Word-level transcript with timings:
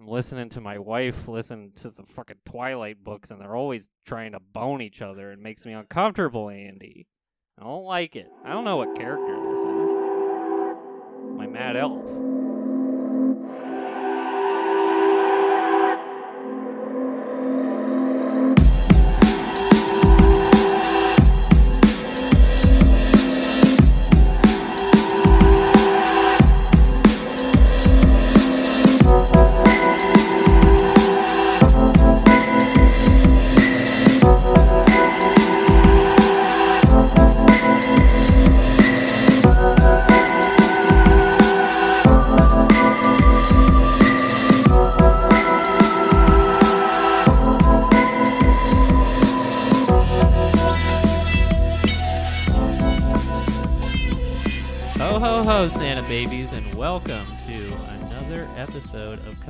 I'm 0.00 0.08
listening 0.08 0.48
to 0.50 0.62
my 0.62 0.78
wife 0.78 1.28
listen 1.28 1.72
to 1.76 1.90
the 1.90 2.04
fucking 2.04 2.38
Twilight 2.46 3.04
books, 3.04 3.30
and 3.30 3.38
they're 3.38 3.54
always 3.54 3.90
trying 4.06 4.32
to 4.32 4.40
bone 4.40 4.80
each 4.80 5.02
other. 5.02 5.30
It 5.30 5.38
makes 5.38 5.66
me 5.66 5.74
uncomfortable, 5.74 6.48
Andy. 6.48 7.06
I 7.58 7.64
don't 7.64 7.84
like 7.84 8.16
it. 8.16 8.28
I 8.42 8.52
don't 8.52 8.64
know 8.64 8.78
what 8.78 8.96
character 8.96 9.36
this 9.50 9.58
is. 9.58 11.36
My 11.36 11.46
mad 11.46 11.76
elf. 11.76 12.39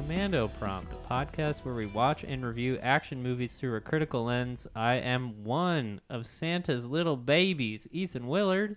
Commando 0.05 0.49
Prompt, 0.49 0.91
a 0.95 1.13
podcast 1.13 1.59
where 1.59 1.75
we 1.75 1.85
watch 1.85 2.25
and 2.25 2.43
review 2.45 2.79
action 2.83 3.23
movies 3.23 3.57
through 3.57 3.77
a 3.77 3.83
critical 3.83 4.25
lens. 4.25 4.67
I 4.75 4.95
am 4.95 5.45
one 5.45 6.01
of 6.09 6.27
Santa's 6.27 6.87
little 6.87 7.19
babies, 7.19 7.87
Ethan 7.93 8.27
Willard. 8.27 8.77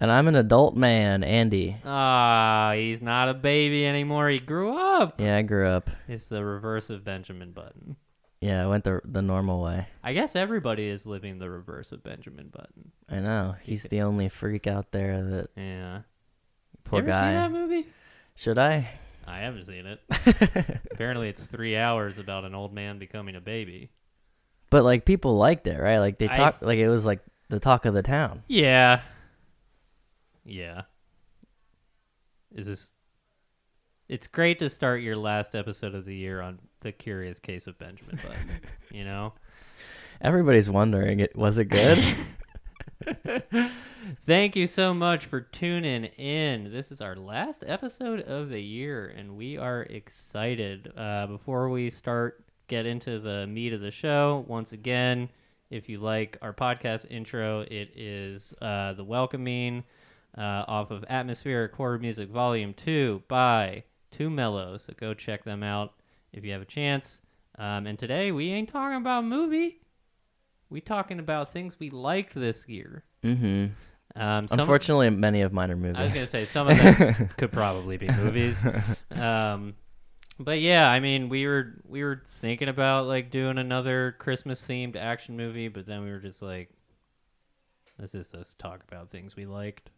And 0.00 0.12
I'm 0.12 0.28
an 0.28 0.36
adult 0.36 0.76
man, 0.76 1.24
Andy. 1.24 1.76
Ah, 1.84 2.72
he's 2.76 3.02
not 3.02 3.28
a 3.28 3.34
baby 3.34 3.84
anymore. 3.84 4.28
He 4.28 4.38
grew 4.38 4.78
up. 4.78 5.20
Yeah, 5.20 5.38
I 5.38 5.42
grew 5.42 5.66
up. 5.66 5.90
It's 6.06 6.28
the 6.28 6.44
reverse 6.44 6.88
of 6.88 7.02
Benjamin 7.04 7.50
Button. 7.50 7.96
Yeah, 8.40 8.62
I 8.62 8.68
went 8.68 8.84
the 8.84 9.00
the 9.04 9.22
normal 9.22 9.60
way. 9.60 9.88
I 10.04 10.12
guess 10.12 10.36
everybody 10.36 10.86
is 10.86 11.04
living 11.04 11.40
the 11.40 11.50
reverse 11.50 11.90
of 11.90 12.04
Benjamin 12.04 12.48
Button. 12.48 12.92
I 13.08 13.18
know. 13.18 13.56
He's 13.60 13.82
the 13.84 14.02
only 14.02 14.28
freak 14.28 14.68
out 14.68 14.92
there 14.92 15.20
that 15.20 15.48
Yeah. 15.56 16.02
poor 16.84 17.00
you 17.00 17.08
ever 17.08 17.10
guy. 17.10 17.32
that 17.32 17.50
movie? 17.50 17.86
Should 18.36 18.58
I? 18.58 18.88
I 19.26 19.38
haven't 19.40 19.66
seen 19.66 19.86
it. 19.86 20.00
Apparently, 20.92 21.28
it's 21.28 21.42
three 21.42 21.76
hours 21.76 22.18
about 22.18 22.44
an 22.44 22.54
old 22.54 22.72
man 22.74 22.98
becoming 22.98 23.36
a 23.36 23.40
baby. 23.40 23.90
but 24.70 24.84
like 24.84 25.04
people 25.04 25.36
liked 25.36 25.66
it, 25.66 25.80
right? 25.80 25.98
Like 25.98 26.18
they 26.18 26.28
I- 26.28 26.36
talk 26.36 26.58
like 26.60 26.78
it 26.78 26.88
was 26.88 27.04
like 27.06 27.20
the 27.48 27.60
talk 27.60 27.84
of 27.86 27.94
the 27.94 28.02
town. 28.02 28.42
Yeah. 28.48 29.00
Yeah. 30.44 30.82
Is 32.54 32.66
this. 32.66 32.92
It's 34.08 34.26
great 34.26 34.58
to 34.58 34.68
start 34.68 35.00
your 35.00 35.16
last 35.16 35.54
episode 35.54 35.94
of 35.94 36.04
the 36.04 36.14
year 36.14 36.40
on 36.42 36.58
The 36.80 36.92
Curious 36.92 37.40
Case 37.40 37.66
of 37.66 37.78
Benjamin 37.78 38.16
Button. 38.16 38.50
you 38.92 39.04
know? 39.04 39.32
Everybody's 40.20 40.68
wondering 40.68 41.20
it 41.20 41.34
was 41.34 41.56
it 41.58 41.64
good? 41.66 41.98
Thank 44.26 44.56
you 44.56 44.66
so 44.66 44.92
much 44.92 45.24
for 45.26 45.40
tuning 45.40 46.04
in. 46.04 46.72
This 46.72 46.92
is 46.92 47.00
our 47.00 47.16
last 47.16 47.64
episode 47.66 48.20
of 48.20 48.50
the 48.50 48.60
year, 48.60 49.06
and 49.06 49.36
we 49.36 49.56
are 49.56 49.82
excited. 49.82 50.92
Uh, 50.96 51.26
before 51.26 51.70
we 51.70 51.88
start, 51.90 52.44
get 52.68 52.84
into 52.86 53.18
the 53.18 53.46
meat 53.46 53.72
of 53.72 53.80
the 53.80 53.90
show, 53.90 54.44
once 54.46 54.72
again, 54.72 55.30
if 55.70 55.88
you 55.88 55.98
like 55.98 56.36
our 56.42 56.52
podcast 56.52 57.10
intro, 57.10 57.60
it 57.60 57.92
is 57.96 58.52
uh, 58.60 58.92
The 58.92 59.04
Welcoming 59.04 59.84
uh, 60.36 60.64
off 60.68 60.90
of 60.90 61.04
Atmospheric 61.08 61.74
Horror 61.74 61.98
Music 61.98 62.28
Volume 62.28 62.74
2 62.74 63.22
by 63.26 63.84
Two 64.10 64.28
Mello. 64.28 64.76
So 64.76 64.92
go 64.96 65.14
check 65.14 65.44
them 65.44 65.62
out 65.62 65.94
if 66.32 66.44
you 66.44 66.52
have 66.52 66.62
a 66.62 66.66
chance. 66.66 67.22
Um, 67.58 67.86
and 67.86 67.98
today, 67.98 68.32
we 68.32 68.50
ain't 68.50 68.68
talking 68.68 68.98
about 68.98 69.24
movie. 69.24 69.80
We 70.68 70.80
talking 70.80 71.18
about 71.18 71.52
things 71.52 71.78
we 71.78 71.88
liked 71.88 72.34
this 72.34 72.68
year. 72.68 73.04
mm-hmm. 73.22 73.66
Um, 74.16 74.46
some, 74.48 74.60
Unfortunately, 74.60 75.10
many 75.10 75.42
of 75.42 75.52
mine 75.52 75.70
are 75.70 75.76
movies. 75.76 75.96
I 75.98 76.02
was 76.04 76.12
gonna 76.12 76.26
say 76.26 76.44
some 76.44 76.68
of 76.68 76.78
them 76.78 77.28
could 77.36 77.50
probably 77.50 77.96
be 77.96 78.08
movies. 78.08 78.64
Um, 79.10 79.74
but 80.38 80.60
yeah, 80.60 80.88
I 80.88 81.00
mean, 81.00 81.28
we 81.28 81.46
were 81.46 81.80
we 81.84 82.04
were 82.04 82.22
thinking 82.26 82.68
about 82.68 83.06
like 83.06 83.30
doing 83.30 83.58
another 83.58 84.14
Christmas 84.18 84.62
themed 84.64 84.96
action 84.96 85.36
movie, 85.36 85.68
but 85.68 85.86
then 85.86 86.04
we 86.04 86.10
were 86.10 86.20
just 86.20 86.42
like, 86.42 86.70
let's 87.98 88.12
just 88.12 88.34
let's 88.34 88.54
talk 88.54 88.82
about 88.86 89.10
things 89.10 89.34
we 89.36 89.46
liked. 89.46 89.90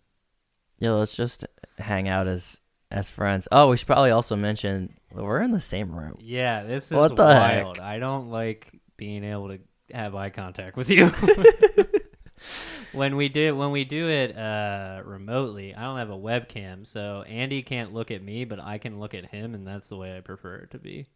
yeah, 0.78 0.92
let's 0.92 1.16
just 1.16 1.44
hang 1.78 2.08
out 2.08 2.26
as 2.26 2.60
as 2.90 3.10
friends. 3.10 3.48
Oh, 3.52 3.68
we 3.68 3.76
should 3.76 3.86
probably 3.86 4.12
also 4.12 4.36
mention 4.36 4.94
we're 5.12 5.42
in 5.42 5.50
the 5.50 5.60
same 5.60 5.94
room. 5.94 6.16
Yeah, 6.20 6.62
this 6.62 6.86
is 6.86 6.92
What 6.96 7.16
the 7.16 7.24
wild. 7.24 7.78
I 7.80 7.98
don't 7.98 8.30
like 8.30 8.72
being 8.96 9.24
able 9.24 9.48
to 9.48 9.58
have 9.92 10.14
eye 10.14 10.30
contact 10.30 10.76
with 10.76 10.88
you. 10.88 11.10
when 12.96 13.16
we 13.16 13.28
do 13.28 13.54
when 13.54 13.70
we 13.70 13.84
do 13.84 14.08
it 14.08 14.36
uh, 14.36 15.02
remotely, 15.04 15.74
I 15.74 15.82
don't 15.82 15.98
have 15.98 16.10
a 16.10 16.16
webcam, 16.16 16.86
so 16.86 17.22
Andy 17.22 17.62
can't 17.62 17.92
look 17.92 18.10
at 18.10 18.22
me, 18.22 18.44
but 18.44 18.58
I 18.60 18.78
can 18.78 18.98
look 18.98 19.14
at 19.14 19.26
him, 19.26 19.54
and 19.54 19.66
that's 19.66 19.88
the 19.88 19.96
way 19.96 20.16
I 20.16 20.20
prefer 20.20 20.56
it 20.56 20.70
to 20.72 20.78
be. 20.78 21.06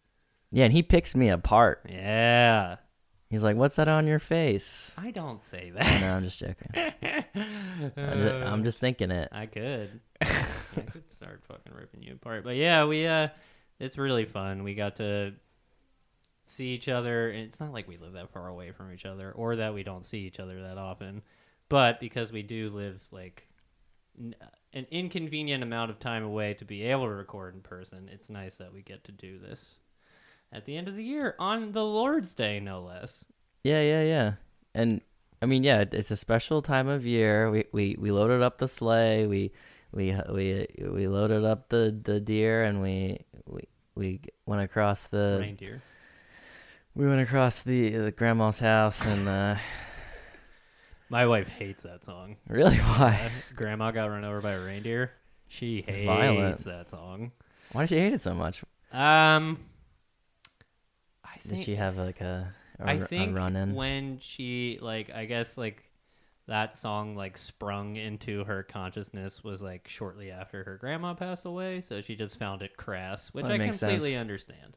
Yeah, 0.52 0.64
and 0.64 0.72
he 0.72 0.82
picks 0.82 1.14
me 1.14 1.28
apart. 1.28 1.86
Yeah. 1.88 2.76
He's 3.30 3.44
like, 3.44 3.56
"What's 3.56 3.76
that 3.76 3.88
on 3.88 4.06
your 4.06 4.18
face?" 4.18 4.92
I 4.98 5.12
don't 5.12 5.42
say 5.42 5.70
that. 5.70 6.00
No. 6.00 6.14
I'm 6.16 6.24
just 6.24 6.40
joking. 6.40 6.70
I'm 7.96 8.20
just, 8.20 8.34
I'm 8.34 8.64
just 8.64 8.80
thinking 8.80 9.10
it. 9.12 9.28
I 9.30 9.46
could. 9.46 10.00
I 10.20 10.80
could 10.90 11.10
start 11.12 11.42
fucking 11.46 11.72
ripping 11.72 12.02
you 12.02 12.14
apart. 12.14 12.42
But 12.44 12.56
yeah, 12.56 12.84
we 12.86 13.06
uh 13.06 13.28
it's 13.78 13.96
really 13.96 14.24
fun. 14.24 14.64
We 14.64 14.74
got 14.74 14.96
to 14.96 15.34
see 16.44 16.68
each 16.68 16.88
other. 16.88 17.30
It's 17.30 17.60
not 17.60 17.72
like 17.72 17.86
we 17.86 17.96
live 17.96 18.14
that 18.14 18.32
far 18.32 18.48
away 18.48 18.72
from 18.72 18.92
each 18.92 19.06
other 19.06 19.30
or 19.32 19.56
that 19.56 19.74
we 19.74 19.84
don't 19.84 20.04
see 20.04 20.20
each 20.20 20.40
other 20.40 20.62
that 20.62 20.78
often. 20.78 21.22
But 21.70 22.00
because 22.00 22.32
we 22.32 22.42
do 22.42 22.68
live 22.68 23.00
like 23.10 23.46
n- 24.18 24.34
uh, 24.42 24.46
an 24.74 24.86
inconvenient 24.90 25.62
amount 25.62 25.90
of 25.90 25.98
time 25.98 26.24
away 26.24 26.52
to 26.54 26.64
be 26.66 26.82
able 26.82 27.04
to 27.04 27.12
record 27.12 27.54
in 27.54 27.60
person, 27.62 28.10
it's 28.12 28.28
nice 28.28 28.56
that 28.56 28.74
we 28.74 28.82
get 28.82 29.04
to 29.04 29.12
do 29.12 29.38
this 29.38 29.76
at 30.52 30.64
the 30.66 30.76
end 30.76 30.88
of 30.88 30.96
the 30.96 31.04
year 31.04 31.34
on 31.38 31.72
the 31.72 31.84
Lord's 31.84 32.34
Day 32.34 32.60
no 32.60 32.82
less. 32.82 33.24
Yeah, 33.64 33.80
yeah, 33.80 34.02
yeah. 34.02 34.32
And 34.74 35.00
I 35.40 35.46
mean, 35.46 35.62
yeah, 35.62 35.84
it's 35.90 36.10
a 36.10 36.16
special 36.16 36.60
time 36.60 36.88
of 36.88 37.06
year. 37.06 37.50
We 37.50 37.64
we 37.72 37.96
we 37.98 38.10
loaded 38.10 38.42
up 38.42 38.58
the 38.58 38.68
sleigh. 38.68 39.26
We 39.26 39.52
we 39.92 40.10
uh, 40.12 40.32
we 40.32 40.62
uh, 40.62 40.90
we 40.90 41.06
loaded 41.06 41.44
up 41.44 41.68
the 41.68 41.96
the 42.02 42.20
deer, 42.20 42.64
and 42.64 42.82
we 42.82 43.20
we 43.46 43.68
we 43.94 44.20
went 44.44 44.62
across 44.62 45.06
the 45.06 45.38
Reindeer. 45.40 45.82
we 46.94 47.06
went 47.06 47.20
across 47.20 47.62
the 47.62 47.90
the 47.90 48.10
grandma's 48.10 48.60
house, 48.60 49.04
and 49.06 49.28
uh, 49.28 49.56
My 51.10 51.26
wife 51.26 51.48
hates 51.48 51.82
that 51.82 52.04
song. 52.04 52.36
really, 52.48 52.76
why? 52.78 53.30
Grandma 53.56 53.90
got 53.90 54.06
run 54.10 54.24
over 54.24 54.40
by 54.40 54.52
a 54.52 54.60
reindeer. 54.64 55.10
She 55.48 55.82
hates 55.82 55.98
violent. 55.98 56.64
that 56.64 56.88
song. 56.90 57.32
Why 57.72 57.82
does 57.82 57.90
she 57.90 57.98
hate 57.98 58.12
it 58.12 58.22
so 58.22 58.32
much? 58.34 58.62
Um, 58.92 59.58
I 61.24 61.36
Did 61.42 61.50
think 61.52 61.64
she 61.64 61.74
have 61.76 61.96
like 61.96 62.20
a 62.20 62.52
a, 62.78 62.84
I 62.84 62.96
r- 62.98 63.02
a 63.04 63.06
think 63.06 63.36
run 63.36 63.56
in? 63.56 63.74
when 63.74 64.18
she 64.20 64.78
like 64.80 65.10
I 65.14 65.24
guess 65.26 65.58
like 65.58 65.84
that 66.46 66.76
song 66.76 67.14
like 67.16 67.36
sprung 67.38 67.96
into 67.96 68.44
her 68.44 68.62
consciousness 68.62 69.44
was 69.44 69.60
like 69.62 69.86
shortly 69.88 70.30
after 70.30 70.64
her 70.64 70.76
grandma 70.78 71.14
passed 71.14 71.44
away, 71.44 71.80
so 71.80 72.00
she 72.00 72.16
just 72.16 72.38
found 72.38 72.62
it 72.62 72.76
crass, 72.76 73.28
which 73.34 73.44
That 73.46 73.52
I 73.52 73.58
makes 73.58 73.78
sense. 73.78 73.92
completely 73.92 74.16
understand. 74.16 74.76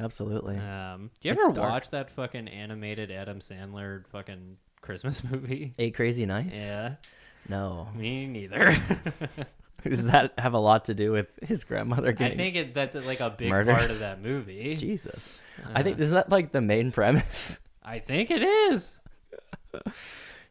Absolutely. 0.00 0.56
Um, 0.58 1.10
do 1.20 1.28
you 1.28 1.34
It's 1.34 1.44
ever 1.44 1.52
dark. 1.54 1.70
watch 1.70 1.90
that 1.90 2.10
fucking 2.10 2.48
animated 2.48 3.10
Adam 3.10 3.38
Sandler 3.40 4.06
fucking 4.08 4.56
Christmas 4.86 5.22
movie? 5.30 5.72
Eight 5.78 5.94
Crazy 5.94 6.24
Nights. 6.24 6.54
Yeah, 6.54 6.94
No. 7.48 7.88
me 7.94 8.26
neither. 8.26 8.74
Does 9.84 10.06
that 10.06 10.32
have 10.38 10.54
a 10.54 10.58
lot 10.58 10.86
to 10.86 10.94
do 10.94 11.12
with 11.12 11.28
his 11.42 11.62
grandmother 11.64 12.16
I 12.18 12.34
think 12.34 12.56
it, 12.56 12.74
that's 12.74 12.96
like 12.96 13.20
a 13.20 13.30
big 13.30 13.50
murdered? 13.50 13.76
part 13.76 13.90
of 13.90 13.98
that 14.00 14.20
movie. 14.20 14.74
Jesus? 14.78 15.40
I 15.74 15.82
think 15.84 15.98
Uh, 15.98 16.02
is 16.02 16.10
that 16.12 16.28
like 16.30 16.50
the 16.52 16.60
main 16.60 16.90
premise? 16.90 17.60
I 17.84 18.00
think 18.00 18.30
it 18.32 18.42
is. 18.42 18.98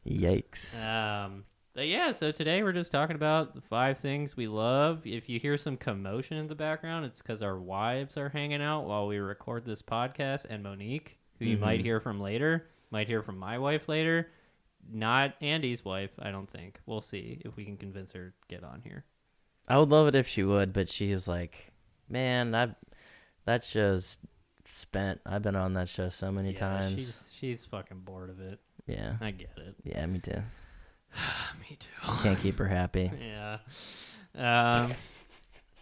Yikes. 0.08 0.86
Um, 0.86 1.44
but 1.74 1.88
yeah, 1.88 2.12
so 2.14 2.32
today 2.32 2.64
we're 2.64 2.72
just 2.72 2.92
talking 2.92 3.16
about 3.18 3.56
the 3.56 3.62
five 3.62 3.98
things 3.98 4.38
we 4.38 4.48
love. 4.48 5.06
If 5.06 5.28
you 5.28 5.40
hear 5.40 5.58
some 5.58 5.76
commotion 5.76 6.38
in 6.38 6.48
the 6.48 6.56
background, 6.56 7.06
it's 7.06 7.22
because 7.22 7.42
our 7.42 7.60
wives 7.60 8.16
are 8.18 8.30
hanging 8.30 8.62
out 8.62 8.86
while 8.86 9.08
we 9.08 9.18
record 9.18 9.66
this 9.66 9.82
podcast, 9.82 10.46
and 10.50 10.64
Monique, 10.64 11.18
who 11.40 11.46
you 11.46 11.58
might 11.58 11.80
Mhm. 11.82 11.84
hear 11.84 12.00
from 12.00 12.20
later, 12.22 12.68
might 12.96 13.08
hear 13.10 13.22
from 13.22 13.38
my 13.38 13.60
wife 13.60 13.90
later. 13.90 14.30
Not 14.90 15.34
Andy's 15.42 15.84
wife, 15.84 16.12
I 16.18 16.32
don't 16.32 16.50
think. 16.50 16.80
We'll 16.86 17.02
see 17.02 17.42
if 17.44 17.58
we 17.58 17.66
can 17.66 17.76
convince 17.76 18.14
her 18.14 18.30
to 18.30 18.56
get 18.56 18.64
on 18.64 18.82
here. 18.86 19.04
I 19.68 19.78
would 19.78 19.90
love 19.90 20.08
it 20.08 20.16
if 20.16 20.28
she 20.28 20.44
would, 20.44 20.72
but 20.72 20.88
she 20.90 21.12
was 21.12 21.28
like, 21.28 21.74
"Man, 22.08 22.56
I 22.56 22.70
that 23.46 23.64
show's 23.66 24.18
spent. 24.66 25.20
I've 25.26 25.42
been 25.42 25.56
on 25.58 25.74
that 25.74 25.90
show 25.90 26.08
so 26.10 26.32
many 26.32 26.54
Yeah, 26.54 26.60
times. 26.60 26.94
She's 26.96 27.24
she's 27.38 27.66
fucking 27.66 28.00
bored 28.02 28.30
of 28.30 28.40
it. 28.40 28.60
Yeah, 28.88 29.16
I 29.20 29.32
get 29.32 29.52
it. 29.58 29.76
yeah, 29.84 30.06
me 30.06 30.20
too. 30.20 30.42
Me 31.60 31.78
too. 31.80 32.12
Can't 32.24 32.40
keep 32.40 32.60
her 32.60 32.68
happy. 32.68 33.12
yeah. 33.20 33.58
Um, 34.36 34.92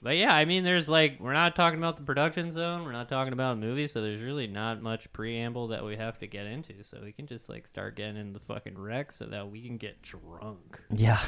but 0.04 0.18
yeah, 0.18 0.34
I 0.36 0.46
mean, 0.46 0.64
there's 0.64 0.88
like 0.90 1.18
we're 1.20 1.34
not 1.34 1.56
talking 1.56 1.80
about 1.80 1.98
the 1.98 2.04
production 2.04 2.52
zone. 2.52 2.84
We're 2.84 2.92
not 2.92 3.10
talking 3.10 3.34
about 3.34 3.54
a 3.54 3.56
movie, 3.56 3.88
so 3.88 4.02
there's 4.02 4.22
really 4.22 4.48
not 4.48 4.82
much 4.82 5.12
preamble 5.14 5.70
that 5.70 5.84
we 5.84 5.96
have 5.96 6.20
to 6.20 6.28
get 6.28 6.46
into. 6.46 6.84
So 6.84 7.00
we 7.04 7.12
can 7.14 7.26
just 7.26 7.50
like 7.50 7.66
start 7.68 7.96
getting 7.96 8.18
in 8.18 8.34
the 8.34 8.40
fucking 8.40 8.78
wreck 8.78 9.12
so 9.12 9.26
that 9.26 9.50
we 9.50 9.66
can 9.66 9.78
get 9.78 10.02
drunk. 10.02 10.80
Yeah. 10.94 11.20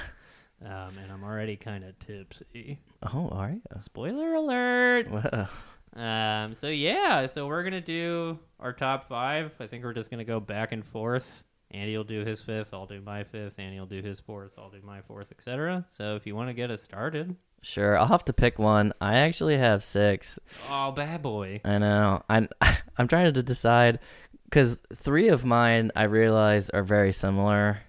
Um, 0.64 0.98
and 1.02 1.12
I'm 1.12 1.24
already 1.24 1.56
kind 1.58 1.84
of 1.84 1.98
tipsy. 2.00 2.80
Oh, 3.14 3.30
are 3.30 3.52
you? 3.52 3.62
Spoiler 3.78 4.34
alert. 4.36 5.10
Well, 5.12 5.50
Um, 5.96 6.54
so 6.56 6.68
yeah, 6.68 7.26
so 7.28 7.48
we're 7.48 7.64
gonna 7.64 7.80
do 7.82 8.38
our 8.60 8.74
top 8.74 9.08
five. 9.08 9.54
I 9.60 9.68
think 9.68 9.84
we're 9.84 9.94
just 9.94 10.12
gonna 10.12 10.26
go 10.26 10.40
back 10.42 10.72
and 10.74 10.86
forth. 10.86 11.44
Andy 11.72 11.98
will 11.98 12.04
do 12.04 12.24
his 12.24 12.42
fifth, 12.42 12.74
I'll 12.74 12.86
do 12.86 13.02
my 13.02 13.24
fifth. 13.24 13.60
Andy 13.60 13.80
will 13.80 13.86
do 13.88 14.02
his 14.02 14.20
fourth, 14.20 14.52
I'll 14.58 14.70
do 14.70 14.82
my 14.84 15.02
fourth, 15.02 15.32
etc. 15.32 15.86
So 15.90 16.16
if 16.16 16.26
you 16.28 16.36
want 16.36 16.50
to 16.50 16.54
get 16.54 16.70
us 16.72 16.82
started, 16.82 17.36
sure. 17.66 17.98
I'll 17.98 18.08
have 18.08 18.26
to 18.26 18.34
pick 18.34 18.60
one. 18.60 18.94
I 19.02 19.16
actually 19.18 19.58
have 19.58 19.84
six. 19.84 20.38
oh 20.70 20.92
bad 20.92 21.22
boy, 21.22 21.62
I 21.66 21.78
know. 21.80 22.22
I'm 22.30 22.48
I'm 22.98 23.08
trying 23.08 23.34
to 23.34 23.44
decide 23.44 24.00
because 24.46 24.82
three 24.94 25.30
of 25.30 25.44
mine 25.44 25.92
I 25.96 26.04
realize 26.04 26.70
are 26.70 26.84
very 26.84 27.12
similar, 27.14 27.80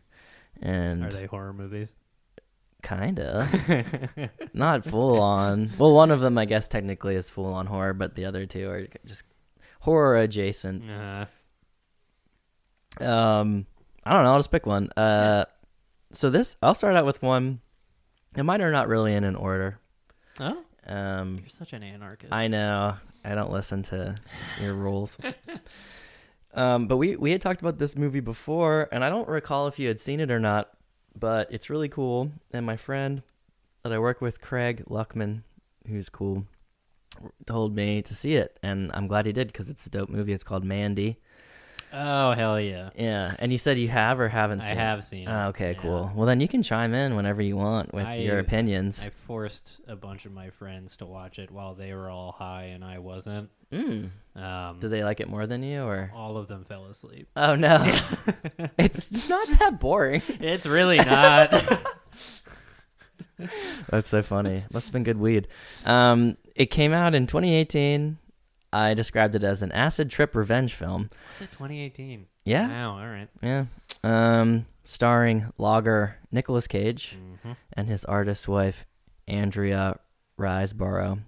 and 0.63 1.05
are 1.05 1.13
they 1.13 1.27
horror 1.27 1.53
movies? 1.53 1.93
kinda 2.83 4.31
not 4.55 4.85
full 4.85 5.21
on. 5.21 5.71
Well, 5.77 5.93
one 5.93 6.11
of 6.13 6.21
them 6.21 6.39
I 6.39 6.45
guess 6.45 6.69
technically 6.69 7.17
is 7.17 7.29
full 7.31 7.53
on 7.53 7.67
horror, 7.67 7.95
but 7.95 8.15
the 8.15 8.27
other 8.27 8.47
two 8.47 8.71
are 8.71 8.87
just 9.05 9.25
horror 9.81 10.17
adjacent. 10.19 10.89
uh, 10.89 11.27
Um, 13.01 13.67
I 14.05 14.13
don't 14.13 14.23
know. 14.23 14.33
I'll 14.33 14.39
just 14.39 14.53
pick 14.53 14.67
one. 14.67 14.91
Uh, 14.97 15.47
so 16.13 16.31
this 16.31 16.57
I'll 16.63 16.75
start 16.75 16.95
out 16.95 17.07
with 17.07 17.23
one. 17.23 17.61
And 18.37 18.47
mine 18.47 18.63
are 18.63 18.71
not 18.71 18.89
really 18.89 19.15
in 19.15 19.25
an 19.25 19.35
order. 19.37 19.79
oh, 20.41 20.63
Um, 20.87 21.39
you're 21.41 21.49
such 21.49 21.73
an 21.73 21.83
anarchist. 21.83 22.33
I 22.33 22.49
know. 22.49 22.95
I 23.25 23.35
don't 23.35 23.51
listen 23.51 23.83
to 23.85 24.15
your 24.61 24.75
rules. 24.75 25.17
um, 26.55 26.87
but 26.87 26.97
we 26.97 27.17
we 27.17 27.33
had 27.33 27.41
talked 27.43 27.61
about 27.61 27.79
this 27.79 27.97
movie 27.97 28.21
before, 28.21 28.89
and 28.93 29.03
I 29.05 29.09
don't 29.09 29.29
recall 29.29 29.67
if 29.67 29.79
you 29.79 29.89
had 29.89 29.99
seen 29.99 30.21
it 30.21 30.31
or 30.31 30.39
not. 30.39 30.71
But 31.19 31.49
it's 31.51 31.71
really 31.71 31.89
cool. 31.89 32.31
And 32.53 32.67
my 32.67 32.77
friend 32.77 33.23
that 33.83 33.93
I 33.93 33.99
work 33.99 34.21
with, 34.21 34.41
Craig 34.43 34.85
Luckman, 34.89 35.43
who's 35.89 36.09
cool, 36.11 36.45
told 37.47 37.75
me 37.75 38.03
to 38.03 38.15
see 38.15 38.35
it, 38.35 38.59
and 38.63 38.91
I'm 38.93 39.07
glad 39.07 39.25
he 39.27 39.33
did 39.33 39.47
because 39.49 39.71
it's 39.71 39.87
a 39.87 39.91
dope 39.91 40.11
movie. 40.11 40.33
It's 40.35 40.45
called 40.45 40.63
Mandy. 40.65 41.19
Oh 41.97 42.33
hell 42.33 42.61
yeah, 42.61 42.91
Yeah, 42.97 43.35
and 43.39 43.51
you 43.51 43.59
said 43.59 43.79
you 43.79 43.89
have 43.89 44.21
or 44.21 44.29
haven't 44.29 44.61
I 44.61 44.65
seen. 44.65 44.73
it? 44.73 44.79
have 44.79 45.05
seen. 45.05 45.29
Oh, 45.29 45.49
okay, 45.49 45.73
Yeah. 45.73 45.79
cool. 45.83 46.13
Well, 46.15 46.27
then 46.27 46.41
you 46.41 46.49
can 46.49 46.63
chime 46.63 46.95
in 46.95 47.17
whenever 47.17 47.41
you 47.43 47.57
want 47.57 47.93
with 47.95 48.07
I- 48.07 48.17
your 48.17 48.39
opinions. 48.39 49.05
I 49.05 49.11
forced 49.11 49.81
a 49.89 49.97
bunch 49.97 50.27
of 50.27 50.33
my 50.33 50.51
friends 50.51 50.99
to 50.99 51.07
watch 51.07 51.39
it 51.39 51.51
while 51.51 51.75
they 51.75 51.93
were 51.95 52.11
all 52.11 52.33
high 52.33 52.65
and 52.75 52.85
I 52.85 52.99
wasn't. 52.99 53.51
Mm. 53.73 54.11
Um, 54.37 54.79
Do 54.79 54.89
they 54.89 55.03
like 55.03 55.19
it 55.21 55.29
more 55.29 55.47
than 55.47 55.63
you, 55.65 55.83
or? 55.83 56.13
all 56.15 56.37
of 56.37 56.47
them 56.47 56.63
fell 56.65 56.85
asleep. 56.87 57.29
Oh 57.35 57.57
no, 57.57 57.79
it's 58.79 59.29
not 59.29 59.49
that 59.59 59.81
boring. 59.81 60.23
It's 60.29 60.67
really 60.67 60.99
not. 60.99 61.51
That's 63.91 64.09
so 64.09 64.23
funny. 64.23 64.65
Must 64.73 64.87
have 64.87 64.93
been 64.93 65.05
good 65.05 65.19
weed. 65.19 65.49
Um, 65.85 66.37
it 66.55 66.67
came 66.67 66.93
out 66.93 67.15
in 67.15 67.27
2018. 67.27 68.19
I 68.73 68.95
described 68.95 69.35
it 69.35 69.45
as 69.45 69.63
an 69.63 69.73
acid 69.73 70.11
trip 70.11 70.35
revenge 70.35 70.75
film. 70.75 71.09
Was 71.29 71.41
it 71.41 71.53
2018? 71.53 72.27
Yeah, 72.45 72.69
Wow. 72.69 72.99
All 73.01 73.09
right. 73.09 73.29
yeah. 73.43 73.65
Um, 74.05 74.67
starring 74.85 75.53
logger 75.59 76.17
Nicolas 76.31 76.67
Cage 76.67 77.17
hmm 77.43 77.53
and 77.73 77.89
his 77.89 78.05
artist 78.05 78.47
wife 78.49 78.87
Andrea 79.29 79.99
Riseborough. 80.39 81.21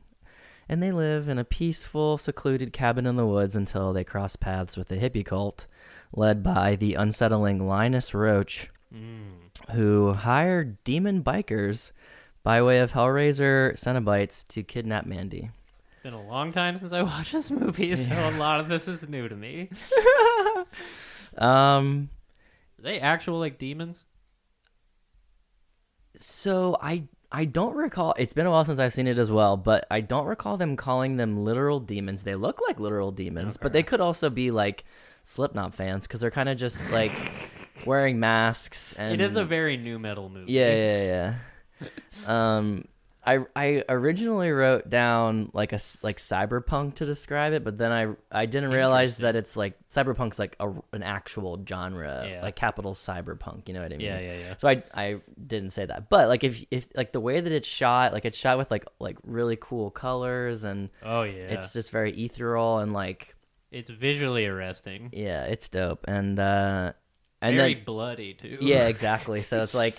And 0.68 0.82
they 0.82 0.92
live 0.92 1.28
in 1.28 1.38
a 1.38 1.44
peaceful, 1.44 2.18
secluded 2.18 2.72
cabin 2.72 3.06
in 3.06 3.16
the 3.16 3.26
woods 3.26 3.56
until 3.56 3.92
they 3.92 4.04
cross 4.04 4.36
paths 4.36 4.76
with 4.76 4.90
a 4.92 4.96
hippie 4.96 5.24
cult 5.24 5.66
led 6.12 6.42
by 6.42 6.76
the 6.76 6.94
unsettling 6.94 7.66
Linus 7.66 8.12
Roach, 8.14 8.68
Mm. 8.94 9.50
who 9.72 10.12
hired 10.14 10.82
demon 10.84 11.22
bikers 11.22 11.92
by 12.42 12.62
way 12.62 12.78
of 12.80 12.92
Hellraiser 12.92 13.74
Cenobites 13.74 14.46
to 14.48 14.62
kidnap 14.62 15.04
Mandy. 15.04 15.50
Been 16.08 16.14
a 16.14 16.26
long 16.26 16.52
time 16.52 16.78
since 16.78 16.94
I 16.94 17.02
watched 17.02 17.32
this 17.32 17.50
movie, 17.50 17.94
so 17.94 18.14
a 18.14 18.32
lot 18.38 18.60
of 18.60 18.68
this 18.68 18.88
is 18.88 19.06
new 19.06 19.28
to 19.28 19.36
me. 19.36 19.68
Um, 21.36 22.08
Are 22.78 22.82
they 22.82 22.98
actual 22.98 23.38
like 23.38 23.58
demons? 23.58 24.06
so 26.16 26.78
I 26.80 27.04
I 27.30 27.44
don't 27.44 27.76
recall. 27.76 28.14
It's 28.16 28.32
been 28.32 28.46
a 28.46 28.50
while 28.50 28.64
since 28.64 28.78
I've 28.78 28.94
seen 28.94 29.06
it 29.06 29.18
as 29.18 29.30
well, 29.30 29.58
but 29.58 29.86
I 29.90 30.00
don't 30.00 30.24
recall 30.24 30.56
them 30.56 30.76
calling 30.76 31.18
them 31.18 31.44
literal 31.44 31.78
demons. 31.78 32.24
They 32.24 32.34
look 32.36 32.62
like 32.66 32.80
literal 32.80 33.12
demons, 33.12 33.58
but 33.58 33.74
they 33.74 33.82
could 33.82 34.00
also 34.00 34.30
be 34.30 34.50
like 34.50 34.84
Slipknot 35.24 35.74
fans 35.74 36.06
because 36.06 36.22
they're 36.22 36.30
kind 36.30 36.48
of 36.48 36.56
just 36.56 36.90
like 36.90 37.12
wearing 37.84 38.18
masks. 38.18 38.94
And 38.94 39.12
it 39.12 39.20
is 39.20 39.36
a 39.36 39.44
very 39.44 39.76
nu 39.76 39.98
metal 39.98 40.30
movie. 40.30 40.50
yeah, 40.52 40.74
yeah, 40.74 41.36
yeah. 41.82 41.88
um, 42.56 42.86
I 43.36 43.38
I 43.56 43.84
originally 43.88 44.50
wrote 44.50 44.88
down 44.88 45.50
like 45.52 45.72
a 45.72 45.78
like 46.02 46.18
cyberpunk 46.18 46.94
to 46.96 47.04
describe 47.06 47.52
it, 47.52 47.64
but 47.64 47.76
then 47.76 47.92
I 47.92 48.14
I 48.42 48.46
didn't 48.46 48.70
realize 48.70 49.18
that 49.18 49.36
it's 49.36 49.56
like 49.56 49.74
cyberpunk's 49.90 50.38
like 50.38 50.56
a, 50.60 50.70
an 50.92 51.02
actual 51.02 51.62
genre, 51.68 52.26
Yeah. 52.28 52.42
like 52.42 52.56
capital 52.56 52.94
cyberpunk. 52.94 53.68
You 53.68 53.74
know 53.74 53.82
what 53.82 53.92
I 53.92 53.96
mean? 53.96 54.06
Yeah, 54.06 54.20
yeah, 54.20 54.38
yeah. 54.38 54.56
So 54.58 54.68
I 54.68 54.82
I 54.94 55.20
didn't 55.46 55.70
say 55.70 55.84
that, 55.86 56.08
but 56.08 56.28
like 56.28 56.44
if 56.44 56.64
if 56.70 56.86
like 56.96 57.12
the 57.12 57.20
way 57.20 57.40
that 57.40 57.52
it's 57.52 57.68
shot, 57.68 58.12
like 58.12 58.24
it's 58.24 58.38
shot 58.38 58.56
with 58.58 58.70
like 58.70 58.86
like 58.98 59.18
really 59.24 59.56
cool 59.60 59.90
colors 59.90 60.64
and 60.64 60.88
Oh 61.02 61.22
yeah. 61.22 61.48
it's 61.48 61.72
just 61.72 61.90
very 61.90 62.12
ethereal 62.12 62.78
and 62.78 62.92
like 62.92 63.34
it's 63.70 63.90
visually 63.90 64.46
arresting. 64.46 65.10
yeah, 65.12 65.44
it's 65.44 65.68
dope 65.68 66.04
and 66.08 66.40
uh 66.40 66.92
and 67.42 67.56
very 67.56 67.74
then 67.74 67.84
bloody 67.84 68.34
too. 68.34 68.58
yeah, 68.62 68.86
exactly. 68.94 69.42
So 69.42 69.62
it's 69.62 69.74
like 69.74 69.96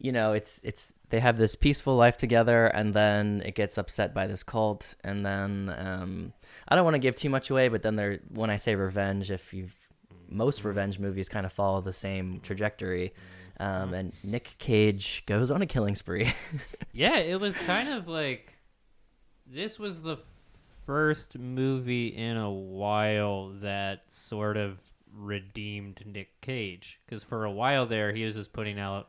you 0.00 0.12
know, 0.12 0.32
it's 0.32 0.60
it's 0.64 0.92
they 1.10 1.20
have 1.20 1.36
this 1.36 1.54
peaceful 1.54 1.94
life 1.94 2.16
together 2.16 2.66
and 2.66 2.94
then 2.94 3.42
it 3.44 3.54
gets 3.54 3.76
upset 3.76 4.14
by 4.14 4.26
this 4.26 4.42
cult 4.42 4.94
and 5.04 5.24
then 5.26 5.74
um 5.76 6.32
I 6.68 6.74
don't 6.74 6.84
want 6.84 6.94
to 6.94 7.00
give 7.00 7.14
too 7.14 7.28
much 7.28 7.50
away, 7.50 7.68
but 7.68 7.82
then 7.82 7.96
there 7.96 8.20
when 8.30 8.48
I 8.48 8.56
say 8.56 8.74
revenge, 8.74 9.30
if 9.30 9.52
you've 9.52 9.76
most 10.28 10.64
revenge 10.64 10.98
movies 10.98 11.28
kind 11.28 11.44
of 11.44 11.52
follow 11.52 11.80
the 11.80 11.92
same 11.92 12.40
trajectory. 12.40 13.12
Um, 13.58 13.92
and 13.92 14.12
Nick 14.22 14.54
Cage 14.58 15.24
goes 15.26 15.50
on 15.50 15.60
a 15.60 15.66
killing 15.66 15.94
spree. 15.94 16.32
Yeah, 16.92 17.18
it 17.18 17.38
was 17.38 17.54
kind 17.54 17.88
of 17.88 18.08
like 18.08 18.52
this 19.46 19.78
was 19.78 20.02
the 20.02 20.16
first 20.86 21.38
movie 21.38 22.08
in 22.08 22.36
a 22.36 22.50
while 22.50 23.50
that 23.60 24.02
sort 24.08 24.56
of 24.56 24.80
redeemed 25.14 26.02
Nick 26.04 26.40
Cage 26.40 27.00
because 27.06 27.22
for 27.22 27.44
a 27.44 27.50
while 27.50 27.86
there 27.86 28.12
he 28.12 28.24
was 28.24 28.34
just 28.34 28.52
putting 28.52 28.78
out 28.80 29.08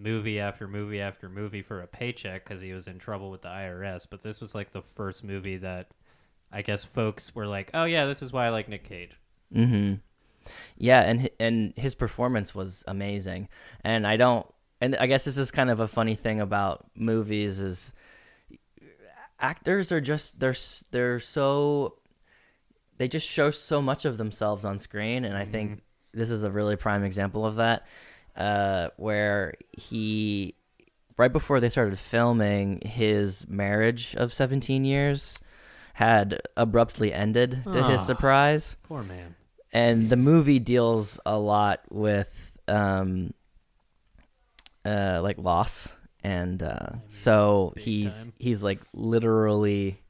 movie 0.00 0.40
after 0.40 0.66
movie 0.66 1.00
after 1.00 1.28
movie 1.28 1.62
for 1.62 1.80
a 1.80 1.86
paycheck 1.86 2.44
because 2.44 2.62
he 2.62 2.72
was 2.72 2.86
in 2.86 2.98
trouble 2.98 3.30
with 3.30 3.42
the 3.42 3.48
IRS. 3.48 4.06
But 4.08 4.22
this 4.22 4.40
was 4.40 4.54
like 4.54 4.72
the 4.72 4.82
first 4.82 5.22
movie 5.22 5.58
that 5.58 5.88
I 6.52 6.62
guess 6.62 6.84
folks 6.84 7.34
were 7.34 7.46
like, 7.46 7.70
"Oh 7.74 7.84
yeah, 7.84 8.06
this 8.06 8.22
is 8.22 8.32
why 8.32 8.46
I 8.46 8.50
like 8.50 8.68
Nick 8.68 8.84
Cage." 8.84 9.12
Mm-hmm. 9.54 9.94
Yeah, 10.76 11.02
and 11.02 11.28
and 11.38 11.74
his 11.76 11.94
performance 11.94 12.54
was 12.54 12.84
amazing. 12.88 13.48
And 13.84 14.06
I 14.06 14.16
don't, 14.16 14.46
and 14.80 14.96
I 14.96 15.06
guess 15.06 15.24
this 15.24 15.38
is 15.38 15.50
kind 15.50 15.70
of 15.70 15.80
a 15.80 15.88
funny 15.88 16.14
thing 16.14 16.40
about 16.40 16.86
movies 16.94 17.60
is 17.60 17.92
actors 19.38 19.92
are 19.92 20.00
just 20.00 20.40
they're 20.40 20.54
they're 20.90 21.20
so 21.20 21.96
they 22.98 23.08
just 23.08 23.28
show 23.28 23.50
so 23.50 23.80
much 23.80 24.04
of 24.04 24.18
themselves 24.18 24.64
on 24.64 24.78
screen, 24.78 25.24
and 25.24 25.36
I 25.36 25.44
think 25.44 25.82
this 26.12 26.30
is 26.30 26.42
a 26.42 26.50
really 26.50 26.76
prime 26.76 27.04
example 27.04 27.46
of 27.46 27.56
that, 27.56 27.86
uh, 28.36 28.88
where 28.96 29.54
he 29.72 30.54
right 31.16 31.32
before 31.32 31.60
they 31.60 31.68
started 31.68 31.98
filming 31.98 32.80
his 32.84 33.46
marriage 33.48 34.14
of 34.16 34.32
17 34.32 34.84
years 34.84 35.38
had 35.94 36.40
abruptly 36.56 37.12
ended 37.12 37.62
to 37.64 37.82
his 37.84 38.00
Ah. 38.00 38.04
surprise 38.04 38.76
Poor 38.84 39.02
man. 39.02 39.34
and 39.72 40.08
the 40.08 40.16
movie 40.16 40.58
deals 40.58 41.20
a 41.26 41.38
lot 41.38 41.80
with 41.90 42.56
um 42.68 43.34
uh 44.86 45.20
like 45.22 45.36
loss 45.38 45.94
and 46.24 46.62
uh 46.62 46.90
so 47.10 47.72
big 47.74 47.84
he's 47.84 48.24
time. 48.24 48.32
he's 48.38 48.62
like 48.64 48.80
literally 48.94 50.00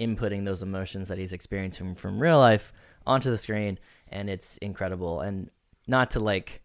inputting 0.00 0.44
those 0.44 0.62
emotions 0.62 1.08
that 1.08 1.18
he's 1.18 1.32
experiencing 1.32 1.94
from 1.94 2.20
real 2.20 2.38
life 2.38 2.72
onto 3.06 3.30
the 3.30 3.38
screen 3.38 3.78
and 4.08 4.30
it's 4.30 4.56
incredible 4.58 5.20
and 5.20 5.50
not 5.86 6.12
to 6.12 6.20
like 6.20 6.62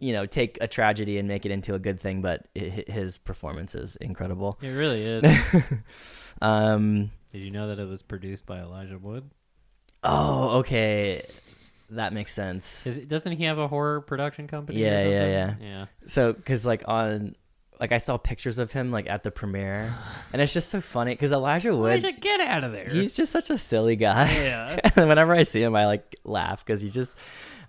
you 0.00 0.12
know 0.12 0.26
take 0.26 0.58
a 0.60 0.68
tragedy 0.68 1.18
and 1.18 1.26
make 1.26 1.44
it 1.44 1.50
into 1.50 1.74
a 1.74 1.78
good 1.78 1.98
thing, 2.00 2.22
but 2.22 2.46
i 2.56 2.60
his 2.60 3.18
performance 3.18 3.74
is 3.74 3.96
incredible. 3.96 4.58
It 4.62 4.70
really 4.70 5.02
is. 5.02 5.24
Um, 6.40 7.10
Did 7.32 7.44
you 7.44 7.50
know 7.50 7.68
that 7.68 7.78
it 7.78 7.88
was 7.88 8.02
produced 8.02 8.46
by 8.46 8.60
Elijah 8.60 8.98
Wood? 8.98 9.28
oh, 10.04 10.58
okay, 10.58 11.26
that 11.90 12.12
makes 12.12 12.32
sense. 12.32 12.86
Is 12.86 12.98
it, 12.98 13.08
doesn't 13.08 13.32
he 13.32 13.44
have 13.44 13.58
a 13.58 13.66
horror 13.66 14.00
production 14.00 14.46
company? 14.46 14.82
or 14.84 14.86
Yeah, 14.86 15.08
yeah, 15.08 15.54
yeah. 15.60 15.86
So, 16.06 16.32
because 16.32 16.64
like 16.64 16.84
on, 16.86 17.34
like 17.80 17.92
I 17.92 17.98
saw 17.98 18.16
pictures 18.16 18.58
of 18.58 18.72
him 18.72 18.90
like 18.90 19.08
at 19.08 19.22
the 19.22 19.30
premiere, 19.30 19.94
and 20.32 20.42
it's 20.42 20.52
just 20.52 20.68
so 20.70 20.80
funny 20.80 21.12
because 21.14 21.32
Elijah 21.32 21.74
Wood, 21.76 22.04
Elijah, 22.04 22.18
get 22.18 22.40
out 22.40 22.64
of 22.64 22.72
there. 22.72 22.88
he's 22.88 23.16
just 23.16 23.32
such 23.32 23.50
a 23.50 23.58
silly 23.58 23.96
guy. 23.96 24.30
yeah. 24.32 24.78
and 24.96 25.08
whenever 25.08 25.34
I 25.34 25.42
see 25.44 25.62
him, 25.62 25.74
I 25.76 25.86
like 25.86 26.16
laugh 26.24 26.64
because 26.64 26.80
he 26.80 26.88
just, 26.88 27.16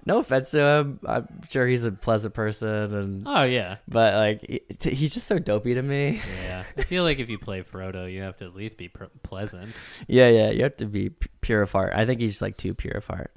no 0.06 0.20
offense 0.20 0.51
to 0.51 0.60
him, 0.62 1.00
I'm 1.06 1.28
sure 1.50 1.68
he's 1.68 1.84
a 1.84 1.92
pleasant 1.92 2.34
person, 2.34 2.94
and 2.94 3.24
Oh 3.28 3.44
yeah. 3.44 3.78
but 3.88 4.13
like 4.16 4.46
he, 4.48 4.60
t- 4.80 4.96
he's 4.96 5.13
just 5.13 5.28
so 5.28 5.38
dopey 5.39 5.74
to 5.75 5.82
me. 5.82 6.22
Yeah. 6.44 6.63
I 6.78 6.82
feel 6.84 7.04
like 7.04 7.20
if 7.20 7.30
you 7.30 7.38
play 7.38 7.62
Frodo, 7.63 8.12
you 8.12 8.22
have 8.24 8.38
to 8.38 8.46
at 8.46 8.56
least 8.56 8.78
be 8.78 8.88
pr- 8.89 9.06
pleasant. 9.24 9.74
yeah, 10.08 10.30
yeah, 10.30 10.50
you 10.51 10.63
have 10.63 10.78
to 10.78 10.86
be 10.86 11.10
p- 11.10 11.30
pure 11.42 11.62
of 11.62 11.72
heart. 11.72 11.94
I 11.96 12.06
think 12.06 12.20
he's 12.22 12.42
like 12.42 12.58
too 12.58 12.74
pure 12.74 12.96
of 12.98 13.06
heart. 13.08 13.32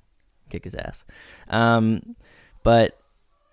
Kick 0.51 0.65
his 0.65 0.75
ass. 0.75 1.05
Um, 1.49 2.15
but 2.63 2.99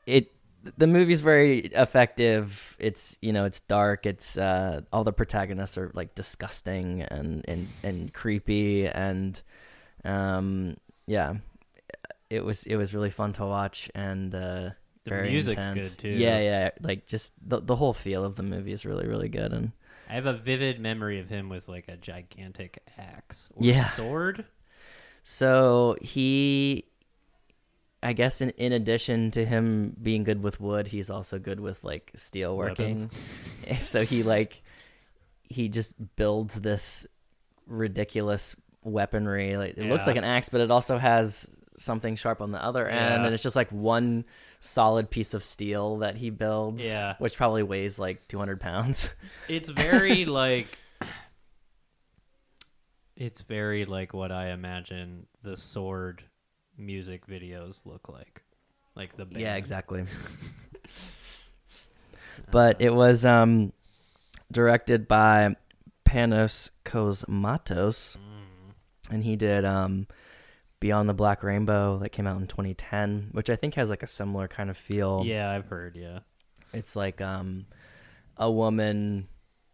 it 0.05 0.31
the 0.77 0.87
movie's 0.87 1.21
very 1.21 1.59
effective. 1.59 2.75
It's 2.79 3.17
you 3.21 3.33
know 3.33 3.45
it's 3.45 3.59
dark. 3.61 4.05
It's 4.05 4.37
uh, 4.37 4.81
all 4.91 5.03
the 5.03 5.13
protagonists 5.13 5.77
are 5.77 5.91
like 5.93 6.15
disgusting 6.15 7.01
and 7.03 7.45
and 7.47 7.73
and 7.83 8.13
creepy 8.13 8.87
and 8.87 9.41
um 10.05 10.77
yeah, 11.07 11.35
it 12.29 12.43
was 12.45 12.65
it 12.65 12.75
was 12.75 12.93
really 12.93 13.09
fun 13.09 13.33
to 13.33 13.45
watch 13.45 13.89
and 13.95 14.33
uh, 14.35 14.71
The 15.05 15.11
very 15.11 15.31
music's 15.31 15.67
intense. 15.67 15.95
good 15.95 15.99
too. 15.99 16.09
Yeah, 16.17 16.39
yeah, 16.39 16.69
like 16.81 17.07
just 17.07 17.33
the 17.47 17.59
the 17.61 17.75
whole 17.75 17.93
feel 17.93 18.23
of 18.23 18.35
the 18.35 18.43
movie 18.43 18.71
is 18.71 18.85
really 18.85 19.07
really 19.07 19.29
good 19.29 19.53
and 19.53 19.71
I 20.09 20.15
have 20.15 20.25
a 20.25 20.33
vivid 20.33 20.79
memory 20.79 21.19
of 21.19 21.29
him 21.29 21.47
with 21.47 21.69
like 21.69 21.87
a 21.87 21.95
gigantic 21.95 22.83
axe 22.97 23.49
or 23.55 23.63
Yeah. 23.65 23.85
sword. 23.85 24.45
So 25.23 25.95
he, 26.01 26.85
I 28.01 28.13
guess, 28.13 28.39
in 28.41 28.51
in 28.51 28.71
addition 28.71 29.31
to 29.31 29.45
him 29.45 29.95
being 30.01 30.23
good 30.23 30.41
with 30.41 30.59
wood, 30.61 30.87
he's 30.87 31.09
also 31.09 31.37
good 31.39 31.59
with 31.59 31.83
like 31.83 32.11
steel 32.15 32.55
working. 32.55 33.09
so 33.79 34.03
he 34.05 34.23
like 34.23 34.61
he 35.43 35.67
just 35.67 35.95
builds 36.15 36.61
this 36.61 37.05
ridiculous 37.67 38.55
weaponry. 38.83 39.57
Like 39.57 39.77
it 39.77 39.85
looks 39.85 40.07
like 40.07 40.15
an 40.15 40.23
axe, 40.23 40.49
but 40.49 40.61
it 40.61 40.71
also 40.71 40.97
has 40.97 41.49
something 41.77 42.15
sharp 42.15 42.41
on 42.41 42.51
the 42.51 42.63
other 42.63 42.87
end, 42.87 42.99
Yeah. 43.21 43.25
and 43.25 43.33
it's 43.33 43.43
just 43.43 43.55
like 43.55 43.69
one 43.71 44.25
solid 44.61 45.09
piece 45.09 45.33
of 45.33 45.43
steel 45.43 45.97
that 45.97 46.15
he 46.17 46.29
builds. 46.29 46.85
Yeah. 46.85 47.15
which 47.19 47.35
probably 47.37 47.63
weighs 47.63 47.99
like 47.99 48.27
two 48.29 48.37
hundred 48.37 48.59
pounds. 48.61 49.13
It's 49.49 49.67
very 49.69 50.23
like 50.25 50.67
it's 53.15 53.41
very 53.41 53.85
like 53.85 54.13
what 54.13 54.31
I 54.31 54.51
imagine 54.51 55.27
the 55.43 55.57
sword 55.57 56.23
music 56.79 57.27
videos 57.27 57.85
look 57.85 58.09
like. 58.09 58.41
Like 58.95 59.15
the 59.15 59.25
band. 59.25 59.41
Yeah, 59.41 59.55
exactly. 59.55 60.05
but 62.51 62.81
it 62.81 62.93
was 62.93 63.25
um, 63.25 63.73
directed 64.51 65.07
by 65.07 65.55
Panos 66.05 66.69
Cosmatos, 66.85 68.17
Mm. 68.17 68.73
and 69.11 69.23
he 69.23 69.35
did 69.35 69.65
um, 69.65 70.07
Beyond 70.79 71.09
the 71.09 71.13
Black 71.13 71.43
Rainbow 71.43 71.99
that 71.99 72.09
came 72.09 72.27
out 72.27 72.39
in 72.41 72.47
2010, 72.47 73.29
which 73.33 73.49
I 73.49 73.55
think 73.55 73.75
has 73.75 73.89
like 73.89 74.03
a 74.03 74.07
similar 74.07 74.47
kind 74.47 74.69
of 74.69 74.77
feel. 74.77 75.23
Yeah, 75.25 75.51
I've 75.51 75.67
heard, 75.67 75.95
yeah. 75.95 76.19
It's 76.73 76.95
like 76.95 77.21
um, 77.21 77.65
a 78.37 78.49
woman 78.49 79.27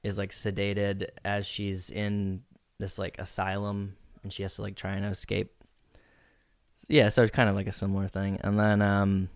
is 0.03 0.17
like 0.17 0.31
sedated 0.31 1.07
as 1.23 1.45
she's 1.47 1.89
in 1.89 2.41
this 2.79 2.99
like 2.99 3.17
asylum, 3.19 3.95
and 4.23 4.31
she 4.33 4.43
has 4.43 4.55
to 4.55 4.61
like 4.61 4.75
try 4.75 4.93
and 4.93 5.05
escape. 5.05 5.54
Yeah, 6.87 7.09
so 7.09 7.23
it's 7.23 7.31
kind 7.31 7.49
of 7.49 7.55
like 7.55 7.67
a 7.67 7.71
similar 7.71 8.07
thing. 8.07 8.39
And 8.41 8.59
then 8.59 8.81
um, 8.81 9.29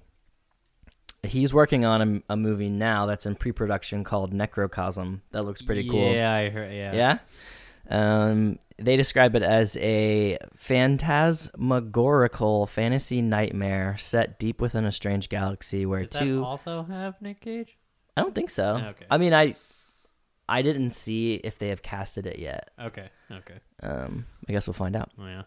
he's 1.24 1.54
working 1.54 1.86
on 1.86 2.24
a, 2.30 2.34
a 2.34 2.38
movie 2.38 2.70
now 2.70 3.06
that's 3.06 3.26
in 3.26 3.36
pre-production 3.36 4.04
called 4.04 4.34
Necrocosm. 4.34 5.22
That 5.32 5.46
looks 5.46 5.62
pretty 5.62 5.90
cool. 5.90 6.14
Yeah, 6.14 6.34
I 6.34 6.50
heard 6.50 6.74
yeah. 6.74 6.94
Yeah. 6.94 7.20
Um, 7.90 8.60
they 8.78 8.98
describe 8.98 9.36
it 9.36 9.42
as 9.42 9.76
a 9.78 10.38
phantasmagorical 10.56 12.68
fantasy 12.68 13.22
nightmare 13.22 13.98
set 13.98 14.38
deep 14.38 14.62
within 14.62 14.86
a 14.86 14.92
strange 14.92 15.30
galaxy 15.30 15.88
where 15.88 16.04
Does 16.04 16.12
two. 16.12 16.36
that 16.38 16.44
also 16.44 16.84
have 16.84 17.20
Nick 17.22 17.42
Cage? 17.42 17.78
I 18.16 18.22
don't 18.22 18.36
think 18.36 18.52
so. 18.52 18.76
Okay. 18.76 19.06
I 19.10 19.18
mean, 19.18 19.34
I 19.34 19.56
I 20.48 20.62
didn't 20.62 20.92
see 20.92 21.34
if 21.36 21.58
they 21.58 21.70
have 21.70 21.82
casted 21.82 22.28
it 22.28 22.38
yet. 22.38 22.70
Okay. 22.80 23.10
Okay. 23.32 23.56
Um, 23.82 24.28
I 24.48 24.52
guess 24.52 24.68
we'll 24.68 24.74
find 24.74 24.96
out. 24.96 25.10
Oh 25.18 25.26
yeah. 25.26 25.44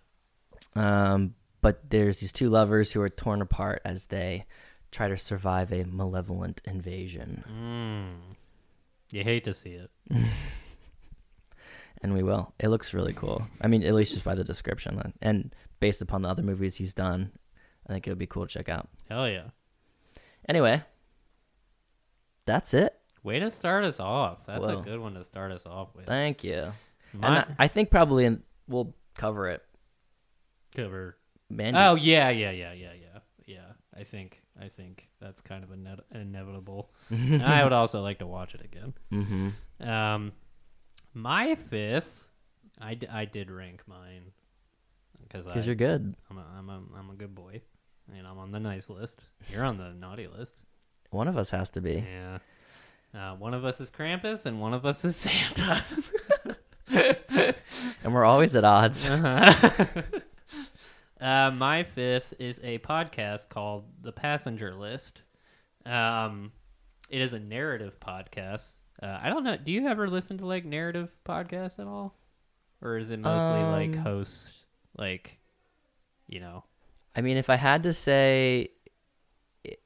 Um, 0.74 1.34
but 1.62 1.88
there's 1.90 2.20
these 2.20 2.32
two 2.32 2.50
lovers 2.50 2.92
who 2.92 3.00
are 3.00 3.08
torn 3.08 3.40
apart 3.40 3.80
as 3.84 4.06
they 4.06 4.44
try 4.90 5.08
to 5.08 5.16
survive 5.16 5.72
a 5.72 5.84
malevolent 5.84 6.60
invasion, 6.66 7.42
Mm. 7.50 8.36
You 9.10 9.24
hate 9.24 9.44
to 9.44 9.54
see 9.54 9.70
it. 9.70 9.90
and 12.02 12.12
we 12.14 12.22
will. 12.22 12.52
It 12.58 12.68
looks 12.68 12.92
really 12.94 13.12
cool. 13.12 13.46
I 13.60 13.68
mean, 13.68 13.82
at 13.84 13.94
least 13.94 14.12
just 14.12 14.24
by 14.24 14.34
the 14.34 14.44
description 14.44 15.12
and- 15.22 15.54
based 15.80 16.00
upon 16.02 16.22
the 16.22 16.28
other 16.28 16.42
movies 16.42 16.76
he's 16.76 16.94
done, 16.94 17.32
I 17.88 17.92
think 17.92 18.06
it 18.06 18.10
would 18.10 18.18
be 18.18 18.26
cool 18.26 18.46
to 18.46 18.52
check 18.52 18.68
out. 18.68 18.88
Hell 19.08 19.28
yeah. 19.28 19.48
Anyway, 20.48 20.82
that's 22.46 22.72
it. 22.74 22.96
Way 23.22 23.38
to 23.40 23.50
start 23.50 23.84
us 23.84 24.00
off. 24.00 24.44
That's 24.46 24.66
Whoa. 24.66 24.78
a 24.78 24.82
good 24.82 24.98
one 25.00 25.14
to 25.14 25.24
start 25.24 25.52
us 25.52 25.66
off 25.66 25.94
with. 25.94 26.06
Thank 26.06 26.42
you. 26.44 26.72
My 27.12 27.26
and 27.28 27.38
I, 27.38 27.64
I 27.64 27.68
think 27.68 27.90
probably 27.90 28.24
in, 28.24 28.42
we'll 28.68 28.94
cover 29.14 29.48
it. 29.48 29.62
cover. 30.74 31.16
Oh 31.60 31.94
yeah, 31.94 32.30
yeah, 32.30 32.50
yeah, 32.50 32.72
yeah, 32.72 32.92
yeah, 32.92 33.18
yeah. 33.46 33.58
I 33.96 34.04
think 34.04 34.42
I 34.60 34.68
think 34.68 35.08
that's 35.20 35.40
kind 35.40 35.64
of 35.64 35.70
inet- 35.70 36.04
inevitable. 36.14 36.90
I 37.10 37.62
would 37.64 37.72
also 37.72 38.00
like 38.02 38.18
to 38.20 38.26
watch 38.26 38.54
it 38.54 38.62
again. 38.64 38.94
Mm-hmm. 39.12 39.88
Um, 39.88 40.32
my 41.14 41.54
fifth, 41.54 42.24
I, 42.80 42.94
d- 42.94 43.08
I 43.08 43.24
did 43.26 43.50
rank 43.50 43.82
mine 43.86 44.32
because 45.22 45.46
Because 45.46 45.66
you're 45.66 45.74
good. 45.74 46.14
I'm 46.30 46.38
a, 46.38 46.44
I'm 46.58 46.68
a 46.70 46.80
I'm 46.98 47.10
a 47.10 47.14
good 47.14 47.34
boy, 47.34 47.60
and 48.16 48.26
I'm 48.26 48.38
on 48.38 48.52
the 48.52 48.60
nice 48.60 48.88
list. 48.88 49.20
You're 49.50 49.64
on 49.64 49.76
the 49.78 49.92
naughty 49.92 50.26
list. 50.28 50.56
One 51.10 51.28
of 51.28 51.36
us 51.36 51.50
has 51.50 51.70
to 51.70 51.80
be. 51.80 52.04
Yeah. 52.06 52.38
Uh, 53.14 53.34
one 53.36 53.52
of 53.52 53.64
us 53.64 53.78
is 53.80 53.90
Krampus, 53.90 54.46
and 54.46 54.58
one 54.60 54.72
of 54.72 54.86
us 54.86 55.04
is 55.04 55.16
Santa. 55.16 55.84
And 58.04 58.12
we're 58.12 58.24
always 58.24 58.54
at 58.56 58.64
odds. 58.64 59.08
Uh-huh. 59.08 60.02
uh, 61.22 61.50
my 61.52 61.84
fifth 61.84 62.34
is 62.38 62.60
a 62.62 62.78
podcast 62.78 63.48
called 63.48 63.84
The 64.02 64.12
Passenger 64.12 64.74
List. 64.74 65.22
Um, 65.86 66.52
it 67.08 67.20
is 67.20 67.32
a 67.32 67.38
narrative 67.38 67.98
podcast. 68.00 68.78
Uh, 69.02 69.18
I 69.22 69.30
don't 69.30 69.44
know. 69.44 69.56
Do 69.56 69.72
you 69.72 69.86
ever 69.86 70.08
listen 70.08 70.38
to 70.38 70.46
like 70.46 70.64
narrative 70.64 71.16
podcasts 71.24 71.78
at 71.78 71.86
all, 71.86 72.16
or 72.80 72.98
is 72.98 73.10
it 73.10 73.20
mostly 73.20 73.62
like 73.62 73.96
hosts? 73.96 74.62
like, 74.96 75.38
you 76.28 76.40
know? 76.40 76.64
I 77.14 77.20
mean, 77.20 77.36
if 77.36 77.50
I 77.50 77.56
had 77.56 77.82
to 77.84 77.92
say, 77.92 78.68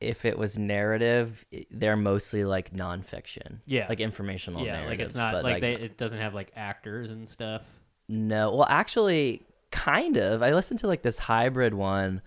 if 0.00 0.24
it 0.24 0.38
was 0.38 0.58
narrative, 0.58 1.44
they're 1.70 1.96
mostly 1.96 2.44
like 2.44 2.72
nonfiction. 2.72 3.60
Yeah. 3.66 3.86
Like 3.88 4.00
informational 4.00 4.64
yeah, 4.64 4.86
like 4.86 5.00
it's 5.00 5.14
not 5.14 5.32
but 5.32 5.44
like, 5.44 5.60
they. 5.60 5.74
It 5.74 5.98
doesn't 5.98 6.18
have 6.18 6.34
like 6.34 6.52
actors 6.56 7.10
and 7.10 7.28
stuff. 7.28 7.62
No. 8.08 8.54
Well, 8.54 8.66
actually, 8.68 9.42
kind 9.76 10.16
of. 10.16 10.42
I 10.42 10.52
listened 10.54 10.80
to 10.80 10.86
like 10.86 11.02
this 11.02 11.18
hybrid 11.18 11.74
one. 11.74 12.22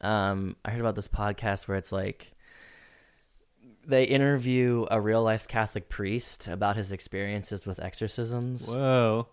Um, 0.00 0.56
I 0.64 0.70
heard 0.70 0.80
about 0.80 0.94
this 0.96 1.08
podcast 1.08 1.68
where 1.68 1.76
it's 1.76 1.92
like 1.92 2.32
they 3.86 4.04
interview 4.04 4.86
a 4.90 5.00
real 5.00 5.22
life 5.22 5.48
Catholic 5.48 5.88
priest 5.88 6.48
about 6.48 6.76
his 6.76 6.92
experiences 6.92 7.66
with 7.66 7.80
exorcisms, 7.80 8.66
Whoa. 8.68 9.28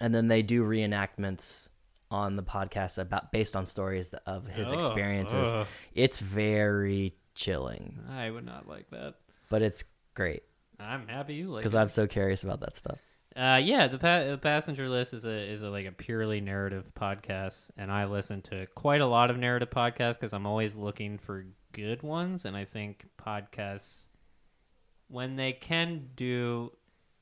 and 0.00 0.14
then 0.14 0.28
they 0.28 0.42
do 0.42 0.62
reenactments 0.64 1.68
on 2.10 2.36
the 2.36 2.42
podcast 2.42 2.98
about 2.98 3.30
based 3.32 3.54
on 3.54 3.66
stories 3.66 4.12
of 4.26 4.46
his 4.48 4.68
Oh, 4.68 4.76
experiences. 4.76 5.46
ugh. 5.52 5.66
It's 5.94 6.18
very 6.18 7.14
chilling, 7.34 7.98
I 8.10 8.30
would 8.30 8.44
not 8.44 8.66
like 8.68 8.90
that. 8.90 9.14
but 9.48 9.62
it's 9.62 9.84
great 10.14 10.42
I'm 10.78 11.06
happy 11.08 11.34
you 11.34 11.48
like 11.50 11.62
because. 11.62 11.74
I'm 11.74 11.88
so 11.88 12.06
curious 12.06 12.42
about 12.42 12.60
that 12.60 12.74
stuff. 12.76 12.98
Uh, 13.36 13.60
yeah, 13.62 13.86
the, 13.86 13.98
pa- 13.98 14.24
the 14.24 14.38
passenger 14.38 14.88
list 14.88 15.14
is 15.14 15.24
a 15.24 15.30
is 15.30 15.62
a 15.62 15.70
like 15.70 15.86
a 15.86 15.92
purely 15.92 16.40
narrative 16.40 16.92
podcast, 16.98 17.70
and 17.76 17.90
I 17.90 18.04
listen 18.06 18.42
to 18.42 18.66
quite 18.74 19.00
a 19.00 19.06
lot 19.06 19.30
of 19.30 19.38
narrative 19.38 19.70
podcasts 19.70 20.14
because 20.14 20.32
I'm 20.32 20.46
always 20.46 20.74
looking 20.74 21.16
for 21.16 21.46
good 21.72 22.02
ones, 22.02 22.44
and 22.44 22.56
I 22.56 22.64
think 22.64 23.06
podcasts 23.20 24.08
when 25.08 25.36
they 25.36 25.52
can 25.52 26.08
do, 26.16 26.72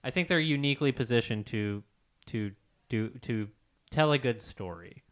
I 0.05 0.11
think 0.11 0.29
they're 0.29 0.41
uniquely 0.41 0.93
positioned 0.93 1.47
to 1.47 1.83
to 2.27 2.53
do 2.88 3.11
to 3.23 3.49
tell 3.91 4.12
a 4.12 4.19
good 4.19 4.41
story. 4.41 5.03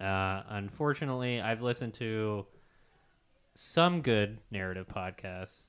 Uh, 0.00 0.42
unfortunately, 0.48 1.40
I've 1.40 1.60
listened 1.60 1.94
to 1.94 2.46
some 3.54 4.00
good 4.00 4.38
narrative 4.50 4.86
podcasts, 4.88 5.64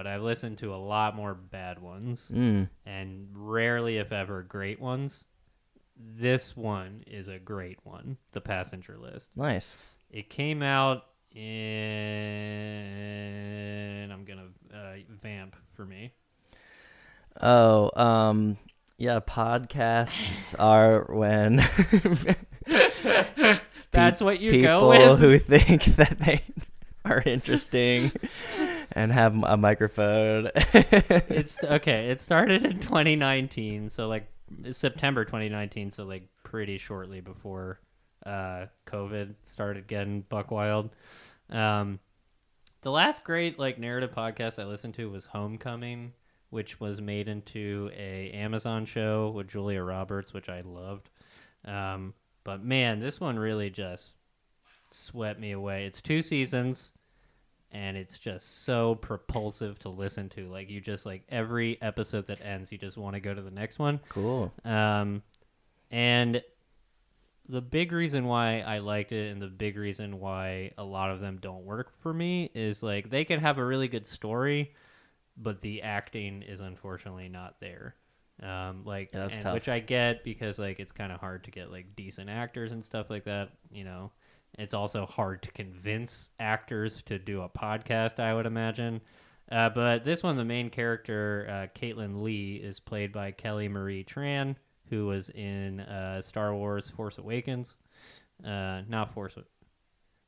but 0.00 0.06
I've 0.06 0.22
listened 0.22 0.56
to 0.58 0.72
a 0.74 0.80
lot 0.80 1.14
more 1.14 1.34
bad 1.34 1.78
ones, 1.82 2.32
Mm. 2.34 2.70
and 2.86 3.28
rarely, 3.34 3.98
if 3.98 4.12
ever, 4.12 4.42
great 4.42 4.80
ones. 4.80 5.26
This 5.94 6.56
one 6.56 7.04
is 7.06 7.28
a 7.28 7.38
great 7.38 7.80
one. 7.84 8.16
The 8.32 8.40
passenger 8.40 8.96
list. 8.96 9.28
Nice. 9.36 9.76
It 10.10 10.30
came 10.30 10.62
out 10.62 11.04
in. 14.00 14.10
I'm 14.10 14.24
gonna 14.24 14.46
uh, 14.74 14.94
vamp 15.22 15.54
for 15.74 15.84
me. 15.84 16.14
Oh, 17.42 17.90
um, 17.94 18.56
yeah. 18.96 19.20
Podcasts 19.20 20.54
are 20.58 21.04
when 21.10 21.56
That's 23.92 24.22
what 24.22 24.40
you 24.40 24.50
people 24.52 24.66
go 24.80 24.88
with. 24.88 25.18
who 25.18 25.38
think 25.38 25.84
that 25.96 26.18
they 26.20 26.42
are 27.10 27.22
interesting 27.26 28.12
and 28.92 29.12
have 29.12 29.34
a 29.42 29.56
microphone. 29.56 30.50
it's 30.54 31.62
okay. 31.62 32.08
It 32.08 32.20
started 32.20 32.64
in 32.64 32.80
2019, 32.80 33.90
so 33.90 34.08
like 34.08 34.30
September 34.72 35.24
2019, 35.24 35.90
so 35.90 36.04
like 36.04 36.28
pretty 36.44 36.78
shortly 36.78 37.20
before 37.20 37.80
uh, 38.24 38.66
COVID 38.86 39.34
started 39.44 39.86
getting 39.86 40.22
buck 40.22 40.50
wild. 40.50 40.90
Um, 41.48 41.98
the 42.82 42.90
last 42.90 43.24
great 43.24 43.58
like 43.58 43.78
narrative 43.78 44.12
podcast 44.12 44.60
I 44.60 44.66
listened 44.66 44.94
to 44.94 45.10
was 45.10 45.26
Homecoming, 45.26 46.12
which 46.50 46.80
was 46.80 47.00
made 47.00 47.28
into 47.28 47.90
a 47.96 48.30
Amazon 48.30 48.84
show 48.86 49.30
with 49.30 49.48
Julia 49.48 49.82
Roberts, 49.82 50.32
which 50.32 50.48
I 50.48 50.62
loved. 50.62 51.10
Um, 51.64 52.14
but 52.44 52.64
man, 52.64 53.00
this 53.00 53.20
one 53.20 53.38
really 53.38 53.70
just 53.70 54.10
swept 54.90 55.38
me 55.38 55.52
away. 55.52 55.84
It's 55.86 56.00
two 56.00 56.22
seasons 56.22 56.92
and 57.72 57.96
it's 57.96 58.18
just 58.18 58.64
so 58.64 58.94
propulsive 58.96 59.78
to 59.80 59.88
listen 59.88 60.28
to. 60.30 60.46
Like 60.46 60.70
you 60.70 60.80
just 60.80 61.06
like 61.06 61.22
every 61.28 61.80
episode 61.80 62.26
that 62.28 62.44
ends, 62.44 62.72
you 62.72 62.78
just 62.78 62.96
want 62.96 63.14
to 63.14 63.20
go 63.20 63.32
to 63.34 63.40
the 63.42 63.50
next 63.50 63.78
one. 63.78 64.00
cool. 64.08 64.52
Um, 64.64 65.22
and 65.90 66.42
the 67.48 67.60
big 67.60 67.90
reason 67.92 68.26
why 68.26 68.60
I 68.60 68.78
liked 68.78 69.10
it, 69.12 69.32
and 69.32 69.42
the 69.42 69.48
big 69.48 69.76
reason 69.76 70.20
why 70.20 70.70
a 70.78 70.84
lot 70.84 71.10
of 71.10 71.20
them 71.20 71.38
don't 71.40 71.64
work 71.64 71.92
for 72.00 72.12
me, 72.14 72.50
is 72.54 72.82
like 72.82 73.10
they 73.10 73.24
can 73.24 73.40
have 73.40 73.58
a 73.58 73.64
really 73.64 73.88
good 73.88 74.06
story, 74.06 74.72
but 75.36 75.60
the 75.60 75.82
acting 75.82 76.42
is 76.42 76.60
unfortunately 76.60 77.28
not 77.28 77.56
there. 77.60 77.96
Um, 78.42 78.84
like, 78.84 79.10
Yeah, 79.12 79.28
and- 79.30 79.52
which 79.54 79.68
I 79.68 79.80
get 79.80 80.22
because 80.24 80.58
like 80.58 80.78
it's 80.80 80.92
kind 80.92 81.10
of 81.12 81.20
hard 81.20 81.44
to 81.44 81.50
get 81.50 81.70
like 81.72 81.94
decent 81.96 82.30
actors 82.30 82.72
and 82.72 82.84
stuff 82.84 83.10
like 83.10 83.24
that. 83.24 83.50
You 83.72 83.84
know, 83.84 84.12
it's 84.60 84.74
also 84.74 85.06
hard 85.06 85.42
to 85.42 85.50
convince 85.52 86.30
actors 86.38 87.02
to 87.04 87.18
do 87.18 87.42
a 87.42 87.48
podcast. 87.48 88.20
I 88.20 88.34
would 88.34 88.46
imagine. 88.46 89.00
Uh, 89.50 89.68
but 89.68 90.04
this 90.04 90.22
one, 90.22 90.36
the 90.36 90.44
main 90.44 90.70
character, 90.70 91.46
uh, 91.48 91.78
Caitlin 91.78 92.22
Lee, 92.22 92.56
is 92.56 92.78
played 92.78 93.12
by 93.12 93.32
Kelly 93.32 93.68
Marie 93.68 94.04
Tran, 94.04 94.54
who 94.88 95.06
was 95.06 95.28
in 95.30 95.80
uh, 95.80 96.22
Star 96.22 96.54
Wars: 96.54 96.88
Force 96.88 97.18
Awakens. 97.18 97.74
Uh, 98.44 98.82
not 98.88 99.12
Force, 99.12 99.36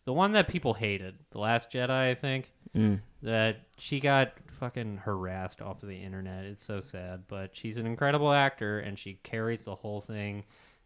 the 0.05 0.12
one 0.12 0.33
that 0.33 0.49
people 0.49 0.75
hated, 0.75 1.15
The 1.31 1.39
Last 1.39 1.71
Jedi, 1.71 1.91
I 1.91 2.15
think. 2.15 2.51
Mm. 2.77 3.01
That 3.23 3.67
she 3.79 4.01
got 4.01 4.33
fucking 4.49 4.99
harassed 4.99 5.62
off 5.62 5.83
of 5.83 5.89
the 5.89 6.03
internet. 6.03 6.45
It's 6.45 6.65
so 6.65 6.81
sad, 6.81 7.25
but 7.29 7.55
she's 7.55 7.77
an 7.77 7.87
incredible 7.87 8.33
actor, 8.33 8.81
and 8.81 8.99
she 8.99 9.21
carries 9.23 9.62
the 9.62 9.77
whole 9.77 10.01
thing. 10.01 10.45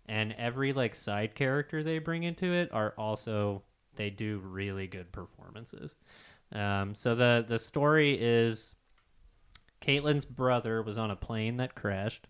And 0.09 0.35
every 0.39 0.73
like 0.73 0.95
side 0.95 1.35
character 1.35 1.83
they 1.83 1.99
bring 1.99 2.23
into 2.23 2.53
it 2.53 2.73
are 2.73 2.95
also 2.97 3.63
they 3.97 4.11
do 4.11 4.39
really 4.39 4.87
good 4.87 5.13
performances. 5.13 5.95
Um, 6.53 6.95
so 6.95 7.15
the 7.15 7.45
the 7.47 7.59
story 7.59 8.17
is 8.21 8.75
Caitlin's 9.81 10.25
brother 10.25 10.83
was 10.83 10.99
on 10.99 11.11
a 11.11 11.17
plane 11.17 11.57
that 11.57 11.75
crashed, 11.75 12.29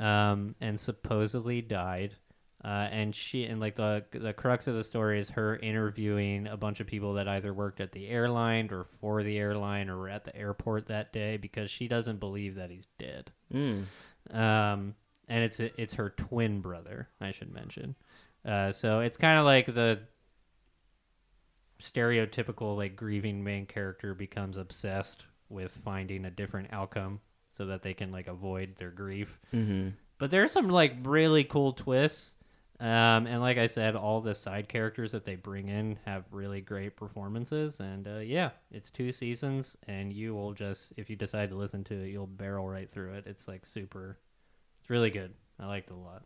um, 0.00 0.54
and 0.60 0.78
supposedly 0.78 1.62
died. 1.62 2.16
Uh, 2.64 2.88
and 2.90 3.14
she 3.14 3.44
and 3.44 3.60
like 3.60 3.76
the 3.76 4.04
the 4.10 4.32
crux 4.32 4.66
of 4.66 4.74
the 4.74 4.82
story 4.82 5.20
is 5.20 5.30
her 5.30 5.56
interviewing 5.56 6.48
a 6.48 6.56
bunch 6.56 6.80
of 6.80 6.86
people 6.86 7.14
that 7.14 7.28
either 7.28 7.54
worked 7.54 7.80
at 7.80 7.92
the 7.92 8.08
airline 8.08 8.68
or 8.72 8.82
for 8.82 9.22
the 9.22 9.38
airline 9.38 9.88
or 9.88 9.98
were 9.98 10.08
at 10.08 10.24
the 10.24 10.34
airport 10.34 10.88
that 10.88 11.12
day 11.12 11.36
because 11.36 11.70
she 11.70 11.86
doesn't 11.86 12.18
believe 12.18 12.56
that 12.56 12.70
he's 12.70 12.88
dead. 12.98 13.30
Mm. 13.54 13.84
Um, 14.32 14.94
and 15.28 15.42
it's 15.44 15.60
it's 15.60 15.94
her 15.94 16.10
twin 16.10 16.60
brother, 16.60 17.08
I 17.20 17.32
should 17.32 17.52
mention. 17.52 17.96
Uh, 18.44 18.72
so 18.72 19.00
it's 19.00 19.16
kind 19.16 19.38
of 19.38 19.44
like 19.44 19.66
the 19.66 20.00
stereotypical 21.82 22.76
like 22.76 22.96
grieving 22.96 23.44
main 23.44 23.66
character 23.66 24.14
becomes 24.14 24.56
obsessed 24.56 25.24
with 25.48 25.76
finding 25.76 26.24
a 26.24 26.30
different 26.30 26.68
outcome 26.72 27.20
so 27.52 27.66
that 27.66 27.82
they 27.82 27.94
can 27.94 28.12
like 28.12 28.28
avoid 28.28 28.76
their 28.76 28.90
grief. 28.90 29.38
Mm-hmm. 29.54 29.90
But 30.18 30.30
there's 30.30 30.52
some 30.52 30.68
like 30.68 30.94
really 31.02 31.44
cool 31.44 31.72
twists. 31.72 32.34
Um, 32.78 33.26
and 33.26 33.40
like 33.40 33.56
I 33.56 33.68
said, 33.68 33.96
all 33.96 34.20
the 34.20 34.34
side 34.34 34.68
characters 34.68 35.12
that 35.12 35.24
they 35.24 35.34
bring 35.34 35.68
in 35.68 35.98
have 36.04 36.24
really 36.30 36.60
great 36.60 36.94
performances. 36.94 37.80
And 37.80 38.06
uh, 38.06 38.18
yeah, 38.18 38.50
it's 38.70 38.90
two 38.90 39.12
seasons, 39.12 39.78
and 39.88 40.12
you 40.12 40.34
will 40.34 40.52
just, 40.52 40.92
if 40.98 41.08
you 41.08 41.16
decide 41.16 41.48
to 41.50 41.56
listen 41.56 41.84
to 41.84 41.94
it, 41.94 42.08
you'll 42.08 42.26
barrel 42.26 42.68
right 42.68 42.90
through 42.90 43.14
it. 43.14 43.24
It's 43.26 43.48
like 43.48 43.64
super, 43.64 44.18
it's 44.86 44.90
really 44.92 45.10
good. 45.10 45.34
I 45.58 45.66
liked 45.66 45.90
it 45.90 45.94
a 45.94 45.96
lot. 45.96 46.22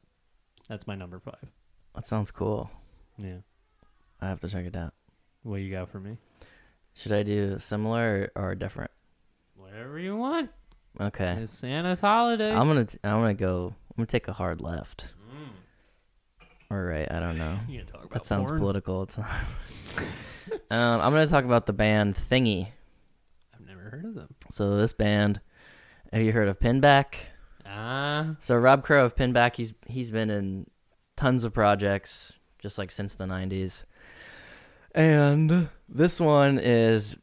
That's 0.68 0.86
my 0.86 0.94
number 0.94 1.18
five. 1.18 1.50
That 1.94 2.06
sounds 2.06 2.30
cool. 2.30 2.70
Yeah. 3.16 3.38
I 4.20 4.28
have 4.28 4.40
to 4.40 4.48
check 4.48 4.66
it 4.66 4.76
out. 4.76 4.92
What 5.44 5.62
you 5.62 5.70
got 5.72 5.88
for 5.88 5.98
me? 5.98 6.18
Should 6.94 7.12
I 7.12 7.22
do 7.22 7.58
similar 7.58 8.30
or, 8.36 8.50
or 8.50 8.54
different? 8.54 8.90
Whatever 9.56 9.98
you 9.98 10.14
want. 10.14 10.50
Okay. 11.00 11.38
It's 11.40 11.54
Santa's 11.56 12.00
holiday. 12.00 12.52
I'm 12.52 12.68
gonna 12.68 12.84
t- 12.84 12.98
I'm 13.02 13.20
gonna 13.22 13.32
go. 13.32 13.68
I'm 13.92 13.96
gonna 13.96 14.06
take 14.06 14.28
a 14.28 14.34
hard 14.34 14.60
left. 14.60 15.08
Mm. 15.34 15.48
Or 16.68 16.84
right. 16.84 17.10
I 17.10 17.18
don't 17.18 17.38
know. 17.38 17.58
You 17.66 17.78
can 17.78 17.86
talk 17.86 18.04
about 18.04 18.10
That 18.10 18.24
sounds 18.26 18.50
porn. 18.50 18.60
political. 18.60 19.04
It's 19.04 19.16
not. 19.16 19.30
um, 20.70 21.00
I'm 21.00 21.12
gonna 21.12 21.26
talk 21.26 21.46
about 21.46 21.64
the 21.64 21.72
band 21.72 22.14
Thingy. 22.14 22.68
I've 23.54 23.66
never 23.66 23.80
heard 23.88 24.04
of 24.04 24.14
them. 24.14 24.34
So 24.50 24.76
this 24.76 24.92
band, 24.92 25.40
have 26.12 26.20
you 26.20 26.32
heard 26.32 26.48
of 26.48 26.60
Pinback? 26.60 27.14
Ah, 27.72 28.34
So 28.40 28.56
Rob 28.56 28.82
Crow 28.82 29.04
of 29.04 29.14
Pinback, 29.14 29.54
he's 29.54 29.74
he's 29.86 30.10
been 30.10 30.30
in 30.30 30.66
tons 31.16 31.44
of 31.44 31.54
projects 31.54 32.40
just 32.58 32.78
like 32.78 32.90
since 32.90 33.14
the 33.14 33.24
'90s, 33.24 33.84
and 34.94 35.68
this 35.88 36.18
one 36.20 36.58
is 36.58 37.16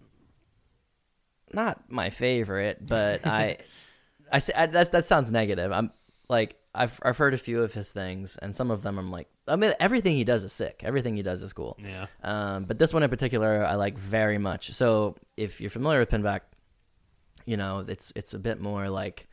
not 1.54 1.92
my 1.92 2.10
favorite, 2.10 2.86
but 2.86 3.26
I, 3.26 3.58
I, 4.32 4.40
say, 4.40 4.54
I 4.56 4.66
that 4.68 4.92
that 4.94 5.06
sounds 5.06 5.32
negative. 5.32 5.72
I'm 5.72 5.92
like 6.30 6.56
I've 6.74 7.00
I've 7.04 7.18
heard 7.18 7.34
a 7.34 7.38
few 7.38 7.62
of 7.64 7.74
his 7.74 7.92
things, 7.92 8.38
and 8.38 8.56
some 8.56 8.72
of 8.72 8.84
them 8.84 8.98
I'm 8.98 9.12
like, 9.12 9.28
I 9.48 9.58
mean, 9.58 9.74
everything 9.80 10.16
he 10.16 10.24
does 10.24 10.44
is 10.44 10.54
sick. 10.54 10.82
Everything 10.84 11.18
he 11.18 11.24
does 11.24 11.44
is 11.44 11.52
cool. 11.52 11.78
yeah. 11.84 12.06
Um, 12.24 12.66
but 12.66 12.78
this 12.80 12.94
one 12.94 13.04
in 13.04 13.10
particular, 13.10 13.66
I 13.66 13.76
like 13.76 13.98
very 13.98 14.38
much. 14.38 14.74
So 14.74 15.16
if 15.36 15.60
you're 15.60 15.70
familiar 15.70 16.00
with 16.00 16.10
Pinback, 16.10 16.42
you 17.46 17.58
know 17.58 17.84
it's 17.88 18.14
it's 18.16 18.34
a 18.34 18.40
bit 18.40 18.62
more 18.62 18.90
like 18.90 19.28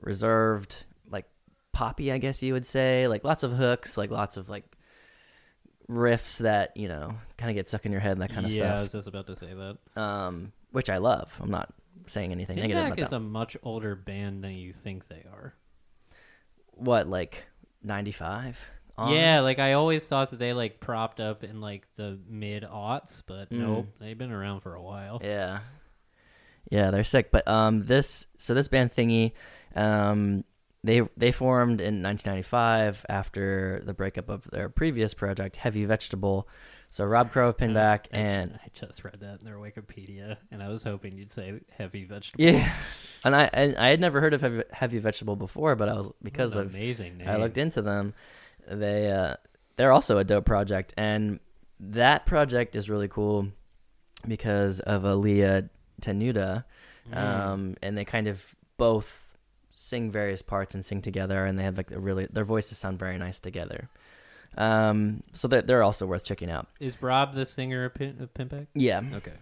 reserved, 0.00 0.84
like 1.10 1.26
poppy, 1.72 2.10
I 2.12 2.18
guess 2.18 2.42
you 2.42 2.52
would 2.54 2.66
say. 2.66 3.08
Like 3.08 3.24
lots 3.24 3.42
of 3.42 3.52
hooks, 3.52 3.96
like 3.96 4.10
lots 4.10 4.36
of 4.36 4.48
like 4.48 4.64
riffs 5.90 6.38
that 6.38 6.76
you 6.76 6.86
know 6.88 7.14
kind 7.38 7.50
of 7.50 7.54
get 7.54 7.68
stuck 7.68 7.86
in 7.86 7.92
your 7.92 8.00
head 8.00 8.12
and 8.12 8.22
that 8.22 8.30
kind 8.30 8.44
of 8.44 8.52
stuff. 8.52 8.62
yeah, 8.62 8.78
I 8.78 8.82
was 8.82 8.92
just 8.92 9.08
about 9.08 9.26
to 9.28 9.36
say 9.36 9.52
that. 9.54 10.00
Um, 10.00 10.52
which 10.72 10.90
I 10.90 10.98
love. 10.98 11.32
I'm 11.40 11.50
not 11.50 11.72
saying 12.06 12.32
anything 12.32 12.56
negative 12.56 12.76
Pinback 12.84 12.86
about 12.92 12.98
is 13.00 13.10
that. 13.10 13.16
a 13.16 13.20
much 13.20 13.56
older 13.62 13.94
band 13.94 14.44
than 14.44 14.52
you 14.52 14.72
think 14.72 15.08
they 15.08 15.24
are. 15.32 15.54
what 16.72 17.08
like 17.08 17.46
95? 17.82 18.70
Yeah, 19.10 19.40
like 19.40 19.60
I 19.60 19.74
always 19.74 20.04
thought 20.06 20.30
that 20.30 20.40
they 20.40 20.52
like 20.52 20.80
propped 20.80 21.20
up 21.20 21.44
in 21.44 21.60
like 21.60 21.86
the 21.96 22.18
mid 22.28 22.64
aughts, 22.64 23.22
but 23.24 23.48
Mm. 23.50 23.58
nope, 23.58 23.86
they've 24.00 24.18
been 24.18 24.32
around 24.32 24.60
for 24.60 24.74
a 24.74 24.82
while. 24.82 25.20
Yeah. 25.22 25.60
Yeah, 26.70 26.90
they're 26.90 27.04
sick. 27.04 27.30
But 27.30 27.46
um 27.46 27.86
this 27.86 28.26
so 28.38 28.54
this 28.54 28.66
band 28.68 28.90
thingy, 28.90 29.32
um 29.74 30.44
they 30.84 31.02
they 31.16 31.32
formed 31.32 31.80
in 31.80 32.02
1995 32.02 33.04
after 33.08 33.82
the 33.84 33.92
breakup 33.92 34.28
of 34.28 34.44
their 34.50 34.68
previous 34.68 35.12
project, 35.12 35.56
Heavy 35.56 35.84
Vegetable. 35.84 36.48
So 36.88 37.04
Rob 37.04 37.32
Crow 37.32 37.48
of 37.48 37.56
Pinback 37.58 38.06
I, 38.14 38.16
and 38.16 38.58
I 38.64 38.68
just 38.72 39.04
read 39.04 39.18
that 39.20 39.40
in 39.40 39.44
their 39.44 39.56
Wikipedia, 39.56 40.36
and 40.50 40.62
I 40.62 40.68
was 40.68 40.84
hoping 40.84 41.18
you'd 41.18 41.32
say 41.32 41.60
heavy 41.76 42.04
vegetable. 42.04 42.42
yeah, 42.44 42.72
and 43.24 43.34
I 43.36 43.50
and 43.52 43.76
I 43.76 43.88
had 43.88 44.00
never 44.00 44.20
heard 44.20 44.34
of 44.34 44.40
Heavy, 44.40 44.62
Heavy 44.72 44.98
Vegetable 44.98 45.36
before, 45.36 45.74
but 45.76 45.88
I 45.88 45.94
was 45.94 46.08
because 46.22 46.54
of 46.56 46.74
amazing 46.74 47.18
name. 47.18 47.28
I 47.28 47.36
looked 47.36 47.58
into 47.58 47.82
them. 47.82 48.14
They 48.66 49.10
uh, 49.10 49.34
they're 49.76 49.92
also 49.92 50.16
a 50.18 50.24
dope 50.24 50.46
project, 50.46 50.94
and 50.96 51.40
that 51.80 52.24
project 52.24 52.74
is 52.76 52.88
really 52.88 53.08
cool 53.08 53.48
because 54.26 54.80
of 54.80 55.02
Elea 55.04 55.68
Tenuta, 56.00 56.64
Mm. 57.10 57.16
um, 57.16 57.76
and 57.82 57.96
they 57.98 58.04
kind 58.04 58.26
of 58.28 58.54
both 58.76 59.27
sing 59.80 60.10
various 60.10 60.42
parts 60.42 60.74
and 60.74 60.84
sing 60.84 61.00
together, 61.00 61.44
and 61.44 61.56
they 61.58 61.62
have 61.62 61.76
like 61.76 61.92
a 61.92 62.00
really 62.00 62.26
their 62.32 62.44
voices 62.44 62.78
sound 62.78 62.98
very 62.98 63.16
nice 63.16 63.38
together. 63.38 63.88
Um, 64.56 65.22
so 65.34 65.46
they're, 65.46 65.62
they're 65.62 65.82
also 65.84 66.04
worth 66.06 66.24
checking 66.24 66.50
out. 66.50 66.66
Is 66.80 67.00
Rob 67.00 67.34
the 67.34 67.46
singer 67.46 67.84
of, 67.84 67.94
Pin- 67.94 68.16
of 68.20 68.34
Pinback? 68.34 68.66
Yeah, 68.74 69.02
Okay. 69.14 69.32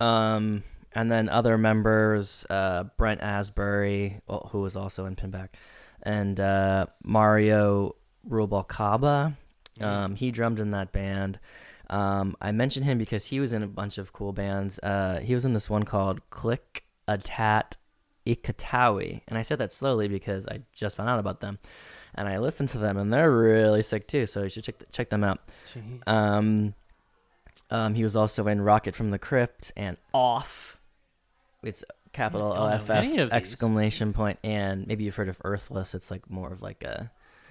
Um, 0.00 0.64
and 0.94 1.12
then 1.12 1.28
other 1.28 1.58
members, 1.58 2.46
uh, 2.50 2.84
Brent 2.96 3.20
Asbury, 3.20 4.20
who 4.26 4.60
was 4.60 4.74
also 4.74 5.04
in 5.06 5.14
Pinback, 5.16 5.50
and 6.02 6.40
uh, 6.40 6.86
Mario 7.04 7.94
Rubalcaba. 8.28 9.36
Um, 9.80 10.16
he 10.16 10.32
drummed 10.32 10.58
in 10.58 10.72
that 10.72 10.90
band. 10.90 11.38
Um, 11.88 12.36
I 12.40 12.50
mentioned 12.50 12.84
him 12.84 12.98
because 12.98 13.26
he 13.26 13.38
was 13.38 13.52
in 13.52 13.62
a 13.62 13.68
bunch 13.68 13.98
of 13.98 14.12
cool 14.12 14.32
bands. 14.32 14.80
Uh, 14.80 15.20
he 15.22 15.34
was 15.34 15.44
in 15.44 15.52
this 15.52 15.70
one 15.70 15.84
called 15.84 16.28
Click 16.30 16.84
a 17.06 17.16
Tat 17.18 17.76
Ikatowi, 18.28 19.22
and 19.26 19.38
I 19.38 19.42
said 19.42 19.58
that 19.58 19.72
slowly 19.72 20.06
because 20.08 20.46
I 20.46 20.60
just 20.74 20.96
found 20.96 21.08
out 21.08 21.18
about 21.18 21.40
them, 21.40 21.58
and 22.14 22.28
I 22.28 22.38
listened 22.38 22.68
to 22.70 22.78
them, 22.78 22.98
and 22.98 23.12
they're 23.12 23.30
really 23.30 23.82
sick 23.82 24.06
too. 24.06 24.26
So 24.26 24.42
you 24.42 24.50
should 24.50 24.64
check 24.64 24.74
check 24.92 25.08
them 25.08 25.24
out. 25.24 25.40
Um, 26.06 26.74
um, 27.70 27.94
he 27.94 28.02
was 28.02 28.16
also 28.16 28.46
in 28.46 28.60
Rocket 28.60 28.94
from 28.94 29.10
the 29.10 29.18
Crypt 29.18 29.72
and 29.76 29.96
Off. 30.12 30.78
It's 31.62 31.84
capital 32.12 32.52
I 32.52 32.56
don't 32.56 32.80
OFF 32.80 32.90
any 32.90 33.18
of 33.18 33.30
these. 33.30 33.36
exclamation 33.36 34.12
point, 34.12 34.38
and 34.44 34.86
maybe 34.86 35.04
you've 35.04 35.16
heard 35.16 35.28
of 35.28 35.38
Earthless. 35.44 35.94
It's 35.94 36.10
like 36.10 36.30
more 36.30 36.52
of 36.52 36.62
like 36.62 36.84
a 36.84 37.10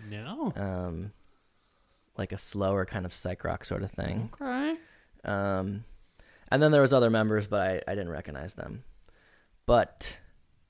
no. 0.09 0.53
um, 0.55 1.11
like 2.17 2.31
a 2.31 2.37
slower 2.37 2.85
kind 2.85 3.05
of 3.05 3.13
psych 3.13 3.43
rock 3.43 3.65
sort 3.65 3.83
of 3.83 3.91
thing. 3.91 4.29
Okay. 4.39 4.75
Um, 5.25 5.83
and 6.49 6.61
then 6.61 6.71
there 6.71 6.81
was 6.81 6.93
other 6.93 7.09
members, 7.09 7.47
but 7.47 7.61
I, 7.61 7.91
I 7.91 7.95
didn't 7.95 8.09
recognize 8.09 8.53
them. 8.53 8.83
But 9.65 10.19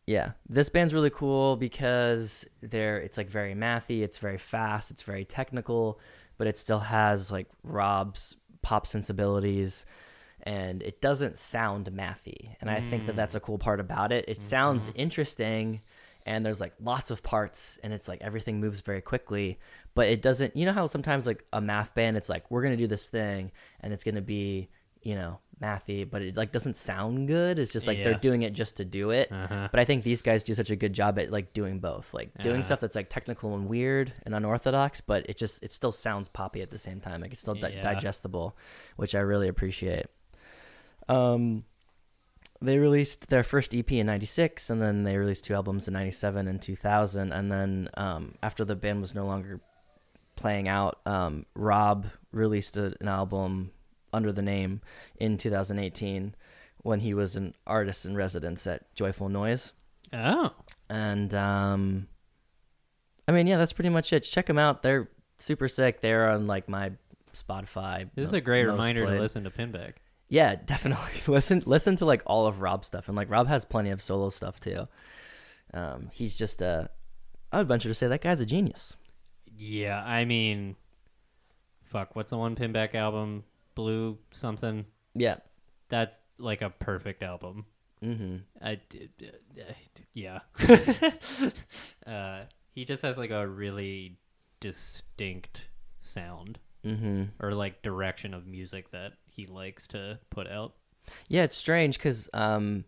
yeah, 0.07 0.31
this 0.47 0.69
band's 0.69 0.93
really 0.93 1.09
cool 1.09 1.57
because 1.57 2.49
they're 2.61 2.97
it's 2.97 3.17
like 3.17 3.29
very 3.29 3.53
mathy, 3.53 4.01
it's 4.01 4.17
very 4.17 4.37
fast, 4.37 4.89
it's 4.89 5.03
very 5.03 5.25
technical, 5.25 5.99
but 6.37 6.47
it 6.47 6.57
still 6.57 6.79
has 6.79 7.29
like 7.29 7.47
Rob's 7.61 8.37
pop 8.61 8.87
sensibilities 8.87 9.85
and 10.43 10.81
it 10.81 11.01
doesn't 11.01 11.37
sound 11.37 11.91
mathy. 11.91 12.55
And 12.61 12.69
I 12.69 12.79
think 12.79 13.05
that 13.07 13.17
that's 13.17 13.35
a 13.35 13.39
mm. 13.41 13.43
cool 13.43 13.57
part 13.57 13.81
about 13.81 14.13
it. 14.13 14.25
It 14.29 14.37
sounds 14.37 14.87
mm-hmm. 14.87 14.99
interesting 15.01 15.81
and 16.25 16.45
there's 16.45 16.61
like 16.61 16.73
lots 16.81 17.11
of 17.11 17.21
parts 17.21 17.77
and 17.83 17.91
it's 17.91 18.07
like 18.07 18.21
everything 18.21 18.61
moves 18.61 18.79
very 18.79 19.01
quickly, 19.01 19.59
but 19.93 20.07
it 20.07 20.21
doesn't 20.21 20.55
you 20.55 20.65
know 20.65 20.73
how 20.73 20.87
sometimes 20.87 21.27
like 21.27 21.43
a 21.51 21.59
math 21.59 21.93
band 21.95 22.15
it's 22.15 22.29
like 22.29 22.49
we're 22.49 22.61
going 22.61 22.75
to 22.75 22.81
do 22.81 22.87
this 22.87 23.09
thing 23.09 23.51
and 23.81 23.91
it's 23.91 24.05
going 24.05 24.15
to 24.15 24.21
be, 24.21 24.69
you 25.01 25.15
know, 25.15 25.39
mathy, 25.61 26.07
but 26.09 26.21
it 26.21 26.37
like 26.37 26.51
doesn't 26.51 26.75
sound 26.75 27.27
good. 27.27 27.57
It's 27.59 27.73
just 27.73 27.87
like 27.87 28.03
they're 28.03 28.13
doing 28.13 28.43
it 28.43 28.53
just 28.53 28.77
to 28.77 28.85
do 28.85 29.09
it. 29.11 29.31
Uh-huh. 29.31 29.67
But 29.71 29.79
I 29.79 29.85
think 29.85 30.03
these 30.03 30.21
guys 30.21 30.43
do 30.43 30.53
such 30.53 30.69
a 30.69 30.75
good 30.75 30.93
job 30.93 31.17
at 31.19 31.31
like 31.31 31.53
doing 31.53 31.79
both, 31.79 32.13
like 32.13 32.31
doing 32.43 32.55
Uh-huh. 32.57 32.61
stuff 32.63 32.79
that's 32.79 32.95
like 32.95 33.09
technical 33.09 33.55
and 33.55 33.67
weird 33.67 34.13
and 34.25 34.35
unorthodox, 34.35 35.01
but 35.01 35.25
it 35.29 35.37
just 35.37 35.63
it 35.63 35.71
still 35.73 35.91
sounds 35.91 36.27
poppy 36.27 36.61
at 36.61 36.69
the 36.69 36.77
same 36.77 36.99
time. 36.99 37.21
Like 37.21 37.31
it's 37.31 37.41
still 37.41 37.55
di- 37.55 37.69
Yeah. 37.73 37.81
digestible, 37.81 38.55
which 38.97 39.15
I 39.15 39.19
really 39.19 39.47
appreciate. 39.47 40.05
Um, 41.09 41.63
they 42.61 42.77
released 42.79 43.29
their 43.29 43.43
first 43.43 43.73
EP 43.75 43.91
in 43.99 44.07
'96, 44.07 44.69
and 44.69 44.81
then 44.81 45.03
they 45.03 45.17
released 45.17 45.45
two 45.45 45.53
albums 45.53 45.87
in 45.87 45.93
'97 45.93 46.47
and 46.47 46.61
2000. 46.61 47.31
And 47.31 47.51
then 47.51 47.89
um, 47.95 48.35
after 48.41 48.65
the 48.65 48.75
band 48.75 48.99
was 49.01 49.13
no 49.13 49.25
longer 49.25 49.61
playing 50.35 50.67
out, 50.67 50.99
um, 51.05 51.45
Rob 51.55 52.07
released 52.31 52.75
a, 52.77 52.95
an 52.99 53.07
album 53.07 53.71
under 54.17 54.33
the 54.33 54.41
name 54.41 54.81
in 55.17 55.37
2018 55.37 56.35
when 56.83 56.99
he 56.99 57.13
was 57.13 57.35
an 57.35 57.53
artist 57.65 58.05
in 58.05 58.15
residence 58.15 58.67
at 58.67 58.93
Joyful 58.93 59.29
Noise. 59.29 59.71
Oh. 60.11 60.51
And 60.89 61.33
um, 61.33 62.07
I 63.27 63.31
mean, 63.31 63.47
yeah, 63.47 63.57
that's 63.57 63.73
pretty 63.73 63.89
much 63.89 64.13
it. 64.13 64.21
Check 64.21 64.45
them 64.45 64.57
out. 64.57 64.83
They're 64.83 65.09
super 65.39 65.67
sick. 65.67 66.01
They're 66.01 66.29
on 66.29 66.47
like 66.47 66.69
my 66.69 66.91
Spotify. 67.33 68.09
This 68.15 68.29
is 68.29 68.33
a 68.33 68.41
great 68.41 68.65
reminder 68.65 69.05
played. 69.05 69.15
to 69.15 69.21
listen 69.21 69.43
to 69.43 69.51
Pinback. 69.51 69.93
Yeah, 70.29 70.55
definitely 70.65 71.21
listen. 71.27 71.63
Listen 71.65 71.95
to 71.97 72.05
like 72.05 72.21
all 72.25 72.47
of 72.47 72.61
Rob's 72.61 72.87
stuff, 72.87 73.07
and 73.07 73.17
like 73.17 73.29
Rob 73.29 73.47
has 73.47 73.65
plenty 73.65 73.89
of 73.89 74.01
solo 74.01 74.29
stuff 74.29 74.59
too. 74.59 74.87
Um, 75.73 76.09
he's 76.11 76.37
just 76.37 76.61
a. 76.61 76.89
I 77.51 77.59
would 77.59 77.67
venture 77.67 77.89
to 77.89 77.95
say 77.95 78.07
that 78.07 78.21
guy's 78.21 78.41
a 78.41 78.45
genius. 78.45 78.95
Yeah, 79.45 80.03
I 80.05 80.25
mean, 80.25 80.75
fuck. 81.83 82.15
What's 82.15 82.29
the 82.29 82.37
one 82.37 82.55
Pinback 82.55 82.95
album? 82.95 83.43
Blue 83.77 84.17
something. 84.31 84.85
Yeah. 85.13 85.35
That's 85.89 86.19
like 86.39 86.63
a 86.63 86.71
perfect 86.71 87.21
album. 87.21 87.65
Mm-hmm. 88.03 88.37
I 88.59 88.79
did, 88.89 89.11
uh, 89.59 89.63
yeah. 90.13 90.39
uh, 92.11 92.41
he 92.71 92.85
just 92.85 93.03
has 93.03 93.19
like 93.19 93.29
a 93.29 93.47
really 93.47 94.17
distinct 94.59 95.67
sound 96.01 96.59
Mm-hmm. 96.85 97.23
or 97.45 97.51
like 97.53 97.81
direction 97.81 98.33
of 98.33 98.47
music 98.47 98.91
that 98.91 99.13
he 99.25 99.45
likes 99.45 99.87
to 99.87 100.19
put 100.29 100.47
out. 100.47 100.73
Yeah, 101.27 101.43
it's 101.43 101.57
strange 101.57 101.97
because 101.97 102.29
um, 102.33 102.85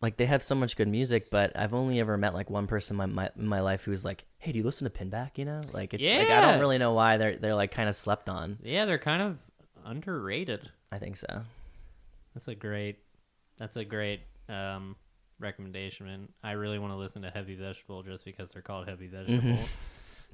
like 0.00 0.16
they 0.16 0.26
have 0.26 0.42
so 0.42 0.54
much 0.54 0.76
good 0.76 0.88
music, 0.88 1.30
but 1.30 1.52
I've 1.56 1.74
only 1.74 2.00
ever 2.00 2.16
met 2.16 2.34
like 2.34 2.50
one 2.50 2.66
person 2.66 2.94
in 2.94 2.98
my, 2.98 3.06
my 3.06 3.30
in 3.38 3.46
my 3.46 3.60
life 3.60 3.84
who's 3.84 4.04
like, 4.04 4.24
"Hey, 4.38 4.50
do 4.52 4.58
you 4.58 4.64
listen 4.64 4.90
to 4.90 5.04
Pinback?" 5.04 5.38
You 5.38 5.44
know, 5.44 5.60
like 5.72 5.94
it's 5.94 6.02
like 6.02 6.28
I 6.28 6.40
don't 6.40 6.58
really 6.58 6.78
know 6.78 6.92
why 6.92 7.18
they're 7.18 7.36
they're 7.36 7.54
like 7.54 7.70
kind 7.70 7.88
of 7.88 7.94
slept 7.94 8.28
on. 8.28 8.58
Yeah, 8.64 8.84
they're 8.84 8.98
kind 8.98 9.22
of 9.22 9.38
underrated. 9.90 10.70
I 10.92 10.98
think 10.98 11.16
so. 11.16 11.42
That's 12.34 12.48
a 12.48 12.54
great. 12.54 12.98
That's 13.58 13.76
a 13.76 13.84
great 13.84 14.20
um, 14.48 14.96
recommendation, 15.38 16.08
and 16.08 16.28
I 16.42 16.52
really 16.52 16.78
want 16.78 16.92
to 16.92 16.96
listen 16.96 17.22
to 17.22 17.30
Heavy 17.30 17.54
Vegetable 17.56 18.02
just 18.02 18.24
because 18.24 18.50
they're 18.52 18.62
called 18.62 18.88
Heavy 18.88 19.08
Vegetable. 19.08 19.58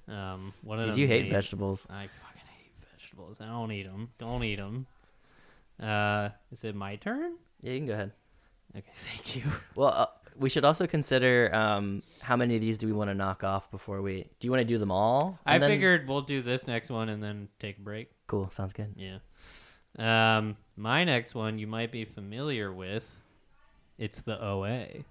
Um, 0.09 0.53
one 0.63 0.79
of 0.79 0.89
them 0.91 0.99
you 0.99 1.07
hate 1.09 1.25
made- 1.25 1.33
vegetables. 1.33 1.87
I 1.91 2.07
fucking 2.07 2.43
hate 2.59 2.73
vegetables. 2.93 3.41
I 3.41 3.47
don't 3.47 3.73
eat 3.73 3.85
them. 3.85 4.11
Don't 4.19 4.45
eat 4.45 4.57
them. 4.57 4.87
Uh, 5.83 6.29
is 6.53 6.63
it 6.65 6.75
my 6.77 6.97
turn? 6.97 7.35
Yeah, 7.63 7.73
you 7.73 7.79
can 7.81 7.87
go 7.87 7.93
ahead. 7.95 8.13
Okay, 8.77 8.93
thank 9.13 9.35
you. 9.37 9.43
Well, 9.75 9.89
uh, 9.89 10.07
we 10.39 10.49
should 10.51 10.65
also 10.65 10.87
consider 10.87 11.53
um, 11.55 12.03
how 12.21 12.37
many 12.37 12.55
of 12.55 12.61
these 12.61 12.79
do 12.79 12.87
we 12.87 12.93
want 12.93 13.09
to 13.11 13.15
knock 13.15 13.43
off 13.43 13.71
before 13.71 14.03
we? 14.03 14.29
Do 14.39 14.47
you 14.47 14.51
want 14.51 14.61
to 14.61 14.65
do 14.67 14.79
them 14.79 14.91
all? 14.93 15.39
I 15.47 15.59
then- 15.59 15.71
figured 15.71 16.07
we'll 16.09 16.23
do 16.23 16.43
this 16.43 16.67
next 16.67 16.91
one 16.91 17.09
and 17.09 17.23
then 17.23 17.49
take 17.59 17.79
a 17.79 17.81
break. 17.81 18.11
Cool. 18.27 18.51
Sounds 18.51 18.73
good. 18.73 18.95
Yeah. 18.97 19.19
Um, 19.99 20.57
my 20.77 21.05
next 21.05 21.35
one 21.35 21.59
you 21.59 21.67
might 21.67 21.91
be 21.93 22.05
familiar 22.05 22.73
with. 22.73 23.05
It's 23.99 24.21
the 24.21 24.43
OA, 24.45 25.05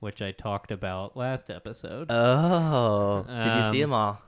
which 0.00 0.20
I 0.20 0.32
talked 0.32 0.70
about 0.72 1.16
last 1.16 1.48
episode. 1.50 2.08
Oh, 2.10 3.24
did 3.28 3.54
you 3.54 3.62
see 3.62 3.82
Um, 3.84 3.90
them 3.90 3.92
all? 3.92 4.22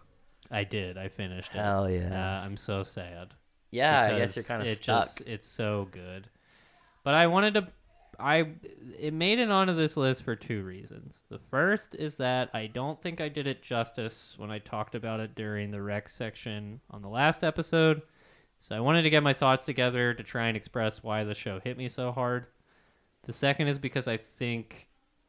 I 0.50 0.62
did. 0.64 0.96
I 0.96 1.08
finished 1.08 1.50
it. 1.54 1.58
Hell 1.58 1.90
yeah. 1.90 2.38
Uh, 2.40 2.44
I'm 2.44 2.56
so 2.56 2.84
sad. 2.84 3.34
yeah, 3.72 4.02
I 4.14 4.18
guess 4.18 4.36
you're 4.36 4.44
kind 4.44 4.62
of 4.62 4.68
stuck. 4.68 5.04
Just, 5.06 5.20
it's 5.22 5.48
so 5.48 5.88
good. 5.90 6.28
But 7.02 7.14
I 7.14 7.26
wanted 7.26 7.54
to 7.54 7.68
I 8.18 8.52
it 8.98 9.12
made 9.12 9.38
it 9.38 9.50
onto 9.50 9.74
this 9.74 9.96
list 9.96 10.22
for 10.22 10.36
two 10.36 10.62
reasons. 10.62 11.20
The 11.28 11.38
first 11.38 11.94
is 11.94 12.16
that 12.16 12.50
I 12.54 12.66
don't 12.66 13.00
think 13.00 13.20
I 13.20 13.28
did 13.28 13.46
it 13.46 13.62
justice 13.62 14.34
when 14.38 14.50
I 14.50 14.58
talked 14.58 14.94
about 14.94 15.20
it 15.20 15.34
during 15.34 15.70
the 15.70 15.82
rec 15.82 16.08
section 16.08 16.80
on 16.90 17.02
the 17.02 17.08
last 17.08 17.44
episode. 17.44 18.02
So 18.58 18.74
I 18.74 18.80
wanted 18.80 19.02
to 19.02 19.10
get 19.10 19.22
my 19.22 19.34
thoughts 19.34 19.66
together 19.66 20.14
to 20.14 20.22
try 20.22 20.46
and 20.48 20.56
express 20.56 21.02
why 21.02 21.24
the 21.24 21.34
show 21.34 21.60
hit 21.60 21.76
me 21.76 21.88
so 21.88 22.12
hard. 22.12 22.46
The 23.24 23.32
second 23.32 23.68
is 23.68 23.78
because 23.78 24.08
I 24.08 24.16
think 24.16 24.88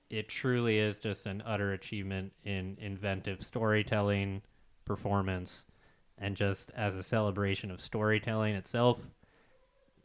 it 0.09 0.29
truly 0.29 0.77
is 0.77 0.97
just 0.97 1.25
an 1.25 1.43
utter 1.45 1.73
achievement 1.73 2.31
in 2.43 2.77
inventive 2.79 3.43
storytelling, 3.43 4.43
performance, 4.85 5.65
and 6.17 6.35
just 6.35 6.71
as 6.75 6.95
a 6.95 7.03
celebration 7.03 7.69
of 7.69 7.81
storytelling 7.81 8.55
itself. 8.55 9.11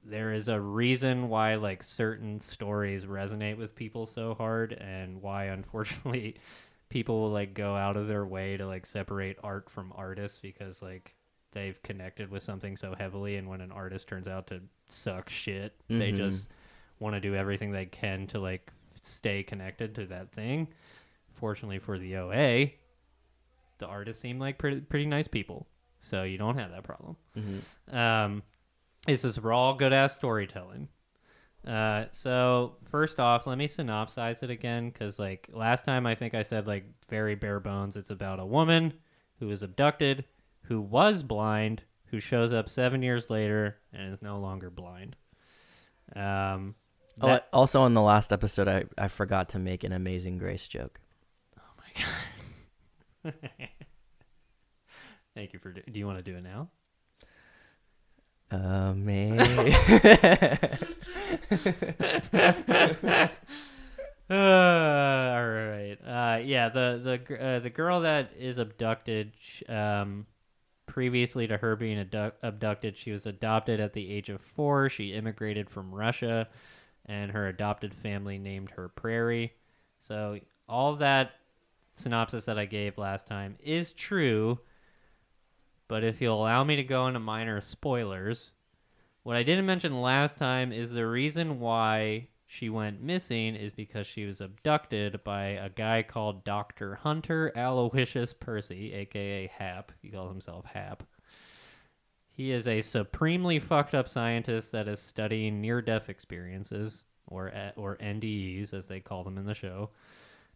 There 0.04 0.32
is 0.32 0.48
a 0.48 0.60
reason 0.60 1.28
why 1.28 1.54
like 1.56 1.82
certain 1.82 2.40
stories 2.40 3.04
resonate 3.04 3.56
with 3.56 3.74
people 3.74 4.06
so 4.06 4.34
hard 4.34 4.72
and 4.72 5.22
why 5.22 5.44
unfortunately 5.44 6.36
people 6.88 7.20
will 7.20 7.30
like 7.30 7.54
go 7.54 7.76
out 7.76 7.96
of 7.96 8.08
their 8.08 8.26
way 8.26 8.56
to 8.56 8.66
like 8.66 8.84
separate 8.84 9.38
art 9.42 9.70
from 9.70 9.92
artists 9.94 10.38
because 10.40 10.82
like 10.82 11.14
they've 11.52 11.80
connected 11.82 12.30
with 12.30 12.42
something 12.42 12.76
so 12.76 12.94
heavily 12.98 13.36
and 13.36 13.48
when 13.48 13.60
an 13.60 13.70
artist 13.70 14.08
turns 14.08 14.26
out 14.26 14.46
to 14.48 14.60
suck 14.88 15.30
shit, 15.30 15.74
they 15.88 16.10
Mhm. 16.12 16.16
just 16.16 16.48
want 16.98 17.14
to 17.14 17.20
do 17.20 17.34
everything 17.34 17.70
they 17.72 17.86
can 17.86 18.26
to 18.28 18.38
like 18.40 18.72
stay 19.02 19.42
connected 19.42 19.94
to 19.94 20.06
that 20.06 20.32
thing. 20.32 20.68
Fortunately 21.32 21.78
for 21.78 21.98
the 21.98 22.16
OA, 22.16 22.74
the 23.78 23.86
artists 23.86 24.20
seem 24.22 24.38
like 24.38 24.58
pretty 24.58 24.80
pretty 24.80 25.06
nice 25.06 25.28
people, 25.28 25.66
so 26.00 26.22
you 26.24 26.38
don't 26.38 26.58
have 26.58 26.70
that 26.72 26.82
problem. 26.84 27.16
Mhm. 27.36 27.94
Um, 27.94 28.42
this 29.06 29.24
is 29.24 29.38
raw 29.38 29.72
good 29.72 29.92
ass 29.92 30.16
storytelling. 30.16 30.88
Uh, 31.66 32.06
so 32.10 32.76
first 32.84 33.20
off, 33.20 33.46
let 33.46 33.56
me 33.58 33.68
synopsize 33.68 34.42
it 34.42 34.50
again 34.50 34.90
because 34.90 35.18
like 35.18 35.48
last 35.52 35.84
time 35.84 36.06
I 36.06 36.14
think 36.14 36.34
I 36.34 36.42
said 36.42 36.66
like 36.66 36.84
very 37.08 37.34
bare 37.34 37.60
bones. 37.60 37.96
It's 37.96 38.10
about 38.10 38.40
a 38.40 38.46
woman 38.46 38.94
who 39.38 39.50
is 39.50 39.62
abducted, 39.62 40.24
who 40.62 40.80
was 40.80 41.22
blind, 41.22 41.82
who 42.06 42.18
shows 42.20 42.52
up 42.52 42.68
seven 42.68 43.02
years 43.02 43.30
later 43.30 43.78
and 43.92 44.12
is 44.12 44.22
no 44.22 44.38
longer 44.38 44.70
blind. 44.70 45.16
Um, 46.16 46.74
Oh, 47.20 47.38
also 47.52 47.84
in 47.84 47.94
the 47.94 48.00
last 48.00 48.32
episode, 48.32 48.68
I, 48.68 48.84
I 48.96 49.08
forgot 49.08 49.50
to 49.50 49.58
make 49.58 49.84
an 49.84 49.92
Amazing 49.92 50.38
Grace 50.38 50.66
joke. 50.66 50.98
oh 51.58 51.62
my 53.24 53.30
god. 53.30 53.34
Thank 55.34 55.52
you 55.52 55.58
for. 55.58 55.72
Do, 55.72 55.82
do 55.90 55.98
you 55.98 56.06
want 56.06 56.18
to 56.18 56.22
do 56.24 56.36
it 56.36 56.42
now? 56.42 56.68
Amazing. 58.52 59.74
Uh, 64.28 64.34
all 64.34 65.48
right. 65.48 65.96
Uh, 66.06 66.38
yeah, 66.44 66.68
the 66.68 67.20
the 67.28 67.42
uh, 67.42 67.58
the 67.60 67.70
girl 67.70 68.02
that 68.02 68.32
is 68.38 68.58
abducted, 68.58 69.32
um, 69.68 70.26
previously 70.84 71.46
to 71.46 71.56
her 71.56 71.76
being 71.76 71.98
abduct- 71.98 72.38
abducted, 72.42 72.96
she 72.98 73.10
was 73.10 73.24
adopted 73.24 73.80
at 73.80 73.94
the 73.94 74.12
age 74.12 74.28
of 74.28 74.42
four. 74.42 74.90
She 74.90 75.14
immigrated 75.14 75.70
from 75.70 75.94
Russia, 75.94 76.48
and 77.06 77.30
her 77.32 77.48
adopted 77.48 77.94
family 77.94 78.36
named 78.36 78.70
her 78.72 78.88
Prairie. 78.88 79.54
So 79.98 80.40
all 80.68 80.94
that 80.96 81.32
synopsis 81.94 82.44
that 82.44 82.58
I 82.58 82.66
gave 82.66 82.98
last 82.98 83.26
time 83.26 83.56
is 83.62 83.92
true. 83.92 84.58
But 85.92 86.05
if 86.05 86.22
you'll 86.22 86.40
allow 86.40 86.64
me 86.64 86.76
to 86.76 86.83
go 86.83 87.07
into 87.07 87.20
minor 87.20 87.61
spoilers, 87.61 88.52
what 89.24 89.37
I 89.37 89.42
didn't 89.42 89.66
mention 89.66 90.00
last 90.00 90.38
time 90.38 90.72
is 90.72 90.90
the 90.90 91.07
reason 91.07 91.61
why 91.61 92.28
she 92.46 92.70
went 92.70 93.02
missing 93.02 93.55
is 93.55 93.74
because 93.74 94.07
she 94.07 94.24
was 94.24 94.40
abducted 94.40 95.22
by 95.22 95.48
a 95.48 95.68
guy 95.68 96.02
called 96.02 96.44
Dr. 96.44 96.94
Hunter 96.94 97.52
Aloysius 97.55 98.33
Percy, 98.33 98.94
aka 98.94 99.48
Hap. 99.48 99.92
He 100.00 100.09
calls 100.09 100.31
himself 100.31 100.64
Hap. 100.64 101.02
He 102.31 102.52
is 102.52 102.66
a 102.66 102.81
supremely 102.81 103.59
fucked 103.59 103.94
up 103.94 104.09
scientist 104.09 104.72
that 104.72 104.88
is 104.88 104.98
studying 104.98 105.61
near 105.61 105.83
death 105.83 106.09
experiences, 106.09 107.05
or, 107.26 107.52
or 107.76 107.98
NDEs 107.98 108.72
as 108.72 108.87
they 108.87 109.00
call 109.00 109.24
them 109.24 109.37
in 109.37 109.44
the 109.44 109.55
show 109.55 109.90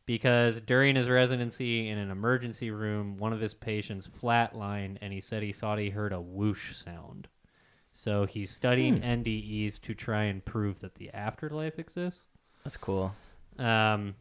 because 0.07 0.61
during 0.61 0.95
his 0.95 1.09
residency 1.09 1.88
in 1.88 1.99
an 1.99 2.11
emergency 2.11 2.71
room, 2.71 3.19
one 3.19 3.33
of 3.33 3.40
his 3.40 3.55
patients 3.55 4.09
flatlined 4.09 4.99
and 5.01 5.12
he 5.12 5.21
said 5.21 5.42
he 5.42 5.53
thought 5.53 5.79
he 5.79 5.90
heard 5.90 6.12
a 6.12 6.21
whoosh 6.21 6.75
sound. 6.75 7.29
So 7.92 8.25
he's 8.25 8.51
studying 8.51 9.01
NDEs 9.01 9.81
to 9.81 9.95
try 9.95 10.25
and 10.25 10.45
prove 10.45 10.81
that 10.81 10.97
the 10.97 11.11
afterlife 11.12 11.79
exists. 11.79 12.27
That's 12.62 12.77
cool. 12.77 13.14
Um, 13.59 14.16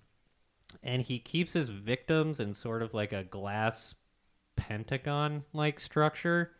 and 0.81 1.01
he 1.01 1.19
keeps 1.19 1.53
his 1.53 1.69
victims 1.69 2.39
in 2.39 2.53
sort 2.53 2.81
of 2.81 2.93
like 2.93 3.11
a 3.11 3.23
glass 3.23 3.95
pentagon 4.55 5.43
like 5.53 5.79
structure. 5.79 6.53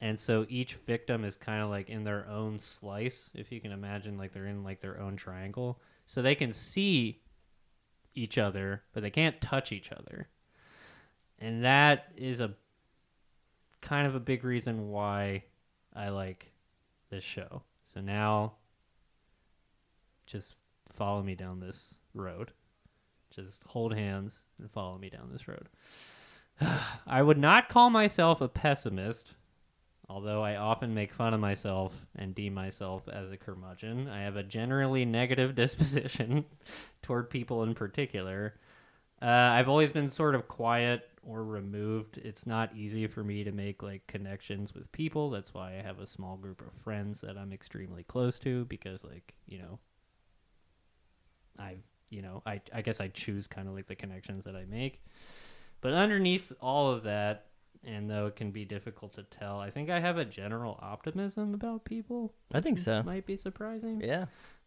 And 0.00 0.18
so 0.18 0.46
each 0.48 0.74
victim 0.74 1.24
is 1.24 1.36
kind 1.36 1.62
of 1.62 1.70
like 1.70 1.88
in 1.88 2.04
their 2.04 2.26
own 2.28 2.58
slice, 2.58 3.30
if 3.34 3.52
you 3.52 3.60
can 3.60 3.70
imagine, 3.70 4.18
like 4.18 4.32
they're 4.32 4.46
in 4.46 4.64
like 4.64 4.80
their 4.80 5.00
own 5.00 5.16
triangle. 5.16 5.80
So 6.06 6.22
they 6.22 6.34
can 6.34 6.52
see 6.52 7.20
each 8.14 8.38
other, 8.38 8.82
but 8.92 9.02
they 9.02 9.10
can't 9.10 9.40
touch 9.40 9.72
each 9.72 9.90
other. 9.92 10.28
And 11.38 11.64
that 11.64 12.12
is 12.16 12.40
a 12.40 12.54
kind 13.80 14.06
of 14.06 14.14
a 14.14 14.20
big 14.20 14.44
reason 14.44 14.88
why 14.88 15.44
I 15.94 16.08
like 16.08 16.52
this 17.10 17.24
show. 17.24 17.62
So 17.92 18.00
now 18.00 18.54
just 20.26 20.56
follow 20.88 21.22
me 21.22 21.34
down 21.34 21.60
this 21.60 22.00
road. 22.14 22.52
Just 23.30 23.62
hold 23.66 23.94
hands 23.94 24.44
and 24.58 24.70
follow 24.70 24.96
me 24.96 25.10
down 25.10 25.30
this 25.30 25.48
road. 25.48 25.68
I 27.06 27.22
would 27.22 27.38
not 27.38 27.68
call 27.68 27.90
myself 27.90 28.40
a 28.40 28.48
pessimist, 28.48 29.34
although 30.08 30.42
I 30.42 30.56
often 30.56 30.94
make 30.94 31.12
fun 31.12 31.34
of 31.34 31.40
myself 31.40 32.06
and 32.16 32.34
deem 32.34 32.54
myself 32.54 33.08
as 33.08 33.30
a 33.30 33.36
curmudgeon. 33.36 34.08
I 34.08 34.22
have 34.22 34.36
a 34.36 34.42
generally 34.42 35.04
negative 35.04 35.54
disposition 35.56 36.44
toward 37.02 37.30
people 37.30 37.62
in 37.62 37.74
particular. 37.74 38.54
Uh, 39.22 39.26
I've 39.26 39.68
always 39.68 39.92
been 39.92 40.10
sort 40.10 40.34
of 40.34 40.48
quiet 40.48 41.08
or 41.22 41.42
removed. 41.44 42.18
It's 42.18 42.46
not 42.46 42.76
easy 42.76 43.06
for 43.06 43.24
me 43.24 43.44
to 43.44 43.52
make 43.52 43.82
like 43.82 44.06
connections 44.06 44.74
with 44.74 44.92
people. 44.92 45.30
That's 45.30 45.54
why 45.54 45.78
I 45.78 45.82
have 45.82 45.98
a 45.98 46.06
small 46.06 46.36
group 46.36 46.60
of 46.60 46.72
friends 46.72 47.22
that 47.22 47.38
I'm 47.38 47.52
extremely 47.52 48.02
close 48.02 48.38
to 48.40 48.64
because 48.66 49.02
like, 49.02 49.34
you 49.46 49.58
know, 49.58 49.78
I've, 51.58 51.82
you 52.10 52.20
know, 52.20 52.42
I 52.44 52.60
I 52.72 52.82
guess 52.82 53.00
I 53.00 53.08
choose 53.08 53.46
kind 53.46 53.68
of 53.68 53.74
like 53.74 53.86
the 53.86 53.94
connections 53.94 54.44
that 54.44 54.56
I 54.56 54.64
make. 54.66 55.02
But 55.80 55.94
underneath 55.94 56.52
all 56.60 56.90
of 56.90 57.04
that, 57.04 57.46
and 57.86 58.08
though 58.10 58.26
it 58.26 58.36
can 58.36 58.50
be 58.50 58.64
difficult 58.64 59.14
to 59.14 59.22
tell, 59.24 59.58
I 59.60 59.70
think 59.70 59.90
I 59.90 60.00
have 60.00 60.18
a 60.18 60.24
general 60.24 60.78
optimism 60.82 61.54
about 61.54 61.84
people. 61.84 62.32
I 62.52 62.60
think 62.60 62.78
so. 62.78 63.02
Might 63.02 63.26
be 63.26 63.36
surprising 63.36 64.00
Yeah. 64.00 64.26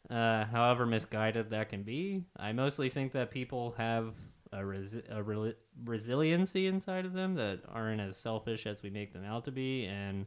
uh, 0.09 0.45
however 0.45 0.85
misguided 0.85 1.49
that 1.49 1.69
can 1.69 1.83
be. 1.83 2.23
I 2.37 2.53
mostly 2.53 2.89
think 2.89 3.11
that 3.13 3.31
people 3.31 3.75
have 3.77 4.15
a, 4.53 4.59
resi- 4.59 5.03
a 5.09 5.21
rel- 5.21 5.53
resiliency 5.85 6.67
inside 6.67 7.05
of 7.05 7.13
them 7.13 7.35
that 7.35 7.61
aren't 7.67 8.01
as 8.01 8.17
selfish 8.17 8.65
as 8.65 8.81
we 8.83 8.89
make 8.89 9.13
them 9.13 9.25
out 9.25 9.45
to 9.45 9.51
be. 9.51 9.85
And 9.85 10.25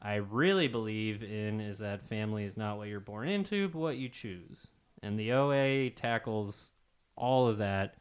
I 0.00 0.16
really 0.16 0.68
believe 0.68 1.22
in 1.22 1.60
is 1.60 1.78
that 1.78 2.06
family 2.08 2.44
is 2.44 2.56
not 2.56 2.76
what 2.78 2.88
you're 2.88 3.00
born 3.00 3.28
into, 3.28 3.68
but 3.68 3.78
what 3.78 3.96
you 3.96 4.08
choose. 4.08 4.68
And 5.02 5.18
the 5.18 5.32
OA 5.32 5.90
tackles 5.90 6.72
all 7.16 7.48
of 7.48 7.58
that 7.58 7.96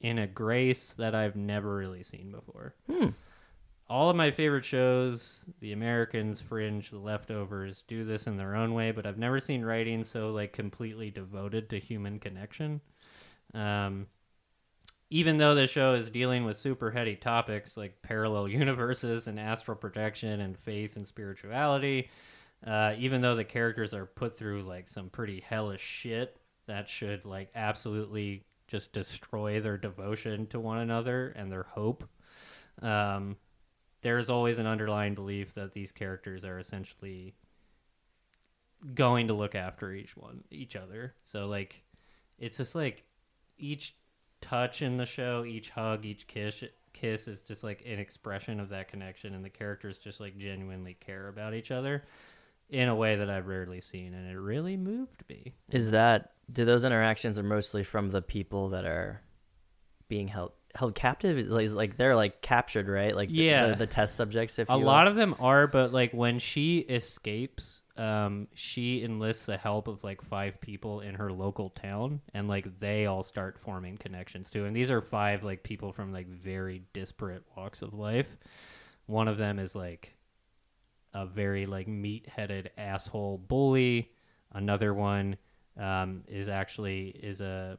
in 0.00 0.18
a 0.18 0.26
grace 0.26 0.92
that 0.98 1.14
I've 1.14 1.36
never 1.36 1.76
really 1.76 2.02
seen 2.02 2.32
before 2.32 2.74
Hmm. 2.90 3.10
All 3.88 4.10
of 4.10 4.16
my 4.16 4.30
favorite 4.30 4.64
shows, 4.64 5.44
The 5.60 5.72
Americans, 5.72 6.40
Fringe, 6.40 6.88
The 6.90 6.98
Leftovers, 6.98 7.84
do 7.86 8.04
this 8.04 8.26
in 8.26 8.36
their 8.36 8.54
own 8.54 8.74
way, 8.74 8.90
but 8.90 9.06
I've 9.06 9.18
never 9.18 9.40
seen 9.40 9.64
writing 9.64 10.04
so 10.04 10.30
like 10.30 10.52
completely 10.52 11.10
devoted 11.10 11.68
to 11.70 11.78
human 11.78 12.18
connection. 12.18 12.80
Um, 13.54 14.06
even 15.10 15.36
though 15.36 15.54
the 15.54 15.66
show 15.66 15.92
is 15.92 16.08
dealing 16.08 16.44
with 16.44 16.56
super 16.56 16.90
heady 16.90 17.16
topics 17.16 17.76
like 17.76 18.00
parallel 18.00 18.48
universes 18.48 19.26
and 19.26 19.38
astral 19.38 19.76
projection 19.76 20.40
and 20.40 20.58
faith 20.58 20.96
and 20.96 21.06
spirituality, 21.06 22.08
uh, 22.66 22.94
even 22.96 23.20
though 23.20 23.36
the 23.36 23.44
characters 23.44 23.92
are 23.92 24.06
put 24.06 24.38
through 24.38 24.62
like 24.62 24.88
some 24.88 25.10
pretty 25.10 25.40
hellish 25.40 25.82
shit 25.82 26.38
that 26.66 26.88
should 26.88 27.24
like 27.26 27.50
absolutely 27.54 28.44
just 28.68 28.92
destroy 28.94 29.60
their 29.60 29.76
devotion 29.76 30.46
to 30.46 30.58
one 30.58 30.78
another 30.78 31.28
and 31.36 31.52
their 31.52 31.64
hope. 31.64 32.08
Um, 32.80 33.36
there's 34.02 34.30
always 34.30 34.58
an 34.58 34.66
underlying 34.66 35.14
belief 35.14 35.54
that 35.54 35.72
these 35.72 35.92
characters 35.92 36.44
are 36.44 36.58
essentially 36.58 37.34
going 38.94 39.28
to 39.28 39.34
look 39.34 39.54
after 39.54 39.92
each 39.92 40.16
one 40.16 40.42
each 40.50 40.74
other 40.74 41.14
so 41.24 41.46
like 41.46 41.82
it's 42.38 42.56
just 42.56 42.74
like 42.74 43.04
each 43.56 43.96
touch 44.40 44.82
in 44.82 44.96
the 44.96 45.06
show 45.06 45.44
each 45.44 45.70
hug 45.70 46.04
each 46.04 46.26
kiss 46.26 46.64
kiss 46.92 47.28
is 47.28 47.40
just 47.40 47.64
like 47.64 47.82
an 47.86 47.98
expression 47.98 48.60
of 48.60 48.68
that 48.70 48.88
connection 48.88 49.34
and 49.34 49.44
the 49.44 49.50
characters 49.50 49.98
just 49.98 50.20
like 50.20 50.36
genuinely 50.36 50.94
care 50.94 51.28
about 51.28 51.54
each 51.54 51.70
other 51.70 52.04
in 52.68 52.88
a 52.88 52.94
way 52.94 53.16
that 53.16 53.28
I've 53.30 53.46
rarely 53.46 53.80
seen 53.80 54.14
and 54.14 54.30
it 54.30 54.38
really 54.38 54.76
moved 54.76 55.24
me. 55.28 55.54
Is 55.70 55.90
that 55.90 56.32
do 56.52 56.64
those 56.64 56.84
interactions 56.84 57.38
are 57.38 57.42
mostly 57.42 57.84
from 57.84 58.10
the 58.10 58.22
people 58.22 58.70
that 58.70 58.84
are 58.84 59.22
being 60.08 60.28
held 60.28 60.52
held 60.74 60.94
captive? 60.94 61.38
Is 61.38 61.74
like, 61.74 61.96
they're 61.96 62.16
like 62.16 62.42
captured, 62.42 62.88
right? 62.88 63.14
Like 63.14 63.28
Yeah. 63.32 63.68
the, 63.68 63.74
the 63.76 63.86
test 63.86 64.16
subjects. 64.16 64.58
If 64.58 64.68
a 64.68 64.76
lot 64.76 65.06
of 65.06 65.16
them 65.16 65.34
are 65.40 65.66
but 65.66 65.92
like 65.92 66.12
when 66.12 66.38
she 66.38 66.78
escapes 66.78 67.82
um 67.96 68.48
she 68.54 69.02
enlists 69.02 69.44
the 69.44 69.56
help 69.56 69.86
of 69.86 70.02
like 70.02 70.22
five 70.22 70.60
people 70.60 71.00
in 71.00 71.14
her 71.16 71.30
local 71.30 71.68
town 71.70 72.20
and 72.32 72.48
like 72.48 72.80
they 72.80 73.04
all 73.06 73.22
start 73.22 73.58
forming 73.58 73.98
connections 73.98 74.50
too 74.50 74.64
and 74.64 74.74
these 74.74 74.90
are 74.90 75.02
five 75.02 75.44
like 75.44 75.62
people 75.62 75.92
from 75.92 76.12
like 76.12 76.26
very 76.26 76.82
disparate 76.94 77.44
walks 77.54 77.82
of 77.82 77.92
life 77.92 78.38
one 79.06 79.28
of 79.28 79.36
them 79.36 79.58
is 79.58 79.74
like 79.74 80.16
a 81.12 81.26
very 81.26 81.66
like 81.66 81.86
meat-headed 81.86 82.70
asshole 82.78 83.36
bully 83.36 84.10
another 84.52 84.94
one 84.94 85.36
um 85.78 86.24
is 86.28 86.48
actually 86.48 87.08
is 87.08 87.42
a 87.42 87.78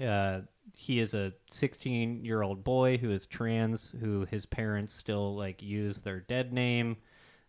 uh, 0.00 0.42
he 0.76 1.00
is 1.00 1.14
a 1.14 1.32
16 1.50 2.24
year 2.24 2.42
old 2.42 2.64
boy 2.64 2.98
who 2.98 3.10
is 3.10 3.26
trans 3.26 3.94
who 4.00 4.26
his 4.30 4.46
parents 4.46 4.94
still 4.94 5.36
like 5.36 5.62
use 5.62 5.98
their 5.98 6.20
dead 6.20 6.52
name 6.52 6.96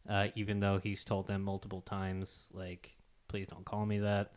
uh, 0.10 0.28
even 0.36 0.60
though 0.60 0.80
he's 0.82 1.04
told 1.04 1.28
them 1.28 1.44
multiple 1.44 1.82
times 1.82 2.50
like 2.54 2.96
please 3.28 3.48
don't 3.48 3.66
call 3.66 3.86
me 3.86 4.00
that 4.00 4.32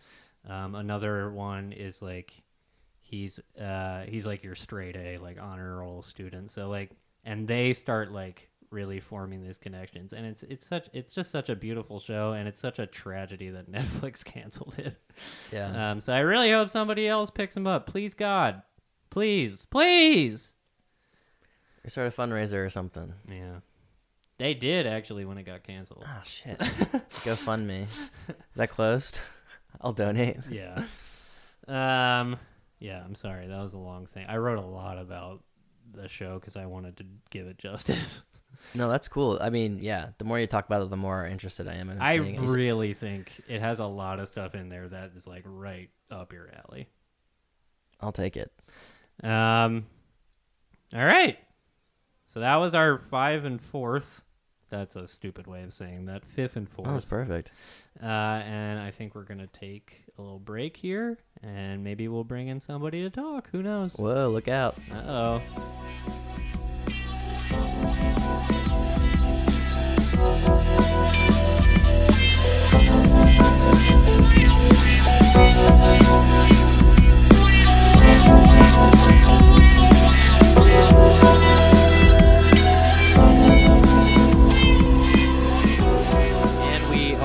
um, 0.48 0.74
another 0.74 1.30
one 1.30 1.72
is 1.72 2.02
like 2.02 2.42
he's 3.00 3.40
uh, 3.60 4.02
he's 4.08 4.26
like 4.26 4.42
your 4.42 4.54
straight 4.54 4.96
a 4.96 5.18
like 5.18 5.40
honor 5.40 5.78
roll 5.78 6.02
student 6.02 6.50
so 6.50 6.68
like 6.68 6.90
and 7.24 7.46
they 7.46 7.72
start 7.72 8.10
like 8.10 8.48
really 8.70 9.00
forming 9.00 9.42
these 9.42 9.58
connections 9.58 10.14
and 10.14 10.24
it's 10.24 10.42
it's 10.44 10.66
such 10.66 10.88
it's 10.94 11.14
just 11.14 11.30
such 11.30 11.50
a 11.50 11.54
beautiful 11.54 12.00
show 12.00 12.32
and 12.32 12.48
it's 12.48 12.58
such 12.58 12.78
a 12.78 12.86
tragedy 12.86 13.50
that 13.50 13.70
netflix 13.70 14.24
canceled 14.24 14.74
it 14.78 14.96
yeah. 15.52 15.90
um, 15.90 16.00
so 16.00 16.12
I 16.12 16.20
really 16.20 16.50
hope 16.50 16.70
somebody 16.70 17.08
else 17.08 17.30
picks 17.30 17.56
him 17.56 17.66
up. 17.66 17.86
Please, 17.86 18.14
God. 18.14 18.62
Please. 19.12 19.66
Please. 19.66 20.54
or 21.84 21.90
start 21.90 22.08
a 22.08 22.10
fundraiser 22.10 22.64
or 22.64 22.70
something. 22.70 23.12
Yeah. 23.28 23.56
They 24.38 24.54
did 24.54 24.86
actually 24.86 25.26
when 25.26 25.36
it 25.36 25.42
got 25.42 25.62
canceled. 25.64 26.04
Oh 26.08 26.22
shit! 26.24 26.58
GoFundMe. 26.58 27.82
Is 27.82 28.56
that 28.56 28.70
closed? 28.70 29.20
I'll 29.82 29.92
donate. 29.92 30.38
yeah. 30.50 30.82
Um. 31.68 32.38
Yeah. 32.80 33.02
I'm 33.04 33.14
sorry. 33.14 33.46
That 33.48 33.62
was 33.62 33.74
a 33.74 33.78
long 33.78 34.06
thing. 34.06 34.24
I 34.26 34.38
wrote 34.38 34.58
a 34.58 34.66
lot 34.66 34.96
about 34.96 35.42
the 35.92 36.08
show 36.08 36.38
because 36.38 36.56
I 36.56 36.64
wanted 36.64 36.96
to 36.96 37.04
give 37.30 37.46
it 37.46 37.58
justice. 37.58 38.22
No, 38.74 38.90
that's 38.90 39.08
cool. 39.08 39.38
I 39.40 39.48
mean, 39.48 39.78
yeah, 39.80 40.08
the 40.18 40.26
more 40.26 40.38
you 40.38 40.46
talk 40.46 40.66
about 40.66 40.82
it, 40.82 40.90
the 40.90 40.96
more 40.96 41.26
interested 41.26 41.66
I 41.66 41.76
am 41.76 41.88
in 41.88 41.96
it. 41.96 42.02
I 42.02 42.16
seeing 42.16 42.34
it. 42.34 42.50
really 42.50 42.92
think 42.92 43.32
it 43.48 43.62
has 43.62 43.78
a 43.78 43.86
lot 43.86 44.20
of 44.20 44.28
stuff 44.28 44.54
in 44.54 44.68
there 44.68 44.88
that 44.88 45.12
is 45.16 45.26
like 45.26 45.42
right 45.46 45.88
up 46.10 46.34
your 46.34 46.50
alley. 46.68 46.90
I'll 47.98 48.12
take 48.12 48.36
it. 48.36 48.52
Um, 49.22 49.86
all 50.94 51.04
right. 51.04 51.38
So 52.26 52.40
that 52.40 52.56
was 52.56 52.74
our 52.74 52.98
five 52.98 53.44
and 53.44 53.60
fourth. 53.60 54.22
That's 54.70 54.96
a 54.96 55.06
stupid 55.06 55.46
way 55.46 55.62
of 55.64 55.74
saying 55.74 56.06
that. 56.06 56.24
Fifth 56.24 56.56
and 56.56 56.66
that's 56.66 56.74
fourth. 56.74 57.08
perfect. 57.08 57.50
uh, 58.02 58.06
and 58.06 58.80
I 58.80 58.90
think 58.90 59.14
we're 59.14 59.24
gonna 59.24 59.46
take 59.46 60.02
a 60.18 60.22
little 60.22 60.38
break 60.38 60.78
here, 60.78 61.18
and 61.42 61.84
maybe 61.84 62.08
we'll 62.08 62.24
bring 62.24 62.48
in 62.48 62.60
somebody 62.60 63.02
to 63.02 63.10
talk. 63.10 63.50
Who 63.52 63.62
knows? 63.62 63.92
Whoa, 63.94 64.30
look 64.30 64.48
out. 64.48 64.76
Uh 64.90 65.02
oh. 65.06 65.42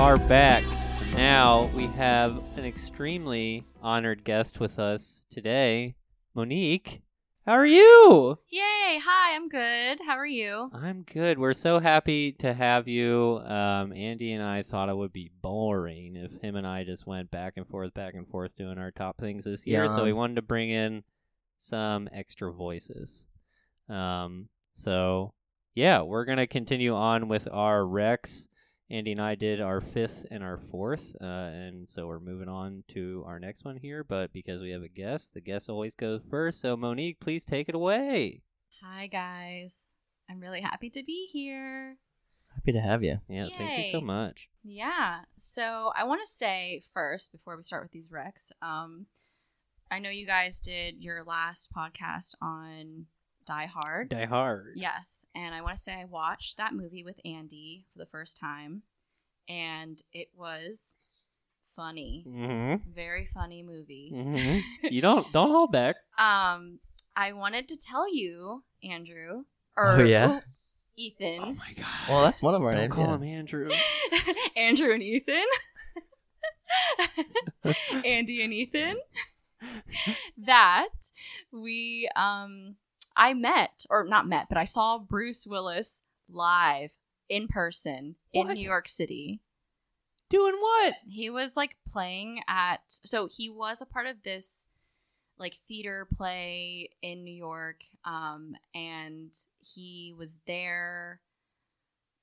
Are 0.08 0.16
back. 0.16 0.64
Now 1.16 1.70
we 1.76 1.88
have 1.88 2.38
an 2.56 2.64
extremely 2.64 3.66
honored 3.82 4.24
guest 4.24 4.58
with 4.58 4.80
us 4.80 5.22
today, 5.30 5.96
Monique. 6.34 7.02
How 7.46 7.52
are 7.52 7.66
you? 7.66 8.40
Yay! 8.50 9.02
Hi, 9.04 9.36
I'm 9.36 9.50
good. 9.50 10.00
How 10.06 10.18
are 10.18 10.26
you? 10.26 10.72
I'm 10.74 11.04
good. 11.04 11.38
We're 11.38 11.54
so 11.54 11.80
happy 11.80 12.32
to 12.40 12.54
have 12.54 12.88
you. 12.88 13.42
Um, 13.44 13.92
Andy 13.92 14.32
and 14.32 14.42
I 14.42 14.64
thought 14.64 14.88
it 14.88 14.96
would 14.96 15.12
be 15.12 15.30
boring 15.42 16.16
if 16.16 16.42
him 16.42 16.56
and 16.56 16.66
I 16.66 16.86
just 16.86 17.06
went 17.06 17.30
back 17.30 17.56
and 17.58 17.68
forth, 17.68 17.94
back 17.94 18.14
and 18.14 18.30
forth 18.30 18.56
doing 18.56 18.78
our 18.78 18.92
top 18.92 19.18
things 19.18 19.44
this 19.44 19.68
year. 19.68 19.84
Yeah. 19.84 19.96
So 19.98 20.06
we 20.06 20.14
wanted 20.14 20.36
to 20.36 20.42
bring 20.42 20.70
in 20.70 21.04
some 21.58 22.08
extra 22.14 22.54
voices. 22.54 23.26
Um, 23.90 24.48
so 24.72 25.34
yeah, 25.76 26.02
we're 26.02 26.24
gonna 26.24 26.48
continue 26.48 26.96
on 26.96 27.28
with 27.28 27.50
our 27.52 27.86
Rex. 27.86 28.48
Andy 28.90 29.12
and 29.12 29.22
I 29.22 29.36
did 29.36 29.60
our 29.60 29.82
fifth 29.82 30.26
and 30.32 30.42
our 30.42 30.58
fourth, 30.58 31.16
uh, 31.22 31.26
and 31.26 31.90
so 31.90 32.08
we're 32.08 32.22
moving 32.22 32.48
on 32.48 32.84
to 32.90 33.24
our 33.28 33.38
next 33.38 33.66
one 33.66 33.76
here. 33.76 34.04
But 34.04 34.32
because 34.32 34.62
we 34.62 34.70
have 34.72 34.82
a 34.82 34.88
guest, 34.88 35.34
the 35.34 35.42
guest 35.42 35.70
always 35.70 35.94
goes 35.94 36.22
first. 36.30 36.62
So 36.62 36.78
Monique, 36.78 37.20
please 37.20 37.44
take 37.44 37.68
it 37.68 37.76
away. 37.76 38.44
Hi, 38.82 39.08
guys. 39.08 39.94
I'm 40.30 40.40
really 40.40 40.62
happy 40.62 40.90
to 40.92 41.04
be 41.04 41.28
here. 41.32 41.98
Happy 42.56 42.72
to 42.72 42.80
have 42.80 43.04
you. 43.04 43.20
Yeah, 43.28 43.48
thank 43.58 43.78
you 43.78 43.92
so 43.92 44.02
much. 44.02 44.50
Yeah. 44.64 45.20
So 45.38 45.92
I 45.96 46.06
want 46.06 46.22
to 46.26 46.32
say 46.32 46.82
first, 46.94 47.32
before 47.32 47.58
we 47.58 47.64
start 47.64 47.84
with 47.84 47.92
these 47.92 48.10
recs, 48.10 48.52
um, 48.62 49.08
I 49.92 50.00
know 50.00 50.10
you 50.10 50.26
guys 50.26 50.60
did 50.60 51.04
your 51.04 51.24
last 51.24 51.72
podcast 51.74 52.36
on 52.42 53.06
Die 53.48 53.66
Hard. 53.74 54.10
Die 54.10 54.26
Hard. 54.26 54.74
Yes, 54.76 55.26
and 55.34 55.56
I 55.56 55.62
want 55.62 55.78
to 55.78 55.82
say 55.82 55.94
I 55.94 56.06
watched 56.06 56.58
that 56.58 56.74
movie 56.76 57.04
with 57.04 57.20
Andy 57.26 57.86
for 57.92 58.00
the 58.00 58.06
first 58.06 58.38
time, 58.38 58.84
and 59.48 60.00
it 60.14 60.28
was 60.36 60.98
funny. 61.76 62.26
Mm-hmm. 62.28 62.92
Very 62.94 63.26
funny 63.26 63.64
movie. 63.64 64.12
hmm 64.14 64.60
You 64.92 65.02
don't 65.02 65.32
don't 65.32 65.50
hold 65.52 65.72
back. 65.72 65.96
Um, 66.20 66.80
I 67.16 67.32
wanted 67.34 67.68
to 67.70 67.78
tell 67.78 68.14
you, 68.14 68.64
Andrew, 68.84 69.46
or 69.76 69.92
Oh, 70.02 70.04
yeah? 70.04 70.42
Ethan. 70.98 71.40
Oh 71.42 71.54
my 71.54 71.74
god. 71.76 72.10
Well, 72.10 72.24
that's 72.24 72.42
one 72.42 72.54
of 72.56 72.62
our 72.64 72.72
don't 72.72 72.82
names. 72.82 72.94
call 72.94 73.06
yeah. 73.06 73.16
him 73.16 73.24
Andrew. 73.24 73.70
Andrew 74.58 74.94
and 74.94 75.04
Ethan. 75.04 75.46
Andy 78.06 78.42
and 78.44 78.54
Ethan. 78.54 78.98
that 80.46 80.90
we 81.52 82.10
um 82.16 82.76
I 83.18 83.34
met 83.34 83.86
or 83.90 84.06
not 84.06 84.28
met, 84.28 84.48
but 84.48 84.58
I 84.58 84.64
saw 84.64 85.00
Bruce 85.00 85.48
Willis 85.48 86.04
live 86.30 86.98
in 87.28 87.48
person 87.48 88.16
in 88.32 88.48
New 88.48 88.64
York 88.64 88.88
City. 88.88 89.42
Doing 90.30 90.56
what? 90.60 90.96
He 91.08 91.30
was 91.30 91.58
like 91.58 91.78
playing 91.90 92.42
at 92.48 92.82
so 92.88 93.28
he 93.28 93.50
was 93.50 93.82
a 93.82 93.86
part 93.86 94.06
of 94.06 94.24
this 94.24 94.68
like 95.40 95.56
theater 95.56 96.08
play 96.16 96.90
in 97.02 97.24
New 97.24 97.34
York 97.34 97.84
um 98.06 98.56
and 98.74 99.34
he 99.60 100.14
was 100.18 100.40
there 100.48 101.22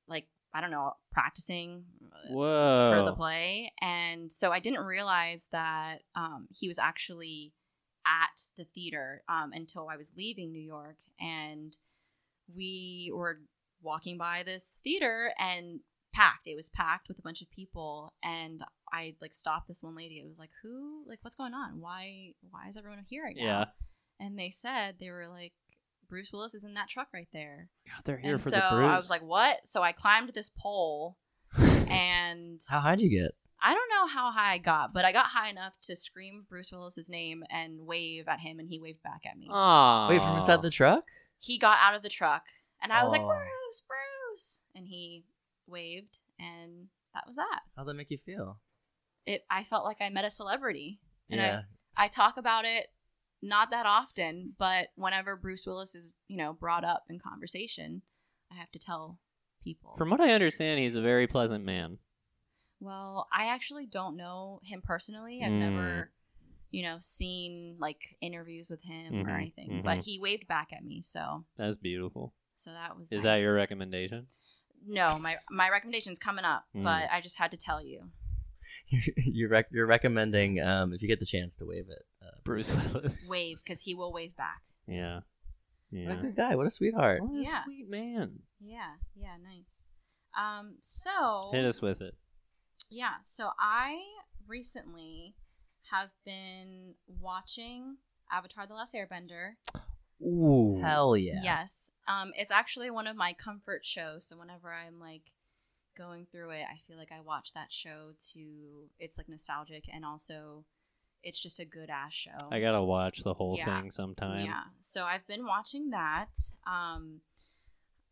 like 0.09 0.26
I 0.52 0.61
don't 0.61 0.72
know 0.72 0.94
practicing 1.12 1.85
uh, 2.02 2.33
Whoa. 2.33 2.90
for 2.90 3.04
the 3.04 3.12
play 3.12 3.72
and 3.80 4.30
so 4.30 4.50
I 4.50 4.59
didn't 4.59 4.80
realize 4.80 5.48
that 5.52 6.02
um 6.16 6.48
he 6.50 6.66
was 6.66 6.78
actually 6.78 7.52
at 8.06 8.40
the 8.56 8.64
theater 8.64 9.22
um 9.28 9.50
until 9.52 9.88
I 9.88 9.96
was 9.96 10.12
leaving 10.16 10.52
New 10.52 10.62
York 10.62 10.96
and 11.20 11.76
we 12.54 13.10
were 13.14 13.40
walking 13.82 14.18
by 14.18 14.42
this 14.44 14.80
theater 14.84 15.32
and 15.38 15.80
packed 16.14 16.46
it 16.46 16.54
was 16.54 16.70
packed 16.70 17.08
with 17.08 17.18
a 17.18 17.22
bunch 17.22 17.42
of 17.42 17.50
people 17.50 18.12
and 18.22 18.62
i 18.92 19.14
like 19.20 19.34
stopped 19.34 19.66
this 19.66 19.82
one 19.82 19.96
lady 19.96 20.14
it 20.24 20.28
was 20.28 20.38
like 20.38 20.50
who 20.62 21.02
like 21.08 21.18
what's 21.22 21.34
going 21.34 21.52
on 21.52 21.80
why 21.80 22.28
why 22.50 22.68
is 22.68 22.76
everyone 22.76 23.02
here 23.08 23.24
right 23.24 23.34
now 23.36 23.44
Yeah. 23.44 23.64
and 24.20 24.38
they 24.38 24.48
said 24.48 24.94
they 25.00 25.10
were 25.10 25.26
like 25.28 25.52
bruce 26.08 26.32
willis 26.32 26.54
is 26.54 26.62
in 26.62 26.74
that 26.74 26.88
truck 26.88 27.08
right 27.12 27.26
there 27.32 27.68
God, 27.86 28.02
they're 28.04 28.18
here 28.18 28.34
and 28.34 28.42
for 28.42 28.50
so 28.50 28.56
the 28.56 28.76
Bruce. 28.76 28.86
i 28.92 28.96
was 28.96 29.10
like 29.10 29.22
what 29.22 29.66
so 29.66 29.82
i 29.82 29.90
climbed 29.90 30.30
this 30.34 30.50
pole 30.56 31.16
and 31.88 32.60
How 32.70 32.78
high'd 32.80 33.00
you 33.02 33.10
get? 33.10 33.32
I 33.64 33.74
don't 33.74 33.90
know 33.90 34.07
how 34.07 34.31
high 34.31 34.53
i 34.53 34.59
got 34.59 34.92
but 34.92 35.05
i 35.05 35.11
got 35.12 35.27
high 35.27 35.48
enough 35.48 35.74
to 35.81 35.96
scream 35.96 36.44
bruce 36.48 36.70
willis's 36.70 37.09
name 37.11 37.42
and 37.50 37.81
wave 37.87 38.29
at 38.29 38.40
him 38.40 38.61
and 38.61 38.68
he 38.68 38.79
waved 38.79 39.03
back 39.03 39.22
at 39.29 39.37
me 39.37 39.48
Aww. 39.50 40.09
Wait, 40.11 40.20
from 40.20 40.37
inside 40.37 40.62
the 40.62 40.70
truck? 40.70 41.05
he 41.40 41.59
got 41.59 41.79
out 41.81 41.94
of 41.94 42.03
the 42.03 42.09
truck 42.09 42.44
and 42.83 42.92
I 42.92 43.03
was 43.03 43.12
like, 43.12 43.22
Oh. 43.22 43.29
Bruce, 43.29 43.83
Bruce. 43.88 44.61
And 44.74 44.87
he 44.87 45.24
waved 45.66 46.18
and 46.38 46.88
that 47.14 47.24
was 47.27 47.37
that. 47.37 47.61
How'd 47.77 47.87
that 47.87 47.94
make 47.94 48.11
you 48.11 48.18
feel? 48.18 48.59
It 49.27 49.44
I 49.50 49.64
felt 49.64 49.85
like 49.85 49.98
I 50.00 50.11
met 50.11 50.24
a 50.24 50.31
celebrity. 50.31 51.00
And 51.31 51.40
yeah. 51.40 51.62
I, 51.96 52.05
I 52.05 52.09
talk 52.09 52.37
about 52.37 52.64
it 52.64 52.88
not 53.40 53.70
that 53.70 53.87
often, 53.87 54.55
but 54.59 54.88
whenever 54.96 55.37
Bruce 55.37 55.66
Willis 55.66 55.94
is, 55.94 56.12
you 56.29 56.37
know, 56.37 56.53
brought 56.53 56.85
up 56.85 57.05
in 57.09 57.18
conversation, 57.18 58.03
I 58.53 58.57
have 58.57 58.70
to 58.72 58.79
tell 58.79 59.18
people. 59.62 59.94
From 59.96 60.11
what 60.11 60.20
I 60.20 60.33
understand, 60.33 60.81
he's 60.81 60.96
a 60.96 61.03
very 61.03 61.27
pleasant 61.27 61.64
man. 61.64 61.98
Well, 62.85 63.27
I 63.33 63.47
actually 63.47 63.87
don't 63.87 64.16
know 64.16 64.61
him 64.64 64.83
personally. 64.83 65.40
I've 65.42 65.51
Mm. 65.51 65.59
never, 65.70 66.11
you 66.70 66.83
know, 66.83 66.99
seen 67.01 67.77
like 67.79 68.16
interviews 68.20 68.70
with 68.70 68.83
him 68.83 69.12
Mhm, 69.14 69.27
or 69.27 69.31
anything. 69.31 69.70
mhm. 69.70 69.83
But 69.85 70.05
he 70.05 70.18
waved 70.18 70.47
back 70.47 70.73
at 70.73 70.85
me, 70.85 71.03
so 71.03 71.44
That's 71.57 71.77
beautiful. 71.79 72.35
so 72.55 72.73
that 72.73 72.97
was 72.97 73.12
Is 73.12 73.23
that 73.23 73.40
your 73.40 73.55
recommendation? 73.55 74.27
No, 74.87 75.18
my 75.18 75.37
my 75.51 75.70
recommendation's 75.70 76.18
coming 76.18 76.44
up, 76.44 76.66
Mm. 76.75 76.85
but 76.85 77.11
I 77.11 77.20
just 77.20 77.38
had 77.38 77.51
to 77.53 77.57
tell 77.57 77.83
you. 77.83 78.11
you're 79.16 79.49
rec- 79.49 79.70
you're 79.70 79.87
recommending 79.87 80.61
um, 80.61 80.92
if 80.92 81.03
you 81.03 81.09
get 81.09 81.20
the 81.20 81.27
chance 81.27 81.57
to 81.57 81.64
wave 81.66 81.88
it. 81.88 82.03
Uh, 82.23 82.31
Bruce 82.44 82.73
Willis. 82.73 83.27
Wave 83.31 83.59
because 83.59 83.81
he 83.83 83.94
will 83.94 84.12
wave 84.12 84.35
back. 84.37 84.62
Yeah. 84.87 85.20
What 85.90 86.18
a 86.18 86.23
good 86.23 86.35
guy. 86.37 86.57
What 86.57 86.66
a 86.66 86.70
sweetheart. 86.70 87.23
What 87.23 87.35
a 87.37 87.42
Yeah. 87.42 87.62
sweet 87.64 87.88
man. 87.88 88.40
Yeah, 88.61 88.97
yeah, 89.14 89.37
nice. 89.37 89.83
Um, 90.37 90.77
so 90.81 91.51
Hit 91.53 91.64
us 91.64 91.81
with 91.81 92.01
it. 92.01 92.16
Yeah, 92.94 93.14
so 93.22 93.50
I 93.59 93.98
recently 94.46 95.35
have 95.90 96.11
been 96.24 96.94
watching 97.07 97.96
Avatar: 98.30 98.66
The 98.66 98.74
Last 98.74 98.94
Airbender. 98.94 99.52
Ooh. 100.22 100.78
Hell 100.80 101.16
yeah. 101.16 101.40
Yes, 101.42 101.90
um, 102.09 102.33
it's 102.37 102.50
actually 102.52 102.90
one 102.90 103.07
of 103.07 103.16
my 103.16 103.33
comfort 103.33 103.85
shows. 103.85 104.26
So 104.26 104.37
whenever 104.38 104.72
I'm 104.72 104.98
like 105.00 105.33
going 105.96 106.26
through 106.30 106.50
it, 106.50 106.64
I 106.72 106.80
feel 106.87 106.96
like 106.96 107.12
I 107.12 107.20
watch 107.20 107.52
that 107.54 107.72
show 107.72 108.12
to. 108.33 108.88
It's 108.98 109.18
like 109.18 109.28
nostalgic 109.28 109.85
and 109.92 110.04
also. 110.04 110.64
It's 111.26 111.40
just 111.42 111.59
a 111.59 111.64
good 111.64 111.88
ass 111.88 112.12
show. 112.12 112.37
I 112.53 112.61
gotta 112.61 112.82
watch 112.82 113.22
the 113.22 113.32
whole 113.32 113.57
Yeah. 113.57 113.80
thing 113.80 113.90
sometime. 113.90 114.45
Yeah. 114.45 114.64
So 114.80 115.05
I've 115.05 115.26
been 115.26 115.47
watching 115.47 115.88
that. 115.88 116.28
Um 116.66 117.22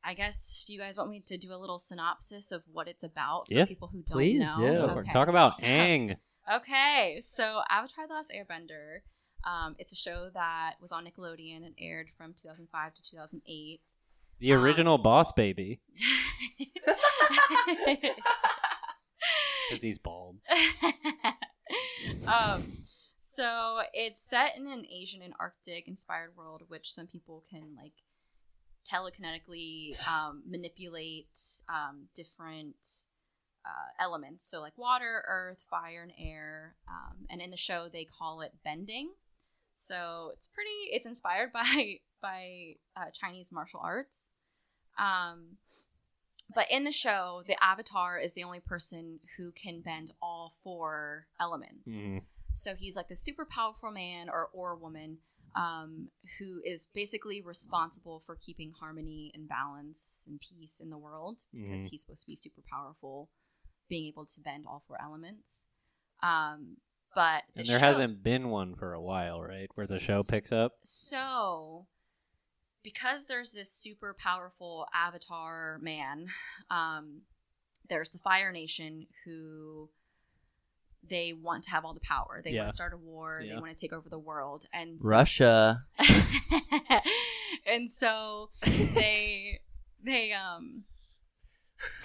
I 0.04 0.14
guess 0.14 0.64
do 0.66 0.72
you 0.74 0.80
guys 0.80 0.98
want 0.98 1.10
me 1.10 1.20
to 1.26 1.36
do 1.38 1.52
a 1.52 1.56
little 1.56 1.78
synopsis 1.78 2.50
of 2.52 2.62
what 2.72 2.88
it's 2.88 3.04
about 3.04 3.46
for 3.48 3.54
Yeah. 3.54 3.64
people 3.66 3.88
who 3.88 4.02
don't 4.02 4.16
Please 4.16 4.46
know? 4.46 4.56
do. 4.56 4.66
Okay. 4.98 5.12
Talk 5.12 5.28
about 5.28 5.56
So- 5.58 5.62
Aang. 5.64 6.16
Okay. 6.52 7.20
So 7.24 7.62
Avatar 7.70 8.08
The 8.08 8.14
Last 8.14 8.32
Airbender. 8.34 9.00
Um, 9.44 9.74
it's 9.78 9.92
a 9.92 9.96
show 9.96 10.30
that 10.34 10.74
was 10.80 10.92
on 10.92 11.04
Nickelodeon 11.06 11.64
and 11.64 11.74
aired 11.78 12.08
from 12.16 12.32
2005 12.34 12.94
to 12.94 13.02
2008. 13.02 13.80
The 14.38 14.52
Um, 14.52 14.60
original 14.60 14.98
Boss 14.98 15.30
Baby. 15.32 15.80
Because 19.70 19.82
he's 19.82 19.98
bald. 19.98 20.36
um, 22.26 22.62
so 23.22 23.80
it's 23.94 24.22
set 24.22 24.56
in 24.56 24.66
an 24.66 24.84
Asian 24.86 25.22
and 25.22 25.32
Arctic 25.40 25.88
inspired 25.88 26.36
world, 26.36 26.62
which 26.68 26.92
some 26.92 27.06
people 27.06 27.42
can 27.48 27.74
like 27.76 27.92
telekinetically 28.90 29.96
um, 30.08 30.42
manipulate 30.48 31.38
um, 31.68 32.08
different 32.14 33.06
uh, 33.64 34.02
elements. 34.02 34.48
So, 34.48 34.60
like 34.60 34.76
water, 34.76 35.24
earth, 35.28 35.64
fire, 35.70 36.02
and 36.02 36.12
air. 36.18 36.74
Um, 36.88 37.26
and 37.30 37.40
in 37.40 37.50
the 37.50 37.56
show, 37.56 37.88
they 37.92 38.04
call 38.04 38.40
it 38.40 38.52
bending. 38.64 39.10
So 39.74 40.32
it's 40.34 40.48
pretty. 40.48 40.70
It's 40.92 41.06
inspired 41.06 41.52
by 41.54 42.00
by 42.20 42.74
uh, 42.96 43.10
Chinese 43.12 43.50
martial 43.52 43.80
arts. 43.82 44.30
Um, 44.98 45.56
but 46.54 46.70
in 46.70 46.84
the 46.84 46.92
show, 46.92 47.42
the 47.46 47.62
Avatar 47.62 48.18
is 48.18 48.34
the 48.34 48.44
only 48.44 48.60
person 48.60 49.20
who 49.36 49.52
can 49.52 49.80
bend 49.80 50.12
all 50.20 50.52
four 50.62 51.26
elements. 51.40 51.90
Mhm. 51.96 52.22
So 52.52 52.74
he's 52.74 52.96
like 52.96 53.08
the 53.08 53.16
super 53.16 53.44
powerful 53.46 53.90
man 53.90 54.28
or 54.28 54.48
or 54.52 54.74
woman 54.76 55.18
um, 55.54 56.08
who 56.38 56.60
is 56.64 56.86
basically 56.86 57.40
responsible 57.40 58.20
for 58.20 58.36
keeping 58.36 58.72
harmony 58.80 59.30
and 59.34 59.48
balance 59.48 60.24
and 60.28 60.40
peace 60.40 60.80
in 60.80 60.90
the 60.90 60.98
world 60.98 61.44
because 61.52 61.82
Mhm. 61.86 61.90
he's 61.90 62.00
supposed 62.02 62.22
to 62.22 62.26
be 62.26 62.36
super 62.36 62.62
powerful, 62.70 63.30
being 63.88 64.06
able 64.06 64.24
to 64.26 64.40
bend 64.40 64.64
all 64.66 64.80
four 64.86 65.00
elements. 65.00 65.66
Um, 66.22 66.78
but 67.14 67.44
the 67.54 67.60
And 67.60 67.68
there 67.68 67.78
show- 67.80 67.86
hasn't 67.86 68.22
been 68.22 68.48
one 68.48 68.74
for 68.76 68.94
a 68.94 69.00
while, 69.02 69.42
right? 69.42 69.68
Where 69.74 69.86
the 69.86 69.98
show 69.98 70.22
picks 70.22 70.52
up. 70.52 70.78
so 70.82 71.86
because 72.82 73.26
there's 73.26 73.52
this 73.52 73.70
super 73.70 74.12
powerful 74.12 74.88
avatar 74.92 75.78
man 75.80 76.26
um, 76.70 77.22
there's 77.88 78.10
the 78.10 78.18
fire 78.18 78.50
nation 78.50 79.06
who 79.24 79.88
they 81.08 81.32
want 81.32 81.64
to 81.64 81.70
have 81.70 81.84
all 81.84 81.94
the 81.94 82.00
power. 82.00 82.40
They 82.44 82.50
Yeah. 82.52 82.60
want 82.60 82.70
to 82.70 82.74
start 82.74 82.92
a 82.94 82.96
war. 82.96 83.36
They 83.40 83.54
want 83.56 83.76
to 83.76 83.80
take 83.80 83.92
over 83.92 84.08
the 84.08 84.18
world. 84.18 84.66
And 84.72 85.00
so- 85.00 85.08
Russia. 85.08 85.84
and 87.66 87.90
so 87.90 88.50
they 88.94 89.60
they 90.02 90.32
um 90.32 90.84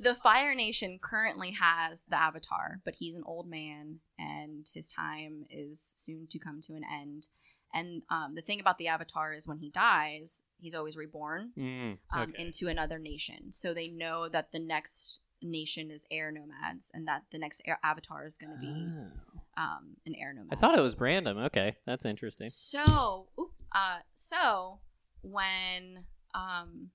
the 0.00 0.14
fire 0.14 0.54
nation 0.54 0.98
currently 1.02 1.50
has 1.52 2.02
the 2.08 2.16
avatar 2.16 2.80
but 2.84 2.94
he's 2.98 3.14
an 3.16 3.22
old 3.26 3.48
man 3.48 3.98
and 4.18 4.68
his 4.74 4.88
time 4.88 5.44
is 5.50 5.92
soon 5.96 6.26
to 6.30 6.38
come 6.38 6.60
to 6.62 6.74
an 6.74 6.82
end. 6.84 7.28
And 7.74 8.02
um, 8.10 8.34
the 8.34 8.42
thing 8.42 8.60
about 8.60 8.76
the 8.76 8.88
avatar 8.88 9.32
is 9.32 9.48
when 9.48 9.58
he 9.58 9.70
dies 9.70 10.42
he's 10.58 10.74
always 10.74 10.96
reborn 10.96 11.52
Mm, 11.58 11.98
um, 12.14 12.32
into 12.38 12.68
another 12.68 12.98
nation. 12.98 13.50
So 13.50 13.72
they 13.74 13.88
know 13.88 14.28
that 14.28 14.52
the 14.52 14.58
next 14.60 15.20
nation 15.42 15.90
is 15.90 16.06
air 16.10 16.30
nomads 16.32 16.90
and 16.94 17.06
that 17.08 17.22
the 17.30 17.38
next 17.38 17.62
air 17.66 17.78
avatar 17.82 18.24
is 18.26 18.36
going 18.38 18.52
to 18.52 18.58
be 18.58 18.86
Oh. 18.88 19.62
um, 19.62 19.96
an 20.06 20.14
air 20.14 20.32
nomad 20.32 20.48
I 20.52 20.56
thought 20.56 20.76
it 20.76 20.80
was 20.82 20.98
random. 20.98 21.38
Okay, 21.38 21.76
that's 21.86 22.04
interesting. 22.04 22.48
so, 22.48 23.28
oop, 23.38 23.52
uh, 23.72 23.98
so 24.14 24.80
when 25.22 26.04
um, 26.34 26.90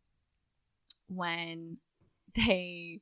when 1.07 1.77
they 2.35 3.01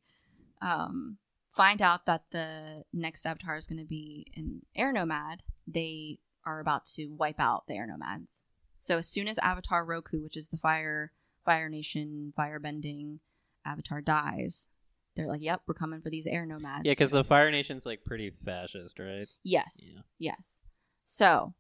um, 0.62 1.18
find 1.50 1.82
out 1.82 2.06
that 2.06 2.24
the 2.32 2.84
next 2.94 3.26
avatar 3.26 3.56
is 3.56 3.68
going 3.68 3.80
to 3.80 3.86
be 3.86 4.26
an 4.36 4.62
air 4.76 4.92
nomad, 4.92 5.44
they 5.68 6.20
are 6.46 6.60
about 6.60 6.86
to 6.86 7.08
wipe 7.08 7.40
out 7.40 7.68
the 7.68 7.74
air 7.76 7.88
nomads. 7.88 8.46
So 8.78 8.98
as 8.98 9.08
soon 9.08 9.28
as 9.28 9.40
Avatar 9.40 9.84
Roku, 9.86 10.22
which 10.22 10.38
is 10.38 10.50
the 10.50 10.58
fire 10.58 11.12
Fire 11.46 11.70
Nation 11.70 12.34
firebending 12.38 13.20
avatar, 13.66 14.02
dies, 14.02 14.68
they're 15.16 15.28
like, 15.28 15.42
"Yep, 15.42 15.62
we're 15.68 15.74
coming 15.74 16.02
for 16.02 16.10
these 16.10 16.28
air 16.28 16.46
nomads." 16.46 16.82
Yeah, 16.86 16.92
because 16.92 17.12
the 17.12 17.24
Fire 17.24 17.52
Nation's 17.52 17.86
like 17.86 18.04
pretty 18.04 18.30
fascist, 18.30 19.00
right? 19.00 19.28
yes, 19.44 19.92
Yeah. 19.94 20.02
Yes. 20.18 20.62
So 21.04 21.54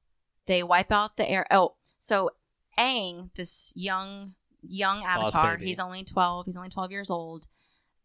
they 0.45 0.63
wipe 0.63 0.91
out 0.91 1.17
the 1.17 1.29
air. 1.29 1.45
Oh, 1.51 1.75
so 1.97 2.31
Aang, 2.77 3.33
this 3.35 3.71
young 3.75 4.33
young 4.61 5.03
avatar, 5.03 5.57
he's 5.57 5.79
only 5.79 6.03
twelve. 6.03 6.45
He's 6.45 6.57
only 6.57 6.69
twelve 6.69 6.91
years 6.91 7.09
old. 7.09 7.47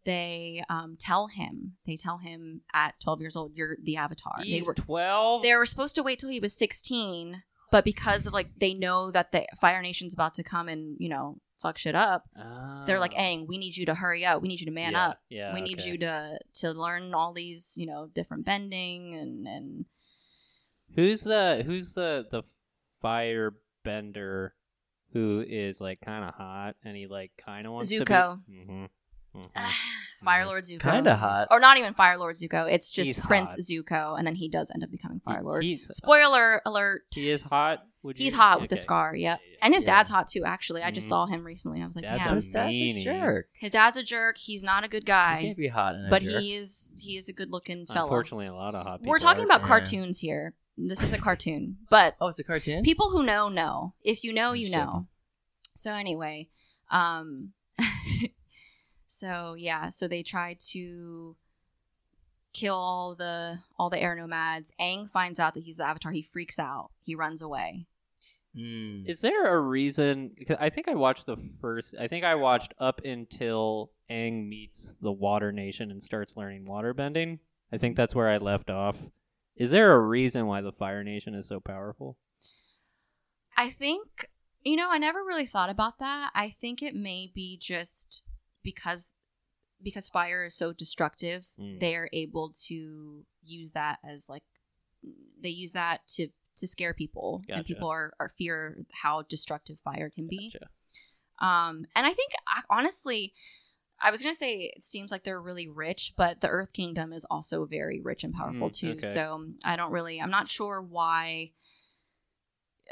They 0.05 0.65
um, 0.71 0.97
tell 0.99 1.27
him. 1.27 1.77
They 1.87 1.97
tell 1.97 2.19
him 2.19 2.63
at 2.73 2.95
twelve 3.01 3.21
years 3.21 3.37
old, 3.37 3.53
"You're 3.55 3.77
the 3.83 3.97
avatar." 3.97 4.37
He's 4.43 4.63
they 4.63 4.67
were 4.67 4.75
twelve. 4.75 5.43
they 5.43 5.55
were 5.55 5.67
supposed 5.67 5.95
to 5.97 6.03
wait 6.03 6.19
till 6.19 6.31
he 6.31 6.41
was 6.41 6.57
sixteen, 6.57 7.43
but 7.71 7.85
because 7.85 8.27
of 8.27 8.33
like 8.33 8.49
they 8.59 8.75
know 8.75 9.11
that 9.11 9.33
the 9.33 9.47
Fire 9.61 9.83
Nation's 9.83 10.15
about 10.15 10.35
to 10.35 10.43
come 10.43 10.69
and 10.69 10.97
you 10.99 11.09
know 11.09 11.39
fuck 11.61 11.79
shit 11.79 11.95
up, 11.95 12.25
they're 12.87 12.99
like, 12.99 13.15
Ah. 13.17 13.21
"Aang, 13.21 13.47
we 13.47 13.59
need 13.59 13.77
you 13.77 13.87
to 13.87 13.95
hurry 13.95 14.25
up. 14.25 14.43
We 14.43 14.49
need 14.49 14.61
you 14.61 14.67
to 14.67 14.73
man 14.73 14.93
yeah, 14.93 15.07
up. 15.09 15.21
Yeah, 15.29 15.55
we 15.55 15.61
need 15.61 15.81
okay. 15.81 15.91
you 15.91 15.99
to 15.99 16.39
to 16.55 16.73
learn 16.73 17.15
all 17.15 17.33
these 17.33 17.75
you 17.77 17.87
know 17.87 18.09
different 18.15 18.45
bending 18.45 19.15
and 19.15 19.47
and." 19.47 19.85
Who's 20.95 21.23
the 21.23 21.63
Who's 21.65 21.95
the 21.95 22.27
the 22.31 22.43
firebender 23.03 24.51
who 25.13 25.45
is 25.47 25.81
like 25.81 26.01
kind 26.01 26.25
of 26.25 26.35
hot 26.35 26.77
and 26.85 26.97
he 26.97 27.07
like 27.07 27.33
kind 27.45 27.67
of 27.67 27.73
wants 27.73 27.93
Zuko. 27.93 28.07
to 28.07 28.41
be. 28.49 28.57
hmm 28.65 28.85
Fire 30.25 30.45
Lord 30.45 30.65
Zuko. 30.65 30.81
Kinda 30.81 31.17
hot. 31.17 31.49
Or 31.51 31.61
not 31.61 31.79
even 31.79 31.95
Fire 31.95 32.19
Lord 32.19 32.37
Zuko. 32.37 32.71
It's 32.71 32.91
just 32.91 33.07
He's 33.07 33.21
Prince 33.21 33.51
hot. 33.51 33.59
Zuko, 33.61 34.19
and 34.19 34.27
then 34.27 34.35
he 34.35 34.49
does 34.49 34.71
end 34.75 34.83
up 34.85 34.91
becoming 34.91 35.21
Fire 35.21 35.43
Lord. 35.43 35.63
He's, 35.65 35.87
Spoiler 35.93 36.61
alert. 36.67 37.03
he 37.15 37.31
is 37.31 37.41
hot. 37.43 37.85
Would 38.03 38.19
you? 38.19 38.25
He's 38.25 38.35
hot 38.35 38.61
with 38.63 38.71
the 38.71 38.77
Okay. 38.77 38.83
scar, 38.83 39.15
yep. 39.15 39.41
Yeah, 39.45 39.51
yeah. 39.53 39.59
And 39.63 39.75
his 39.75 39.83
Yeah. 39.83 39.97
dad's 39.97 40.11
hot 40.11 40.27
too, 40.27 40.45
actually. 40.45 40.83
I 40.83 40.91
just 40.91 41.07
Mhm. 41.07 41.11
saw 41.11 41.27
him 41.27 41.45
recently. 41.45 41.83
I 41.83 41.87
was 41.87 41.97
like, 41.97 42.07
Dad's 42.09 42.23
damn. 42.25 42.33
a 42.33 42.35
His 42.37 42.49
dad's 42.49 42.75
a 42.77 42.81
meanie. 42.81 42.99
jerk. 43.03 43.49
His 43.53 43.71
dad's 43.73 43.97
a 43.99 44.03
jerk. 44.03 44.39
He's 44.39 44.63
not 44.65 44.85
a 44.85 44.89
good 44.89 45.03
You 45.03 45.07
guy. 45.09 45.43
can't 45.43 45.57
be 45.59 45.69
hot 45.69 45.95
in 45.97 46.07
a 46.07 46.09
But 46.11 46.23
jerk. 46.23 46.41
he 46.41 46.55
is 46.55 46.95
he 46.99 47.17
is 47.19 47.29
a 47.29 47.33
good 47.35 47.51
looking 47.51 47.85
fellow. 47.87 48.03
Unfortunately, 48.07 48.47
a 48.47 48.55
lot 48.55 48.75
of 48.75 48.87
hot 48.87 49.01
people. 49.01 49.11
We're 49.11 49.19
talking 49.19 49.43
are- 49.43 49.47
about 49.47 49.61
Yeah. 49.63 49.67
cartoons 49.69 50.21
here. 50.21 50.55
This 50.79 51.03
is 51.03 51.13
a 51.13 51.19
cartoon. 51.19 51.77
But 51.91 52.17
Oh, 52.23 52.29
it's 52.29 52.39
a 52.39 52.45
cartoon. 52.45 52.83
people 52.85 53.11
who 53.11 53.23
know 53.23 53.51
know. 53.51 53.95
If 54.03 54.25
you 54.25 54.33
know, 54.33 54.51
I'm 54.53 54.57
you 54.57 54.69
just 54.69 54.79
know. 54.79 55.07
So 55.75 55.93
anyway, 55.93 56.49
um 56.91 57.53
so 59.07 59.55
yeah, 59.59 59.91
so 59.91 60.09
they 60.09 60.23
try 60.23 60.57
to 60.71 61.37
kill 62.53 62.75
all 62.77 63.15
the 63.15 63.61
all 63.79 63.91
the 63.91 64.01
air 64.01 64.15
nomads. 64.17 64.73
Aang 64.81 65.09
finds 65.09 65.39
out 65.39 65.55
that 65.55 65.65
he's 65.65 65.77
the 65.77 65.85
avatar. 65.85 66.13
He 66.13 66.23
freaks 66.23 66.59
out. 66.59 66.91
He 67.01 67.15
runs 67.15 67.43
away. 67.43 67.87
Mm. 68.57 69.09
Is 69.09 69.21
there 69.21 69.55
a 69.55 69.61
reason? 69.61 70.35
'cause 70.47 70.57
I 70.61 70.71
think 70.71 70.89
I 70.89 70.95
watched 70.95 71.27
the 71.27 71.37
first. 71.37 71.95
I 71.99 72.09
think 72.09 72.25
I 72.25 72.35
watched 72.35 72.75
up 72.79 73.01
until 73.05 73.93
Aang 74.11 74.49
meets 74.49 74.95
the 75.01 75.13
Water 75.13 75.53
Nation 75.53 75.91
and 75.91 76.03
starts 76.03 76.37
learning 76.37 76.65
waterbending. 76.67 77.39
I 77.71 77.79
think 77.79 77.97
that's 77.97 78.15
where 78.15 78.29
I 78.29 78.39
left 78.39 78.69
off. 78.71 79.11
Is 79.55 79.71
there 79.71 79.93
a 79.93 80.01
reason 80.01 80.47
why 80.47 80.61
the 80.63 80.73
Fire 80.73 81.05
Nation 81.05 81.35
is 81.35 81.47
so 81.47 81.61
powerful? 81.61 82.19
I 83.57 83.71
think 83.71 84.29
you 84.63 84.77
know, 84.77 84.91
I 84.91 84.99
never 84.99 85.25
really 85.25 85.47
thought 85.47 85.71
about 85.71 85.99
that. 86.01 86.31
I 86.35 86.51
think 86.51 86.83
it 86.83 86.95
may 86.95 87.27
be 87.35 87.57
just 87.57 88.23
because 88.63 89.15
because 89.83 90.09
fire 90.11 90.45
is 90.45 90.55
so 90.55 90.73
destructive, 90.75 91.55
Mm. 91.59 91.81
they 91.81 91.97
are 91.97 92.11
able 92.13 92.53
to 92.67 93.25
use 93.43 93.71
that 93.71 93.99
as 94.05 94.29
like 94.29 94.43
they 95.41 95.49
use 95.49 95.73
that 95.73 96.07
to 96.09 96.29
to 96.61 96.67
scare 96.67 96.95
people, 96.95 97.43
and 97.59 97.67
people 97.67 97.89
are, 97.89 98.13
are 98.21 98.29
fear 98.29 98.85
how 98.93 99.23
destructive 99.23 99.79
fire 99.81 100.09
can 100.09 100.29
be. 100.29 100.51
Gotcha. 100.53 100.69
Um, 101.45 101.87
and 101.97 102.07
I 102.07 102.13
think 102.13 102.33
honestly, 102.69 103.33
I 104.01 104.11
was 104.11 104.23
gonna 104.23 104.35
say 104.35 104.73
it 104.77 104.85
seems 104.85 105.11
like 105.11 105.25
they're 105.25 105.41
really 105.41 105.69
rich, 105.69 106.15
but 106.17 106.41
the 106.41 106.49
Earth 106.49 106.73
Kingdom 106.73 107.13
is 107.13 107.25
also 107.31 107.65
very 107.65 108.01
rich 108.01 108.25
and 108.25 108.33
powerful 108.33 108.69
Mm, 108.71 108.75
too. 108.75 108.91
okay. 108.93 109.07
So 109.07 109.47
I 109.65 109.77
don't 109.77 109.93
really, 109.93 110.21
I'm 110.21 110.31
not 110.31 110.51
sure 110.51 110.81
why 110.81 111.53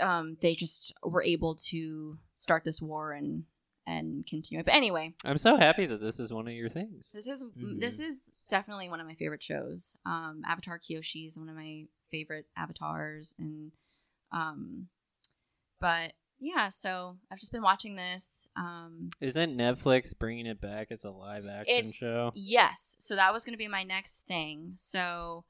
um, 0.01 0.37
they 0.41 0.55
just 0.55 0.93
were 1.03 1.23
able 1.23 1.55
to 1.55 2.19
start 2.37 2.64
this 2.64 2.81
war 2.81 3.12
and 3.12 3.45
and 3.89 4.26
continue 4.26 4.61
it. 4.61 4.66
But 4.66 4.74
anyway, 4.74 5.14
I'm 5.24 5.39
so 5.39 5.57
happy 5.57 5.86
that 5.86 6.01
this 6.01 6.20
is 6.20 6.32
one 6.32 6.47
of 6.47 6.53
your 6.55 6.68
things. 6.68 7.09
this 7.12 7.26
is 7.26 7.43
Mhm. 7.45 7.80
this 7.80 7.99
is 8.01 8.32
definitely 8.49 8.89
one 8.89 9.01
of 9.01 9.07
my 9.07 9.14
favorite 9.14 9.43
shows. 9.43 9.97
Um, 10.05 10.43
Avatar 10.47 10.78
Kyoshi 10.78 11.26
is 11.26 11.39
one 11.39 11.49
of 11.49 11.57
my 11.57 11.86
favorite 12.11 12.47
avatars, 12.57 13.34
and 13.39 13.72
um, 14.30 14.89
but 15.80 16.12
yeah, 16.41 16.68
so 16.68 17.16
I've 17.30 17.41
just 17.41 17.51
been 17.51 17.62
watching 17.62 17.97
this. 17.97 18.49
Um, 18.57 19.11
Isn't 19.20 19.57
Netflix 19.57 20.16
bringing 20.16 20.47
it 20.47 20.61
back 20.61 20.89
as 20.93 21.03
a 21.05 21.11
live 21.11 21.47
action 21.47 21.91
show? 21.91 22.30
Yes. 22.34 22.97
So 23.01 23.16
that 23.16 23.32
was 23.32 23.45
going 23.45 23.55
to 23.55 23.59
be 23.59 23.66
my 23.68 23.82
next 23.82 24.26
thing. 24.28 24.74
So 24.76 25.45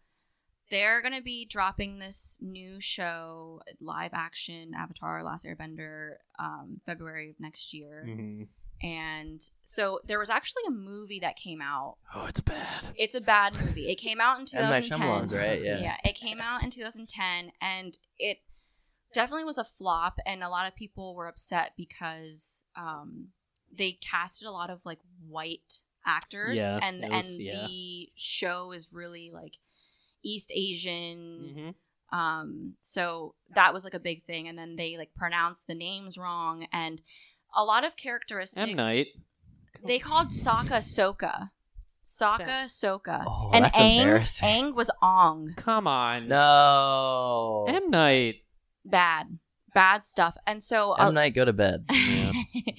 they're 0.70 1.00
going 1.02 1.14
to 1.14 1.22
be 1.22 1.44
dropping 1.46 1.98
this 1.98 2.38
new 2.40 2.80
show, 2.80 3.62
live 3.80 4.10
action 4.12 4.72
Avatar 4.76 5.22
Last 5.22 5.46
Airbender, 5.46 6.14
um, 6.38 6.78
February 6.84 7.30
of 7.30 7.40
next 7.40 7.72
year. 7.72 8.04
hmm 8.06 8.42
And 8.82 9.42
so 9.64 10.00
there 10.06 10.18
was 10.18 10.30
actually 10.30 10.62
a 10.68 10.70
movie 10.70 11.20
that 11.20 11.36
came 11.36 11.60
out. 11.62 11.96
Oh, 12.14 12.26
it's 12.26 12.40
bad. 12.40 12.88
It's 12.96 13.14
a 13.14 13.20
bad 13.20 13.54
movie. 13.58 13.90
It 13.90 13.96
came 13.96 14.20
out 14.20 14.38
in 14.38 14.46
2010. 14.46 15.36
Right? 15.38 15.60
Yeah. 15.62 15.78
Yeah, 15.80 15.96
it 16.04 16.14
came 16.14 16.40
out 16.40 16.62
in 16.62 16.70
2010 16.70 17.52
and 17.60 17.98
it 18.18 18.38
definitely 19.14 19.44
was 19.44 19.58
a 19.58 19.64
flop 19.64 20.18
and 20.26 20.42
a 20.44 20.48
lot 20.48 20.68
of 20.68 20.76
people 20.76 21.14
were 21.14 21.28
upset 21.28 21.72
because 21.76 22.62
um, 22.76 23.28
they 23.74 23.92
casted 23.92 24.46
a 24.46 24.52
lot 24.52 24.70
of 24.70 24.80
like 24.84 24.98
white 25.26 25.82
actors 26.06 26.56
Yeah, 26.58 26.78
and 26.82 27.00
was- 27.02 27.26
and 27.26 27.40
yeah. 27.42 27.66
the 27.66 28.10
show 28.16 28.72
is 28.72 28.88
really 28.92 29.30
like 29.32 29.54
East 30.28 30.52
Asian 30.54 31.54
hmm 31.56 32.16
Um, 32.16 32.74
so 32.80 33.34
that 33.54 33.74
was 33.74 33.84
like 33.84 33.94
a 33.94 34.00
big 34.00 34.24
thing, 34.24 34.48
and 34.48 34.58
then 34.58 34.76
they 34.76 34.96
like 34.96 35.12
pronounced 35.14 35.66
the 35.66 35.74
names 35.74 36.16
wrong, 36.16 36.66
and 36.72 37.02
a 37.54 37.64
lot 37.64 37.84
of 37.84 37.96
characteristics. 37.96 38.70
M 38.70 38.76
Night. 38.76 39.08
They 39.84 39.98
called 39.98 40.28
Sokka 40.28 40.80
Soka. 40.80 41.50
Sokka 42.04 42.64
Soka. 42.64 43.24
Oh, 43.26 43.50
and 43.52 43.66
that's 43.66 43.78
Aang, 43.78 44.00
embarrassing. 44.00 44.48
Aang 44.48 44.74
was 44.74 44.90
Ong. 45.02 45.52
Come 45.56 45.86
on. 45.86 46.28
No. 46.28 47.66
M 47.68 47.90
Night. 47.90 48.36
Bad. 48.84 49.38
Bad 49.74 50.02
stuff. 50.04 50.36
And 50.46 50.62
so 50.62 50.94
M 50.94 51.14
night, 51.14 51.34
go 51.34 51.44
to 51.44 51.52
bed. 51.52 51.84
Yeah. 51.90 52.32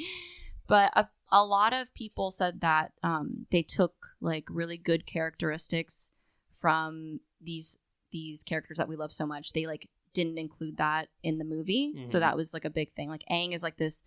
but 0.68 0.92
a, 0.96 1.08
a 1.32 1.46
lot 1.46 1.74
of 1.74 1.94
people 1.94 2.32
said 2.32 2.62
that 2.62 2.94
um, 3.04 3.46
they 3.52 3.62
took 3.62 4.08
like 4.20 4.46
really 4.50 4.78
good 4.78 5.06
characteristics 5.06 6.12
from 6.60 7.20
these 7.42 7.78
these 8.12 8.44
characters 8.44 8.78
that 8.78 8.88
we 8.90 8.96
love 8.96 9.12
so 9.14 9.26
much. 9.26 9.54
They 9.54 9.66
like 9.68 9.90
didn't 10.14 10.38
include 10.40 10.78
that 10.78 11.10
in 11.22 11.38
the 11.38 11.46
movie, 11.46 11.94
so 12.06 12.18
Mhm. 12.18 12.22
that 12.22 12.36
was 12.38 12.54
like 12.54 12.66
a 12.66 12.70
big 12.70 12.94
thing. 12.94 13.10
Like 13.10 13.24
Aang 13.32 13.54
is 13.54 13.62
like 13.64 13.78
this. 13.78 14.04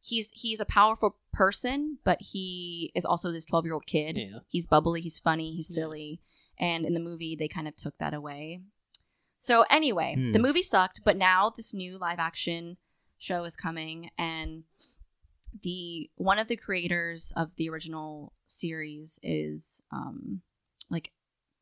He's 0.00 0.30
he's 0.30 0.60
a 0.60 0.64
powerful 0.66 1.18
person, 1.32 1.98
but 2.04 2.20
he 2.20 2.90
is 2.94 3.04
also 3.06 3.30
this 3.32 3.44
twelve 3.46 3.64
year 3.64 3.74
old 3.74 3.86
kid. 3.86 4.16
Yeah. 4.16 4.38
He's 4.48 4.66
bubbly, 4.66 5.00
he's 5.02 5.18
funny, 5.18 5.54
he's 5.54 5.70
Yeah. 5.70 5.82
silly, 5.82 6.20
and 6.58 6.84
in 6.86 6.94
the 6.94 7.00
movie 7.00 7.36
they 7.36 7.48
kind 7.48 7.68
of 7.68 7.76
took 7.76 7.96
that 7.98 8.14
away. 8.14 8.60
So 9.36 9.62
anyway, 9.70 10.14
Hmm. 10.16 10.32
the 10.32 10.38
movie 10.38 10.62
sucked, 10.62 11.02
but 11.04 11.16
now 11.16 11.50
this 11.50 11.74
new 11.74 11.98
live 11.98 12.18
action 12.18 12.78
show 13.18 13.44
is 13.44 13.56
coming, 13.56 14.10
and 14.18 14.64
the 15.62 16.10
one 16.16 16.38
of 16.38 16.48
the 16.48 16.56
creators 16.56 17.32
of 17.36 17.54
the 17.56 17.68
original 17.68 18.32
series 18.46 19.18
is 19.22 19.80
um 19.90 20.42
like 20.90 21.12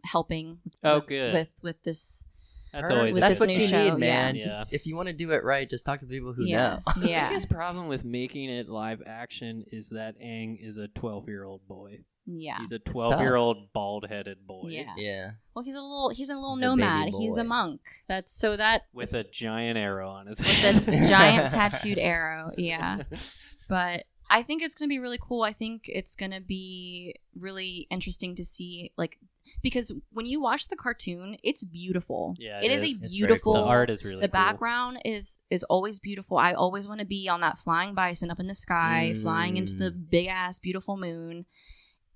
helping 0.05 0.59
with, 0.64 0.74
Oh, 0.84 0.96
with- 0.96 1.07
good. 1.09 1.34
with 1.34 1.55
with 1.62 1.82
this 1.82 2.26
That's 2.72 2.88
Her- 2.90 2.96
always 2.96 3.16
That's 3.16 3.38
what 3.40 3.50
you 3.50 3.66
show, 3.66 3.90
need, 3.90 3.98
man. 4.00 4.34
yeah. 4.34 4.42
Just 4.42 4.72
if 4.72 4.86
you 4.86 4.96
want 4.96 5.09
to 5.09 5.12
do 5.12 5.30
it 5.32 5.44
right, 5.44 5.68
just 5.68 5.84
talk 5.84 6.00
to 6.00 6.07
the 6.07 6.14
people 6.18 6.32
who 6.32 6.44
yeah 6.44 6.57
know. 6.86 7.03
The 7.03 7.09
yeah 7.11 7.28
biggest 7.28 7.50
problem 7.50 7.86
with 7.88 8.05
making 8.05 8.48
it 8.50 8.68
live 8.68 9.03
action 9.07 9.64
is 9.70 9.90
that 9.90 10.18
Aang 10.20 10.59
is 10.61 10.78
a 10.78 10.88
12 10.88 11.28
year 11.28 11.44
old 11.44 11.66
boy. 11.68 11.98
yeah 12.26 12.57
He's 12.61 12.72
a 12.72 12.78
12 12.78 13.20
year 13.20 13.34
old 13.36 13.72
bald 13.74 14.07
headed 14.09 14.46
boy. 14.46 14.68
yeah 14.68 14.94
yeah. 14.96 15.30
well 15.55 15.64
he's 15.64 15.74
a 15.74 15.82
little 15.82 16.09
he's 16.11 16.30
a 16.30 16.34
little 16.34 16.55
He's 16.55 16.62
a 16.62 16.66
nomad 16.66 17.09
he's 17.18 17.36
a 17.36 17.44
monk 17.44 17.80
that's 18.09 18.32
so 18.32 18.57
that 18.57 18.84
With 18.94 19.12
a 19.12 19.24
giant 19.24 19.76
arrow 19.76 20.09
on 20.09 20.26
his 20.28 20.38
with 20.38 20.48
head. 20.48 20.88
a 20.88 21.09
giant 21.09 21.53
tattooed 21.57 21.98
arrow 21.98 22.53
yeah 22.57 23.03
but 23.68 24.05
I 24.30 24.42
think 24.42 24.62
it's 24.62 24.74
gonna 24.74 24.88
be 24.88 24.98
really 24.98 25.18
cool. 25.20 25.42
I 25.42 25.53
think 25.53 25.82
it's 25.88 26.16
gonna 26.16 26.40
be 26.40 27.16
really 27.38 27.86
interesting 27.90 28.34
to 28.36 28.44
see, 28.46 28.90
like, 28.96 29.18
because 29.62 29.92
when 30.10 30.26
you 30.26 30.40
watch 30.40 30.68
the 30.68 30.76
cartoon, 30.76 31.36
it's 31.42 31.64
beautiful. 31.64 32.34
Yeah, 32.38 32.58
it 32.60 32.64
it 32.66 32.72
is, 32.72 32.82
is. 32.82 32.88
a 32.88 32.90
It's 32.90 33.00
very 33.00 33.08
beautiful. 33.10 33.54
cool. 33.54 33.62
The 33.64 33.68
art 33.68 33.90
is 33.90 34.04
really 34.04 34.20
the 34.20 34.28
cool. 34.28 34.32
background 34.32 35.00
is 35.04 35.38
is 35.50 35.62
always 35.64 35.98
beautiful. 36.00 36.36
I 36.38 36.52
always 36.52 36.86
want 36.88 37.00
to 37.00 37.06
be 37.06 37.28
on 37.28 37.40
that 37.42 37.58
flying 37.58 37.94
bison 37.94 38.30
up 38.30 38.40
in 38.40 38.46
the 38.48 38.54
sky, 38.54 39.14
flying 39.20 39.56
into 39.56 39.74
the 39.74 39.90
Mm. 39.90 40.10
big 40.10 40.26
ass 40.26 40.58
beautiful 40.58 40.96
moon. 40.96 41.46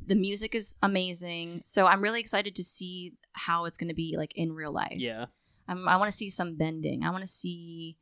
The 0.04 0.14
music 0.14 0.54
is 0.54 0.76
amazing, 0.82 1.62
so 1.64 1.86
I'm 1.86 2.02
really 2.02 2.20
excited 2.20 2.54
to 2.56 2.62
see 2.64 3.14
how 3.32 3.64
it's 3.64 3.78
going 3.78 3.88
to 3.88 3.94
be 3.94 4.14
like 4.16 4.32
in 4.36 4.52
real 4.52 4.72
life. 4.72 4.98
Yeah. 4.98 5.26
I'm, 5.68 5.88
I 5.88 5.96
want 5.96 6.10
to 6.10 6.16
see 6.16 6.30
some 6.30 6.56
bending. 6.56 7.02
I 7.02 7.10
want 7.10 7.22
to 7.22 7.26
see 7.28 7.96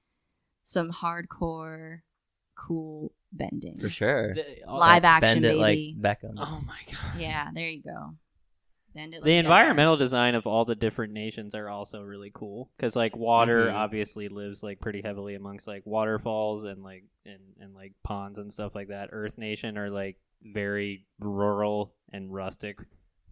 some 0.64 0.90
hardcore, 0.90 2.00
cool 2.56 3.12
bending. 3.32 3.78
For 3.78 3.88
sure. 3.88 4.34
The- 4.34 4.64
all- 4.66 4.80
Live 4.80 5.04
action, 5.04 5.42
Bend 5.42 5.44
it 5.46 5.58
baby. 5.58 5.96
like 5.98 6.18
Beckham. 6.18 6.34
Oh 6.36 6.60
my 6.66 6.78
god. 6.90 7.18
yeah, 7.20 7.48
there 7.54 7.68
you 7.68 7.82
go. 7.82 8.16
Bend 8.94 9.12
it. 9.14 9.18
Like 9.18 9.24
the 9.24 9.32
that. 9.32 9.38
environmental 9.38 9.96
design 9.96 10.34
of 10.34 10.46
all 10.46 10.64
the 10.64 10.74
different 10.74 11.12
nations 11.12 11.54
are 11.54 11.68
also 11.68 12.02
really 12.02 12.30
cool 12.32 12.70
because 12.76 12.94
like 12.96 13.16
water 13.16 13.66
Mhm. 13.68 13.74
obviously 13.74 14.28
lives 14.28 14.62
like 14.62 14.80
pretty 14.80 15.02
heavily 15.02 15.34
amongst 15.34 15.66
like 15.66 15.82
waterfalls 15.84 16.62
and 16.64 16.82
like 16.82 17.04
and, 17.26 17.40
and 17.60 17.74
like 17.74 17.92
ponds 18.04 18.38
and 18.38 18.52
stuff 18.52 18.74
like 18.74 18.88
that 18.88 19.08
earth 19.12 19.36
nation 19.38 19.76
are 19.78 19.90
like 19.90 20.18
very 20.42 21.06
rural 21.20 21.94
and 22.12 22.32
rustic 22.32 22.78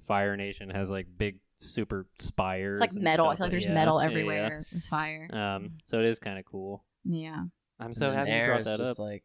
fire 0.00 0.36
nation 0.36 0.68
has 0.70 0.90
like 0.90 1.06
big 1.16 1.38
super 1.56 2.06
spires 2.18 2.80
It's 2.80 2.80
like 2.80 2.92
and 2.96 3.04
metal. 3.04 3.28
I 3.28 3.36
feel 3.36 3.44
like 3.44 3.50
there's 3.52 3.64
yeah, 3.66 3.74
metal 3.74 4.00
yeah, 4.00 4.06
everywhere 4.06 4.66
with 4.72 4.84
fire. 4.84 5.28
um 5.32 5.72
so 5.84 6.00
it 6.00 6.06
is 6.06 6.18
kind 6.18 6.38
of 6.38 6.44
cool 6.44 6.84
Yeah. 7.04 7.44
i'm 7.78 7.94
so 7.94 8.08
And 8.08 8.16
happy 8.18 8.30
you 8.32 8.46
brought 8.46 8.64
that 8.64 8.78
just 8.78 8.98
up 8.98 9.04
like 9.04 9.22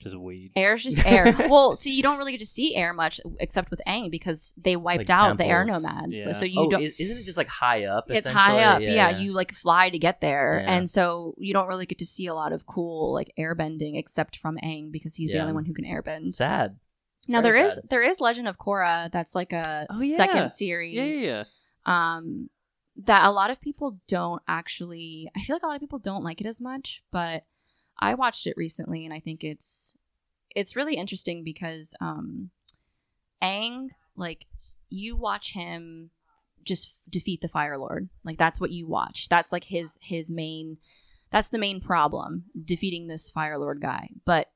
just 0.00 0.16
weed 0.16 0.50
Air's 0.56 0.82
just 0.82 1.04
air. 1.06 1.34
well, 1.48 1.76
see, 1.76 1.92
you 1.94 2.02
don't 2.02 2.18
really 2.18 2.32
get 2.32 2.40
to 2.40 2.46
see 2.46 2.74
air 2.74 2.92
much 2.92 3.20
except 3.38 3.70
with 3.70 3.80
Aang 3.86 4.10
because 4.10 4.54
they 4.56 4.74
wiped 4.76 5.08
like 5.08 5.10
out 5.10 5.36
the 5.38 5.46
air 5.46 5.64
temples. 5.64 5.82
nomads. 5.84 6.12
So, 6.22 6.28
Yeah. 6.28 6.32
so 6.32 6.44
you 6.46 6.60
oh, 6.60 6.70
don't. 6.70 6.82
is, 6.82 6.94
isn't 6.98 7.18
it 7.18 7.24
just 7.24 7.38
like 7.38 7.48
high 7.48 7.84
up? 7.84 8.10
it's 8.10 8.26
high 8.26 8.62
up. 8.62 8.78
essentially? 8.80 8.96
Yeah, 8.96 9.10
you 9.18 9.32
like 9.32 9.52
fly 9.52 9.90
to 9.90 9.98
get 9.98 10.20
there, 10.20 10.62
Yeah. 10.64 10.72
and 10.74 10.88
so 10.90 11.34
you 11.38 11.52
don't 11.52 11.68
really 11.68 11.86
get 11.86 11.98
to 11.98 12.06
see 12.06 12.26
a 12.26 12.34
lot 12.34 12.52
of 12.52 12.66
cool 12.66 13.12
like 13.12 13.32
airbending 13.38 13.98
except 13.98 14.36
from 14.36 14.56
Aang 14.64 14.90
because 14.90 15.14
he's 15.16 15.30
the 15.30 15.36
Yeah. 15.36 15.42
only 15.42 15.52
one 15.54 15.64
who 15.66 15.74
can 15.74 15.84
airbend. 15.84 16.32
sad. 16.32 16.78
Now 17.28 17.42
very 17.42 17.58
there 17.58 17.66
is 17.66 17.74
sad. 17.74 17.84
there 17.90 18.02
is 18.02 18.20
Legend 18.20 18.48
of 18.48 18.56
Korra 18.58 19.12
that's 19.12 19.34
like 19.34 19.52
a 19.52 19.86
Oh, 19.90 20.00
yeah. 20.00 20.16
second 20.16 20.50
series. 20.50 20.94
yeah 20.94 21.04
yeah, 21.04 21.44
yeah. 21.86 22.14
um 22.16 22.48
that 22.96 23.24
a 23.24 23.30
lot 23.30 23.50
of 23.50 23.60
people 23.60 23.98
don't 24.08 24.42
actually 24.48 25.30
I 25.36 25.40
feel 25.40 25.54
like 25.56 25.62
a 25.62 25.66
lot 25.66 25.74
of 25.76 25.80
people 25.80 25.98
don't 25.98 26.24
like 26.24 26.40
it 26.40 26.46
as 26.46 26.60
much, 26.60 27.02
but 27.10 27.44
I 28.00 28.14
watched 28.14 28.46
it 28.46 28.56
recently 28.56 29.04
and 29.04 29.14
I 29.14 29.20
think 29.20 29.44
it's 29.44 29.96
it's 30.54 30.74
really 30.76 30.94
interesting 30.94 31.44
because 31.44 31.94
um 32.00 32.50
Aang 33.42 33.90
like 34.16 34.46
you 34.88 35.16
watch 35.16 35.52
him 35.52 36.10
just 36.64 37.00
defeat 37.10 37.40
the 37.40 37.48
Fire 37.48 37.78
Lord. 37.78 38.08
Like 38.24 38.38
that's 38.38 38.60
what 38.60 38.70
you 38.70 38.86
watch. 38.86 39.28
That's 39.28 39.52
like 39.52 39.64
his 39.64 39.98
his 40.02 40.30
main 40.30 40.78
that's 41.30 41.48
the 41.48 41.58
main 41.58 41.80
problem, 41.80 42.44
defeating 42.64 43.06
this 43.06 43.30
Fire 43.30 43.58
Lord 43.58 43.80
guy. 43.80 44.10
But 44.24 44.48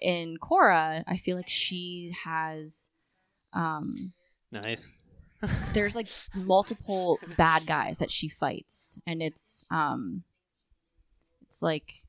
in 0.00 0.36
Korra, 0.36 1.02
I 1.06 1.16
feel 1.16 1.36
like 1.36 1.48
she 1.48 2.14
has 2.24 2.90
um 3.52 4.12
nice 4.52 4.88
there's 5.72 5.96
like 5.96 6.08
multiple 6.34 7.18
bad 7.36 7.66
guys 7.66 7.98
that 7.98 8.10
she 8.10 8.28
fights 8.28 9.00
and 9.06 9.22
it's 9.22 9.64
um 9.70 10.22
it's 11.42 11.62
like 11.62 12.06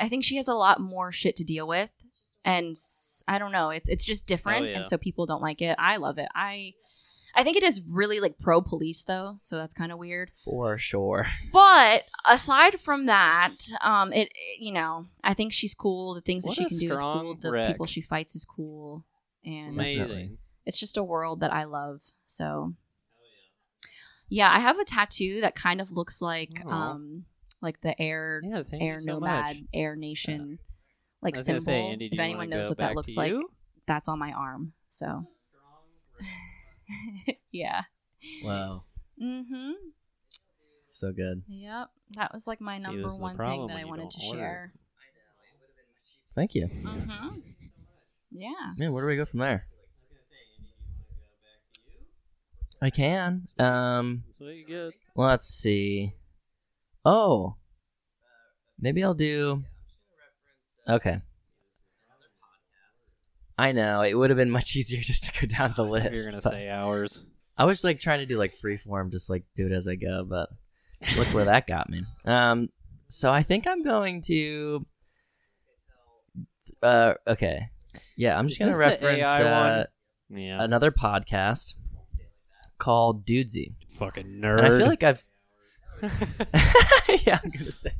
i 0.00 0.08
think 0.08 0.24
she 0.24 0.36
has 0.36 0.48
a 0.48 0.54
lot 0.54 0.80
more 0.80 1.12
shit 1.12 1.36
to 1.36 1.44
deal 1.44 1.66
with 1.66 1.90
and 2.44 2.76
I 3.26 3.38
don't 3.38 3.52
know 3.52 3.70
it's 3.70 3.88
it's 3.88 4.04
just 4.04 4.26
different 4.26 4.64
Oh, 4.64 4.68
yeah. 4.68 4.76
and 4.78 4.86
so 4.86 4.98
people 4.98 5.24
don't 5.26 5.42
like 5.42 5.62
it 5.62 5.76
i 5.78 5.96
love 5.96 6.18
it 6.18 6.28
i 6.34 6.72
i 7.34 7.42
think 7.42 7.56
it 7.56 7.62
is 7.62 7.80
really 7.88 8.20
like 8.20 8.38
pro 8.38 8.60
police 8.60 9.02
though 9.02 9.34
so 9.38 9.56
that's 9.56 9.72
kind 9.74 9.90
of 9.90 9.98
weird 9.98 10.30
For 10.44 10.76
sure. 10.76 11.26
but 11.52 12.02
aside 12.28 12.80
from 12.80 13.06
that 13.06 13.54
um 13.80 14.12
it 14.12 14.28
you 14.58 14.72
know 14.72 15.06
i 15.22 15.32
think 15.34 15.52
she's 15.54 15.74
cool 15.74 16.14
the 16.14 16.20
things 16.20 16.44
What 16.46 16.56
that 16.56 16.64
she 16.64 16.68
can 16.68 16.78
do 16.78 16.92
is 16.94 17.00
cool 17.00 17.34
the 17.40 17.50
wreck. 17.52 17.68
people 17.68 17.86
she 17.86 18.02
fights 18.02 18.36
is 18.36 18.44
cool 18.44 19.04
and 19.44 19.74
amazing 19.74 20.38
it's 20.66 20.78
just 20.80 20.96
a 20.96 21.04
world 21.04 21.40
that 21.40 21.52
I 21.52 21.64
love. 21.64 22.00
So 22.24 22.72
yeah, 24.30 24.50
I 24.50 24.60
have 24.60 24.78
a 24.78 24.84
tattoo 24.84 25.42
that 25.42 25.54
kind 25.54 25.78
of 25.78 25.92
looks 25.92 26.22
like 26.22 26.62
Aw. 26.64 26.70
um 26.70 27.24
like 27.64 27.80
the 27.80 28.00
air 28.00 28.40
yeah 28.44 28.62
air 28.72 29.00
so 29.00 29.06
nomad 29.06 29.56
much. 29.56 29.64
air 29.72 29.96
nation 29.96 30.58
I 30.60 30.64
like 31.22 31.36
symbol. 31.36 31.62
say, 31.62 31.82
Andy, 31.88 32.08
if 32.12 32.18
anyone 32.18 32.50
knows 32.50 32.68
what 32.68 32.78
that 32.78 32.94
looks 32.94 33.16
like, 33.16 33.32
you? 33.32 33.48
that's 33.86 34.08
on 34.08 34.18
my 34.18 34.32
arm. 34.32 34.72
So 34.90 35.26
yeah. 37.50 37.82
Wow. 38.42 38.84
Mhm. 39.20 39.72
So 40.88 41.12
good. 41.12 41.42
Yep. 41.48 41.88
That 42.16 42.32
was 42.32 42.46
like 42.46 42.60
my 42.60 42.76
See, 42.76 42.82
number 42.84 43.02
this 43.02 43.10
is 43.12 43.16
the 43.16 43.22
one 43.22 43.36
thing 43.36 43.66
that 43.66 43.76
I 43.76 43.84
wanted 43.84 44.10
to 44.10 44.26
order. 44.26 44.38
share. 44.38 44.72
Thank 46.34 46.54
you. 46.54 46.66
Mhm. 46.66 47.40
Yeah. 48.30 48.50
Man, 48.76 48.92
where 48.92 49.02
do 49.02 49.06
we 49.08 49.16
go 49.16 49.24
from 49.24 49.40
there? 49.40 49.66
I 52.82 52.90
can. 52.90 53.46
Um, 53.58 54.24
so 54.38 54.44
you 54.48 54.66
good 54.66 54.92
let's 55.16 55.48
see. 55.48 56.12
Oh, 57.04 57.56
maybe 58.78 59.02
I'll 59.04 59.14
do. 59.14 59.64
Okay. 60.88 61.20
I 63.56 63.72
know 63.72 64.02
it 64.02 64.14
would 64.14 64.30
have 64.30 64.36
been 64.36 64.50
much 64.50 64.74
easier 64.76 65.00
just 65.00 65.24
to 65.24 65.40
go 65.40 65.46
down 65.46 65.74
the 65.76 65.84
list. 65.84 66.14
you're 66.14 66.30
gonna 66.30 66.42
but 66.42 66.52
say 66.52 66.68
hours 66.68 67.24
I 67.56 67.64
was 67.64 67.84
like 67.84 68.00
trying 68.00 68.18
to 68.20 68.26
do 68.26 68.38
like 68.38 68.52
freeform, 68.52 69.12
just 69.12 69.30
like 69.30 69.44
do 69.54 69.66
it 69.66 69.72
as 69.72 69.86
I 69.86 69.94
go, 69.94 70.24
but 70.28 70.48
look 71.16 71.28
where 71.28 71.44
that 71.44 71.66
got 71.66 71.88
me. 71.88 72.02
Um, 72.26 72.70
so 73.06 73.32
I 73.32 73.42
think 73.42 73.66
I'm 73.66 73.82
going 73.82 74.22
to. 74.22 74.86
Uh, 76.82 77.14
okay, 77.26 77.68
yeah, 78.16 78.36
I'm 78.36 78.48
just 78.48 78.60
Is 78.60 78.66
gonna 78.66 78.78
reference 78.78 79.28
uh, 79.28 79.84
yeah 80.30 80.62
another 80.62 80.90
podcast 80.90 81.74
called 82.78 83.26
Dudesy, 83.26 83.74
fucking 83.90 84.26
nerd 84.26 84.58
and 84.58 84.66
I 84.66 84.78
feel 84.78 84.86
like 84.86 85.02
I've. 85.02 85.24
yeah, 87.26 87.40
I'm 87.42 87.50
gonna 87.50 87.72
say. 87.72 87.90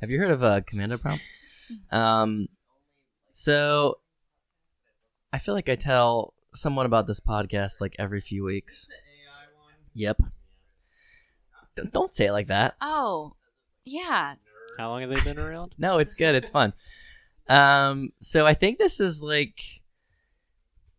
Have 0.00 0.10
you 0.10 0.18
heard 0.18 0.30
of 0.30 0.42
uh, 0.44 0.60
Commando 0.66 0.98
Prompt? 0.98 1.22
Um, 1.90 2.48
so 3.30 3.98
I 5.32 5.38
feel 5.38 5.54
like 5.54 5.68
I 5.68 5.74
tell 5.76 6.34
someone 6.54 6.86
about 6.86 7.06
this 7.06 7.20
podcast 7.20 7.80
like 7.80 7.96
every 7.98 8.20
few 8.20 8.44
weeks. 8.44 8.88
Yep. 9.94 10.22
Don't- 11.76 11.92
Don't 11.92 12.12
say 12.12 12.26
it 12.26 12.32
like 12.32 12.48
that. 12.48 12.74
Oh, 12.80 13.34
yeah. 13.84 14.34
How 14.78 14.88
long 14.90 15.00
have 15.02 15.10
they 15.10 15.20
been 15.22 15.38
around? 15.38 15.74
No, 15.78 15.98
it's 15.98 16.14
good. 16.14 16.34
It's 16.34 16.48
fun. 16.48 16.72
Um, 17.48 18.10
so 18.20 18.46
I 18.46 18.54
think 18.54 18.78
this 18.78 19.00
is 19.00 19.22
like 19.22 19.60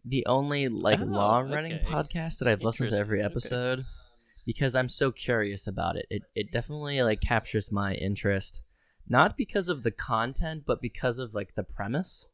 the 0.04 0.26
only 0.28 0.68
like 0.70 1.00
Oh, 1.02 1.06
long 1.06 1.52
running 1.52 1.74
okay. 1.74 1.86
podcast 1.86 2.40
that 2.40 2.48
I've 2.48 2.62
listened 2.64 2.92
to 2.92 2.98
every 2.98 3.22
episode. 3.24 3.80
okay. 3.80 3.88
Because 4.46 4.76
I'm 4.76 4.90
so 4.90 5.12
curious 5.12 5.68
about 5.68 5.96
it. 5.96 6.06
It 6.10 6.24
it 6.36 6.52
definitely 6.52 7.02
like 7.02 7.22
captures 7.22 7.72
my 7.72 7.94
interest, 7.96 8.62
not 9.08 9.36
because 9.36 9.70
of 9.70 9.84
the 9.84 9.92
content, 9.92 10.64
but 10.66 10.82
because 10.82 11.20
of 11.20 11.34
like 11.34 11.56
the 11.56 11.64
premise. 11.64 12.28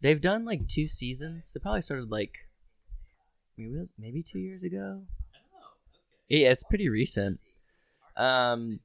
They've 0.00 0.20
done 0.20 0.44
like 0.44 0.68
two 0.68 0.86
seasons. 0.86 1.52
They 1.52 1.60
probably 1.60 1.82
started 1.82 2.10
like 2.10 2.48
maybe 3.56 3.88
maybe 3.98 4.22
two 4.22 4.38
years 4.38 4.64
ago. 4.64 5.02
Yeah, 6.28 6.50
it's 6.50 6.64
pretty 6.64 6.88
recent. 6.88 7.40
Um, 8.16 8.80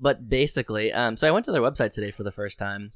but 0.00 0.28
basically, 0.28 0.92
um, 0.92 1.16
so 1.16 1.28
I 1.28 1.30
went 1.30 1.44
to 1.44 1.52
their 1.52 1.60
website 1.60 1.92
today 1.92 2.10
for 2.10 2.22
the 2.22 2.32
first 2.32 2.58
time, 2.58 2.92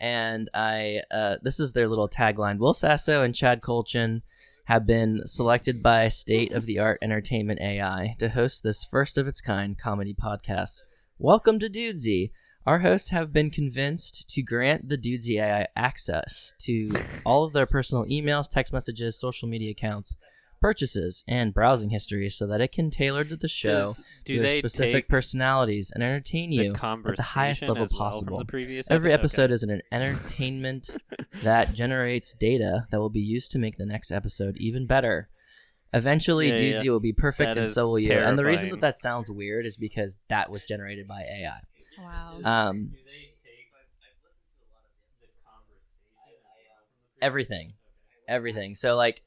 and 0.00 0.50
I 0.54 1.02
uh, 1.10 1.36
this 1.42 1.60
is 1.60 1.72
their 1.72 1.88
little 1.88 2.08
tagline: 2.08 2.58
Will 2.58 2.74
Sasso 2.74 3.22
and 3.22 3.34
Chad 3.34 3.60
Kultgen 3.60 4.22
have 4.68 4.86
been 4.86 5.22
selected 5.24 5.82
by 5.82 6.08
State 6.08 6.52
of 6.52 6.66
the 6.66 6.78
Art 6.78 6.98
Entertainment 7.00 7.58
AI 7.58 8.14
to 8.18 8.28
host 8.28 8.62
this 8.62 8.84
first 8.84 9.16
of 9.16 9.26
its 9.26 9.40
kind 9.40 9.78
comedy 9.78 10.12
podcast. 10.12 10.82
Welcome 11.18 11.58
to 11.60 11.70
Dudesy. 11.70 12.32
Our 12.66 12.80
hosts 12.80 13.08
have 13.08 13.32
been 13.32 13.48
convinced 13.48 14.28
to 14.28 14.42
grant 14.42 14.90
the 14.90 14.98
Dudesy 14.98 15.40
AI 15.40 15.68
access 15.74 16.52
to 16.58 16.92
all 17.24 17.44
of 17.44 17.54
their 17.54 17.64
personal 17.64 18.04
emails, 18.04 18.46
text 18.46 18.74
messages, 18.74 19.18
social 19.18 19.48
media 19.48 19.70
accounts, 19.70 20.16
purchases, 20.60 21.24
and 21.28 21.52
browsing 21.54 21.90
history 21.90 22.28
so 22.30 22.46
that 22.46 22.60
it 22.60 22.72
can 22.72 22.90
tailor 22.90 23.24
to 23.24 23.36
the 23.36 23.48
show 23.48 23.80
Does- 23.94 24.02
do 24.24 24.38
their 24.40 24.48
they 24.50 24.58
specific 24.58 24.92
take 25.04 25.08
personalities 25.08 25.90
and 25.94 26.02
entertain 26.02 26.50
the 26.50 26.56
you 26.56 26.72
conversation 26.72 27.12
at 27.12 27.16
the 27.16 27.22
highest 27.22 27.62
level 27.62 27.84
as 27.84 27.90
well 27.92 27.98
from 27.98 28.10
possible. 28.10 28.38
the 28.38 28.44
previous 28.44 28.86
Every 28.90 29.12
epi- 29.12 29.20
episode 29.20 29.44
okay. 29.44 29.54
is 29.54 29.62
an 29.62 29.80
entertainment 29.92 30.96
that 31.42 31.74
generates 31.74 32.32
data 32.34 32.86
that 32.90 32.98
will 33.00 33.10
be 33.10 33.20
used 33.20 33.52
to 33.52 33.58
make 33.58 33.76
the 33.76 33.86
next 33.86 34.10
episode 34.10 34.56
even 34.58 34.86
better. 34.86 35.28
Eventually, 35.94 36.48
Yeah, 36.50 36.56
Dudesy 36.56 36.84
yeah. 36.84 36.90
will 36.90 37.00
be 37.00 37.12
perfect, 37.14 37.48
That 37.48 37.56
and 37.58 37.66
is 37.66 37.72
so 37.74 37.88
will 37.88 37.98
you. 37.98 38.12
And 38.12 38.38
the 38.38 38.44
reason 38.44 38.66
terrifying. 38.68 38.80
that 38.80 38.86
that 38.94 38.98
sounds 38.98 39.30
weird 39.30 39.64
is 39.64 39.76
because 39.78 40.18
that 40.28 40.50
was 40.50 40.64
generated 40.64 41.06
by 41.06 41.22
AI. 41.22 41.60
Wow. 41.98 42.40
Um, 42.44 42.92
everything, 47.20 47.74
everything. 48.28 48.74
So 48.74 48.96
like, 48.96 49.22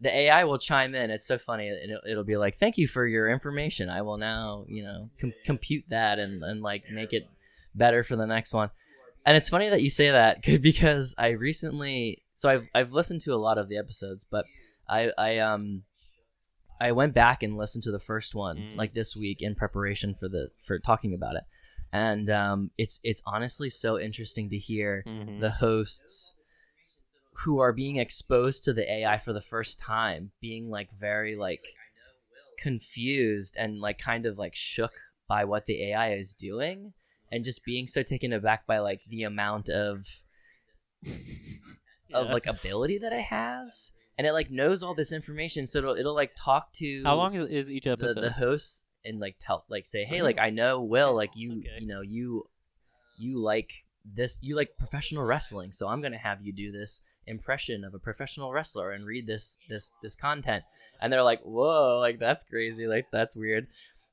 the 0.00 0.14
AI 0.14 0.44
will 0.44 0.58
chime 0.58 0.94
in. 0.94 1.10
It's 1.10 1.26
so 1.26 1.36
funny. 1.38 1.68
It'll, 1.68 2.00
it'll 2.10 2.24
be 2.24 2.36
like, 2.36 2.56
"Thank 2.56 2.78
you 2.78 2.88
for 2.88 3.06
your 3.06 3.28
information. 3.28 3.88
I 3.90 4.02
will 4.02 4.16
now, 4.18 4.64
you 4.68 4.82
know, 4.82 5.10
com- 5.20 5.34
compute 5.44 5.84
that 5.88 6.18
and 6.18 6.42
and 6.42 6.62
like 6.62 6.84
make 6.90 7.12
it 7.12 7.28
better 7.74 8.02
for 8.02 8.16
the 8.16 8.26
next 8.26 8.52
one." 8.54 8.70
And 9.26 9.36
it's 9.36 9.48
funny 9.50 9.68
that 9.68 9.82
you 9.82 9.90
say 9.90 10.10
that 10.10 10.42
because 10.62 11.14
I 11.18 11.30
recently, 11.30 12.22
so 12.34 12.48
I've 12.48 12.68
I've 12.74 12.92
listened 12.92 13.20
to 13.22 13.34
a 13.34 13.36
lot 13.36 13.58
of 13.58 13.68
the 13.68 13.76
episodes, 13.78 14.24
but 14.30 14.46
I 14.88 15.12
I 15.18 15.38
um 15.38 15.82
I 16.80 16.92
went 16.92 17.12
back 17.12 17.42
and 17.42 17.56
listened 17.58 17.84
to 17.84 17.92
the 17.92 17.98
first 17.98 18.34
one 18.34 18.56
Mm. 18.56 18.76
like 18.76 18.94
this 18.94 19.14
week 19.14 19.42
in 19.42 19.54
preparation 19.54 20.14
for 20.14 20.28
the 20.28 20.48
for 20.58 20.78
talking 20.78 21.12
about 21.12 21.36
it, 21.36 21.44
and 21.92 22.30
um 22.30 22.70
it's 22.78 23.00
it's 23.04 23.22
honestly 23.26 23.68
so 23.68 24.00
interesting 24.00 24.48
to 24.48 24.56
hear 24.56 25.04
Mhm. 25.06 25.40
the 25.40 25.50
hosts 25.50 26.32
who 27.44 27.58
are 27.58 27.72
being 27.72 27.96
exposed 27.96 28.64
to 28.64 28.72
the 28.72 28.90
AI 28.92 29.16
for 29.18 29.32
the 29.32 29.40
first 29.40 29.78
time 29.78 30.30
being 30.40 30.68
like 30.68 30.90
very 30.92 31.36
like 31.36 31.64
confused 32.58 33.56
and 33.58 33.80
like 33.80 33.98
kind 33.98 34.26
of 34.26 34.38
like 34.38 34.54
shook 34.54 34.92
by 35.28 35.44
what 35.44 35.66
the 35.66 35.90
AI 35.90 36.12
is 36.12 36.34
doing 36.34 36.92
and 37.30 37.44
just 37.44 37.64
being 37.64 37.86
so 37.86 38.02
taken 38.02 38.32
aback 38.32 38.66
by 38.66 38.78
like 38.78 39.00
the 39.08 39.22
amount 39.22 39.68
of 39.68 40.06
of 42.12 42.28
like 42.30 42.46
ability 42.46 42.98
that 42.98 43.12
it 43.12 43.24
has. 43.24 43.92
And 44.18 44.26
it 44.26 44.32
like 44.32 44.50
knows 44.50 44.82
all 44.82 44.94
this 44.94 45.12
information 45.12 45.66
so 45.66 45.78
it'll, 45.78 45.96
it'll 45.96 46.14
like 46.14 46.32
talk 46.36 46.72
to 46.74 47.02
How 47.04 47.14
long 47.14 47.34
is, 47.34 47.48
is 47.48 47.70
each 47.70 47.84
the, 47.84 47.92
episode? 47.92 48.20
the 48.20 48.32
hosts 48.32 48.84
and 49.02 49.18
like 49.18 49.36
tell 49.40 49.64
like 49.70 49.86
say 49.86 50.04
hey 50.04 50.20
like 50.20 50.38
i 50.38 50.50
know 50.50 50.82
will 50.82 51.14
like 51.14 51.34
you 51.34 51.52
Okay. 51.52 51.78
you 51.80 51.86
know 51.86 52.02
you 52.02 52.46
you 53.16 53.38
like 53.40 53.72
this 54.04 54.38
you 54.42 54.54
like 54.54 54.76
professional 54.76 55.22
wrestling 55.24 55.72
so 55.72 55.88
i'm 55.88 56.02
gonna 56.02 56.18
have 56.18 56.42
you 56.42 56.52
do 56.52 56.70
this 56.70 57.00
impression 57.30 57.84
of 57.84 57.94
a 57.94 57.98
professional 57.98 58.52
wrestler 58.52 58.90
and 58.90 59.06
read 59.06 59.26
this 59.26 59.58
this 59.68 59.92
this 60.02 60.14
content. 60.16 60.64
And 61.00 61.12
they're 61.12 61.22
like 61.22 61.40
whoa 61.42 61.98
like 61.98 62.18
that's 62.18 62.44
crazy 62.44 62.86
like 62.86 63.06
that's 63.10 63.36
weird. 63.36 63.68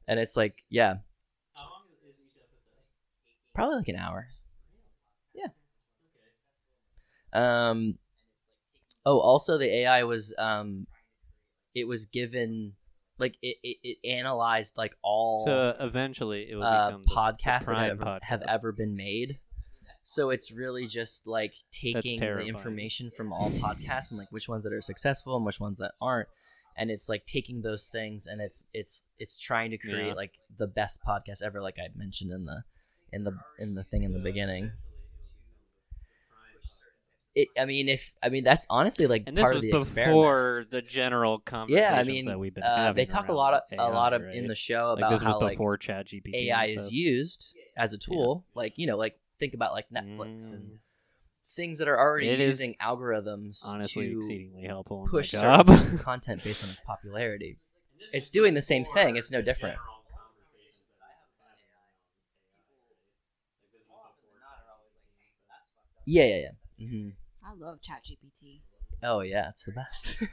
And 0.08 0.20
it's 0.20 0.38
like 0.38 0.56
yeah. 0.70 0.98
Probably 3.54 3.78
like 3.78 3.88
an 3.88 3.96
hour. 3.98 4.28
Yeah. 5.34 5.50
Um 7.34 7.98
oh 9.06 9.20
also 9.20 9.58
the 9.58 9.74
ai 9.84 10.04
was 10.04 10.34
um 10.38 10.86
it 11.74 11.88
was 11.88 12.06
given 12.06 12.74
like 13.20 13.36
it, 13.42 13.58
it, 13.64 13.78
it 13.84 13.98
analyzed 14.10 14.78
like 14.78 14.94
all 15.02 15.46
so 15.46 15.76
eventually 15.80 16.48
it 16.52 16.56
will 16.56 16.64
uh, 16.64 16.88
become 16.88 17.02
the- 17.02 17.08
the 17.08 17.16
podcasts 17.16 17.66
that 17.68 17.78
have, 17.78 17.98
podcast. 18.00 18.24
have 18.24 18.42
ever 18.48 18.72
been 18.72 18.96
made. 18.96 19.40
So 20.10 20.30
it's 20.30 20.54
really 20.54 20.88
just 20.88 21.28
like 21.28 21.54
taking 21.70 22.18
the 22.22 22.40
information 22.46 23.12
from 23.12 23.34
all 23.34 23.50
podcasts 23.50 24.10
and 24.10 24.18
like 24.18 24.32
which 24.32 24.48
ones 24.48 24.64
that 24.64 24.72
are 24.72 24.80
successful 24.80 25.36
and 25.36 25.46
which 25.46 25.60
ones 25.60 25.80
that 25.80 25.92
aren't, 26.00 26.30
and 26.78 26.90
it's 26.90 27.10
like 27.10 27.26
taking 27.26 27.62
those 27.62 27.90
things 27.90 28.26
and 28.26 28.40
it's 28.40 28.64
it's 28.74 29.04
it's 29.20 29.38
trying 29.38 29.70
to 29.72 29.78
create 29.78 30.08
Yeah. 30.08 30.14
like 30.14 30.32
the 30.56 30.66
best 30.66 31.04
podcast 31.06 31.44
ever, 31.44 31.62
like 31.62 31.76
I 31.78 31.90
mentioned 31.94 32.32
in 32.32 32.46
the 32.46 32.64
in 33.12 33.24
the 33.24 33.38
in 33.60 33.76
the 33.76 33.84
thing 33.84 34.04
in 34.04 34.14
the 34.14 34.20
beginning. 34.20 34.72
It, 37.36 37.50
I 37.60 37.66
mean, 37.66 37.90
if 37.90 38.14
I 38.24 38.30
mean 38.30 38.46
that's 38.46 38.66
honestly 38.70 39.08
like 39.08 39.24
and 39.28 39.36
this 39.36 39.42
part 39.42 39.56
was 39.56 39.64
of 39.66 39.72
the 39.72 39.78
experiment. 39.78 40.16
before 40.22 40.66
the 40.70 40.82
general 40.82 41.40
conversations 41.40 41.92
Yeah, 41.92 42.00
I 42.00 42.04
mean, 42.04 42.26
that 42.28 42.40
we've 42.40 42.54
been 42.54 42.64
uh, 42.64 42.78
having. 42.78 42.96
they 42.96 43.06
talk 43.06 43.28
a 43.28 43.34
lot 43.34 43.54
of 43.54 43.62
a 43.78 43.90
lot 43.90 44.14
of 44.14 44.22
right? 44.22 44.36
in 44.36 44.48
the 44.48 44.56
show 44.56 44.92
like 44.92 45.00
about 45.00 45.12
this 45.12 45.22
how 45.22 45.34
was 45.34 45.42
like 45.42 45.52
before 45.52 45.78
ChatGPT. 45.78 46.34
AI 46.34 46.68
is 46.68 46.94
used 46.94 47.58
as 47.76 47.92
a 47.92 47.98
tool, 47.98 48.46
like 48.56 48.78
you 48.78 48.88
know, 48.88 48.96
like 48.96 49.20
think 49.40 49.54
about 49.54 49.74
like 49.74 49.90
Netflix 49.90 50.52
Mm, 50.52 50.54
and 50.54 50.80
things 51.50 51.80
that 51.80 51.88
are 51.88 51.98
already 52.00 52.30
It 52.30 52.40
is 52.40 52.60
using 52.60 52.76
algorithms 52.82 53.66
honestly 53.66 54.10
to 54.10 54.18
exceedingly 54.18 54.64
helpful. 54.66 55.08
Push 55.10 55.34
my 55.34 55.40
certain 55.40 55.66
job. 55.66 55.68
types 55.68 55.90
of 55.90 56.02
content 56.04 56.44
based 56.44 56.64
on 56.64 56.70
its 56.70 56.82
popularity. 56.82 57.58
It's 58.14 58.30
doing 58.30 58.54
the 58.54 58.62
same 58.62 58.86
thing. 58.86 59.16
It's 59.16 59.32
no 59.32 59.42
different. 59.42 59.78
Yeah, 66.06 66.24
yeah, 66.26 66.36
yeah. 66.38 66.86
Mm-hmm. 66.86 67.10
I 67.46 67.54
love 67.54 67.80
ChatGPT. 67.82 68.62
Oh 69.04 69.20
yeah, 69.22 69.50
it's 69.50 69.64
the 69.66 69.72
best. 69.74 70.18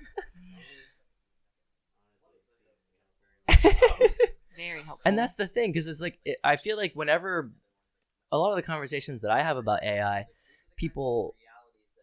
Very 4.56 4.82
helpful. 4.82 5.00
and 5.04 5.18
that's 5.18 5.34
the 5.34 5.46
thing 5.48 5.72
because 5.72 5.88
it's 5.88 6.00
like 6.00 6.18
it, 6.24 6.36
i 6.44 6.54
feel 6.54 6.76
like 6.76 6.92
whenever 6.94 7.50
a 8.34 8.38
lot 8.38 8.50
of 8.50 8.56
the 8.56 8.62
conversations 8.72 9.22
that 9.22 9.30
i 9.30 9.40
have 9.42 9.56
about 9.56 9.82
ai 9.84 10.26
people 10.76 11.34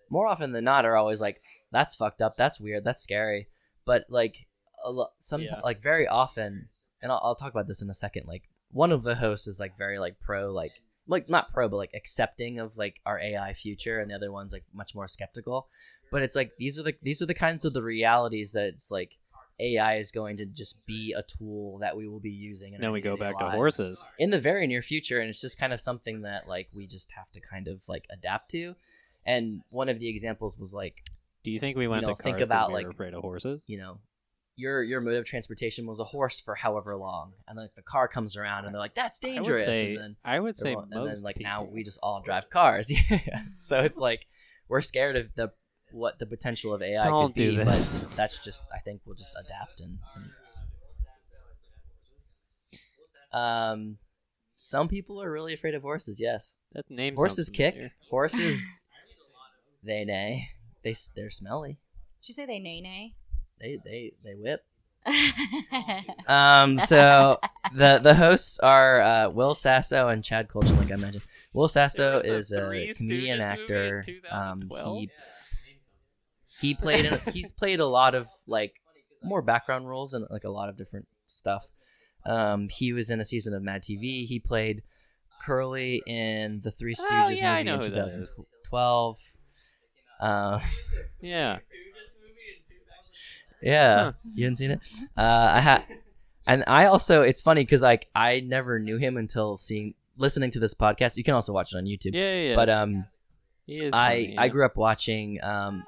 more 0.10 0.28
often 0.28 0.52
than 0.52 0.64
not 0.66 0.86
are 0.86 0.98
always 0.98 1.22
like 1.22 1.42
that's 1.72 1.96
fucked 1.96 2.22
up. 2.22 2.36
That's 2.36 2.60
weird. 2.60 2.84
That's 2.84 3.02
scary. 3.02 3.48
But 3.86 4.06
like 4.10 4.46
a 4.84 4.92
lot 4.92 5.12
some 5.20 5.42
Yeah. 5.42 5.62
like 5.64 5.82
very 5.82 6.06
often 6.08 6.68
and 7.02 7.12
I'll, 7.12 7.22
I'll 7.24 7.36
talk 7.36 7.52
about 7.52 7.68
this 7.70 7.82
in 7.82 7.90
a 7.90 7.94
second 7.94 8.24
like 8.28 8.44
one 8.72 8.92
of 8.92 9.04
the 9.04 9.16
hosts 9.16 9.48
is 9.48 9.60
like 9.60 9.78
very 9.78 10.00
like 10.00 10.20
pro 10.20 10.52
like 10.52 10.74
like 11.08 11.30
not 11.30 11.54
pro 11.54 11.70
but 11.70 11.78
like 11.78 11.92
accepting 11.94 12.60
of 12.60 12.78
like 12.78 13.00
our 13.06 13.20
ai 13.20 13.54
future 13.54 14.00
and 14.00 14.12
the 14.12 14.16
other 14.16 14.32
one's 14.32 14.52
like 14.54 14.66
much 14.74 14.94
more 14.94 15.08
skeptical. 15.08 15.68
But 16.12 16.24
it's 16.24 16.36
like 16.36 16.52
these 16.60 16.78
are 16.78 16.84
the 16.84 16.96
these 17.02 17.22
are 17.22 17.26
the 17.26 17.34
kinds 17.46 17.64
of 17.64 17.72
the 17.74 17.84
realities 17.84 18.52
that 18.52 18.66
it's 18.66 18.92
like 18.92 19.18
AI 19.60 19.98
is 19.98 20.12
going 20.12 20.38
to 20.38 20.46
just 20.46 20.86
be 20.86 21.14
a 21.18 21.24
tool 21.24 21.80
that 21.80 21.96
we 21.96 22.08
will 22.08 22.20
be 22.20 22.32
using. 22.32 22.74
In 22.74 22.82
then 22.82 22.92
we 22.92 23.02
go 23.02 23.18
back 23.18 23.38
to 23.40 23.50
horses. 23.52 24.04
in 24.18 24.30
the 24.32 24.40
very 24.40 24.68
near 24.68 24.82
future, 24.82 25.20
and 25.20 25.30
it's 25.30 25.42
just 25.42 25.60
kind 25.60 25.74
of 25.74 25.80
something 25.80 26.22
that 26.22 26.48
like 26.48 26.70
we 26.74 26.88
just 26.88 27.12
have 27.14 27.32
to 27.32 27.42
kind 27.42 27.68
of 27.68 27.84
like 27.88 28.06
adapt 28.12 28.52
to. 28.52 28.76
And 29.26 29.62
one 29.70 29.90
of 29.90 30.00
the 30.00 30.08
examples 30.10 30.58
was 30.58 30.74
like, 30.74 31.04
Do 31.44 31.52
you 31.52 31.60
think 31.60 31.80
we 31.80 31.88
went 31.88 32.04
know, 32.08 32.16
to 32.16 32.24
think 32.24 32.40
about, 32.40 32.70
we 32.70 32.74
were 32.74 32.80
like- 32.80 32.94
afraid 32.94 33.14
of 33.14 33.22
horses? 33.22 33.64
you 33.68 33.78
know, 33.78 34.00
your 34.56 34.84
your 34.84 35.00
mode 35.02 35.16
of 35.16 35.26
transportation 35.26 35.86
was 35.86 36.00
a 36.00 36.04
horse 36.04 36.40
for 36.42 36.56
however 36.56 36.96
long, 36.98 37.34
and 37.48 37.58
like 37.58 37.74
the 37.76 37.82
car 37.82 38.08
comes 38.08 38.36
around, 38.36 38.66
and 38.66 38.74
they're 38.74 38.82
like, 38.82 38.96
that's 38.96 39.20
dangerous, 39.20 39.64
I 39.64 39.66
would 39.68 39.74
say, 39.74 39.90
and 39.94 39.98
then 40.04 40.16
I 40.26 40.40
would 40.40 40.58
say 40.58 40.74
and 40.74 40.92
then 41.08 41.22
like 41.22 41.40
now 41.40 41.64
we 41.64 41.84
just 41.84 42.00
all 42.04 42.22
drive 42.22 42.50
cars. 42.50 42.92
yeah. 43.10 43.42
So 43.58 43.80
it's 43.82 43.98
like 44.00 44.26
we're 44.68 44.82
scared 44.82 45.16
of 45.18 45.34
the 45.36 45.52
what 45.94 46.20
the 46.20 46.26
potential 46.26 46.74
of 46.74 46.82
AI 46.82 47.04
Don't 47.04 47.28
could 47.28 47.36
be, 47.36 47.52
do 47.52 47.64
this. 47.66 48.04
but 48.06 48.16
that's 48.16 48.44
just 48.44 48.66
I 48.74 48.80
think 48.80 49.02
we'll 49.06 49.16
just 49.16 49.36
adapt 49.40 49.82
and, 49.82 50.00
and 53.34 53.42
um 53.42 53.98
some 54.58 54.88
people 54.88 55.22
are 55.24 55.32
really 55.32 55.54
afraid 55.56 55.74
of 55.74 55.82
horses, 55.82 56.20
yes. 56.22 56.56
that 56.74 56.90
name 56.90 57.16
Horses 57.16 57.50
kick, 57.50 57.74
familiar. 57.74 57.94
horses 58.12 58.80
they 59.84 60.06
neigh. 60.06 60.50
They 60.84 60.94
they're 61.16 61.32
smelly. 61.32 61.80
Did 62.22 62.28
you 62.30 62.34
say 62.36 62.46
they 62.46 62.60
nay 62.60 62.80
nay? 62.82 63.16
They 63.60 63.80
they 63.84 64.14
they 64.24 64.36
whip. 64.36 64.64
Um, 66.28 66.78
so 66.78 67.40
the 67.74 67.98
the 67.98 68.14
hosts 68.14 68.60
are 68.60 69.02
uh, 69.02 69.30
Will 69.30 69.56
Sasso 69.56 70.08
and 70.10 70.24
Chad 70.24 70.48
Kultgen, 70.48 70.78
like 70.78 70.92
I 70.92 70.96
mentioned. 70.96 71.24
Will 71.54 71.68
Sasso 71.68 72.20
is 72.20 72.52
was 72.52 72.54
a 72.54 72.94
comedian 72.94 73.40
Stooges 73.40 73.42
actor. 73.42 74.06
Um, 74.32 74.62
2012. 74.62 74.98
he 75.00 75.10
he 76.62 76.74
played 76.76 77.06
in, 77.06 77.20
he's 77.34 77.52
played 77.62 77.80
a 77.80 77.86
lot 77.86 78.16
of 78.16 78.28
like 78.48 78.76
more 79.24 79.42
background 79.42 79.88
roles 79.90 80.14
and 80.14 80.26
like 80.30 80.44
a 80.44 80.50
lot 80.50 80.70
of 80.70 80.78
different 80.78 81.08
stuff. 81.28 81.68
Um, 82.26 82.70
he 82.70 82.94
was 82.94 83.10
in 83.10 83.20
a 83.20 83.26
season 83.26 83.54
of 83.54 83.64
Mad 83.64 83.82
TV. 83.84 84.26
He 84.28 84.40
played 84.40 84.84
Curly 85.44 86.02
in 86.06 86.62
the 86.64 86.72
Three 86.72 86.94
Stooges 86.96 87.42
yeah, 87.42 87.54
I 87.54 87.64
movie 87.64 87.64
know 87.64 87.76
in 87.76 87.82
who 87.84 87.90
that 87.90 88.06
is. 88.06 88.14
2012. 88.14 89.18
Uh, 90.20 90.60
Yeah. 91.22 91.58
Yeah, 93.62 93.96
Huh. 93.96 94.12
you 94.36 94.46
haven't 94.46 94.56
seen 94.56 94.72
it. 94.72 94.80
Uh, 95.16 95.52
I 95.54 95.60
had, 95.62 95.84
and 96.48 96.64
I 96.66 96.86
also. 96.86 97.22
It's 97.22 97.42
funny 97.44 97.62
because 97.64 97.84
like 97.84 98.08
I 98.16 98.40
never 98.40 98.80
knew 98.80 98.98
him 98.98 99.18
until 99.18 99.56
seeing, 99.56 99.94
listening 100.18 100.50
to 100.52 100.60
this 100.60 100.74
podcast. 100.74 101.16
You 101.16 101.24
can 101.24 101.36
also 101.36 101.54
watch 101.54 101.72
it 101.74 101.78
on 101.78 101.86
YouTube. 101.86 102.16
Yeah, 102.16 102.22
yeah. 102.34 102.50
yeah. 102.50 102.56
But 102.56 102.70
um, 102.70 103.06
he 103.68 103.74
is 103.82 103.94
I 103.94 104.10
funny, 104.10 104.38
I 104.38 104.44
yeah. 104.46 104.48
grew 104.50 104.66
up 104.66 104.78
watching 104.78 105.44
um, 105.44 105.84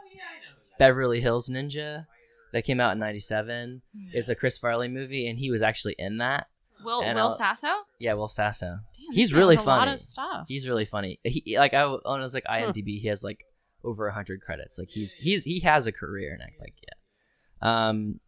Beverly 0.88 1.22
Hills 1.22 1.50
Ninja, 1.50 2.06
that 2.52 2.64
came 2.64 2.80
out 2.80 2.94
in 2.94 3.00
'97. 3.00 3.82
It's 4.12 4.30
a 4.30 4.36
Chris 4.36 4.58
Farley 4.58 4.88
movie, 4.88 5.28
and 5.28 5.40
he 5.40 5.50
was 5.52 5.62
actually 5.62 5.96
in 5.98 6.18
that. 6.18 6.48
Will 6.84 7.02
And 7.02 7.16
Will 7.16 7.26
I'll- 7.26 7.32
Sasso? 7.32 7.68
Yeah, 8.00 8.14
Will 8.14 8.28
Sasso. 8.28 8.66
Damn, 8.68 9.14
He's 9.14 9.34
really 9.34 9.56
sounds 9.56 9.66
A 9.68 9.70
lot 9.70 9.80
funny. 9.86 9.94
of 9.94 10.02
stuff. 10.02 10.46
He's 10.50 10.68
really 10.68 10.86
funny. 10.86 11.20
He 11.24 11.58
like 11.58 11.74
I 11.74 11.84
on 11.84 12.22
his 12.22 12.34
like 12.34 12.44
IMDb, 12.46 13.00
he 13.00 13.08
has 13.08 13.24
like 13.24 13.46
over 13.86 14.10
hundred 14.12 14.42
credits. 14.42 14.78
Like 14.78 14.90
he's 14.90 15.18
he's 15.18 15.44
he 15.46 15.60
has 15.62 15.88
a 15.88 15.92
career, 15.94 16.34
and 16.34 16.42
I 16.44 16.48
like 16.60 16.76
yeah. 16.82 17.88
Um, 17.90 18.20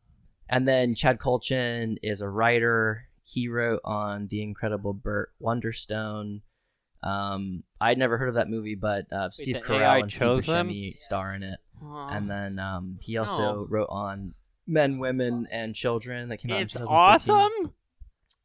and 0.50 0.66
then 0.68 0.96
Chad 0.96 1.18
Kultgen 1.20 1.98
is 2.02 2.22
a 2.22 2.30
writer. 2.30 3.10
He 3.24 3.48
wrote 3.50 3.82
on 3.84 4.28
The 4.28 4.42
Incredible 4.44 4.94
Burt 4.94 5.34
Wonderstone. 5.42 6.42
Um, 7.06 7.64
I'd 7.80 7.98
never 8.00 8.18
heard 8.18 8.30
of 8.30 8.36
that 8.36 8.50
movie, 8.50 8.76
but 8.76 9.06
uh, 9.14 9.30
Steve 9.30 9.56
the 9.56 9.62
Carell 9.62 9.80
AI 9.82 9.98
and 10.00 10.12
Steve 10.12 10.20
chose 10.22 10.46
them? 10.48 10.74
Star 10.98 11.34
in 11.36 11.44
it. 11.44 11.60
Aw. 11.84 12.08
And 12.10 12.30
then 12.30 12.58
um, 12.60 12.98
he 13.02 13.18
also 13.18 13.38
No. 13.38 13.68
wrote 13.70 13.90
on 13.92 14.34
Men, 14.68 14.98
Women, 14.98 15.48
and 15.52 15.76
Children 15.76 16.30
that 16.30 16.38
came 16.38 16.52
out 16.52 16.62
it's 16.62 16.76
in 16.76 16.82
2014. 16.82 17.36
awesome. 17.36 17.74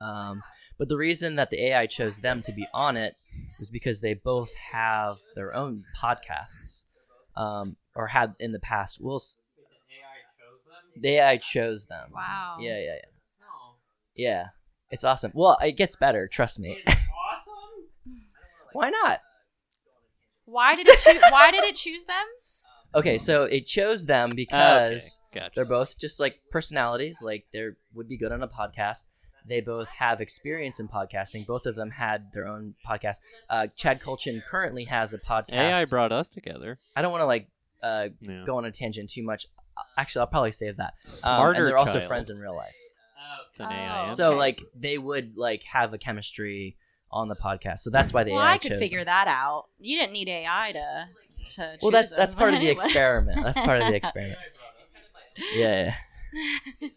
Um, 0.03 0.43
but 0.79 0.89
the 0.89 0.97
reason 0.97 1.37
that 1.37 1.49
the 1.51 1.63
AI 1.69 1.87
chose 1.87 2.21
them 2.21 2.43
to 2.43 2.53
be 2.53 2.67
on 2.75 2.97
it 2.99 3.15
was 3.59 3.71
because 3.71 4.01
they 4.03 4.15
both 4.15 4.53
have 4.73 5.17
their 5.35 5.55
own 5.55 5.85
podcasts, 5.99 6.85
um, 7.37 7.77
or 7.95 8.09
had 8.09 8.35
in 8.39 8.53
the 8.53 8.59
past. 8.61 9.01
Will 9.01 9.17
s- 9.17 9.37
the 10.97 11.09
AI 11.17 11.37
chose 11.39 11.87
them. 11.87 12.11
Wow. 12.13 12.57
Yeah, 12.61 12.79
yeah, 12.79 12.95
yeah. 12.97 13.01
Yeah, 14.17 14.47
it's 14.91 15.05
awesome. 15.05 15.33
Well, 15.35 15.57
it 15.63 15.73
gets 15.73 15.97
better. 15.97 16.29
Trust 16.29 16.59
me. 16.59 16.83
Why 18.73 18.91
not? 18.91 19.21
Why 20.45 20.75
did 20.75 20.87
it 20.89 20.99
choose? 20.99 21.23
Why 21.31 21.51
did 21.51 21.65
it 21.65 21.75
choose 21.77 22.05
them? 22.05 22.17
Okay, 22.93 23.19
so 23.19 23.45
it 23.45 23.67
chose 23.67 24.07
them 24.07 24.31
because 24.35 25.21
okay, 25.31 25.39
gotcha. 25.45 25.53
They're 25.55 25.65
both 25.65 25.97
just 25.97 26.19
like 26.19 26.41
personalities. 26.51 27.23
Like 27.23 27.47
they 27.53 27.69
would 27.95 28.09
be 28.09 28.17
good 28.17 28.33
on 28.33 28.43
a 28.43 28.49
podcast. 28.49 29.05
They 29.47 29.61
both 29.61 29.89
have 29.91 30.21
experience 30.21 30.81
in 30.81 30.89
podcasting. 30.89 31.47
Both 31.47 31.67
of 31.67 31.77
them 31.77 31.91
had 31.93 32.33
their 32.33 32.49
own 32.49 32.75
podcast. 32.85 33.19
Uh, 33.49 33.69
Chad 33.77 34.01
Kultgen 34.03 34.45
currently 34.45 34.87
has 34.87 35.15
a 35.15 35.19
podcast. 35.19 35.53
AI 35.53 35.85
brought 35.85 36.11
us 36.11 36.29
together. 36.29 36.81
I 36.97 37.03
don't 37.03 37.13
want 37.13 37.23
to 37.23 37.27
like 37.27 37.47
uh, 37.81 38.09
Yeah. 38.23 38.43
go 38.45 38.57
on 38.57 38.65
a 38.65 38.73
tangent 38.73 39.09
too 39.09 39.23
much. 39.23 39.47
Actually, 39.97 40.23
I'll 40.23 40.27
probably 40.27 40.51
save 40.51 40.79
that. 40.79 40.95
Um, 41.05 41.11
Smarter 41.13 41.59
and 41.61 41.69
they're 41.69 41.79
also 41.79 41.99
child. 42.01 42.09
friends 42.09 42.29
in 42.29 42.39
real 42.39 42.57
life. 42.57 42.75
It's 43.51 43.61
an 43.61 43.67
Oh. 43.67 43.71
AI. 43.71 44.03
Okay. 44.07 44.13
So 44.15 44.35
like 44.35 44.61
they 44.75 44.99
would 44.99 45.37
like 45.37 45.63
have 45.63 45.95
a 45.95 45.99
chemistry 45.99 46.77
on 47.13 47.29
the 47.29 47.37
podcast. 47.37 47.81
So 47.81 47.91
that's 47.91 48.13
why 48.13 48.25
the 48.25 48.33
Well, 48.33 48.41
AI 48.43 48.53
I 48.53 48.59
could 48.59 48.71
chose 48.73 48.79
figure 48.79 49.01
them. 49.01 49.07
that 49.07 49.29
out. 49.29 49.67
You 49.81 49.99
didn't 49.99 50.13
need 50.13 50.29
AI 50.29 50.73
to. 50.73 51.09
to 51.55 51.77
Well, 51.83 51.91
that's 51.91 52.11
them, 52.11 52.19
that's 52.19 52.35
part 52.35 52.51
but 52.51 52.55
of 52.57 52.61
the 52.61 52.71
experiment. 52.71 53.43
That's 53.43 53.59
part 53.61 53.81
of 53.83 53.89
the 53.89 53.95
experiment. 54.03 54.39
Yeah. 55.55 55.95
yeah. 56.81 56.89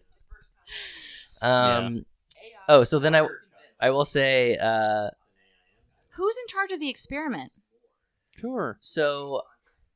Um. 1.42 2.06
Oh, 2.70 2.84
so 2.84 3.00
then 3.00 3.16
I 3.16 3.28
I 3.80 3.90
will 3.90 4.06
say 4.06 4.58
uh 4.58 5.10
Who's 6.16 6.38
in 6.38 6.48
charge 6.48 6.72
of 6.72 6.80
the 6.80 6.90
experiment? 6.90 7.52
Sure. 8.38 8.78
so 8.82 9.42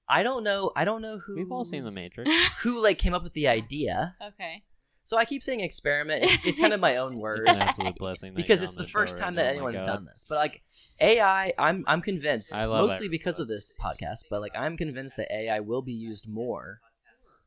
I 0.09 0.23
don't 0.23 0.43
know 0.43 0.71
I 0.75 0.85
don't 0.85 1.01
know 1.01 1.17
who 1.19 1.35
We've 1.37 1.51
all 1.51 1.63
seen 1.65 1.83
The 1.83 1.91
Matrix. 1.91 2.29
who 2.63 2.81
like 2.81 2.97
came 2.97 3.13
up 3.13 3.23
with 3.23 3.33
the 3.33 3.47
idea. 3.47 4.15
okay. 4.25 4.63
So 5.07 5.17
I 5.17 5.23
keep 5.23 5.41
saying 5.41 5.61
experiment. 5.61 6.25
It's, 6.25 6.45
it's 6.45 6.59
kind 6.59 6.73
of 6.73 6.81
my 6.81 6.97
own 6.97 7.17
word 7.17 7.39
It's 7.39 7.47
an 7.49 7.61
absolute 7.61 7.95
blessing. 7.95 8.33
because 8.33 8.61
it's 8.61 8.75
the 8.75 8.83
first 8.83 9.17
time 9.17 9.35
that 9.35 9.45
anyone's 9.47 9.81
done 9.81 10.03
this. 10.03 10.25
But 10.27 10.37
like 10.37 10.63
AI, 10.99 11.53
I'm 11.57 11.85
I'm 11.87 12.01
convinced 12.01 12.53
I 12.53 12.65
love 12.65 12.89
mostly 12.89 13.05
it. 13.05 13.11
because 13.11 13.39
of 13.39 13.47
this 13.47 13.71
podcast, 13.81 14.25
but 14.29 14.41
like 14.41 14.51
I'm 14.53 14.75
convinced 14.75 15.15
that 15.15 15.33
AI 15.33 15.61
will 15.61 15.81
be 15.81 15.93
used 15.93 16.27
more 16.27 16.81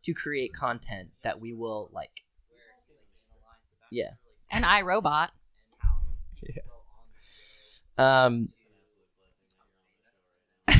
to 0.05 0.15
create 0.15 0.55
content 0.55 1.11
that 1.23 1.39
we 1.39 1.53
will 1.53 1.91
like. 1.93 2.23
Yeah. 3.91 4.13
An 4.51 4.63
iRobot. 4.63 5.29
Um, 7.99 8.49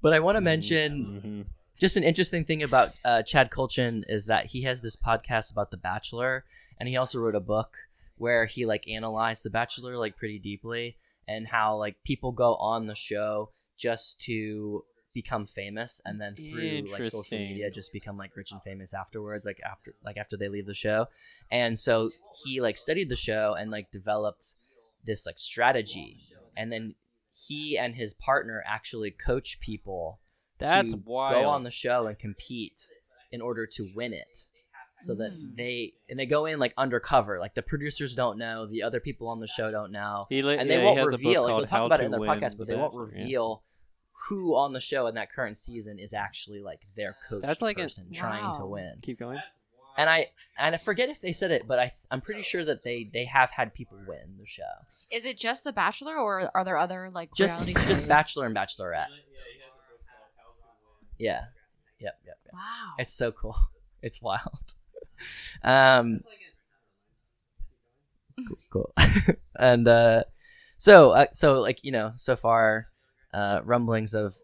but 0.00 0.14
I 0.14 0.20
want 0.20 0.36
to 0.36 0.40
mention 0.40 1.20
Mhm. 1.22 1.61
Just 1.82 1.96
an 1.96 2.04
interesting 2.04 2.44
thing 2.44 2.62
about 2.62 2.92
uh, 3.04 3.22
Chad 3.24 3.50
Kultgen 3.50 4.04
is 4.06 4.26
that 4.26 4.46
he 4.46 4.62
has 4.62 4.82
this 4.82 4.94
podcast 4.94 5.50
about 5.50 5.72
The 5.72 5.76
Bachelor, 5.76 6.44
and 6.78 6.88
he 6.88 6.96
also 6.96 7.18
wrote 7.18 7.34
a 7.34 7.40
book 7.40 7.76
where 8.18 8.46
he 8.46 8.66
like 8.66 8.88
analyzed 8.88 9.44
The 9.44 9.50
Bachelor 9.50 9.96
like 9.96 10.16
pretty 10.16 10.38
deeply, 10.38 10.96
and 11.26 11.48
how 11.48 11.74
like 11.74 11.96
people 12.04 12.30
go 12.30 12.54
on 12.54 12.86
the 12.86 12.94
show 12.94 13.50
just 13.76 14.20
to 14.20 14.84
become 15.12 15.44
famous, 15.44 16.00
and 16.04 16.20
then 16.20 16.36
through 16.36 16.84
like 16.92 17.04
social 17.06 17.36
media 17.36 17.68
just 17.68 17.92
become 17.92 18.16
like 18.16 18.36
rich 18.36 18.52
and 18.52 18.62
famous 18.62 18.94
afterwards, 18.94 19.44
like 19.44 19.58
after 19.68 19.92
like 20.04 20.16
after 20.16 20.36
they 20.36 20.48
leave 20.48 20.66
the 20.66 20.74
show, 20.74 21.08
and 21.50 21.76
so 21.76 22.12
he 22.44 22.60
like 22.60 22.78
studied 22.78 23.08
the 23.08 23.16
show 23.16 23.56
and 23.58 23.72
like 23.72 23.90
developed 23.90 24.54
this 25.04 25.26
like 25.26 25.36
strategy, 25.36 26.20
and 26.56 26.70
then 26.70 26.94
he 27.48 27.76
and 27.76 27.96
his 27.96 28.14
partner 28.14 28.62
actually 28.64 29.10
coach 29.10 29.58
people 29.58 30.20
That's 30.68 30.92
to 30.92 30.96
wild. 31.04 31.34
go 31.42 31.48
on 31.48 31.62
the 31.64 31.70
show 31.70 32.06
and 32.06 32.18
compete 32.18 32.86
in 33.30 33.40
order 33.40 33.66
to 33.66 33.90
win 33.94 34.12
it 34.12 34.48
so 34.98 35.14
that 35.16 35.32
Mm. 35.32 35.56
they 35.56 35.94
and 36.10 36.18
they 36.18 36.26
go 36.26 36.44
in 36.46 36.58
like 36.58 36.74
undercover 36.76 37.38
like 37.40 37.54
the 37.54 37.62
producers 37.62 38.14
don't 38.14 38.38
know 38.38 38.66
the 38.66 38.82
other 38.82 39.00
people 39.00 39.26
on 39.28 39.40
the 39.40 39.46
show 39.46 39.70
don't 39.70 39.90
know 39.90 40.24
He 40.28 40.42
li- 40.42 40.56
and 40.58 40.70
they 40.70 40.78
he 40.78 40.84
won't 40.84 40.98
has 40.98 41.08
a 41.08 41.10
book 41.12 41.18
reveal 41.18 41.42
Like, 41.44 41.56
they'll 41.56 41.66
talk 41.66 41.86
about 41.86 42.00
it 42.00 42.04
in 42.04 42.10
their 42.10 42.20
podcast 42.20 42.58
but 42.58 42.66
the 42.66 42.66
they 42.66 42.76
won't 42.76 42.92
Bachelor, 42.92 43.10
yeah. 43.16 43.22
reveal 43.22 43.62
who 44.28 44.54
on 44.56 44.74
the 44.74 44.80
show 44.80 45.06
in 45.06 45.14
that 45.14 45.32
current 45.32 45.56
season 45.56 45.98
is 45.98 46.12
actually 46.12 46.60
like 46.60 46.82
their 46.96 47.16
coach 47.28 47.42
That's 47.42 47.62
like 47.62 47.78
a- 47.78 47.82
person 47.82 48.12
trying 48.12 48.54
to 48.56 48.66
win 48.66 48.98
Keep 49.02 49.18
going. 49.18 49.40
and 49.96 50.10
i 50.10 50.26
and 50.58 50.74
i 50.74 50.78
forget 50.78 51.08
if 51.08 51.20
they 51.22 51.32
said 51.32 51.50
it 51.50 51.66
but 51.66 51.78
i 51.78 51.92
i'm 52.10 52.20
pretty 52.20 52.42
sure 52.42 52.64
that 52.64 52.84
they 52.84 53.08
they 53.12 53.24
have 53.24 53.50
had 53.52 53.72
people 53.74 53.98
win 54.06 54.36
the 54.38 54.46
show 54.46 54.62
Is 55.10 55.24
it 55.24 55.38
just 55.38 55.64
The 55.64 55.72
Bachelor, 55.72 56.16
or 56.18 56.50
are 56.54 56.64
there 56.64 56.76
other 56.76 57.10
like 57.12 57.30
just 57.34 57.66
just 57.66 57.86
shows? 57.88 58.02
bachelor 58.02 58.46
and 58.46 58.54
bachelorette 58.54 59.06
yeah 61.22 61.44
yep 62.00 62.18
yep, 62.26 62.38
yep. 62.44 62.54
Wow. 62.54 62.94
It's 62.98 63.12
so 63.14 63.32
cool. 63.32 63.56
It's 64.02 64.20
wild. 64.20 64.66
Um, 65.62 66.18
cool. 68.48 68.58
cool. 68.70 68.94
and 69.56 69.86
uh, 69.86 70.24
so, 70.76 71.10
uh, 71.12 71.26
so 71.32 71.60
like 71.60 71.78
you 71.84 71.92
know, 71.92 72.12
so 72.16 72.34
far, 72.36 72.88
uh, 73.32 73.60
rumblings 73.64 74.14
of 74.14 74.34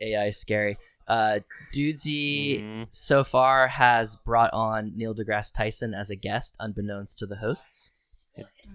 AI 0.00 0.26
is 0.26 0.36
scary. 0.38 0.76
Uh, 1.06 1.40
Dudesy 1.74 2.60
Mhm. 2.62 2.86
so 2.92 3.22
far 3.24 3.68
has 3.68 4.16
brought 4.16 4.52
on 4.52 4.96
Neil 4.96 5.14
deGrasse 5.14 5.52
Tyson 5.54 5.94
as 5.94 6.10
a 6.10 6.16
guest, 6.16 6.56
unbeknownst 6.58 7.18
to 7.20 7.26
the 7.26 7.36
hosts. 7.36 7.90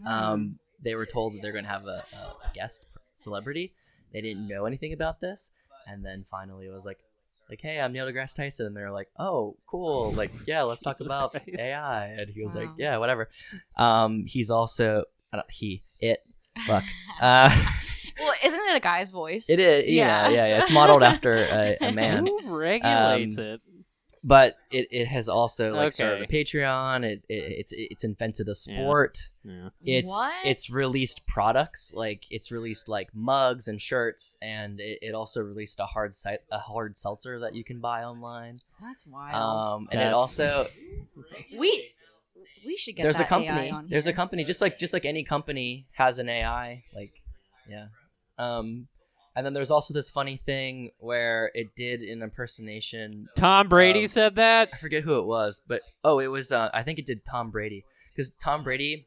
Um, 0.05 0.59
they 0.81 0.95
were 0.95 1.05
told 1.07 1.33
that 1.33 1.41
they're 1.41 1.51
going 1.51 1.65
to 1.65 1.69
have 1.71 1.87
a, 1.87 2.05
a 2.13 2.35
guest 2.53 2.85
celebrity. 3.15 3.73
They 4.13 4.21
didn't 4.21 4.47
know 4.47 4.65
anything 4.65 4.93
about 4.93 5.19
this, 5.19 5.51
and 5.87 6.05
then 6.05 6.23
finally 6.23 6.67
it 6.67 6.71
was 6.71 6.85
like, 6.85 6.99
like, 7.49 7.61
hey, 7.61 7.79
I'm 7.79 7.91
Neil 7.91 8.05
deGrasse 8.07 8.35
Tyson, 8.35 8.67
and 8.67 8.75
they're 8.77 8.91
like, 8.91 9.07
oh, 9.17 9.57
cool, 9.65 10.11
like, 10.13 10.31
yeah, 10.47 10.61
let's 10.63 10.81
talk 10.83 10.99
about 10.99 11.31
Christ. 11.31 11.47
AI, 11.59 12.05
and 12.05 12.29
he 12.29 12.41
was 12.43 12.55
like, 12.55 12.69
yeah, 12.77 12.97
whatever. 12.97 13.29
Um, 13.75 14.25
he's 14.27 14.51
also 14.51 15.03
I 15.33 15.37
don't, 15.37 15.51
he 15.51 15.83
it 15.99 16.19
fuck. 16.65 16.83
Uh, 17.21 17.49
well, 18.19 18.33
isn't 18.43 18.59
it 18.69 18.75
a 18.75 18.79
guy's 18.79 19.11
voice? 19.11 19.49
it 19.49 19.59
is, 19.59 19.89
you 19.89 19.97
Yeah. 19.97 20.27
yeah, 20.29 20.47
yeah. 20.47 20.59
It's 20.59 20.71
modeled 20.71 21.03
after 21.03 21.35
a, 21.35 21.77
a 21.81 21.91
man. 21.93 22.25
Who 22.27 22.57
regulates 22.57 23.37
Um, 23.37 23.43
it? 23.43 23.61
But 24.23 24.57
it, 24.71 24.87
it 24.91 25.07
has 25.07 25.29
also 25.29 25.73
like 25.73 25.93
started 25.93 26.21
a 26.21 26.27
Patreon. 26.27 27.05
It, 27.05 27.23
it 27.29 27.33
it's 27.33 27.73
it's 27.75 28.03
invented 28.03 28.49
a 28.49 28.55
sport. 28.55 29.17
Yeah. 29.43 29.69
It's 29.83 30.11
What? 30.11 30.33
it's 30.45 30.69
released 30.69 31.25
products 31.25 31.93
like 31.93 32.25
it's 32.29 32.51
released 32.51 32.89
like 32.89 33.09
mugs 33.13 33.67
and 33.67 33.81
shirts, 33.81 34.37
and 34.41 34.79
it, 34.79 34.99
it 35.01 35.15
also 35.15 35.41
released 35.41 35.79
a 35.79 35.85
hard 35.85 36.13
site 36.13 36.39
a 36.51 36.59
hard 36.59 36.97
seltzer 36.97 37.39
that 37.39 37.55
you 37.55 37.63
can 37.63 37.79
buy 37.79 38.03
online. 38.03 38.59
That's 38.81 39.07
wild. 39.07 39.67
Um, 39.67 39.87
and 39.91 40.01
it 40.01 40.13
also 40.13 40.67
we 41.57 41.89
we 42.65 42.77
should 42.77 42.95
get 42.95 43.03
there's 43.03 43.19
a 43.19 43.25
company 43.25 43.69
AI 43.69 43.71
on 43.71 43.87
there's 43.89 44.07
a 44.07 44.13
company 44.13 44.43
just 44.43 44.61
like 44.61 44.77
just 44.77 44.93
like 44.93 45.05
any 45.05 45.23
company 45.23 45.87
has 45.93 46.19
an 46.19 46.29
AI 46.29 46.83
like 46.93 47.13
yeah 47.69 47.87
um 48.37 48.87
and 49.39 49.45
then 49.45 49.53
there's 49.53 49.71
also 49.71 49.93
this 49.93 50.09
funny 50.09 50.35
thing 50.35 50.91
where 50.99 51.49
it 51.55 51.73
did 51.73 52.01
an 52.01 52.21
impersonation 52.21 53.29
Tom 53.37 53.69
Brady 53.69 54.01
Um, 54.01 54.07
said 54.07 54.35
that. 54.35 54.69
I 54.73 54.75
forget 54.77 55.03
who 55.03 55.17
it 55.17 55.25
was, 55.25 55.61
but 55.65 55.81
oh, 56.03 56.19
it 56.19 56.27
was. 56.27 56.51
Uh, 56.51 56.69
I 56.73 56.83
think 56.83 56.99
it 56.99 57.05
did 57.05 57.23
Tom 57.23 57.49
Brady 57.49 57.85
because 58.13 58.31
Tom 58.31 58.63
Brady, 58.63 59.05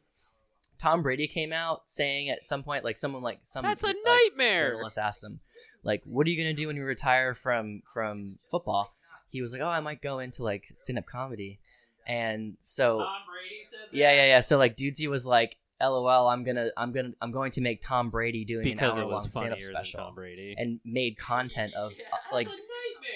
Tom 0.79 1.03
Brady 1.03 1.27
came 1.27 1.53
out 1.53 1.87
saying 1.87 2.31
at 2.31 2.47
some 2.47 2.63
point, 2.63 2.83
like 2.83 2.97
someone 2.97 3.23
like 3.23 3.41
some 3.43 3.63
That's 3.63 3.83
a 3.85 3.89
like, 3.89 3.97
nightmare. 4.07 4.71
journalist 4.71 4.97
asked 4.97 5.23
him, 5.23 5.41
like, 5.83 6.01
"What 6.07 6.27
are 6.27 6.31
you 6.31 6.43
gonna 6.43 6.55
do 6.55 6.69
when 6.69 6.77
you 6.77 6.85
retire 6.85 7.35
from 7.35 7.83
from 7.93 8.39
football?" 8.45 8.95
He 9.31 9.43
was 9.43 9.53
like, 9.53 9.61
"Oh, 9.61 9.69
I 9.69 9.81
might 9.81 10.01
go 10.01 10.19
into 10.19 10.43
like 10.43 10.65
stand 10.67 10.99
up 10.99 11.05
comedy," 11.07 11.59
and 12.07 12.57
so 12.59 12.97
Brady 13.31 13.63
said 13.63 13.81
yeah, 13.93 14.13
yeah, 14.13 14.27
yeah. 14.27 14.41
So 14.41 14.57
like, 14.57 14.77
Dudesy 14.77 15.09
was 15.09 15.27
like, 15.27 15.57
"LOL, 15.83 16.29
I'm 16.29 16.45
gonna, 16.45 16.71
I'm 16.77 16.93
gonna, 16.93 17.11
I'm 17.21 17.33
going 17.33 17.51
to 17.53 17.61
make 17.61 17.81
Tom 17.81 18.11
Brady 18.11 18.45
doing 18.45 18.63
because 18.65 18.97
an 18.97 19.03
hour 19.03 19.09
long 19.11 19.21
stand 19.31 19.33
funnier 19.33 19.53
up 19.53 19.59
than 19.61 19.71
special." 19.71 20.01
Tom 20.01 20.15
Brady. 20.15 20.55
And 20.57 20.81
made 20.85 21.19
content 21.19 21.75
of 21.75 21.93
uh, 21.93 22.17
like 22.33 22.49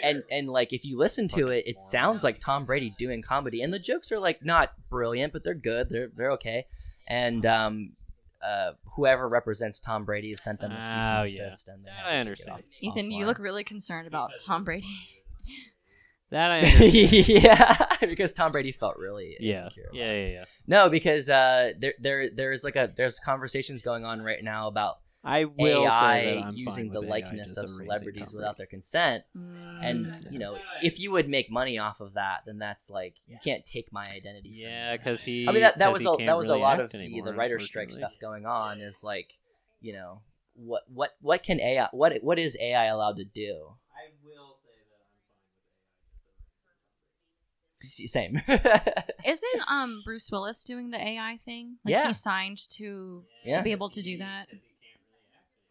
and 0.03 0.23
and 0.31 0.49
like 0.51 0.73
if 0.73 0.85
you 0.85 0.99
listen 0.99 1.29
to 1.29 1.49
it, 1.49 1.67
it 1.67 1.81
sounds 1.81 2.25
like 2.25 2.41
Tom 2.41 2.65
Brady 2.65 2.95
doing 2.99 3.23
comedy, 3.23 3.63
and 3.63 3.73
the 3.73 3.79
jokes 3.79 4.11
are 4.13 4.19
like 4.19 4.45
not 4.45 4.73
brilliant, 4.91 5.33
but 5.33 5.45
they're 5.45 5.55
good. 5.55 5.89
They're 5.89 6.11
they're 6.15 6.33
okay. 6.33 6.67
And 7.09 7.47
um, 7.47 7.93
uh, 8.45 8.73
whoever 8.97 9.29
represents 9.29 9.79
Tom 9.81 10.05
Brady 10.05 10.31
has 10.31 10.43
sent 10.43 10.61
them 10.61 10.73
a 10.73 10.81
cease 10.81 10.93
and 10.93 11.03
Oh, 11.03 11.23
yeah. 11.23 11.51
and 11.75 11.85
they 11.85 11.91
That 11.91 11.97
have 11.97 12.07
I 12.07 12.11
to 12.11 12.11
take 12.11 12.17
it 12.17 12.19
understand. 12.19 12.51
off- 12.59 12.65
Ethan, 12.81 13.11
you 13.13 13.27
look 13.27 13.39
really 13.39 13.63
concerned 13.65 14.07
about 14.09 14.33
Tom 14.45 14.65
Brady. 14.65 14.87
That 16.31 16.51
I 16.51 16.61
yeah, 16.85 17.87
because 18.07 18.33
Tom 18.33 18.53
Brady 18.53 18.73
felt 18.73 18.97
really 18.97 19.37
yeah. 19.41 19.63
insecure. 19.63 19.85
about 19.85 19.95
Yeah, 19.97 20.13
yeah, 20.13 20.29
yeah. 20.29 20.45
No, 20.67 20.89
because 20.89 21.29
uh, 21.31 21.73
there 21.79 21.95
there 22.01 22.31
there's 22.31 22.65
like 22.65 22.77
a 22.77 22.93
there's 22.95 23.19
conversations 23.19 23.83
going 23.83 24.05
on 24.05 24.21
right 24.23 24.43
now 24.43 24.69
about 24.69 24.97
I 25.25 25.45
will 25.45 25.83
AI 25.87 26.43
I'm 26.47 26.55
using 26.57 26.91
the 26.91 27.03
AI 27.03 27.09
likeness 27.09 27.57
of 27.57 27.69
celebrities 27.71 28.31
Tom 28.31 28.37
without 28.37 28.57
their 28.59 28.67
consent. 28.67 29.25
and 29.35 30.07
Mm. 30.07 30.33
you 30.33 30.39
know 30.39 30.57
if 30.83 30.99
you 30.99 31.11
would 31.13 31.29
make 31.29 31.51
money 31.51 31.79
off 31.79 32.01
of 32.01 32.15
that 32.15 32.41
then 32.47 32.59
that's 32.59 32.89
like 32.89 33.15
you 33.27 33.37
can't 33.45 33.65
take 33.67 33.93
my 33.93 34.05
identity 34.11 34.49
from 34.63 34.71
Yeah, 34.71 34.97
because 34.97 35.23
he. 35.23 35.47
i 35.49 35.53
mean 35.53 35.63
that, 35.63 35.79
that 35.79 35.87
'cause 35.93 36.05
was 36.05 36.17
he 36.19 36.23
a 36.23 36.27
that 36.27 36.37
was 36.37 36.49
really 36.49 36.61
a 36.61 36.63
lot 36.63 36.81
of 36.81 36.93
the, 36.93 36.99
anymore, 36.99 37.25
the 37.27 37.35
writer 37.35 37.59
strike 37.59 37.91
stuff 37.93 38.15
going 38.21 38.47
on 38.47 38.81
is 38.81 39.05
like 39.05 39.35
you 39.83 39.93
know 39.93 40.23
what 40.55 40.85
what 40.89 41.11
what 41.21 41.43
can 41.43 41.61
ai 41.61 41.89
what 41.93 42.15
what 42.23 42.39
is 42.39 42.57
ai 42.59 42.87
allowed 42.87 43.17
to 43.17 43.25
do 43.25 43.75
I 43.93 44.09
will 44.25 44.55
say 44.55 44.71
that 44.91 45.05
S- 47.76 47.76
same 47.87 48.37
Isn't 49.25 49.71
um 49.71 50.03
Bruce 50.05 50.31
Willis 50.31 50.65
doing 50.65 50.91
the 50.91 50.99
AI 51.01 51.39
thing? 51.45 51.79
Like 51.85 51.93
Yeah. 51.93 52.07
he 52.09 52.13
signed 52.13 52.59
to 52.71 53.25
yeah 53.45 53.63
be 53.63 53.73
able 53.73 53.91
to 53.91 54.03
do 54.03 54.19
that. 54.19 54.47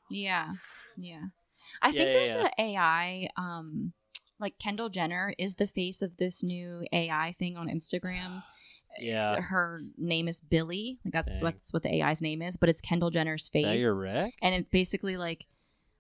Yeah, 0.09 0.53
yeah. 0.97 1.25
I 1.81 1.87
Yeah, 1.89 1.93
think 1.93 2.07
yeah, 2.07 2.13
there's 2.13 2.35
yeah. 2.35 2.49
a 2.57 2.61
AI. 2.61 3.29
Um, 3.37 3.93
like 4.39 4.59
Kendall 4.59 4.89
Jenner 4.89 5.33
is 5.39 5.55
the 5.55 5.67
face 5.67 6.01
of 6.01 6.17
this 6.17 6.43
new 6.43 6.85
AI 6.91 7.33
thing 7.37 7.57
on 7.57 7.67
Instagram. 7.67 8.43
Yeah. 8.97 9.41
her 9.41 9.81
name 9.97 10.29
is 10.29 10.39
Billie. 10.39 10.99
Like 11.03 11.11
that's 11.13 11.33
Dang. 11.33 11.43
that's 11.43 11.73
what 11.73 11.83
the 11.83 12.01
AI's 12.01 12.21
name 12.21 12.41
is, 12.41 12.55
but 12.55 12.69
it's 12.69 12.79
Kendall 12.79 13.09
Jenner's 13.09 13.43
Is 13.43 13.49
face, 13.49 13.65
that 13.65 13.77
your 13.79 13.99
wreck? 13.99 14.33
and 14.41 14.55
it's 14.55 14.69
basically 14.69 15.17
like. 15.17 15.47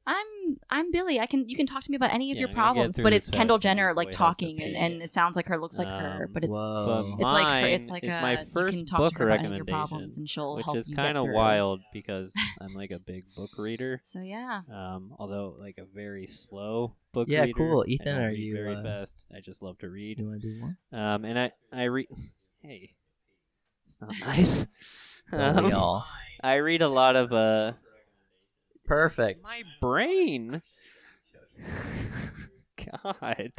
I'm 0.07 0.25
I'm 0.69 0.91
Billie. 0.91 1.19
I 1.19 1.25
can 1.25 1.49
you 1.49 1.55
can 1.55 1.65
talk 1.65 1.83
to 1.83 1.89
me 1.91 1.95
about 1.95 2.13
any 2.13 2.31
of 2.31 2.35
Yeah, 2.35 2.41
your 2.41 2.49
I'm 2.49 2.55
problems, 2.55 2.99
but 3.01 3.11
it's 3.11 3.29
Kendall 3.29 3.57
Jenner 3.57 3.93
like 3.93 4.07
boy 4.07 4.09
has 4.09 4.13
to 4.13 4.17
talking, 4.17 4.61
and, 4.61 4.75
and 4.75 5.01
it 5.01 5.11
sounds 5.11 5.35
like 5.35 5.47
her 5.47 5.57
looks 5.57 5.79
like 5.79 5.87
her, 5.87 6.25
Um, 6.25 6.33
but 6.33 6.43
it's 6.43 6.51
whoa. 6.51 7.15
But 7.17 7.23
it's 7.23 7.33
like 7.33 7.47
her, 7.47 7.67
it's 7.67 7.89
like 7.89 8.03
is 8.03 8.13
a, 8.15 8.21
my 8.21 8.31
you 8.39 8.45
first 8.53 8.77
can 8.77 8.85
talk 8.85 8.99
book 8.99 9.13
to 9.13 9.19
her 9.19 9.25
about 9.29 9.39
any 9.39 9.47
of 9.47 9.53
your 9.55 9.65
recommendation, 9.65 9.87
problems, 9.89 10.17
and 10.19 10.29
she'll 10.29 10.55
which 10.55 10.65
help 10.65 10.77
is 10.77 10.87
kind 10.89 11.17
of 11.17 11.27
wild 11.27 11.81
because 11.91 12.33
I'm 12.61 12.73
like 12.75 12.91
a 12.91 12.99
big 12.99 13.23
book 13.35 13.51
reader. 13.57 14.01
So 14.03 14.19
yeah, 14.21 14.61
Um, 14.71 15.15
although 15.17 15.55
like 15.59 15.79
a 15.79 15.85
very 15.85 16.27
slow 16.27 16.95
book 17.11 17.27
Yeah, 17.27 17.43
reader. 17.45 17.57
cool. 17.57 17.85
Ethan, 17.87 18.17
are 18.21 18.31
you, 18.31 18.53
very 18.53 18.75
uh, 18.75 18.83
fast? 18.83 19.25
I 19.35 19.39
just 19.39 19.63
love 19.63 19.79
to 19.79 19.89
read. 19.89 20.17
Do 20.17 20.23
you 20.23 20.29
want 20.29 20.41
to 20.41 20.53
do 20.53 20.61
one 20.61 20.77
Um, 20.91 21.25
and 21.25 21.39
I 21.39 21.51
I 21.73 21.83
read. 21.85 22.07
Hey, 22.61 22.93
it's 23.87 23.97
not 23.99 24.13
nice. 24.19 24.67
Don't 25.31 25.65
we 25.65 25.71
Um, 25.71 25.73
all 25.73 26.05
I 26.43 26.55
read 26.55 26.83
a 26.83 26.89
lot 26.89 27.15
of 27.15 27.33
uh 27.33 27.73
perfect 28.85 29.43
my 29.43 29.63
brain. 29.81 30.61
God. 33.03 33.51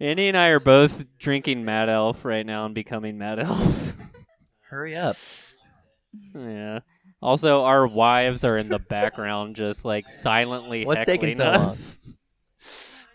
Andy 0.00 0.28
and 0.28 0.36
I 0.36 0.48
are 0.48 0.60
both 0.60 1.06
drinking 1.18 1.64
Mad 1.64 1.88
Elf 1.88 2.24
right 2.24 2.44
now 2.44 2.66
and 2.66 2.74
becoming 2.74 3.16
Mad 3.18 3.38
Elves. 3.38 3.96
hurry 4.68 4.96
up 4.96 5.16
yeah. 6.34 6.80
Also, 7.20 7.62
our 7.64 7.86
wives 7.86 8.44
are 8.44 8.56
in 8.56 8.68
the 8.68 8.78
background, 8.78 9.56
just 9.56 9.84
like 9.84 10.08
silently 10.08 10.84
What's 10.84 11.04
taking 11.04 11.34
so 11.34 11.44
long? 11.44 11.54
us. 11.56 12.14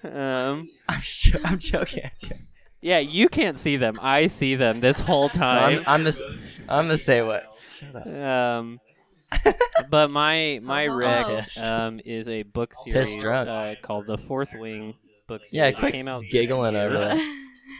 Um. 0.04 0.70
i'm, 0.90 1.00
jo- 1.02 1.40
I'm 1.46 1.60
joking, 1.60 2.04
I'm 2.04 2.12
joking. 2.20 2.48
Yeah, 2.82 3.00
you 3.00 3.30
can't 3.30 3.58
see 3.58 3.78
them. 3.78 3.98
I 4.02 4.28
see 4.28 4.56
them 4.56 4.82
this 4.82 5.00
whole 5.00 5.30
No, 5.30 5.40
time. 5.40 5.80
I'm, 5.80 5.84
I'm 5.88 6.04
the 6.04 6.40
i'm 6.68 6.88
the 6.90 6.98
say 6.98 7.22
what 7.22 7.46
shut 7.78 7.96
up 7.96 8.06
Um, 8.08 8.80
but 9.90 10.10
my 10.12 10.60
my 10.64 10.84
Hello. 10.86 10.98
rec 10.98 11.58
um 11.62 12.00
is 12.06 12.28
a 12.28 12.44
book 12.44 12.74
series 12.74 13.24
uh, 13.26 13.76
called 13.82 14.08
The 14.08 14.18
Fourth 14.18 14.54
Wing 14.54 14.96
book 15.28 15.46
series. 15.46 15.54
Yeah, 15.54 15.68
It 15.68 15.76
quit 15.78 15.94
came 15.94 16.08
out 16.08 16.30
giggling 16.30 16.76
over 16.76 16.98
that. 17.00 17.20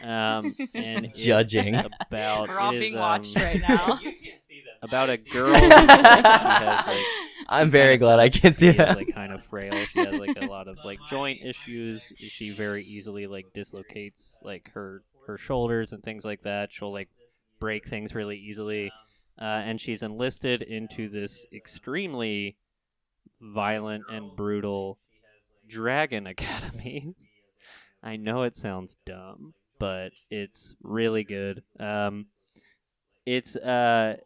Um, 0.02 0.54
and 0.74 1.06
it's 1.06 1.22
judging. 1.22 1.74
about 1.74 2.48
we're 2.48 2.58
all 2.58 2.72
it 2.72 2.76
is, 2.76 2.80
being 2.80 2.94
um, 2.94 3.00
watched 3.00 3.36
right 3.36 3.60
now. 3.60 4.00
about 4.82 5.08
a 5.10 5.16
girl. 5.16 5.54
who, 5.54 5.68
like, 5.68 6.24
has, 6.24 6.86
like, 6.86 6.98
i'm 7.48 7.68
very 7.68 7.96
kinda 7.98 8.04
glad 8.06 8.20
i 8.20 8.30
sick. 8.30 8.42
can 8.42 8.52
see 8.54 8.66
she 8.66 8.70
is 8.70 8.76
that 8.76 8.96
like 8.96 9.14
kind 9.14 9.32
of 9.32 9.42
frail. 9.44 9.72
She 9.86 9.98
has 10.00 10.14
like 10.14 10.40
a 10.40 10.46
lot 10.46 10.66
of 10.68 10.82
like 10.84 10.98
joint 11.08 11.40
issues. 11.44 12.12
She 12.18 12.50
very 12.50 12.82
easily 12.82 13.26
like 13.26 13.52
dislocates 13.54 14.38
like 14.42 14.70
her 14.72 15.02
her 15.26 15.36
shoulders 15.38 15.92
and 15.92 16.02
things 16.02 16.24
like 16.24 16.42
that. 16.42 16.72
She'll 16.72 16.92
like 16.92 17.08
break 17.60 17.86
things 17.86 18.14
really 18.14 18.36
easily. 18.38 18.92
Uh, 19.40 19.62
and 19.64 19.80
she's 19.80 20.02
enlisted 20.02 20.62
into 20.62 21.08
this 21.08 21.44
extremely 21.52 22.56
violent 23.40 24.04
and 24.08 24.36
brutal 24.36 24.98
dragon 25.66 26.26
academy. 26.28 27.14
I 28.02 28.16
know 28.16 28.42
it 28.42 28.56
sounds 28.56 28.96
dumb, 29.06 29.54
but 29.78 30.12
it's 30.30 30.74
really 30.82 31.24
good. 31.24 31.62
Um, 31.80 32.26
it's 33.26 33.56
uh, 33.56 34.16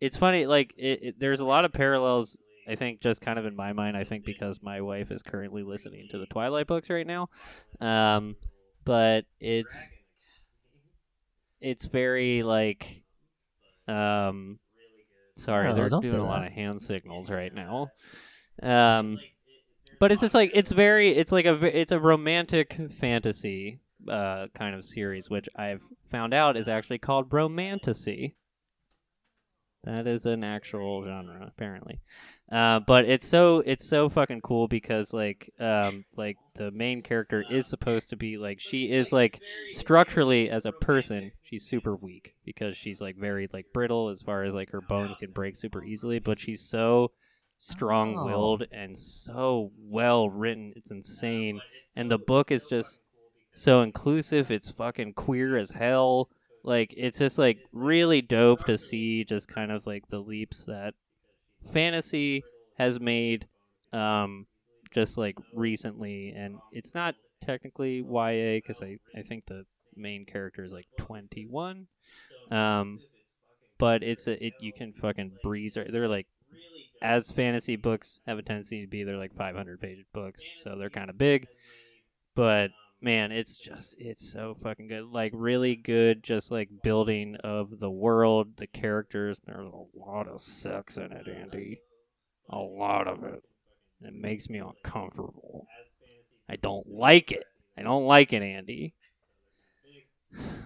it's 0.00 0.16
funny. 0.16 0.46
Like 0.46 0.74
it, 0.76 1.02
it, 1.02 1.20
there's 1.20 1.40
a 1.40 1.44
lot 1.44 1.64
of 1.64 1.72
parallels. 1.72 2.38
I 2.66 2.76
think 2.76 3.00
just 3.00 3.20
kind 3.20 3.38
of 3.38 3.46
in 3.46 3.56
my 3.56 3.72
mind. 3.72 3.96
I 3.96 4.04
think 4.04 4.24
because 4.24 4.62
my 4.62 4.80
wife 4.80 5.10
is 5.10 5.22
currently 5.22 5.62
listening 5.62 6.08
to 6.10 6.18
the 6.18 6.26
Twilight 6.26 6.66
books 6.66 6.88
right 6.88 7.06
now. 7.06 7.28
Um, 7.80 8.36
but 8.84 9.26
it's 9.38 9.92
it's 11.60 11.84
very 11.84 12.42
like 12.42 13.02
um. 13.90 14.58
Sorry, 15.36 15.68
Oh, 15.68 15.74
they're 15.74 15.88
doing 15.88 16.20
a 16.20 16.24
lot 16.24 16.46
of 16.46 16.52
hand 16.52 16.82
signals 16.82 17.30
right 17.30 17.54
now. 17.54 17.88
Um, 18.62 19.18
but 19.98 20.12
it's 20.12 20.20
just 20.20 20.34
like 20.34 20.50
it's 20.54 20.70
very 20.70 21.10
it's 21.10 21.32
like 21.32 21.46
a 21.46 21.80
it's 21.80 21.92
a 21.92 21.98
romantic 21.98 22.76
fantasy 22.90 23.80
uh 24.08 24.48
kind 24.54 24.74
of 24.74 24.84
series, 24.84 25.30
which 25.30 25.48
I've 25.56 25.82
found 26.10 26.34
out 26.34 26.56
is 26.56 26.68
actually 26.68 26.98
called 26.98 27.32
romantasy. 27.32 28.34
That 29.84 30.06
is 30.06 30.26
an 30.26 30.44
actual 30.44 31.04
genre, 31.04 31.46
apparently. 31.46 32.00
Uh, 32.50 32.80
but 32.80 33.04
it's 33.04 33.26
so 33.26 33.62
it's 33.64 33.88
so 33.88 34.08
fucking 34.08 34.40
cool 34.40 34.66
because 34.66 35.12
like 35.12 35.52
um 35.60 36.04
like 36.16 36.36
the 36.56 36.72
main 36.72 37.00
character 37.00 37.44
is 37.48 37.64
supposed 37.66 38.10
to 38.10 38.16
be 38.16 38.38
like 38.38 38.58
she 38.60 38.90
is 38.90 39.12
like 39.12 39.40
structurally 39.68 40.50
as 40.50 40.66
a 40.66 40.72
person 40.72 41.30
she's 41.42 41.64
super 41.64 41.94
weak 41.96 42.34
because 42.44 42.76
she's 42.76 43.00
like 43.00 43.16
very 43.16 43.48
like 43.52 43.66
brittle 43.72 44.08
as 44.08 44.22
far 44.22 44.44
as 44.44 44.54
like 44.54 44.70
her 44.70 44.80
bones 44.80 45.16
can 45.16 45.30
break 45.32 45.56
super 45.56 45.84
easily, 45.84 46.18
but 46.18 46.38
she's 46.38 46.60
so 46.60 47.12
strong 47.58 48.24
willed 48.24 48.64
and 48.72 48.96
so 48.96 49.70
well 49.78 50.30
written. 50.30 50.72
It's 50.76 50.90
insane. 50.90 51.60
And 51.96 52.10
the 52.10 52.18
book 52.18 52.50
is 52.50 52.66
just 52.66 53.00
so 53.52 53.82
inclusive. 53.82 54.50
It's 54.50 54.70
fucking 54.70 55.14
queer 55.14 55.56
as 55.56 55.72
hell. 55.72 56.28
Like 56.62 56.94
it's 56.96 57.18
just 57.18 57.38
like 57.38 57.58
really 57.72 58.22
dope 58.22 58.64
to 58.66 58.78
see 58.78 59.24
just 59.24 59.48
kind 59.48 59.72
of 59.72 59.86
like 59.86 60.08
the 60.08 60.20
leaps 60.20 60.64
that 60.64 60.94
fantasy 61.72 62.42
has 62.78 63.00
made 63.00 63.46
um 63.92 64.46
just 64.92 65.18
like 65.18 65.36
recently 65.54 66.32
and 66.36 66.56
it's 66.72 66.94
not 66.94 67.14
technically 67.40 68.00
YA 68.00 68.58
because 68.58 68.82
I 68.82 68.98
I 69.16 69.22
think 69.22 69.46
the 69.46 69.64
main 69.96 70.24
character 70.24 70.64
is 70.64 70.72
like 70.72 70.86
21. 70.98 71.86
Um, 72.50 73.00
but 73.78 74.02
it's 74.02 74.26
a 74.26 74.44
it 74.44 74.54
you 74.60 74.72
can 74.72 74.92
fucking 74.92 75.32
breeze. 75.42 75.74
They're 75.74 76.08
like 76.08 76.26
as 77.02 77.30
fantasy 77.30 77.76
books 77.76 78.20
have 78.26 78.38
a 78.38 78.42
tendency 78.42 78.82
to 78.82 78.86
be. 78.86 79.04
They're 79.04 79.16
like 79.16 79.34
500 79.34 79.80
page 79.80 80.04
books, 80.12 80.42
so 80.56 80.76
they're 80.78 80.90
kind 80.90 81.10
of 81.10 81.16
big. 81.16 81.46
But 82.34 82.70
man, 83.00 83.32
it's 83.32 83.58
just 83.58 83.96
it's 83.98 84.30
so 84.30 84.54
fucking 84.54 84.88
good. 84.88 85.04
Like 85.04 85.32
really 85.34 85.76
good, 85.76 86.22
just 86.22 86.50
like 86.50 86.68
building 86.82 87.36
of 87.42 87.80
the 87.80 87.90
world, 87.90 88.56
the 88.56 88.66
characters. 88.66 89.40
There's 89.44 89.68
a 89.68 89.98
lot 89.98 90.28
of 90.28 90.40
sex 90.40 90.96
in 90.96 91.12
it, 91.12 91.26
Andy. 91.28 91.80
A 92.48 92.58
lot 92.58 93.06
of 93.06 93.24
it. 93.24 93.42
It 94.02 94.14
makes 94.14 94.48
me 94.48 94.58
uncomfortable. 94.58 95.66
I 96.48 96.56
don't 96.56 96.88
like 96.88 97.32
it. 97.32 97.44
I 97.76 97.82
don't 97.82 98.06
like 98.06 98.32
it, 98.32 98.42
Andy. 98.42 98.94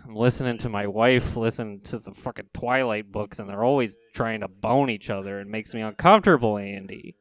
I'm 0.07 0.15
listening 0.15 0.59
to 0.59 0.69
my 0.69 0.87
wife 0.87 1.37
listen 1.37 1.81
to 1.85 1.99
the 1.99 2.13
fucking 2.13 2.51
Twilight 2.53 3.11
books, 3.11 3.39
and 3.39 3.49
they're 3.49 3.65
always 3.65 3.97
trying 4.15 4.41
to 4.41 4.49
bone 4.49 4.91
each 4.91 5.11
other. 5.11 5.41
It 5.41 5.47
makes 5.47 5.75
me 5.75 5.81
uncomfortable, 5.81 6.59
Andy. 6.59 7.17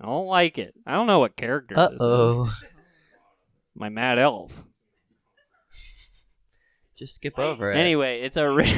I 0.00 0.06
don't 0.06 0.26
like 0.26 0.58
it. 0.58 0.74
I 0.86 0.92
don't 0.92 1.08
know 1.08 1.18
what 1.18 1.36
character 1.36 1.76
Uh 1.76 1.88
this 1.88 2.00
is. 2.00 2.68
My 3.78 3.88
mad 3.88 4.18
elf. 4.18 4.64
Just 6.96 7.14
skip 7.14 7.38
over 7.38 7.70
it. 7.70 7.76
Anyway, 7.76 8.22
it's 8.22 8.36
a 8.36 8.50
ri- 8.50 8.74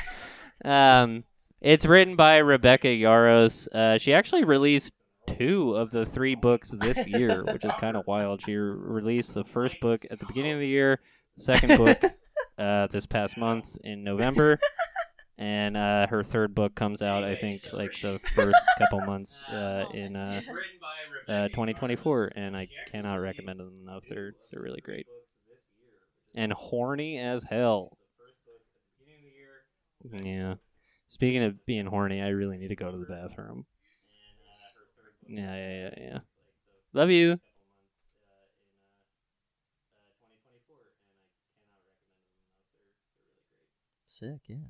um, 0.64 1.22
it's 1.60 1.86
written 1.86 2.16
by 2.16 2.38
Rebecca 2.38 2.88
Yarros. 2.88 3.68
Uh, 3.72 3.98
she 3.98 4.12
actually 4.12 4.42
released 4.42 4.92
two 5.28 5.76
of 5.76 5.92
the 5.92 6.04
three 6.04 6.34
books 6.34 6.72
this 6.72 7.06
year, 7.06 7.44
which 7.44 7.64
is 7.64 7.72
kind 7.74 7.96
of 7.96 8.04
wild. 8.08 8.42
She 8.42 8.56
re- 8.56 8.74
released 8.76 9.34
the 9.34 9.44
first 9.44 9.78
book 9.80 10.04
at 10.10 10.18
the 10.18 10.26
beginning 10.26 10.54
of 10.54 10.58
the 10.58 10.66
year, 10.66 10.98
second 11.38 11.76
book 11.78 12.00
uh, 12.58 12.88
this 12.88 13.06
past 13.06 13.36
month 13.38 13.76
in 13.84 14.02
November, 14.02 14.58
and 15.42 15.76
uh, 15.76 16.06
her 16.06 16.22
third 16.22 16.54
book 16.54 16.74
comes 16.76 17.02
out, 17.02 17.24
I 17.24 17.34
think, 17.34 17.68
like 17.72 18.00
the 18.00 18.20
first 18.34 18.60
couple 18.78 19.00
months 19.02 19.48
uh, 19.48 19.86
in 19.90 20.14
uh, 20.16 20.42
uh, 21.28 21.48
2024. 21.48 22.32
And 22.36 22.56
I 22.56 22.68
cannot 22.86 23.16
recommend 23.16 23.60
them 23.60 23.74
enough. 23.82 24.04
They're 24.08 24.34
they're 24.50 24.62
really 24.62 24.80
great 24.80 25.06
and 26.34 26.52
horny 26.52 27.18
as 27.18 27.44
hell. 27.44 27.96
Yeah. 30.22 30.54
Speaking 31.08 31.42
of 31.42 31.64
being 31.66 31.86
horny, 31.86 32.22
I 32.22 32.28
really 32.28 32.58
need 32.58 32.68
to 32.68 32.76
go 32.76 32.90
to 32.90 32.98
the 32.98 33.06
bathroom. 33.06 33.66
Yeah, 35.26 35.54
yeah, 35.56 35.78
yeah, 35.80 35.90
yeah. 35.98 36.18
Love 36.94 37.10
you. 37.10 37.40
Sick, 44.06 44.42
yeah. 44.48 44.68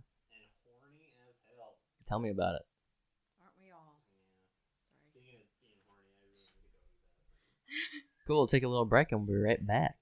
Tell 2.12 2.20
me 2.20 2.28
about 2.28 2.56
it. 2.56 2.62
Aren't 3.40 3.54
we 3.58 3.70
all? 3.72 3.96
Yeah. 5.16 5.38
Sorry. 6.52 6.76
Cool. 8.26 8.36
We'll 8.36 8.46
take 8.46 8.64
a 8.64 8.68
little 8.68 8.84
break 8.84 9.12
and 9.12 9.26
we'll 9.26 9.34
be 9.34 9.42
right 9.42 9.66
back. 9.66 9.96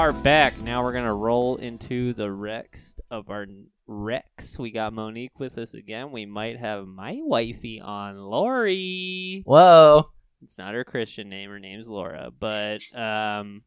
Are 0.00 0.12
back. 0.12 0.58
Now 0.58 0.82
we're 0.82 0.94
gonna 0.94 1.14
roll 1.14 1.56
into 1.56 2.14
the 2.14 2.32
rest 2.32 3.02
of 3.10 3.28
our 3.28 3.44
Rex. 3.86 4.58
We 4.58 4.70
got 4.70 4.94
Monique 4.94 5.38
with 5.38 5.58
us 5.58 5.74
again. 5.74 6.10
We 6.10 6.24
might 6.24 6.58
have 6.58 6.86
my 6.86 7.18
wifey 7.20 7.82
on, 7.82 8.18
Lori. 8.18 9.42
Whoa. 9.44 10.08
It's 10.42 10.56
not 10.56 10.72
her 10.72 10.84
Christian 10.84 11.28
name. 11.28 11.50
Her 11.50 11.58
name's 11.58 11.86
Laura. 11.86 12.30
But 12.30 12.80
um, 12.94 13.60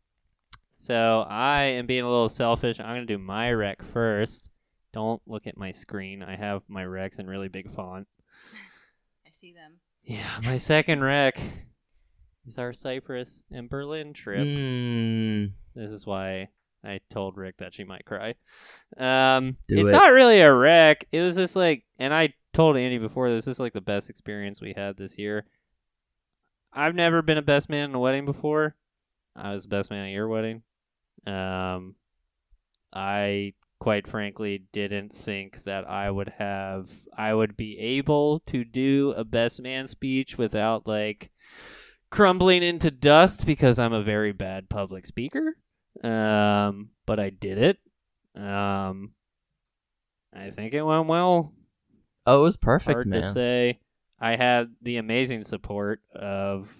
so 0.79 1.23
I 1.29 1.65
am 1.65 1.85
being 1.85 2.03
a 2.03 2.09
little 2.09 2.29
selfish. 2.29 2.79
I'm 2.79 2.95
gonna 2.95 3.05
do 3.05 3.19
my 3.19 3.51
rec 3.51 3.83
first. 3.83 4.49
Don't 4.91 5.21
look 5.27 5.45
at 5.45 5.55
my 5.55 5.69
screen. 5.71 6.23
I 6.23 6.35
have 6.35 6.63
my 6.67 6.83
recs 6.83 7.19
in 7.19 7.27
really 7.27 7.47
big 7.47 7.69
font. 7.71 8.07
I 9.27 9.29
see 9.29 9.53
them. 9.53 9.73
Yeah, 10.03 10.39
my 10.41 10.57
second 10.57 11.03
rec 11.03 11.39
is 12.47 12.57
our 12.57 12.73
Cyprus 12.73 13.43
and 13.51 13.69
Berlin 13.69 14.13
trip. 14.13 14.47
Mm, 14.47 15.51
This 15.75 15.91
is 15.91 16.05
why 16.05 16.49
I 16.83 16.99
told 17.09 17.37
Rick 17.37 17.57
that 17.57 17.73
she 17.73 17.83
might 17.83 18.05
cry. 18.05 18.35
Um, 18.97 19.55
it's 19.69 19.89
it. 19.89 19.93
not 19.93 20.11
really 20.11 20.39
a 20.41 20.53
wreck. 20.53 21.07
It 21.11 21.21
was 21.21 21.35
just 21.35 21.55
like, 21.55 21.85
and 21.99 22.13
I 22.13 22.33
told 22.53 22.77
Andy 22.77 22.97
before 22.97 23.29
this, 23.29 23.45
this 23.45 23.55
is 23.55 23.59
like 23.59 23.73
the 23.73 23.81
best 23.81 24.09
experience 24.09 24.61
we 24.61 24.73
had 24.75 24.97
this 24.97 25.17
year. 25.17 25.45
I've 26.71 26.95
never 26.95 27.21
been 27.21 27.37
a 27.37 27.43
best 27.43 27.69
man 27.69 27.89
in 27.89 27.95
a 27.95 27.99
wedding 27.99 28.25
before. 28.25 28.75
I 29.35 29.53
was 29.53 29.63
the 29.63 29.69
best 29.69 29.91
man 29.91 30.05
at 30.05 30.11
your 30.11 30.27
wedding. 30.27 30.63
Um, 31.25 31.95
I 32.91 33.53
quite 33.79 34.07
frankly 34.07 34.63
didn't 34.71 35.13
think 35.13 35.63
that 35.63 35.87
I 35.89 36.09
would 36.09 36.33
have, 36.37 36.89
I 37.17 37.33
would 37.33 37.57
be 37.57 37.77
able 37.79 38.39
to 38.47 38.63
do 38.63 39.13
a 39.15 39.23
best 39.23 39.61
man 39.61 39.87
speech 39.87 40.37
without 40.37 40.87
like 40.87 41.31
crumbling 42.13 42.61
into 42.61 42.91
dust 42.91 43.43
because 43.43 43.79
I'm 43.79 43.91
a 43.91 44.03
very 44.03 44.33
bad 44.33 44.69
public 44.69 45.07
speaker. 45.07 45.57
Um, 46.03 46.89
but 47.07 47.19
I 47.19 47.31
did 47.31 47.57
it. 47.57 47.79
Um, 48.39 49.13
I 50.31 50.51
think 50.51 50.75
it 50.75 50.83
went 50.83 51.07
well. 51.07 51.53
oh, 52.27 52.39
it 52.39 52.43
was 52.43 52.57
perfect, 52.57 53.05
Hard 53.05 53.11
to 53.11 53.33
say. 53.33 53.79
I 54.19 54.35
had 54.35 54.75
the 54.81 54.97
amazing 54.97 55.43
support 55.43 56.01
of 56.15 56.71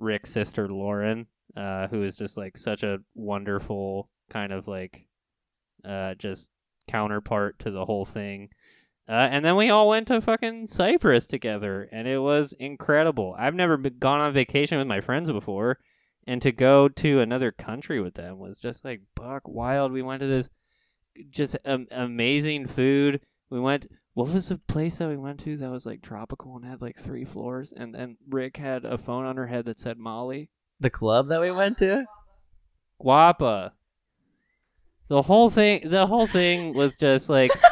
Rick's 0.00 0.32
sister 0.32 0.68
Lauren, 0.68 1.28
uh, 1.56 1.86
who 1.86 2.02
is 2.02 2.16
just 2.16 2.36
like 2.36 2.56
such 2.56 2.82
a 2.82 2.98
wonderful 3.14 4.10
kind 4.30 4.52
of 4.52 4.66
like 4.66 5.06
uh, 5.84 6.14
just 6.14 6.50
counterpart 6.88 7.60
to 7.60 7.70
the 7.70 7.84
whole 7.84 8.04
thing. 8.04 8.48
Uh, 9.08 9.28
and 9.30 9.44
then 9.44 9.56
we 9.56 9.68
all 9.68 9.88
went 9.88 10.08
to 10.08 10.20
fucking 10.20 10.66
Cyprus 10.66 11.26
together, 11.26 11.88
and 11.90 12.06
it 12.06 12.18
was 12.18 12.52
incredible. 12.52 13.34
I've 13.36 13.54
never 13.54 13.76
been, 13.76 13.98
gone 13.98 14.20
on 14.20 14.32
vacation 14.32 14.78
with 14.78 14.86
my 14.86 15.00
friends 15.00 15.30
before, 15.30 15.78
and 16.26 16.40
to 16.42 16.52
go 16.52 16.88
to 16.88 17.20
another 17.20 17.50
country 17.50 18.00
with 18.00 18.14
them 18.14 18.38
was 18.38 18.58
just 18.58 18.84
like 18.84 19.02
buck 19.16 19.42
wild. 19.46 19.90
We 19.90 20.02
went 20.02 20.20
to 20.20 20.28
this 20.28 20.48
just 21.30 21.56
um, 21.64 21.88
amazing 21.90 22.68
food. 22.68 23.20
We 23.50 23.58
went. 23.58 23.86
What 24.14 24.28
was 24.28 24.48
the 24.48 24.58
place 24.58 24.98
that 24.98 25.08
we 25.08 25.16
went 25.16 25.40
to 25.40 25.56
that 25.56 25.70
was 25.70 25.86
like 25.86 26.02
tropical 26.02 26.54
and 26.56 26.64
had 26.64 26.80
like 26.80 27.00
three 27.00 27.24
floors? 27.24 27.72
And 27.72 27.94
then 27.94 28.18
Rick 28.28 28.58
had 28.58 28.84
a 28.84 28.98
phone 28.98 29.24
on 29.24 29.36
her 29.36 29.46
head 29.46 29.64
that 29.64 29.80
said 29.80 29.98
Molly. 29.98 30.50
The 30.78 30.90
club 30.90 31.28
that 31.28 31.40
we 31.40 31.50
went 31.50 31.78
to? 31.78 32.04
Guapa. 33.02 33.72
The 35.08 35.22
whole 35.22 35.50
thing. 35.50 35.88
The 35.88 36.06
whole 36.06 36.28
thing 36.28 36.74
was 36.74 36.96
just 36.96 37.28
like. 37.28 37.50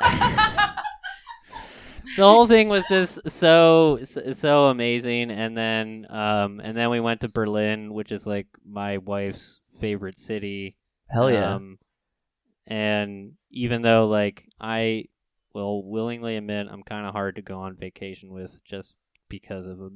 the 0.00 0.72
whole 2.18 2.46
thing 2.46 2.68
was 2.68 2.84
just 2.88 3.30
so 3.30 3.98
so 4.02 4.64
amazing 4.66 5.30
and 5.30 5.56
then 5.56 6.06
um 6.10 6.60
and 6.60 6.76
then 6.76 6.90
we 6.90 7.00
went 7.00 7.20
to 7.20 7.28
berlin 7.28 7.92
which 7.92 8.12
is 8.12 8.26
like 8.26 8.46
my 8.64 8.98
wife's 8.98 9.60
favorite 9.80 10.18
city 10.18 10.76
Hell 11.08 11.30
yeah. 11.30 11.54
um, 11.54 11.78
and 12.66 13.32
even 13.50 13.82
though 13.82 14.06
like 14.06 14.44
I 14.60 15.04
will 15.54 15.88
willingly 15.88 16.36
admit 16.36 16.66
I'm 16.70 16.82
kind 16.82 17.06
of 17.06 17.12
hard 17.12 17.36
to 17.36 17.42
go 17.42 17.58
on 17.58 17.76
vacation 17.76 18.32
with 18.32 18.62
just 18.64 18.94
because 19.28 19.66
of 19.66 19.80
a 19.80 19.90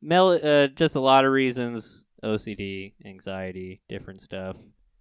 mel- 0.00 0.40
uh, 0.42 0.66
just 0.68 0.96
a 0.96 1.00
lot 1.00 1.24
of 1.24 1.32
reasons, 1.32 2.04
OCD, 2.22 2.94
anxiety, 3.04 3.80
different 3.88 4.20
stuff. 4.20 4.56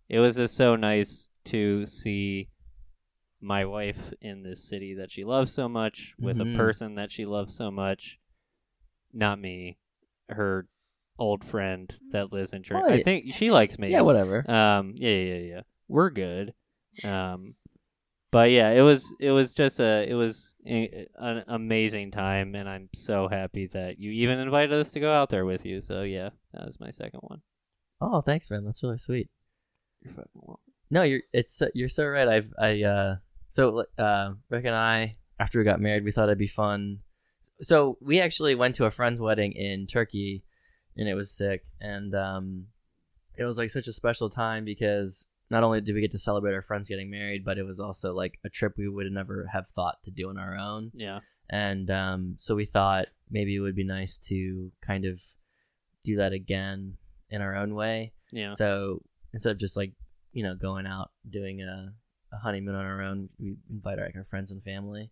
It 0.10 0.20
was 0.20 0.36
just 0.36 0.56
so 0.56 0.76
nice 0.76 1.30
to 1.46 1.86
see 1.86 2.50
my 3.42 3.66
wife 3.66 4.14
in 4.22 4.44
this 4.44 4.64
city 4.68 4.94
that 4.96 5.12
she 5.12 5.24
loves 5.24 5.52
so 5.54 5.68
much 5.68 6.14
with 6.20 6.38
Mhm. 6.38 6.54
a 6.54 6.58
person 6.58 6.96
that 6.96 7.12
she 7.12 7.26
loves 7.26 7.56
so 7.56 7.72
much. 7.72 8.20
Not 9.14 9.40
me, 9.40 9.78
her 10.30 10.68
old 11.20 11.44
friend 11.44 11.94
that 12.12 12.32
lives 12.32 12.54
in 12.54 12.64
church. 12.64 12.82
Well, 12.84 12.92
I 12.94 13.04
think 13.04 13.34
she 13.34 13.52
likes 13.52 13.78
me. 13.78 13.90
yeah, 13.92 14.02
whatever. 14.02 14.50
Um, 14.50 14.94
yeah, 14.96 15.10
yeah, 15.16 15.36
yeah. 15.38 15.62
We're 15.88 16.10
good. 16.12 16.54
Um, 17.04 17.56
but 18.32 18.50
yeah, 18.52 18.70
it 18.70 18.82
was 18.82 19.14
it 19.20 19.32
was 19.32 19.54
just 19.54 19.80
a 19.82 20.10
it 20.10 20.14
was 20.14 20.56
a, 20.66 21.08
an 21.18 21.44
amazing 21.48 22.12
time, 22.12 22.56
and 22.56 22.70
I'm 22.70 22.90
so 22.94 23.28
happy 23.28 23.68
that 23.68 24.00
you 24.00 24.12
even 24.12 24.40
invited 24.40 24.74
us 24.80 24.92
to 24.94 25.00
go 25.02 25.12
out 25.12 25.30
there 25.30 25.46
with 25.46 25.66
you. 25.66 25.82
So 25.82 26.04
yeah, 26.04 26.30
that 26.54 26.66
was 26.66 26.80
my 26.80 26.92
second 26.92 27.20
one. 27.24 27.42
Oh, 28.00 28.22
thanks, 28.22 28.50
man. 28.50 28.64
That's 28.64 28.82
really 28.84 28.98
sweet. 28.98 29.30
You're 30.02 30.14
fucking 30.14 30.30
welcome. 30.36 30.64
No, 30.90 31.04
you're 31.04 31.22
it's 31.34 31.54
so- 31.58 31.70
you're 31.74 31.90
so 31.90 32.06
right. 32.08 32.28
I've 32.28 32.54
I 32.58 32.84
uh 32.84 33.16
so 33.52 33.86
uh 33.98 34.32
Rick 34.50 34.66
and 34.66 34.76
I 34.76 35.18
after 35.42 35.58
we 35.58 35.66
got 35.66 35.82
married, 35.82 36.04
we 36.04 36.12
thought 36.12 36.30
it'd 36.30 36.38
be 36.38 36.46
fun. 36.46 37.00
So 37.42 37.98
we 38.00 38.22
actually 38.22 38.54
went 38.54 38.76
to 38.76 38.86
a 38.86 38.92
friend's 38.92 39.20
wedding 39.20 39.54
in 39.54 39.88
Turkey, 39.88 40.44
and 40.96 41.10
it 41.10 41.16
was 41.16 41.32
sick. 41.32 41.64
And 41.80 42.14
um, 42.14 42.68
it 43.36 43.44
was 43.46 43.58
like 43.58 43.72
such 43.72 43.88
a 43.88 43.94
special 43.94 44.30
time 44.30 44.66
because 44.66 45.26
not 45.50 45.64
only 45.64 45.82
did 45.82 45.96
we 45.96 46.02
get 46.02 46.12
to 46.12 46.20
celebrate 46.20 46.54
our 46.54 46.62
friends 46.62 46.88
getting 46.88 47.10
married, 47.10 47.44
but 47.44 47.58
it 47.58 47.66
was 47.66 47.80
also 47.80 48.14
like 48.14 48.38
a 48.46 48.50
trip 48.50 48.74
we 48.78 48.88
would 48.88 49.12
never 49.12 49.50
have 49.52 49.68
thought 49.68 50.04
to 50.04 50.12
do 50.12 50.30
on 50.30 50.38
our 50.38 50.56
own. 50.56 50.92
Yeah. 50.94 51.20
And 51.50 51.90
um, 51.90 52.36
so 52.38 52.54
we 52.54 52.66
thought 52.66 53.08
maybe 53.32 53.56
it 53.56 53.62
would 53.62 53.76
be 53.76 53.84
nice 53.84 54.20
to 54.30 54.72
kind 54.82 55.06
of 55.06 55.20
do 56.04 56.18
that 56.18 56.34
again 56.34 56.98
in 57.32 57.42
our 57.42 57.56
own 57.56 57.74
way. 57.74 58.14
Yeah. 58.32 58.48
So 58.48 59.02
instead 59.34 59.52
of 59.54 59.58
just 59.58 59.76
like 59.76 59.94
you 60.34 60.44
know 60.44 60.56
going 60.56 60.86
out 60.86 61.10
doing 61.28 61.62
a, 61.62 61.94
a 62.34 62.38
honeymoon 62.38 62.76
on 62.76 62.86
our 62.86 63.02
own, 63.02 63.30
we 63.40 63.56
invite 63.70 64.00
our, 64.00 64.06
like, 64.06 64.16
our 64.16 64.24
friends 64.24 64.52
and 64.52 64.62
family, 64.64 65.12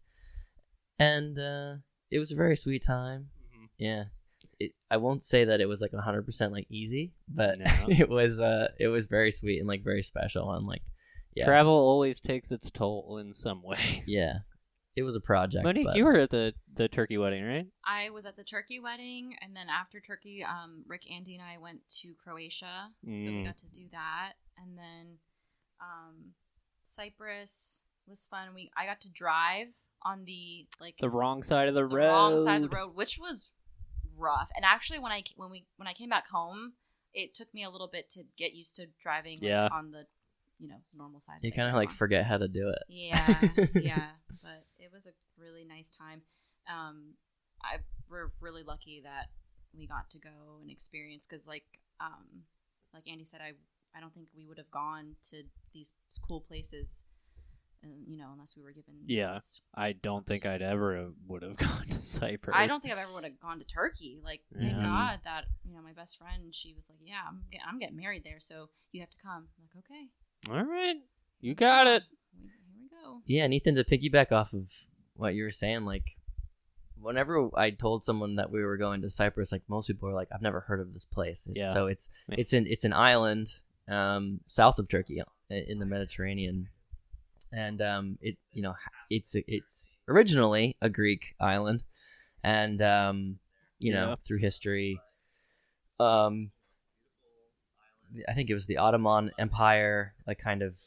and 0.97 1.37
uh, 1.39 1.75
it 2.11 2.19
was 2.19 2.31
a 2.31 2.35
very 2.35 2.55
sweet 2.55 2.83
time. 2.85 3.29
Mhm. 3.55 3.67
Yeah, 3.77 4.03
it, 4.59 4.71
I 4.91 4.97
won't 4.97 5.23
say 5.23 5.45
that 5.45 5.61
it 5.61 5.67
was 5.67 5.81
like 5.81 5.91
hundred 5.93 6.25
percent 6.25 6.51
like 6.53 6.67
easy, 6.69 7.13
but 7.27 7.59
No. 7.59 7.65
it 7.89 8.09
was 8.09 8.39
uh 8.39 8.69
it 8.79 8.87
was 8.87 9.07
very 9.07 9.31
sweet 9.31 9.59
and 9.59 9.67
like 9.67 9.83
very 9.83 10.03
special 10.03 10.51
and 10.53 10.65
like 10.67 10.81
yeah 11.35 11.45
Travel 11.45 11.73
always 11.73 12.19
takes 12.21 12.51
its 12.51 12.69
toll 12.71 13.17
in 13.21 13.33
some 13.33 13.61
way. 13.63 14.03
yeah 14.07 14.39
it 14.95 15.03
was 15.03 15.15
a 15.15 15.21
project. 15.21 15.63
Monique, 15.63 15.85
but- 15.85 15.95
you 15.95 16.03
were 16.03 16.17
at 16.17 16.29
the 16.29 16.53
the 16.73 16.87
turkey 16.89 17.17
wedding, 17.17 17.43
right? 17.45 17.67
I 17.85 18.09
was 18.09 18.25
at 18.25 18.35
the 18.35 18.43
turkey 18.43 18.79
wedding, 18.79 19.35
and 19.41 19.55
then 19.55 19.67
after 19.69 19.99
turkey, 20.01 20.43
um, 20.43 20.83
Rick, 20.87 21.03
Andy, 21.09 21.35
and 21.35 21.43
I 21.43 21.57
went 21.57 21.81
to 22.01 22.13
Croatia, 22.21 22.89
so 23.05 23.09
we 23.29 23.41
Mm. 23.43 23.45
got 23.45 23.57
to 23.57 23.67
do 23.67 23.87
that, 23.91 24.33
and 24.57 24.77
then 24.77 25.17
um, 25.81 26.33
Cyprus 26.83 27.83
was 28.07 28.27
fun. 28.27 28.49
We 28.55 28.71
I 28.75 28.85
got 28.85 29.01
to 29.01 29.09
drive 29.09 29.67
on 30.03 30.25
the 30.25 30.67
like 30.79 30.95
The 30.99 31.09
wrong 31.09 31.43
side 31.43 31.67
of 31.67 31.73
the, 31.73 31.81
the 31.81 31.87
road. 31.95 32.07
wrong 32.07 32.43
side 32.43 32.63
of 32.63 32.69
the 32.69 32.75
road, 32.75 32.95
which 32.95 33.17
was 33.19 33.51
rough. 34.17 34.49
And 34.55 34.65
actually, 34.65 34.99
when 34.99 35.11
I 35.11 35.23
when 35.35 35.49
we 35.51 35.65
when 35.77 35.87
I 35.87 35.93
came 35.93 36.09
back 36.09 36.29
home, 36.29 36.73
it 37.13 37.33
took 37.33 37.53
me 37.53 37.63
a 37.63 37.69
little 37.69 37.87
bit 37.91 38.09
to 38.11 38.23
get 38.37 38.53
used 38.53 38.75
to 38.77 38.87
driving 39.01 39.37
like, 39.41 39.43
Yeah. 39.49 39.69
on 39.71 39.91
the 39.91 40.05
you 40.59 40.67
know 40.67 40.81
normal 40.95 41.19
side. 41.19 41.37
you 41.41 41.51
kind 41.51 41.69
of 41.69 41.75
like 41.75 41.89
on. 41.89 41.95
forget 41.95 42.25
how 42.25 42.37
to 42.37 42.47
do 42.47 42.69
it. 42.69 42.83
Yeah, 42.89 43.39
yeah, 43.75 44.09
but 44.43 44.63
it 44.77 44.91
was 44.91 45.07
a 45.07 45.11
really 45.41 45.63
nice 45.65 45.89
time. 45.89 46.21
Um, 46.69 47.13
I 47.63 47.77
we're 48.09 48.31
really 48.41 48.63
lucky 48.63 49.01
that 49.03 49.27
we 49.77 49.85
got 49.87 50.09
to 50.11 50.19
go 50.19 50.59
and 50.61 50.69
experience 50.71 51.27
because, 51.27 51.47
like, 51.47 51.63
um, 52.01 52.43
like 52.93 53.03
Andy 53.07 53.23
said, 53.23 53.39
I 53.41 53.51
I 53.95 53.99
don't 53.99 54.13
think 54.13 54.27
we 54.35 54.45
would 54.45 54.57
have 54.57 54.71
gone 54.71 55.15
to 55.29 55.43
these 55.73 55.93
cool 56.27 56.41
places, 56.41 57.05
and 57.83 57.91
you 58.07 58.17
know, 58.17 58.29
unless 58.33 58.55
we 58.57 58.63
were 58.63 58.71
given. 58.71 58.95
Yeah. 59.05 59.33
this- 59.33 59.61
I 59.75 59.93
don't 59.93 60.25
think 60.25 60.45
I'd 60.45 60.61
ever 60.61 61.11
would 61.27 61.41
have 61.43 61.57
gone 61.67 61.87
to 61.89 62.01
Cyprus. 62.01 62.55
I 62.57 62.67
don't 62.67 62.81
think 62.81 62.93
I've 62.93 62.99
ever 62.99 63.13
would 63.13 63.23
have 63.23 63.39
gone 63.39 63.59
to 63.59 63.65
Turkey. 63.65 64.19
Like, 64.23 64.41
thank 64.57 64.73
Yeah. 64.73 64.81
God 64.83 65.19
that 65.23 65.45
you 65.65 65.73
know 65.75 65.81
my 65.81 65.93
best 65.93 66.17
friend. 66.17 66.53
She 66.53 66.73
was 66.73 66.89
like, 66.89 66.99
"Yeah, 67.03 67.21
I'm 67.27 67.43
get, 67.51 67.61
I'm 67.67 67.79
getting 67.79 67.97
married 67.97 68.23
there, 68.23 68.39
so 68.39 68.69
you 68.91 69.01
have 69.01 69.09
to 69.11 69.17
come." 69.17 69.47
I'm 69.57 69.63
like, 69.63 69.83
okay, 69.85 70.09
All 70.51 70.65
right, 70.65 70.97
you 71.41 71.55
got 71.55 71.87
it. 71.87 72.03
here 72.41 72.51
we 72.79 72.89
go. 72.89 73.21
Yeah, 73.25 73.43
and 73.45 73.53
Ethan, 73.53 73.75
to 73.75 73.83
piggyback 73.83 74.31
off 74.31 74.53
of 74.53 74.71
what 75.15 75.33
you 75.35 75.43
were 75.43 75.51
saying, 75.51 75.85
like 75.85 76.15
whenever 77.01 77.49
I 77.55 77.69
told 77.69 78.03
someone 78.03 78.35
that 78.35 78.51
we 78.51 78.61
were 78.63 78.75
going 78.77 79.01
to 79.01 79.09
Cyprus, 79.09 79.51
like 79.53 79.63
most 79.69 79.87
people 79.87 80.09
are 80.09 80.13
like, 80.13 80.27
"I've 80.33 80.41
never 80.41 80.61
heard 80.61 80.79
of 80.81 80.93
this 80.93 81.05
place." 81.05 81.47
It's, 81.47 81.57
Yeah. 81.57 81.73
So 81.73 81.87
it's 81.87 82.09
it's 82.29 82.53
an 82.53 82.67
it's 82.67 82.83
an 82.83 82.93
island 82.93 83.51
um, 83.89 84.39
south 84.47 84.79
of 84.79 84.87
Turkey 84.87 85.21
in 85.49 85.79
the 85.79 85.85
Mediterranean, 85.85 86.69
and 87.51 87.81
um, 87.81 88.17
it 88.21 88.37
you 88.53 88.61
know 88.61 88.75
it's 89.09 89.35
it's 89.47 89.85
originally 90.07 90.77
a 90.81 90.89
Greek 90.89 91.35
island, 91.39 91.83
and 92.43 92.81
um, 92.81 93.39
you 93.79 93.91
know 93.93 94.09
Yeah. 94.09 94.15
through 94.25 94.39
history, 94.39 94.99
um, 95.99 96.51
I 98.27 98.33
think 98.33 98.49
it 98.49 98.53
was 98.53 98.67
the 98.67 98.77
Ottoman 98.77 99.31
Empire, 99.37 100.13
like 100.27 100.39
kind 100.39 100.61
of 100.61 100.77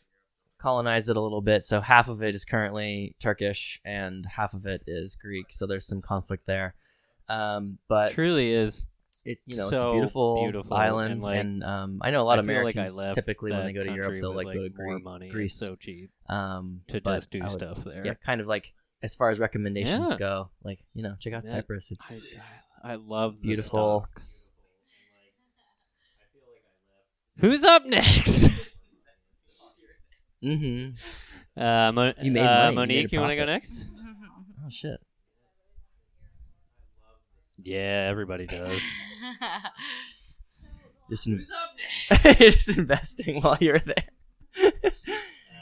colonized 0.58 1.10
it 1.10 1.16
a 1.16 1.20
little 1.20 1.40
bit. 1.42 1.64
So 1.64 1.80
half 1.80 2.08
of 2.08 2.22
it 2.22 2.34
is 2.34 2.44
currently 2.44 3.16
Turkish 3.18 3.80
and 3.84 4.24
half 4.26 4.54
of 4.54 4.64
it 4.66 4.82
is 4.86 5.16
Greek. 5.16 5.46
So 5.50 5.66
there's 5.66 5.86
some 5.86 6.00
conflict 6.00 6.46
there. 6.46 6.74
Um, 7.28 7.78
but 7.88 8.10
Truly 8.12 8.52
is. 8.52 8.86
It, 9.24 9.38
you 9.46 9.56
know, 9.56 9.68
it's 9.68 9.80
a 9.80 9.92
beautiful, 9.92 10.42
beautiful, 10.42 10.76
island, 10.76 11.22
and, 11.24 11.34
and, 11.38 11.64
um, 11.64 11.98
I 12.02 12.10
know 12.10 12.22
a 12.22 12.24
lot 12.24 12.38
of 12.38 12.48
I 12.48 12.52
feel 12.54 12.64
like 12.64 12.76
I 12.76 12.80
Americans 12.80 12.96
left 12.96 13.14
typically 13.14 13.50
when 13.52 13.64
they 13.66 13.72
go 13.72 13.82
to 13.84 13.92
Europe, 13.92 14.20
they'll 14.20 14.34
with, 14.34 14.46
like, 14.46 14.56
go 14.56 14.62
to 14.64 14.68
Greece. 14.70 15.04
money. 15.04 15.28
Greece. 15.28 15.52
It's 15.52 15.60
so 15.60 15.76
cheap 15.76 16.10
um, 16.28 16.80
to 16.88 17.00
just 17.00 17.30
do 17.30 17.40
would- 17.40 17.50
stuff 17.50 17.84
there. 17.84 18.04
Yeah, 18.06 18.14
kind 18.14 18.40
of 18.40 18.46
like 18.46 18.72
as 19.02 19.14
far 19.14 19.30
as 19.30 19.38
recommendations 19.38 20.10
Yeah. 20.10 20.16
go, 20.16 20.50
like 20.64 20.80
you 20.94 21.02
know, 21.02 21.14
check 21.20 21.32
out 21.32 21.44
Yeah, 21.44 21.50
Cyprus. 21.50 21.90
It's 21.90 22.16
I, 22.84 22.92
I 22.92 22.94
love 22.96 23.40
the 23.40 23.48
Beautiful. 23.48 24.06
stocks. 24.12 24.38
Who's 27.38 27.64
up 27.64 27.86
next? 27.86 28.48
mm-hmm. 30.44 31.60
Uh, 31.60 31.92
Mo- 31.92 32.12
You 32.20 32.30
made 32.32 32.40
uh. 32.46 32.68
You 32.70 32.74
Monique, 32.76 33.06
a 33.06 33.14
you 33.14 33.20
want 33.20 33.30
to 33.30 33.36
go 33.36 33.44
next? 33.46 33.84
Oh 34.64 34.68
shit. 34.68 35.00
Yeah, 37.64 38.06
everybody 38.10 38.46
does. 38.46 38.80
Just 41.10 41.26
in- 41.26 41.40
up 41.40 41.70
next? 42.24 42.38
just 42.38 42.78
investing 42.78 43.40
while 43.42 43.58
you're 43.60 43.80
there. 43.80 44.04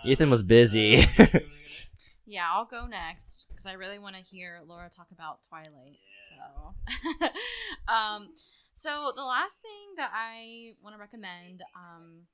Ethan 0.05 0.31
was 0.31 0.43
busy. 0.43 1.05
Yeah, 2.27 2.47
I'll 2.53 2.67
go 2.67 2.87
next 2.87 3.47
because 3.49 3.67
I 3.67 3.73
really 3.73 3.99
want 3.99 4.15
to 4.15 4.23
hear 4.23 4.61
Laura 4.65 4.89
talk 4.89 5.09
about 5.11 5.43
Twilight. 5.43 5.99
So, 6.29 6.75
um, 7.93 8.29
so 8.73 9.13
the 9.17 9.25
last 9.25 9.61
thing 9.63 9.97
that 9.97 10.11
I 10.15 10.75
want 10.83 10.95
to 10.95 11.01
recommend, 11.01 11.63
um, 11.75 12.27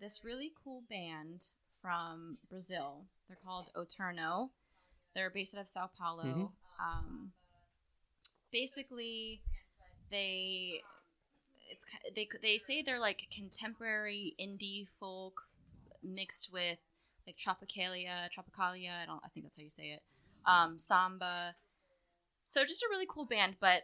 this 0.00 0.24
really 0.24 0.52
cool 0.62 0.82
band 0.88 1.46
from 1.82 2.38
Brazil. 2.48 3.06
They're 3.26 3.38
called 3.44 3.70
O 3.74 3.84
Terno. 3.84 4.50
They're 5.14 5.30
based 5.30 5.54
out 5.56 5.62
of 5.62 5.68
Sao 5.68 5.90
Paulo. 5.98 6.22
Mhm. 6.24 6.50
Um, 6.80 7.32
basically, 8.52 9.42
they 10.10 10.82
it's 11.70 11.84
they 12.14 12.28
they 12.42 12.58
say 12.58 12.82
they're 12.82 13.00
like 13.00 13.28
contemporary 13.34 14.34
indie 14.40 14.86
folk 14.98 15.42
mixed 16.02 16.52
with 16.52 16.78
like 17.26 17.36
tropicalia, 17.36 18.28
tropicalia. 18.34 19.02
I 19.02 19.06
don't. 19.06 19.22
I 19.24 19.28
think 19.28 19.44
that's 19.44 19.56
how 19.56 19.62
you 19.62 19.70
say 19.70 19.90
it. 19.90 20.02
Um, 20.46 20.78
samba. 20.78 21.54
So 22.44 22.64
just 22.64 22.82
a 22.82 22.88
really 22.90 23.06
cool 23.08 23.26
band, 23.26 23.56
but 23.60 23.82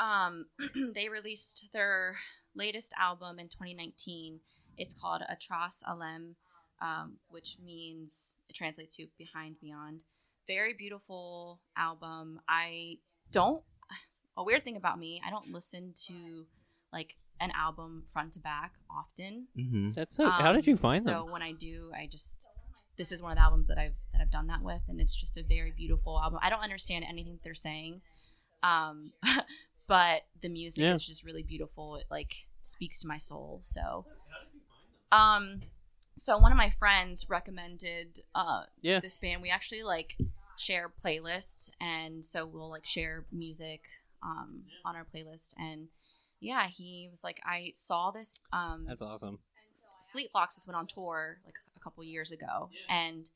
um, 0.00 0.46
they 0.94 1.08
released 1.08 1.68
their 1.72 2.16
latest 2.54 2.92
album 2.98 3.38
in 3.38 3.48
2019. 3.48 4.40
It's 4.76 4.94
called 4.94 5.22
Atras 5.28 5.82
Alem, 5.86 6.36
um, 6.82 7.18
which 7.28 7.58
means 7.64 8.36
it 8.48 8.56
translates 8.56 8.96
to 8.96 9.06
Behind 9.18 9.56
Beyond. 9.60 10.04
Very 10.48 10.74
beautiful 10.74 11.60
album. 11.76 12.40
I 12.48 12.98
don't. 13.30 13.62
A 14.36 14.42
weird 14.42 14.64
thing 14.64 14.76
about 14.76 14.98
me, 14.98 15.22
I 15.24 15.30
don't 15.30 15.52
listen 15.52 15.92
to 16.06 16.46
like 16.92 17.16
an 17.40 17.52
album 17.54 18.02
front 18.12 18.32
to 18.32 18.38
back 18.40 18.74
often. 18.90 19.46
mm-hmm. 19.56 19.92
That's 19.92 20.16
so. 20.16 20.28
how 20.28 20.52
did 20.52 20.66
you 20.66 20.72
Um, 20.74 20.78
find 20.78 21.02
so 21.02 21.10
them? 21.10 21.20
So 21.26 21.32
when 21.32 21.42
I 21.42 21.52
do, 21.52 21.92
I 21.96 22.06
just 22.10 22.48
this 22.96 23.10
is 23.12 23.20
one 23.22 23.32
of 23.32 23.36
the 23.38 23.42
albums 23.42 23.68
that 23.68 23.78
I've 23.78 23.94
that 24.12 24.20
I've 24.20 24.30
done 24.30 24.46
that 24.48 24.62
with, 24.62 24.82
and 24.88 25.00
it's 25.00 25.14
just 25.14 25.36
a 25.36 25.42
very 25.44 25.70
beautiful 25.70 26.18
album. 26.20 26.38
I 26.42 26.50
don't 26.50 26.62
understand 26.62 27.04
anything 27.08 27.38
they're 27.44 27.54
saying, 27.54 28.00
um, 28.62 29.12
but 29.86 30.22
the 30.42 30.48
music 30.48 30.82
Yeah. 30.82 30.94
is 30.94 31.04
just 31.04 31.24
really 31.24 31.42
beautiful. 31.42 31.96
It 31.96 32.06
like 32.10 32.48
speaks 32.62 32.98
to 33.00 33.06
my 33.08 33.18
soul. 33.18 33.60
So, 33.62 34.06
um, 35.12 35.60
so 36.16 36.38
one 36.38 36.52
of 36.52 36.58
my 36.58 36.70
friends 36.70 37.28
recommended 37.28 38.20
uh 38.34 38.64
Yeah. 38.80 39.00
this 39.00 39.16
band. 39.16 39.42
We 39.42 39.50
actually 39.50 39.82
like 39.82 40.16
share 40.56 40.90
playlists, 41.04 41.70
and 41.80 42.24
so 42.24 42.46
we'll 42.46 42.70
like 42.70 42.86
share 42.86 43.26
music 43.32 43.82
um 44.22 44.64
on 44.84 44.96
our 44.96 45.06
playlist 45.14 45.54
and. 45.58 45.88
Yeah, 46.40 46.66
he 46.66 47.08
was 47.10 47.24
like, 47.24 47.40
I 47.46 47.72
saw 47.74 48.10
this 48.10 48.38
um, 48.52 48.84
That's 48.86 49.00
awesome. 49.00 49.38
Fleet 50.12 50.28
Foxes 50.30 50.66
went 50.66 50.76
on 50.76 50.86
tour 50.86 51.38
like 51.46 51.54
a 51.74 51.80
couple 51.80 52.04
years 52.04 52.32
ago, 52.32 52.68
and 52.88 53.30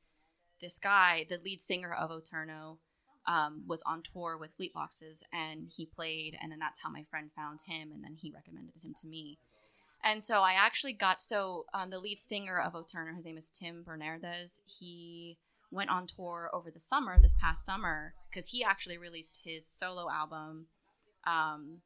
this 0.61 0.79
guy, 0.79 1.25
the 1.29 1.39
lead 1.43 1.63
singer 1.63 1.93
of 1.93 2.11
O 2.11 2.21
Terno, 2.21 2.79
um, 3.27 3.63
was 3.67 3.83
on 3.87 4.03
tour 4.03 4.37
with 4.39 4.55
Fleet 4.55 4.73
Foxes, 4.73 5.23
and 5.33 5.71
he 5.75 5.87
played, 5.87 6.37
and 6.41 6.51
then 6.53 6.59
that's 6.59 6.81
how 6.81 6.91
my 6.91 7.05
friend 7.11 7.31
found 7.35 7.63
him, 7.63 7.93
and 7.93 8.03
then 8.03 8.17
he 8.17 8.31
recommended 8.31 8.75
him 8.83 8.95
to 9.01 9.07
me. 9.07 9.39
And 10.03 10.23
so 10.23 10.43
I 10.43 10.53
actually 10.53 10.93
got 10.93 11.21
so 11.21 11.67
um, 11.75 11.91
the 11.91 11.99
lead 11.99 12.21
singer 12.21 12.59
of 12.59 12.75
O 12.75 12.85
Terno, 12.85 13.15
his 13.15 13.27
name 13.27 13.37
is 13.37 13.51
Tim 13.51 13.85
bernardes 13.85 14.61
He 14.65 15.39
went 15.71 15.91
on 15.91 16.07
tour 16.07 16.51
over 16.53 16.71
the 16.71 16.81
summer, 16.81 17.19
this 17.21 17.35
past 17.35 17.65
summer, 17.65 18.15
because 18.31 18.49
he 18.49 18.65
actually 18.65 18.99
released 18.99 19.41
his 19.45 19.67
solo 19.67 20.11
album. 20.11 20.67
Um, 21.27 21.83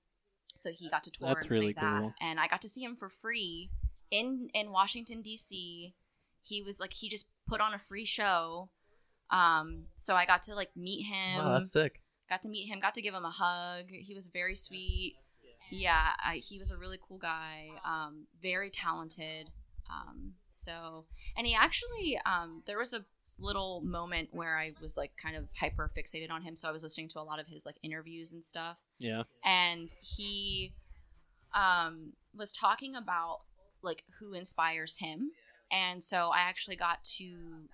so 0.56 0.70
he 0.70 0.88
got 0.88 1.04
to 1.04 1.10
tour 1.10 1.28
That's 1.28 1.44
and 1.44 1.50
really 1.50 1.72
that, 1.72 2.00
cool. 2.00 2.14
and 2.20 2.38
I 2.38 2.46
got 2.46 2.62
to 2.62 2.68
see 2.68 2.82
him 2.82 2.96
for 2.96 3.08
free 3.08 3.70
in 4.10 4.48
in 4.54 4.70
Washington 4.70 5.22
D.C. 5.22 5.94
he 6.42 6.62
was 6.62 6.78
like 6.78 6.92
he 6.92 7.08
just 7.08 7.26
put 7.48 7.60
on 7.60 7.74
a 7.74 7.78
free 7.78 8.04
show. 8.04 8.68
Um, 9.30 9.84
so 9.96 10.14
I 10.14 10.26
got 10.26 10.42
to 10.44 10.54
like 10.54 10.76
meet 10.76 11.04
him. 11.04 11.38
Wow, 11.38 11.54
that's 11.54 11.72
sick. 11.72 12.00
got 12.28 12.42
to 12.42 12.48
meet 12.48 12.66
him. 12.66 12.78
Got 12.78 12.94
to 12.94 13.02
give 13.02 13.14
him 13.14 13.24
a 13.24 13.30
hug. 13.30 13.86
He 13.88 14.14
was 14.14 14.26
very 14.26 14.54
sweet. 14.54 15.14
Yeah, 15.70 16.08
I, 16.22 16.36
he 16.36 16.58
was 16.58 16.70
a 16.70 16.76
really 16.76 16.98
cool 17.00 17.16
guy. 17.16 17.70
Um, 17.82 18.26
very 18.42 18.68
talented. 18.68 19.50
Um, 19.90 20.34
so 20.50 21.06
and 21.36 21.46
he 21.46 21.54
actually 21.54 22.20
um, 22.26 22.62
there 22.66 22.78
was 22.78 22.92
a 22.92 23.04
little 23.42 23.80
moment 23.82 24.28
where 24.32 24.56
I 24.58 24.72
was 24.80 24.96
like 24.96 25.12
kind 25.20 25.36
of 25.36 25.48
hyper 25.58 25.90
fixated 25.96 26.30
on 26.30 26.42
him. 26.42 26.56
So 26.56 26.68
I 26.68 26.72
was 26.72 26.82
listening 26.82 27.08
to 27.08 27.20
a 27.20 27.22
lot 27.22 27.40
of 27.40 27.46
his 27.48 27.66
like 27.66 27.76
interviews 27.82 28.32
and 28.32 28.42
stuff 28.44 28.78
Yeah. 28.98 29.24
and 29.44 29.94
he 30.00 30.72
um, 31.54 32.12
was 32.34 32.52
talking 32.52 32.94
about 32.96 33.40
like 33.82 34.04
who 34.20 34.32
inspires 34.32 34.98
him 34.98 35.32
and 35.70 36.02
so 36.02 36.30
i 36.32 36.38
actually 36.40 36.76
got 36.76 37.02
to 37.02 37.66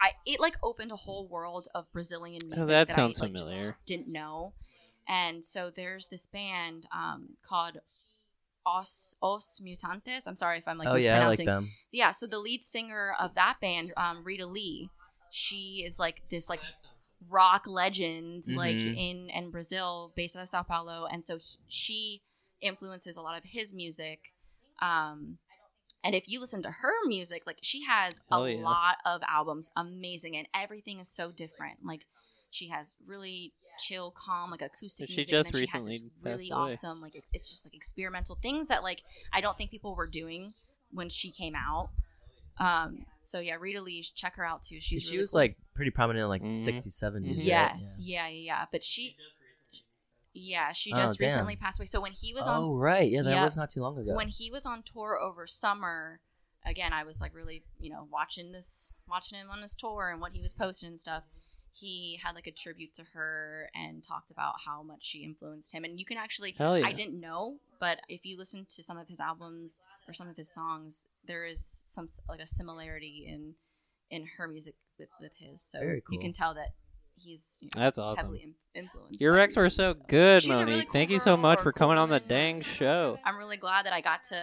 i 0.00 0.10
it 0.26 0.38
like 0.38 0.56
opened 0.62 0.92
a 0.92 0.96
whole 0.96 1.26
world 1.26 1.68
of 1.74 1.90
brazilian 1.92 2.40
music 2.44 2.62
Oh, 2.64 2.66
that 2.66 2.90
I, 2.90 2.94
sounds 2.94 3.18
like, 3.20 3.32
just 3.32 3.50
familiar. 3.54 3.76
didn't 3.86 4.08
know 4.08 4.52
and 5.08 5.42
so 5.44 5.70
there's 5.74 6.08
this 6.08 6.26
band 6.26 6.86
um, 6.94 7.30
called 7.42 7.78
os 8.66 9.16
os 9.22 9.60
mutantes 9.64 10.26
i'm 10.26 10.36
sorry 10.36 10.58
if 10.58 10.68
i'm 10.68 10.78
like 10.78 10.88
oh 10.88 10.96
yeah, 10.96 11.16
I 11.22 11.28
like 11.28 11.38
mispronouncing 11.38 11.46
them. 11.46 11.68
yeah 11.90 12.10
so 12.12 12.26
the 12.26 12.38
lead 12.38 12.62
singer 12.62 13.14
of 13.18 13.34
that 13.34 13.56
band 13.60 13.92
um, 13.96 14.22
rita 14.22 14.46
lee 14.46 14.90
she 15.36 15.82
is 15.84 15.98
like 15.98 16.24
this 16.30 16.48
like 16.48 16.60
rock 17.28 17.66
legend 17.66 18.44
like 18.54 18.76
Mhm. 18.76 18.96
in 18.96 19.30
in 19.30 19.50
brazil 19.50 20.12
based 20.14 20.36
out 20.36 20.42
of 20.42 20.48
sao 20.48 20.62
paulo 20.62 21.06
and 21.10 21.24
so 21.24 21.38
he, 21.38 21.58
she 21.68 22.22
influences 22.60 23.16
a 23.16 23.22
lot 23.22 23.36
of 23.36 23.44
his 23.44 23.72
music 23.72 24.32
um 24.80 25.38
and 26.04 26.14
if 26.14 26.28
you 26.28 26.38
listen 26.38 26.62
to 26.62 26.70
her 26.70 26.92
music 27.06 27.42
like 27.46 27.58
she 27.62 27.82
has 27.84 28.22
a 28.30 28.34
Hell 28.34 28.48
yeah. 28.48 28.62
lot 28.62 28.96
of 29.04 29.22
albums 29.28 29.70
amazing 29.76 30.36
and 30.36 30.46
everything 30.54 31.00
is 31.00 31.08
so 31.08 31.32
different 31.32 31.78
like 31.84 32.06
she 32.50 32.68
has 32.68 32.94
really 33.04 33.54
chill 33.78 34.12
calm 34.16 34.50
like 34.50 34.62
acoustic 34.62 35.08
She 35.08 35.16
music 35.16 35.30
just 35.32 35.48
and 35.48 35.54
then 35.54 35.60
she 35.62 35.66
has 35.72 35.82
recently 35.84 35.98
this 35.98 36.24
really 36.24 36.48
passed 36.50 36.52
away. 36.52 36.72
awesome 36.72 37.00
like 37.00 37.14
it's 37.32 37.50
just 37.50 37.66
like 37.66 37.74
experimental 37.74 38.38
things 38.40 38.68
that 38.68 38.82
like 38.84 39.00
i 39.32 39.40
don't 39.40 39.56
think 39.58 39.70
people 39.70 39.96
were 39.96 40.06
doing 40.06 40.52
when 40.92 41.08
she 41.08 41.32
came 41.32 41.54
out 41.56 41.88
um 42.60 43.06
so 43.24 43.40
yeah 43.40 43.54
rita 43.58 43.80
lee 43.80 44.02
check 44.14 44.36
her 44.36 44.44
out 44.44 44.62
too 44.62 44.78
she's 44.80 45.02
she 45.04 45.10
really 45.12 45.20
was 45.22 45.30
cool. 45.32 45.40
like 45.40 45.56
pretty 45.74 45.90
prominent 45.90 46.22
in 46.22 46.28
like 46.28 46.42
Mhm. 46.42 46.64
60s, 46.64 46.92
70s. 46.94 47.34
Mhm. 47.34 47.36
right? 47.38 47.44
Yes, 47.44 47.96
yeah, 48.00 48.28
yeah, 48.28 48.40
yeah. 48.44 48.64
But 48.70 48.82
she, 48.84 49.16
yeah, 50.32 50.72
she 50.72 50.92
Oh, 50.92 50.96
just 50.96 51.18
damn. 51.18 51.28
recently 51.30 51.56
passed 51.56 51.78
away. 51.78 51.86
So 51.86 52.00
when 52.00 52.12
he 52.12 52.34
was 52.34 52.46
on, 52.46 52.56
oh 52.60 52.76
right, 52.76 53.08
yeah, 53.10 53.22
that 53.22 53.30
Yep. 53.30 53.42
was 53.44 53.56
not 53.56 53.70
too 53.70 53.80
long 53.82 53.98
ago. 53.98 54.14
when 54.14 54.28
he 54.28 54.50
was 54.50 54.66
on 54.66 54.82
tour 54.82 55.18
over 55.18 55.46
summer, 55.46 56.20
again, 56.66 56.92
I 56.92 57.04
was 57.04 57.20
like 57.20 57.34
really, 57.34 57.62
you 57.78 57.90
know, 57.90 58.08
watching 58.10 58.52
this, 58.52 58.96
watching 59.08 59.38
him 59.38 59.50
on 59.50 59.62
his 59.62 59.74
tour 59.76 60.10
and 60.10 60.20
what 60.20 60.32
he 60.32 60.40
was 60.42 60.52
posting 60.54 60.88
and 60.88 60.98
stuff. 61.00 61.24
He 61.72 62.20
had 62.22 62.36
like 62.36 62.46
a 62.46 62.52
tribute 62.52 62.94
to 62.94 63.04
her 63.14 63.68
and 63.74 64.02
talked 64.02 64.30
about 64.30 64.54
how 64.64 64.82
much 64.82 65.04
she 65.06 65.24
influenced 65.24 65.72
him. 65.72 65.82
And 65.84 65.98
you 65.98 66.04
can 66.06 66.16
actually, 66.16 66.54
yeah. 66.58 66.70
I 66.84 66.92
didn't 66.92 67.20
know, 67.20 67.58
but 67.80 68.00
if 68.08 68.24
you 68.24 68.36
listen 68.36 68.64
to 68.68 68.82
some 68.82 68.96
of 68.96 69.08
his 69.08 69.18
albums 69.20 69.80
or 70.06 70.14
some 70.14 70.28
of 70.28 70.36
his 70.36 70.48
songs, 70.48 71.06
there 71.26 71.44
is 71.44 71.60
some 71.86 72.06
like 72.28 72.40
a 72.40 72.46
similarity 72.46 73.26
in 73.28 73.54
in 74.10 74.26
her 74.38 74.46
music 74.48 74.74
with, 74.98 75.08
with 75.20 75.32
his. 75.38 75.62
So 75.62 75.78
Very 75.80 76.02
you 76.10 76.18
can 76.18 76.32
tell 76.32 76.54
that 76.54 76.68
he's 77.14 77.58
you 77.62 77.68
know, 77.74 77.80
That's 77.82 77.98
awesome. 77.98 78.16
heavily 78.24 78.42
in- 78.42 78.82
influenced. 78.82 79.20
Your 79.20 79.32
by 79.34 79.46
recs 79.46 79.56
were 79.56 79.64
me, 79.64 79.68
so 79.70 79.94
good, 80.08 80.42
She's 80.42 80.50
a 80.50 80.54
Monique. 80.54 80.68
really 80.68 80.84
cool 80.84 80.92
Thank 80.92 81.10
you 81.10 81.18
so 81.18 81.36
much 81.36 81.60
for 81.60 81.72
coming 81.72 81.96
on 81.98 82.08
the 82.10 82.20
dang 82.20 82.60
show. 82.60 83.18
I'm 83.24 83.36
really 83.36 83.56
glad 83.56 83.86
that 83.86 83.92
I 83.92 84.00
got 84.00 84.24
to 84.24 84.40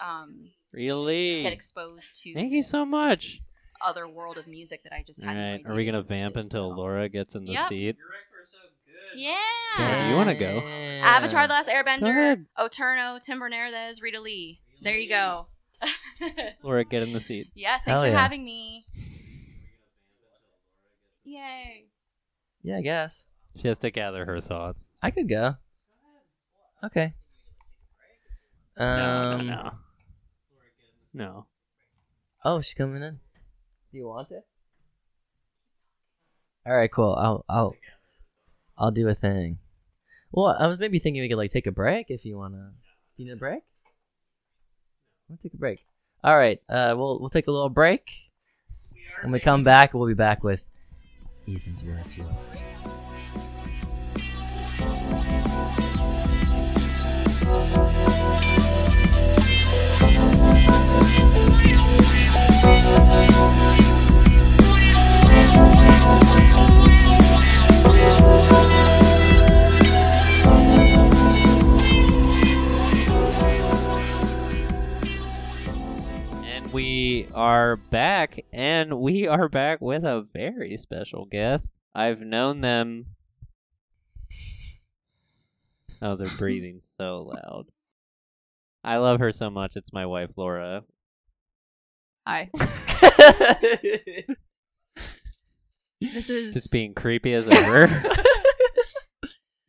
um, 0.00 0.50
Really? 0.72 1.42
get 1.42 1.52
exposed 1.52 2.22
to. 2.22 2.34
Thank 2.34 2.52
you 2.52 2.62
so 2.62 2.84
much. 2.84 3.40
Other 3.84 4.06
world 4.08 4.38
of 4.38 4.46
music 4.46 4.82
that 4.84 4.92
I 4.94 5.02
just 5.06 5.22
All 5.22 5.28
had. 5.28 5.36
right. 5.52 5.60
no 5.66 5.72
Are 5.72 5.76
we 5.76 5.84
gonna 5.84 6.02
vamp 6.02 6.36
until 6.36 6.70
so. 6.70 6.76
Laura 6.76 7.08
gets 7.08 7.34
in 7.34 7.44
the 7.44 7.52
Yep. 7.52 7.68
seat? 7.68 7.96
Yeah. 9.14 9.36
Damn. 9.76 10.10
You 10.10 10.16
wanna 10.16 10.34
go? 10.34 10.60
Avatar: 11.04 11.46
The 11.46 11.54
Last 11.54 11.66
Go 11.66 11.72
Airbender, 11.72 12.10
ahead. 12.10 12.46
O 12.56 12.68
Terno, 12.68 13.20
Tim 13.22 13.40
Bernardes, 13.40 14.00
Rita 14.00 14.20
Lee. 14.20 14.60
There 14.80 14.96
you 14.96 15.08
go. 15.08 15.46
Laura, 16.62 16.84
get 16.84 17.02
in 17.02 17.12
the 17.12 17.20
seat. 17.20 17.48
yes, 17.54 17.82
thanks 17.84 18.00
Hell 18.00 18.08
for 18.08 18.14
yeah. 18.14 18.20
having 18.20 18.44
me. 18.44 18.86
Yay. 21.24 21.86
Yeah, 22.62 22.78
I 22.78 22.82
guess 22.82 23.26
She 23.60 23.68
has 23.68 23.78
to 23.80 23.90
gather 23.90 24.24
her 24.24 24.40
thoughts. 24.40 24.84
I 25.02 25.10
could 25.10 25.28
go. 25.28 25.56
Okay. 26.84 27.14
Um, 28.76 28.86
No, 28.96 29.36
no, 29.36 29.42
no. 29.44 29.72
No. 31.14 31.46
Oh, 32.44 32.60
she's 32.60 32.74
coming 32.74 33.02
in. 33.02 33.20
Do 33.90 33.98
you 33.98 34.06
want 34.08 34.30
it? 34.30 34.44
All 36.66 36.74
right, 36.76 36.90
cool. 36.90 37.14
I'll 37.14 37.44
I'll 37.48 37.74
I'll 38.78 38.90
do 38.90 39.08
a 39.08 39.14
thing. 39.14 39.58
Well, 40.30 40.56
I 40.58 40.66
was 40.66 40.78
maybe 40.78 40.98
thinking 40.98 41.20
we 41.22 41.28
could 41.28 41.36
like 41.36 41.50
take 41.50 41.66
a 41.66 41.72
break 41.72 42.06
if 42.08 42.24
you 42.24 42.38
wanna. 42.38 42.72
Do 43.16 43.22
you 43.22 43.28
need 43.28 43.34
a 43.34 43.36
break? 43.36 43.62
We'll 45.28 45.38
take 45.38 45.54
a 45.54 45.56
break. 45.56 45.84
All 46.24 46.36
right. 46.36 46.60
Uh, 46.68 46.94
we'll 46.96 47.18
we'll 47.18 47.30
take 47.30 47.48
a 47.48 47.50
little 47.50 47.68
break. 47.68 48.10
When 49.22 49.32
we 49.32 49.40
come 49.40 49.62
back, 49.62 49.94
we'll 49.94 50.06
be 50.06 50.14
back 50.14 50.42
with 50.44 50.68
Ethan's. 51.48 51.82
And 62.64 63.31
we 76.72 77.28
are 77.34 77.76
back, 77.76 78.44
and 78.52 78.98
we 79.00 79.26
are 79.26 79.48
back 79.48 79.80
with 79.80 80.04
a 80.04 80.22
very 80.32 80.76
special 80.76 81.24
guest. 81.26 81.74
I've 81.94 82.20
known 82.22 82.60
them. 82.60 83.06
Oh, 86.04 86.16
they're 86.16 86.26
breathing 86.36 86.80
so 87.00 87.18
loud. 87.32 87.66
I 88.82 88.96
love 88.96 89.20
her 89.20 89.30
so 89.30 89.50
much. 89.50 89.76
It's 89.76 89.92
my 89.92 90.04
wife, 90.04 90.30
Laura. 90.36 90.82
Hi. 92.26 92.50
This 96.00 96.28
is 96.28 96.54
Just 96.54 96.72
being 96.72 96.94
creepy 96.94 97.32
as 97.34 97.46
ever. 97.46 97.86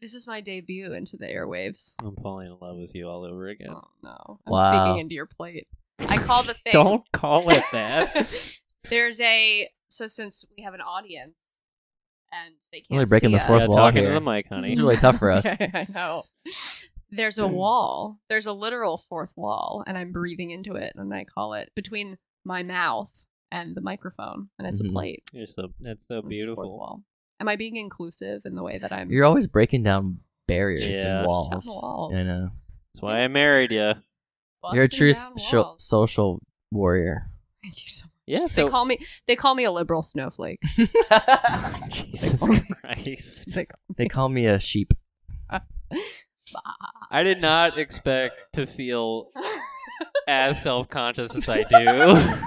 this 0.01 0.15
is 0.15 0.25
my 0.25 0.41
debut 0.41 0.91
into 0.93 1.15
the 1.17 1.27
airwaves. 1.27 1.93
I'm 2.03 2.15
falling 2.15 2.47
in 2.47 2.57
love 2.59 2.77
with 2.77 2.95
you 2.95 3.07
all 3.07 3.23
over 3.23 3.49
again. 3.49 3.69
Oh 3.69 3.83
no. 4.01 4.39
I'm 4.47 4.51
Wow. 4.51 4.71
speaking 4.73 4.97
into 5.01 5.13
your 5.13 5.27
plate. 5.27 5.67
I 5.99 6.17
call 6.17 6.43
the 6.43 6.53
thing. 6.63 6.73
Don't 6.73 7.11
call 7.11 7.49
it 7.49 7.63
that. 7.71 8.27
There's 8.89 9.19
a 9.21 9.69
so 9.89 10.07
since 10.07 10.43
we 10.57 10.63
have 10.63 10.73
an 10.73 10.81
audience 10.81 11.35
and 12.31 12.55
they 12.71 12.79
can't 12.79 12.91
Really 12.97 13.05
breaking 13.05 13.29
see 13.29 13.35
the 13.35 13.41
us- 13.41 13.47
fourth 13.47 13.61
yeah, 13.61 13.67
wall 13.67 13.77
talking 13.77 14.01
here. 14.03 14.09
to 14.13 14.19
the 14.19 14.21
mic, 14.21 14.47
honey. 14.47 14.69
It's 14.69 14.79
really 14.79 14.97
tough 14.97 15.17
for 15.19 15.31
us. 15.31 15.45
I 15.59 15.85
know. 15.93 16.23
There's 17.11 17.37
a 17.37 17.47
wall. 17.47 18.17
There's 18.27 18.47
a 18.47 18.53
literal 18.53 18.97
fourth 18.97 19.33
wall, 19.35 19.83
and 19.85 19.97
I'm 19.97 20.11
breathing 20.11 20.49
into 20.49 20.73
it, 20.73 20.93
and 20.95 21.13
I 21.13 21.25
call 21.25 21.53
it 21.53 21.69
between 21.75 22.17
my 22.43 22.63
mouth 22.63 23.25
and 23.51 23.75
the 23.75 23.81
microphone, 23.81 24.49
and 24.57 24.67
it's 24.67 24.81
Mhm. 24.81 24.89
a 24.89 24.91
plate. 24.91 25.23
You're 25.31 25.45
so 25.45 25.67
that's 25.79 25.83
so 25.83 25.91
It's 25.91 26.05
the 26.07 26.21
fourth 26.21 26.29
beautiful. 26.29 26.77
wall. 26.77 27.03
Am 27.39 27.47
I 27.47 27.55
being 27.55 27.75
inclusive 27.75 28.41
in 28.45 28.55
the 28.55 28.63
way 28.63 28.79
that 28.79 28.91
I'm? 28.91 29.11
You're 29.11 29.25
always 29.25 29.45
breaking 29.45 29.83
down 29.83 30.21
barriers 30.47 30.87
Yeah. 30.89 31.19
and 31.19 31.27
walls. 31.27 31.49
Down 31.49 31.61
walls. 31.65 32.13
I 32.15 32.23
know. 32.23 32.49
That's 32.93 33.01
why 33.03 33.19
I 33.21 33.27
married 33.27 33.71
you. 33.71 33.93
You're 34.71 34.83
a 34.83 34.89
true 34.89 35.13
down 35.13 35.37
so- 35.37 35.61
walls. 35.63 35.83
social 35.83 36.41
warrior. 36.71 37.29
Thank 37.63 37.83
you 37.83 37.89
so 37.89 38.05
much. 38.05 38.09
Yeah. 38.25 38.47
They 38.47 38.69
call 38.69 38.85
me. 38.85 38.99
They 39.27 39.35
call 39.35 39.53
me 39.55 39.65
a 39.65 39.71
liberal 39.71 40.01
snowflake. 40.01 40.61
Jesus 41.89 42.39
Christ. 42.39 43.51
They 43.55 43.65
they 43.97 44.07
call 44.07 44.29
me 44.29 44.45
a 44.45 44.59
sheep. 44.59 44.93
I 47.11 47.23
did 47.23 47.41
not 47.41 47.77
expect 47.77 48.53
to 48.53 48.65
feel 48.65 49.31
as 50.27 50.61
self 50.61 50.89
conscious 50.89 51.35
as 51.35 51.49
I 51.49 51.63
do. 51.63 52.39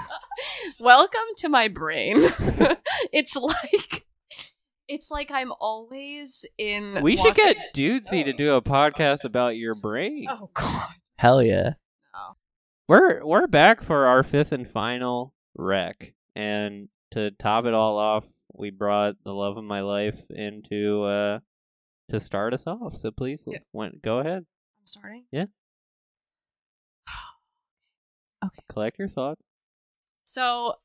Welcome 0.79 1.21
to 1.37 1.49
my 1.49 1.67
brain. 1.67 2.15
it's 3.13 3.35
like 3.35 4.05
it's 4.87 5.11
like 5.11 5.31
I'm 5.31 5.51
always 5.59 6.45
in. 6.57 6.99
we 7.01 7.17
should 7.17 7.35
get 7.35 7.57
Dudesy 7.75 8.23
to 8.23 8.33
do 8.33 8.55
a 8.55 8.61
podcast 8.61 9.23
about 9.25 9.57
your 9.57 9.73
brain. 9.81 10.25
Oh 10.29 10.49
God. 10.53 10.89
Hell 11.17 11.43
yeah. 11.43 11.73
We're 12.87 13.25
we're 13.25 13.47
back 13.47 13.81
for 13.81 14.05
our 14.05 14.23
fifth 14.23 14.51
and 14.51 14.67
final 14.67 15.33
rec, 15.55 16.13
and 16.35 16.87
to 17.11 17.31
top 17.31 17.65
it 17.65 17.73
all 17.73 17.97
off, 17.97 18.25
we 18.53 18.69
brought 18.69 19.15
the 19.23 19.33
love 19.33 19.57
of 19.57 19.63
my 19.65 19.81
life 19.81 20.23
into 20.29 21.03
uh 21.03 21.39
to 22.09 22.19
start 22.19 22.53
us 22.53 22.65
off. 22.65 22.95
So 22.95 23.11
please, 23.11 23.43
Yeah. 23.45 23.59
went, 23.73 24.01
go 24.01 24.19
ahead, 24.19 24.45
I'm 24.79 24.85
starting. 24.85 25.25
Yeah. 25.31 25.45
okay. 28.45 28.61
Collect 28.69 28.97
your 28.99 29.09
thoughts. 29.09 29.43
So 30.23 30.75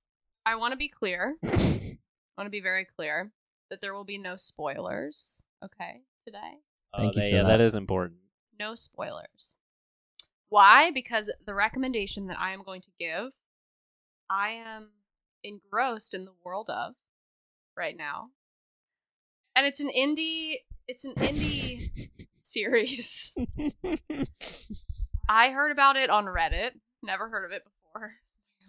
I 0.45 0.57
want 0.57 0.73
to 0.73 0.77
be 0.77 0.89
clear. 0.89 1.37
I 1.45 1.99
want 2.37 2.47
to 2.47 2.51
be 2.51 2.61
very 2.61 2.85
clear 2.85 3.31
that 3.71 3.81
there 3.81 3.95
will 3.95 4.05
be 4.05 4.19
no 4.19 4.37
spoilers. 4.37 5.45
Okay, 5.65 6.01
today, 6.27 6.41
Thank 6.41 6.59
Oh, 6.95 7.03
you 7.03 7.13
that- 7.13 7.21
for 7.31 7.37
yeah, 7.37 7.43
that. 7.45 7.49
that 7.59 7.61
is 7.61 7.77
important. 7.77 8.19
no 8.59 8.75
spoilers. 8.75 9.55
Why? 10.53 10.91
Because 10.91 11.33
the 11.47 11.55
recommendation 11.55 12.27
that 12.27 12.39
I 12.39 12.53
am 12.53 12.63
going 12.63 12.83
to 12.83 12.91
give, 13.01 13.31
I 14.29 14.51
am 14.51 14.91
engrossed 15.43 16.13
in 16.13 16.27
the 16.27 16.35
world 16.45 16.69
of 16.69 16.93
right 17.75 17.97
now, 17.97 18.33
and 19.57 19.67
it's 19.67 19.81
an 19.81 19.89
indie. 19.89 20.57
It's 20.87 21.07
an 21.07 21.15
indie 21.15 22.11
series. 22.43 23.33
I 25.27 25.53
heard 25.53 25.73
about 25.73 25.97
it 25.97 26.11
on 26.11 26.27
Reddit. 26.27 26.73
Never 27.03 27.31
heard 27.31 27.47
of 27.47 27.53
it 27.53 27.63
before. 27.65 28.13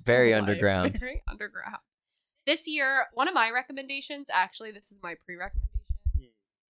Very 0.05 0.33
underground. 0.33 0.97
Very 1.01 1.21
underground. 1.27 1.79
This 2.47 2.65
year, 2.65 3.07
one 3.13 3.27
of 3.27 3.33
my 3.33 3.51
recommendations, 3.51 4.27
actually, 4.31 4.71
this 4.71 4.89
is 4.89 4.99
my 5.03 5.15
pre-recommendation, 5.25 5.73
hmm. 6.17 6.27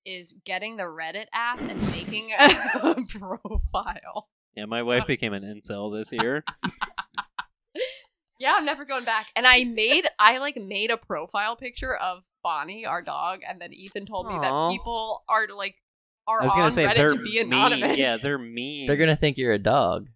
is 0.07 0.34
getting 0.44 0.77
the 0.77 0.84
Reddit 0.84 1.26
app 1.31 1.61
and 1.61 1.80
making 1.91 2.31
a 2.40 2.95
profile. 3.07 4.30
Yeah, 4.55 4.65
my 4.65 4.84
wife 4.84 5.03
uh, 5.03 5.07
became 5.07 5.34
an 5.34 5.43
incel 5.43 5.93
this 5.93 6.11
year. 6.11 6.43
Yeah, 8.39 8.55
I'm 8.57 8.65
never 8.65 8.84
going 8.84 9.05
back. 9.05 9.27
And 9.38 9.47
I 9.47 9.63
made, 9.63 10.05
I 10.19 10.38
like 10.39 10.57
made 10.57 10.91
a 10.91 10.97
profile 10.97 11.55
picture 11.55 11.95
of 11.95 12.23
Bonnie, 12.43 12.85
our 12.85 13.01
dog, 13.01 13.39
and 13.47 13.61
then 13.61 13.73
Ethan 13.73 14.05
told 14.05 14.27
me 14.27 14.34
Aw. 14.34 14.41
that 14.67 14.73
people 14.73 15.23
are 15.30 15.47
like 15.47 15.75
are 16.27 16.41
I 16.41 16.43
was 16.43 16.51
on 16.51 16.57
gonna 16.57 16.71
say 16.71 16.84
Reddit 16.84 16.95
they're 16.95 17.09
to 17.09 17.15
be 17.19 17.35
mean. 17.35 17.53
anonymous. 17.53 17.97
Yeah, 17.97 18.17
they're 18.21 18.38
mean. 18.38 18.88
They're 18.88 18.97
gonna 18.97 19.15
think 19.15 19.38
you're 19.38 19.53
a 19.53 19.59
dog. 19.59 20.09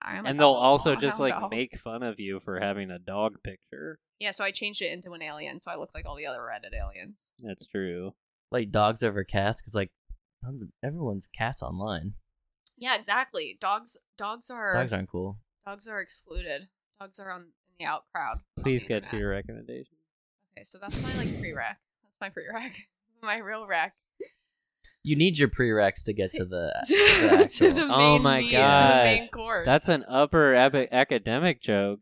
I 0.00 0.16
am 0.16 0.24
a 0.26 0.28
and 0.28 0.38
they'll 0.38 0.54
dog. 0.54 0.62
also 0.62 0.94
just 1.00 1.18
like 1.18 1.36
know. 1.40 1.48
make 1.48 1.76
fun 1.80 2.04
of 2.04 2.20
you 2.20 2.38
for 2.38 2.60
having 2.60 2.92
a 2.92 2.98
dog 3.00 3.42
picture. 3.42 3.98
Yeah, 4.20 4.30
so 4.30 4.44
I 4.44 4.52
changed 4.52 4.80
it 4.82 4.92
into 4.92 5.12
an 5.12 5.22
alien, 5.22 5.58
so 5.58 5.72
I 5.72 5.76
look 5.76 5.90
like 5.94 6.06
all 6.06 6.14
the 6.16 6.26
other 6.26 6.38
Reddit 6.38 6.76
aliens. 6.78 7.16
That's 7.42 7.66
true. 7.66 8.14
Like 8.52 8.70
dogs 8.70 9.02
over 9.02 9.24
cats, 9.24 9.60
because 9.60 9.74
like 9.74 9.90
tons 10.44 10.62
of- 10.62 10.68
everyone's 10.84 11.28
cats 11.36 11.60
online. 11.60 12.12
Yeah, 12.78 12.96
exactly. 12.96 13.58
Dogs, 13.60 13.98
dogs 14.16 14.50
are 14.50 14.74
Dogs 14.74 14.92
aren't 14.92 15.10
cool. 15.10 15.38
dogs 15.66 15.88
are 15.88 16.00
excluded. 16.00 16.68
Dogs 17.00 17.18
are 17.20 17.30
on 17.30 17.40
in 17.42 17.46
the 17.80 17.84
out 17.84 18.04
crowd. 18.14 18.38
Please 18.60 18.82
the 18.82 18.88
get 18.88 19.10
to 19.10 19.16
your 19.18 19.30
recommendation. 19.30 19.96
Okay, 20.56 20.64
so 20.64 20.78
that's 20.80 21.00
my 21.02 21.14
like 21.16 21.38
pre-rec. 21.38 21.78
That's 22.02 22.16
my 22.20 22.28
pre-rec. 22.30 22.74
my 23.22 23.38
real 23.38 23.66
rec. 23.66 23.94
You 25.04 25.16
need 25.16 25.38
your 25.38 25.48
prereqs 25.48 26.04
to 26.04 26.12
get 26.12 26.32
to 26.34 26.44
the. 26.44 26.72
to 26.88 26.94
the 26.96 27.42
actual- 27.44 27.68
the 27.70 27.74
main 27.86 27.90
Oh 27.90 28.18
my 28.18 28.40
meat, 28.40 28.52
God. 28.52 28.90
the 29.00 29.04
main 29.04 29.28
course. 29.30 29.64
That's 29.66 29.88
an 29.88 30.04
upper 30.08 30.54
epi- 30.54 30.88
academic 30.92 31.60
joke. 31.62 32.00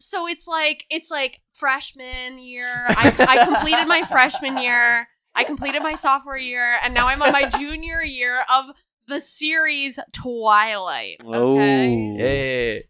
so 0.00 0.26
it's 0.26 0.46
like 0.48 0.84
it's 0.90 1.10
like 1.10 1.40
freshman 1.54 2.38
year. 2.38 2.86
I, 2.88 3.14
I 3.18 3.44
completed 3.44 3.86
my 3.86 4.02
freshman 4.02 4.58
year. 4.58 5.08
I 5.34 5.44
completed 5.44 5.82
my 5.82 5.94
sophomore 5.94 6.36
year, 6.36 6.76
and 6.82 6.92
now 6.92 7.06
I'm 7.08 7.22
on 7.22 7.32
my 7.32 7.48
junior 7.48 8.02
year 8.02 8.44
of 8.52 8.66
the 9.06 9.20
series 9.20 9.98
Twilight. 10.12 11.16
Okay. 11.24 11.34
Oh. 11.34 12.16
Hey, 12.16 12.84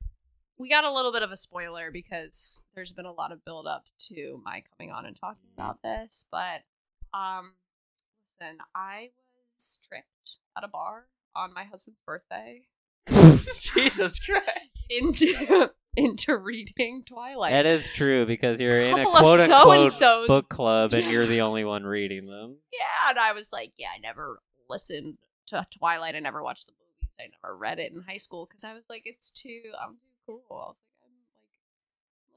we 0.59 0.68
got 0.68 0.84
a 0.84 0.93
little 0.93 1.12
bit 1.12 1.22
of 1.22 1.32
a 1.32 1.36
spoiler 1.36 1.90
because 1.90 2.62
there's 2.74 2.93
been 2.93 3.06
a 3.06 3.12
lot 3.12 3.32
of 3.32 3.44
build 3.44 3.66
up 3.66 3.84
to 4.09 4.40
my 4.44 4.62
coming 4.76 4.93
on 4.93 5.05
and 5.06 5.16
talking 5.18 5.48
about 5.56 5.82
this 5.82 6.24
but 6.30 6.62
um 7.12 7.55
listen 8.40 8.59
i 8.74 9.10
was 9.56 9.80
tricked 9.89 10.36
at 10.56 10.62
a 10.62 10.68
bar 10.68 11.06
on 11.34 11.52
my 11.52 11.64
husband's 11.64 11.98
birthday 12.06 12.62
Jesus 13.74 14.20
Christ! 14.24 14.47
into 14.89 15.68
into 15.97 16.36
reading 16.36 17.02
twilight 17.05 17.51
That 17.52 17.66
is 17.66 17.89
true 17.89 18.24
because 18.24 18.60
you're 18.60 18.70
in 18.80 18.94
a 18.94 19.05
Couple 19.05 19.16
of 19.16 19.22
quote 19.22 19.40
unquote 19.40 19.93
so-and-sos. 19.93 20.28
book 20.28 20.48
club 20.48 20.93
and 20.93 21.05
Yeah. 21.06 21.10
you're 21.10 21.26
the 21.26 21.40
only 21.40 21.64
one 21.64 21.82
reading 21.84 22.26
them. 22.26 22.59
yeah 22.72 23.10
and 23.10 23.18
i 23.18 23.32
was 23.32 23.51
like 23.52 23.72
yeah 23.78 23.89
i 23.94 23.98
never 23.98 24.39
listened 24.70 25.18
to 25.47 25.66
twilight 25.78 26.14
i 26.14 26.19
never 26.20 26.43
watched 26.43 26.66
the 26.66 26.73
movies 26.73 27.14
i 27.20 27.24
never 27.43 27.56
read 27.56 27.78
it 27.78 27.93
in 27.93 28.01
high 28.02 28.16
school 28.16 28.47
because 28.48 28.64
i 28.64 28.73
was 28.74 28.85
like 28.89 29.02
it's 29.05 29.31
too 29.31 29.60
i'm 29.82 29.97
too 30.27 30.40
cool 30.48 30.59
i 30.59 30.69
was 30.69 30.78
like 30.78 31.02
i'm 31.05 31.12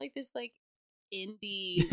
like 0.00 0.14
this 0.14 0.32
like 0.34 0.52
indie 1.14 1.84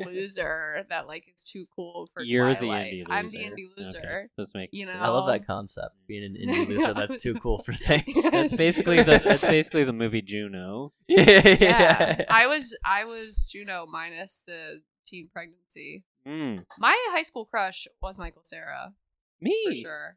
loser 0.06 0.86
that 0.88 1.06
like 1.06 1.24
is 1.34 1.44
too 1.44 1.66
cool 1.76 2.06
for 2.14 2.22
You're 2.22 2.54
Twilight. 2.54 2.90
the 2.90 2.96
indie 2.96 3.08
loser. 3.08 3.12
I'm 3.12 3.28
the 3.28 3.38
indie 3.38 3.68
loser. 3.76 3.98
Okay. 3.98 4.22
Let's 4.38 4.54
make 4.54 4.70
You 4.72 4.86
know, 4.86 4.92
I 4.92 5.08
love 5.08 5.26
that 5.26 5.46
concept. 5.46 5.94
Being 6.08 6.24
an 6.24 6.36
indie 6.42 6.66
loser 6.68 6.94
that's 6.94 7.22
too 7.22 7.34
cool 7.34 7.58
for 7.58 7.72
things. 7.74 8.30
That's 8.30 8.56
basically 8.56 9.02
the 9.02 9.20
that's 9.22 9.42
basically 9.44 9.84
the 9.84 9.92
movie 9.92 10.22
Juno. 10.22 10.94
yeah, 11.06 11.56
Yeah, 11.60 12.24
I 12.30 12.46
was 12.46 12.74
I 12.82 13.04
was 13.04 13.46
Juno 13.46 13.84
minus 13.84 14.42
the 14.46 14.80
teen 15.06 15.28
pregnancy. 15.30 16.04
Mm. 16.26 16.64
My 16.78 16.96
high 17.10 17.22
school 17.22 17.44
crush 17.44 17.86
was 18.00 18.18
Michael 18.18 18.42
Cera 18.42 18.94
Me. 19.38 19.54
for 19.66 19.74
sure. 19.74 20.16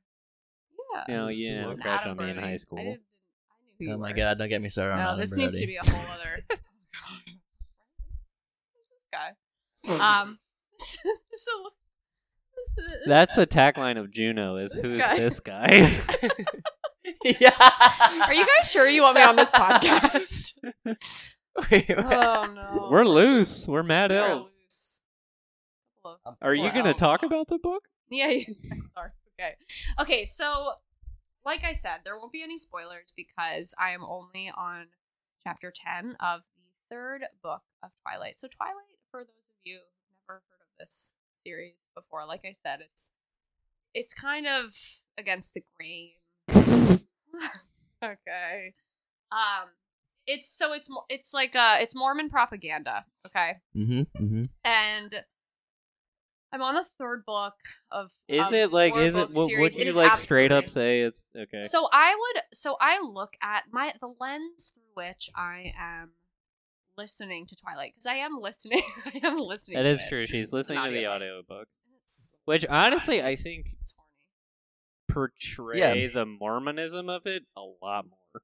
Yeah, 0.94 1.04
No, 1.16 1.28
you 1.30 1.48
didn't 1.50 1.58
have 1.60 1.68
a 1.68 1.70
was 1.72 1.80
crush 1.80 2.06
on 2.06 2.18
me 2.18 2.30
in 2.30 2.38
high 2.38 2.56
school. 2.58 2.80
I, 2.80 2.84
didn't, 2.84 3.02
I 3.02 3.56
knew 3.66 3.74
who 3.80 3.86
you 3.86 3.94
Oh 3.94 3.98
my 3.98 4.10
were. 4.12 4.16
god! 4.16 4.38
Don't 4.38 4.50
get 4.50 4.62
me 4.62 4.70
started 4.70 4.94
on 4.94 5.00
No, 5.00 5.08
Adam 5.10 5.20
this 5.20 5.36
needs 5.36 5.60
to 5.60 5.66
Brody. 5.66 5.66
be 5.66 5.78
a 5.78 5.92
whole 5.92 6.12
other. 6.14 6.44
Who's 8.74 8.88
this 8.90 10.00
guy? 10.00 10.22
Um. 10.22 10.40
so. 10.80 11.52
this- 12.78 13.08
That's 13.08 13.36
the 13.36 13.48
tagline 13.48 13.98
of 14.00 14.12
Juno 14.12 14.56
is 14.58 14.72
This 14.72 14.82
who's 14.84 15.02
guy. 15.02 15.16
this 15.18 15.40
guy? 15.40 15.98
yeah. 17.24 17.52
Are 18.26 18.34
you 18.34 18.46
guys 18.58 18.70
sure 18.72 18.88
you 18.88 19.04
want 19.04 19.16
me 19.16 19.24
on 19.24 19.36
this 19.36 19.52
podcast? 19.52 20.54
Wait, 21.72 21.86
oh 21.90 22.52
no. 22.54 22.90
We're 22.92 23.06
loose. 23.06 23.68
We're 23.68 23.84
mad 23.84 24.12
We're 24.12 24.18
elves. 24.28 24.56
loose. 24.62 25.02
Are 26.42 26.54
you 26.54 26.64
We're 26.64 26.72
gonna 26.72 26.88
elves. 26.90 27.00
talk 27.00 27.24
about 27.24 27.48
the 27.48 27.58
book? 27.60 27.84
Yeah, 28.10 28.28
yeah. 28.30 28.46
Okay. 29.40 29.56
Okay, 30.00 30.26
so 30.26 30.74
like 31.46 31.64
I 31.64 31.74
said, 31.74 32.00
there 32.04 32.18
won't 32.18 32.32
be 32.32 32.44
any 32.44 32.58
spoilers 32.58 33.14
because 33.16 33.74
I 33.80 33.92
am 33.92 34.04
only 34.04 34.52
on 34.56 34.88
chapter 35.44 35.72
10 35.74 36.18
of 36.20 36.42
the 36.42 36.96
third 36.96 37.26
book 37.44 37.62
of 37.84 37.92
Twilight. 38.02 38.40
So 38.40 38.48
Twilight, 38.48 39.00
for 39.12 39.22
those 39.22 39.50
of 39.50 39.56
you 39.64 39.76
who've 39.76 40.18
never 40.28 40.42
heard 40.50 40.62
of 40.62 40.68
this 40.80 41.12
series 41.46 41.76
before, 41.96 42.26
like 42.26 42.42
I 42.46 42.54
said, 42.54 42.80
it's 42.82 43.12
it's 43.94 44.14
kind 44.14 44.46
of 44.48 44.76
against 45.18 45.54
the 45.54 45.64
grain. 45.78 46.12
okay. 48.04 48.74
Um 49.32 49.70
it's 50.28 50.50
so 50.50 50.74
it's 50.74 50.90
it's 51.10 51.34
like 51.34 51.56
uh 51.56 51.78
it's 51.80 51.96
Mormon 51.96 52.30
propaganda, 52.30 53.06
okay? 53.28 53.58
Mm-hmm. 53.76 54.24
Mm-hmm. 54.24 54.42
and 54.64 55.24
I'm 56.56 56.62
on 56.62 56.76
the 56.76 56.86
third 56.98 57.26
book 57.26 57.54
of. 57.92 58.12
Is 58.30 58.48
of 58.48 58.54
it 58.54 58.72
like 58.72 58.96
is 58.96 59.14
it 59.14 59.28
book 59.34 59.36
would, 59.36 59.48
series. 59.50 59.78
It 59.78 59.88
you 59.88 59.94
like 59.94 60.16
straight 60.16 60.54
up 60.54 60.70
say 60.70 61.02
it's 61.02 61.22
okay? 61.38 61.66
So 61.66 61.90
I 61.92 62.16
would. 62.18 62.44
So 62.54 62.78
I 62.80 63.02
look 63.02 63.36
at 63.44 63.64
my 63.72 63.92
the 64.00 64.14
lens 64.22 64.72
through 64.74 64.84
which 65.06 65.30
I 65.36 65.74
am 65.78 66.12
listening 66.98 67.46
to 67.48 67.56
Twilight 67.58 67.92
because 67.94 68.06
I 68.06 68.16
am 68.16 68.40
listening. 68.40 68.82
I 69.06 69.20
am 69.28 69.36
listening. 69.36 69.78
That 69.78 69.84
to 69.84 69.90
is 69.90 70.02
it. 70.02 70.08
true. 70.10 70.26
She's 70.28 70.54
listening 70.54 70.82
to 70.86 70.92
the 70.92 71.08
audiobook. 71.08 71.52
audiobook. 71.52 71.68
It's, 72.04 72.36
Which 72.46 72.66
honestly 72.68 73.22
I 73.22 73.36
think 73.36 73.76
portray 75.12 75.80
Yeah. 75.80 76.08
the 76.14 76.26
Mormonism 76.26 77.10
of 77.10 77.26
it 77.26 77.44
a 77.58 77.62
lot 77.62 78.06
more. 78.08 78.42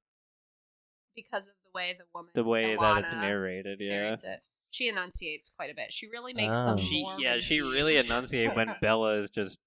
because 1.16 1.46
of 1.46 1.52
the 1.64 1.70
way 1.74 1.94
the 1.98 2.04
woman, 2.14 2.30
The 2.34 2.44
way 2.44 2.76
that 2.76 2.98
it's 2.98 3.12
narrated, 3.12 3.78
yeah. 3.80 3.90
narrates 4.02 4.24
it. 4.24 4.40
She 4.72 4.88
enunciates 4.88 5.50
quite 5.50 5.70
a 5.70 5.74
bit. 5.74 5.92
She 5.92 6.08
really 6.08 6.32
makes 6.34 6.56
Oh. 6.56 6.64
them 6.64 6.78
She 6.78 7.06
yeah, 7.20 7.38
she 7.38 7.60
really 7.60 7.96
enunciates 7.98 8.56
when 8.56 8.74
Bella 8.82 9.18
is 9.18 9.30
just 9.30 9.58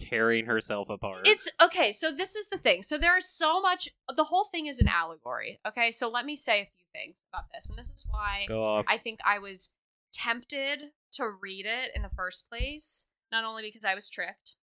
tearing 0.00 0.46
herself 0.46 0.88
apart. 0.88 1.20
It's 1.28 1.48
okay. 1.62 1.92
So 1.92 2.10
this 2.10 2.34
is 2.34 2.48
the 2.48 2.58
thing. 2.58 2.82
So 2.82 2.98
there 2.98 3.16
is 3.16 3.28
so 3.28 3.60
much. 3.60 3.88
The 4.16 4.24
whole 4.24 4.44
thing 4.44 4.66
is 4.66 4.80
an 4.80 4.88
allegory. 4.88 5.60
Okay. 5.66 5.90
So 5.90 6.08
let 6.08 6.24
me 6.26 6.36
say 6.36 6.62
a 6.62 6.64
few 6.64 6.84
things 6.92 7.18
about 7.32 7.44
this, 7.52 7.68
and 7.68 7.78
this 7.78 7.90
is 7.90 8.06
why. 8.10 8.46
I 8.88 8.96
think 8.98 9.20
I 9.24 9.38
was 9.38 9.70
tempted 10.12 10.90
to 11.12 11.28
read 11.28 11.66
it 11.66 11.90
in 11.94 12.02
the 12.02 12.08
first 12.08 12.48
place. 12.48 13.06
Not 13.30 13.44
only 13.44 13.62
because 13.62 13.84
I 13.84 13.94
was 13.94 14.08
tricked, 14.08 14.56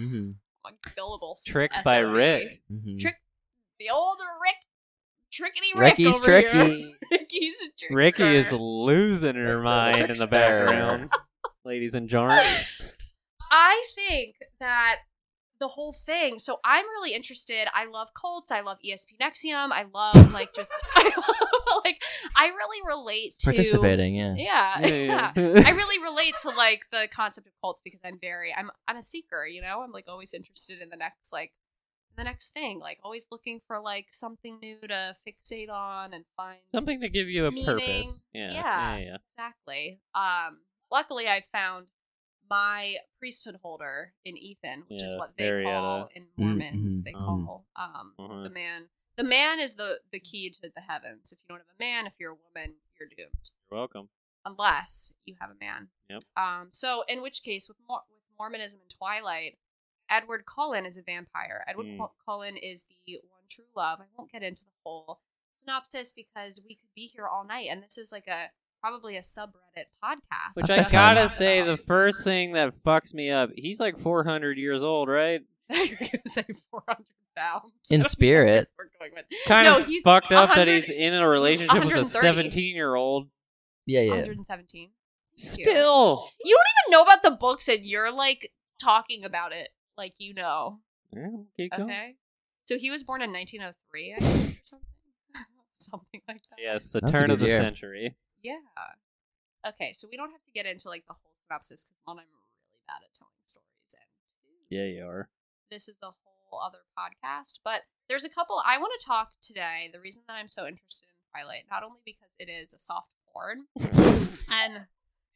Mm-hmm. 0.00 0.32
like 0.64 0.74
billable 0.98 1.42
Tricked 1.46 1.82
by 1.82 1.98
Rick. 1.98 2.60
mm-hmm. 2.70 2.98
Trick 2.98 3.16
the 3.78 3.88
old 3.90 4.18
Rick, 4.42 4.56
trickety 5.42 5.78
Rick 5.78 5.90
Ricky's 5.98 6.14
over 6.16 6.24
tricky. 6.24 6.48
here. 6.82 6.92
Ricky's 7.10 7.56
a 7.60 7.68
trickster. 7.78 7.96
Ricky 7.96 8.36
is 8.36 8.52
losing 8.52 9.34
her 9.36 9.42
Trickster. 9.44 9.62
mind 9.62 10.10
in 10.10 10.18
the 10.18 10.26
background. 10.26 11.10
Ladies 11.64 11.94
and 11.94 12.08
gentlemen. 12.08 12.44
I 13.50 13.84
think 13.94 14.36
that 14.60 14.96
the 15.58 15.68
whole 15.68 15.92
thing. 15.92 16.38
So 16.38 16.58
I'm 16.64 16.84
really 16.84 17.14
interested. 17.14 17.66
I 17.74 17.86
love 17.86 18.08
cults. 18.14 18.50
I 18.50 18.60
love 18.60 18.78
ESP 18.84 19.16
NXIVM. 19.20 19.72
I 19.72 19.86
love 19.92 20.32
like 20.32 20.52
just 20.52 20.72
I 20.94 21.04
love, 21.04 21.82
like 21.84 22.02
I 22.34 22.48
really 22.48 22.86
relate 22.86 23.38
to 23.40 23.46
Participating, 23.46 24.14
yeah. 24.16 24.34
Yeah, 24.36 24.80
Yeah, 24.80 24.86
yeah. 24.86 25.32
yeah. 25.36 25.62
I 25.64 25.70
really 25.70 26.02
relate 26.02 26.34
to 26.42 26.50
like 26.50 26.82
the 26.92 27.08
concept 27.10 27.46
of 27.46 27.52
cults 27.60 27.80
because 27.82 28.00
I'm 28.04 28.18
very 28.20 28.54
I'm 28.56 28.70
I'm 28.86 28.96
a 28.96 29.02
seeker, 29.02 29.46
you 29.46 29.62
know? 29.62 29.82
I'm 29.82 29.92
like 29.92 30.06
always 30.08 30.34
interested 30.34 30.80
in 30.82 30.88
the 30.90 30.96
next 30.96 31.32
like 31.32 31.52
the 32.16 32.24
next 32.24 32.50
thing, 32.50 32.78
like 32.78 32.98
always 33.02 33.26
looking 33.30 33.60
for 33.66 33.78
like 33.80 34.08
something 34.12 34.58
new 34.60 34.78
to 34.88 35.16
fixate 35.26 35.70
on 35.70 36.12
and 36.14 36.24
find 36.36 36.58
Something 36.74 37.00
to 37.00 37.08
give 37.08 37.28
you 37.28 37.46
a 37.46 37.50
Meaning, 37.50 37.66
purpose. 37.66 38.22
Yeah. 38.32 38.52
yeah. 38.52 38.96
Yeah. 38.96 38.98
yeah. 38.98 39.16
Exactly. 39.36 40.00
Um, 40.14 40.60
luckily, 40.90 41.28
I 41.28 41.42
found 41.52 41.86
my 42.48 42.96
priesthood 43.18 43.56
holder 43.62 44.12
in 44.24 44.36
Ethan, 44.36 44.84
which 44.88 45.02
is 45.02 45.14
what 45.16 45.30
they 45.36 45.50
Arietta. 45.50 45.64
call 45.64 46.08
in 46.14 46.22
Mm, 46.24 46.28
Mormons. 46.38 47.02
mhm, 47.02 47.04
They 47.04 47.12
um, 47.12 47.24
call 47.24 47.66
um 47.76 48.14
Uh-huh. 48.18 48.42
the 48.44 48.50
man. 48.50 48.88
The 49.16 49.24
man 49.24 49.60
is 49.60 49.74
the 49.74 50.00
the 50.12 50.20
key 50.20 50.50
to 50.50 50.70
the 50.74 50.82
heavens. 50.82 51.32
If 51.32 51.38
you 51.40 51.46
don't 51.48 51.58
have 51.58 51.74
a 51.78 51.82
man, 51.82 52.06
if 52.06 52.14
you're 52.20 52.32
a 52.32 52.36
woman, 52.36 52.76
you're 52.98 53.08
doomed 53.08 53.50
You're 53.70 53.78
welcome. 53.80 54.08
unless 54.44 55.12
you 55.24 55.34
have 55.40 55.50
a 55.50 55.54
man. 55.58 55.88
Yep. 56.08 56.22
Um. 56.36 56.68
So, 56.72 57.02
in 57.08 57.20
which 57.22 57.42
case, 57.42 57.68
with 57.68 57.78
Mor- 57.88 58.04
with 58.08 58.38
Mormonism 58.38 58.80
and 58.80 58.90
Twilight, 58.90 59.58
Edward 60.10 60.44
Cullen 60.46 60.86
is 60.86 60.96
a 60.96 61.02
vampire. 61.02 61.64
Edward 61.66 61.86
Mm. 61.86 62.08
Cullen 62.24 62.56
is 62.56 62.84
the 63.06 63.14
one 63.30 63.40
true 63.50 63.64
love. 63.74 64.00
I 64.00 64.04
won't 64.16 64.30
get 64.30 64.42
into 64.42 64.64
the 64.64 64.70
whole 64.84 65.20
synopsis 65.60 66.12
because 66.12 66.60
we 66.66 66.74
could 66.76 66.88
be 66.94 67.06
here 67.06 67.26
all 67.26 67.44
night, 67.44 67.68
and 67.70 67.82
this 67.82 67.98
is 67.98 68.12
like 68.12 68.26
a 68.28 68.50
probably 68.80 69.16
a 69.16 69.20
subreddit 69.20 69.86
podcast. 70.02 70.54
Which 70.54 70.70
I 70.70 70.74
I 70.74 70.76
just 70.78 70.90
to 70.90 70.92
gotta 70.92 71.28
say, 71.28 71.62
the 71.62 71.76
first 71.76 72.22
thing 72.24 72.52
that 72.52 72.74
fucks 72.84 73.12
me 73.14 73.30
up, 73.30 73.50
he's 73.56 73.80
like 73.80 73.98
400 73.98 74.58
years 74.58 74.82
old, 74.82 75.08
right? 75.08 75.42
You're 75.70 75.96
gonna 75.98 76.20
say 76.26 76.44
four 76.70 76.84
hundred 76.86 77.06
pounds 77.36 77.72
In 77.90 78.04
spirit. 78.08 78.68
We're 78.78 78.90
going 79.00 79.12
with 79.14 79.24
Kind 79.46 79.64
No, 79.66 79.78
of 79.80 79.86
he's 79.86 80.02
fucked 80.04 80.32
up 80.32 80.54
that 80.54 80.68
he's 80.68 80.88
in 80.90 81.14
a 81.14 81.28
relationship 81.28 81.84
with 81.84 81.92
a 81.94 82.04
17 82.04 82.74
year 82.76 82.94
old. 82.94 83.28
Yeah, 83.86 84.00
yeah. 84.02 84.10
117. 84.10 84.90
Still. 85.36 86.28
You 86.44 86.56
don't 86.56 86.66
even 86.86 86.92
know 86.92 87.02
about 87.02 87.22
the 87.22 87.30
books, 87.32 87.68
and 87.68 87.84
you're 87.84 88.10
like 88.12 88.52
talking 88.80 89.24
about 89.24 89.52
it 89.52 89.68
like 89.96 90.14
you 90.18 90.34
know. 90.34 90.80
Yeah, 91.12 91.28
keep 91.56 91.72
going. 91.72 91.82
Okay. 91.90 92.14
So 92.66 92.78
he 92.78 92.90
was 92.90 93.04
born 93.04 93.22
in 93.22 93.32
1903, 93.32 94.14
I 94.14 94.18
think, 94.18 94.56
or 94.56 94.60
something. 94.64 94.86
something 95.78 96.20
like 96.28 96.42
that. 96.50 96.56
Yes, 96.60 96.88
the 96.88 97.00
That's 97.00 97.14
a 97.14 97.18
turn 97.20 97.30
of 97.30 97.38
good 97.38 97.46
the 97.46 97.50
year. 97.50 97.60
century. 97.62 98.16
Yeah. 98.42 98.56
Okay, 99.66 99.92
so 99.92 100.06
we 100.10 100.16
don't 100.16 100.30
have 100.30 100.44
to 100.44 100.52
get 100.52 100.66
into 100.66 100.88
like 100.88 101.04
the 101.06 101.14
whole 101.14 101.32
synopsis 101.42 101.84
because 101.84 101.98
one, 102.04 102.18
I'm 102.18 102.24
really 102.26 102.82
bad 102.86 103.02
at 103.04 103.14
telling 103.14 103.32
stories, 103.46 103.66
and 103.82 103.88
two, 103.90 104.74
Yeah, 104.76 104.84
you 104.84 105.04
are. 105.06 105.28
this 105.70 105.88
is 105.88 105.96
a 106.02 106.10
whole 106.50 106.60
other 106.60 106.78
podcast. 106.98 107.58
But 107.64 107.82
there's 108.08 108.24
a 108.24 108.28
couple 108.28 108.60
I 108.64 108.78
want 108.78 108.92
to 108.98 109.04
talk 109.06 109.30
today. 109.42 109.90
The 109.92 110.00
reason 110.00 110.22
that 110.28 110.34
I'm 110.34 110.48
so 110.48 110.66
interested 110.66 111.06
in 111.06 111.14
Twilight, 111.32 111.64
not 111.70 111.82
only 111.82 112.00
because 112.04 112.30
it 112.38 112.48
is 112.48 112.72
a 112.72 112.78
soft 112.78 113.10
porn, 113.32 113.66
and 114.52 114.86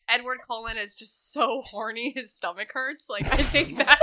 Edward 0.09 0.39
Cullen 0.47 0.77
is 0.77 0.95
just 0.97 1.33
so 1.33 1.61
horny 1.61 2.13
his 2.15 2.33
stomach 2.33 2.71
hurts. 2.73 3.09
Like 3.09 3.27
I 3.33 3.37
think 3.37 3.77
that's 3.79 4.01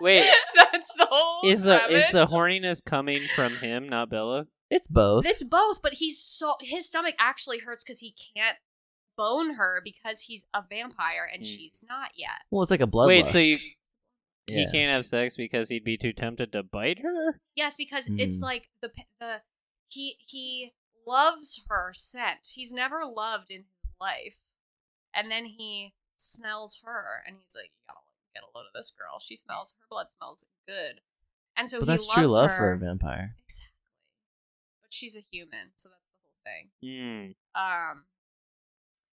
Wait, 0.00 0.30
that's 0.54 0.92
the 0.94 1.06
whole 1.10 1.48
is 1.48 1.64
the 1.64 1.82
is 1.90 2.10
the 2.12 2.26
horniness 2.26 2.84
coming 2.84 3.22
from 3.34 3.56
him, 3.56 3.88
not 3.88 4.10
Bella? 4.10 4.46
It's 4.70 4.88
both. 4.88 5.24
It's 5.26 5.44
both, 5.44 5.80
but 5.82 5.94
he's 5.94 6.20
so 6.20 6.54
his 6.60 6.86
stomach 6.88 7.14
actually 7.18 7.58
hurts 7.60 7.84
because 7.84 8.00
he 8.00 8.14
can't 8.34 8.56
bone 9.16 9.54
her 9.54 9.80
because 9.82 10.22
he's 10.22 10.44
a 10.52 10.62
vampire 10.68 11.28
and 11.32 11.42
Mm. 11.42 11.46
she's 11.46 11.80
not 11.88 12.10
yet. 12.16 12.42
well, 12.50 12.62
it's 12.62 12.70
like 12.70 12.80
a 12.80 12.86
bloodlust. 12.86 13.06
Wait, 13.08 13.28
so 13.30 13.38
you 13.38 13.58
Yeah. 14.48 14.66
he 14.66 14.70
can't 14.70 14.92
have 14.92 15.06
sex 15.06 15.34
because 15.36 15.68
he'd 15.70 15.84
be 15.84 15.96
too 15.96 16.12
tempted 16.12 16.52
to 16.52 16.62
bite 16.62 16.98
her? 17.00 17.40
Yes, 17.54 17.76
because 17.76 18.08
it's 18.18 18.38
Mm. 18.38 18.42
like 18.42 18.70
the 18.80 18.92
the 19.20 19.42
he 19.88 20.16
he 20.26 20.74
loves 21.06 21.62
her 21.68 21.92
scent. 21.94 22.48
He's 22.54 22.72
never 22.72 23.04
loved 23.06 23.50
in 23.50 23.60
his 23.60 23.92
life, 24.00 24.40
and 25.14 25.30
then 25.30 25.46
he 25.46 25.94
smells 26.16 26.80
her, 26.84 27.22
and 27.26 27.36
he's 27.42 27.54
like, 27.54 27.70
"You 27.72 27.86
gotta 27.88 28.00
get 28.36 28.44
a 28.44 28.52
load 28.52 28.68
of 28.68 28.74
this 28.76 28.92
girl. 28.92 29.16
She 29.18 29.36
smells. 29.36 29.72
Her 29.80 29.86
blood 29.88 30.10
smells 30.12 30.44
good." 30.68 31.00
And 31.56 31.70
so 31.70 31.80
but 31.80 31.88
he 31.88 31.92
that's 31.96 32.06
loves 32.06 32.18
true 32.20 32.28
love 32.28 32.50
her. 32.50 32.56
for 32.58 32.72
a 32.72 32.78
vampire. 32.78 33.34
Exactly, 33.48 33.72
but 34.82 34.92
she's 34.92 35.16
a 35.16 35.24
human, 35.32 35.72
so 35.76 35.88
that's 35.88 36.04
the 36.12 36.20
whole 36.20 36.36
thing. 36.44 36.68
Hmm. 36.84 37.32
um 37.60 38.04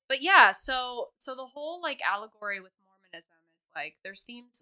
but 0.09 0.21
yeah 0.21 0.51
so 0.51 1.09
so 1.17 1.33
the 1.35 1.47
whole 1.55 1.81
like 1.81 1.99
allegory 2.05 2.59
with 2.59 2.73
mormonism 2.85 3.37
is 3.57 3.71
like 3.73 3.95
there's 4.03 4.21
themes 4.21 4.61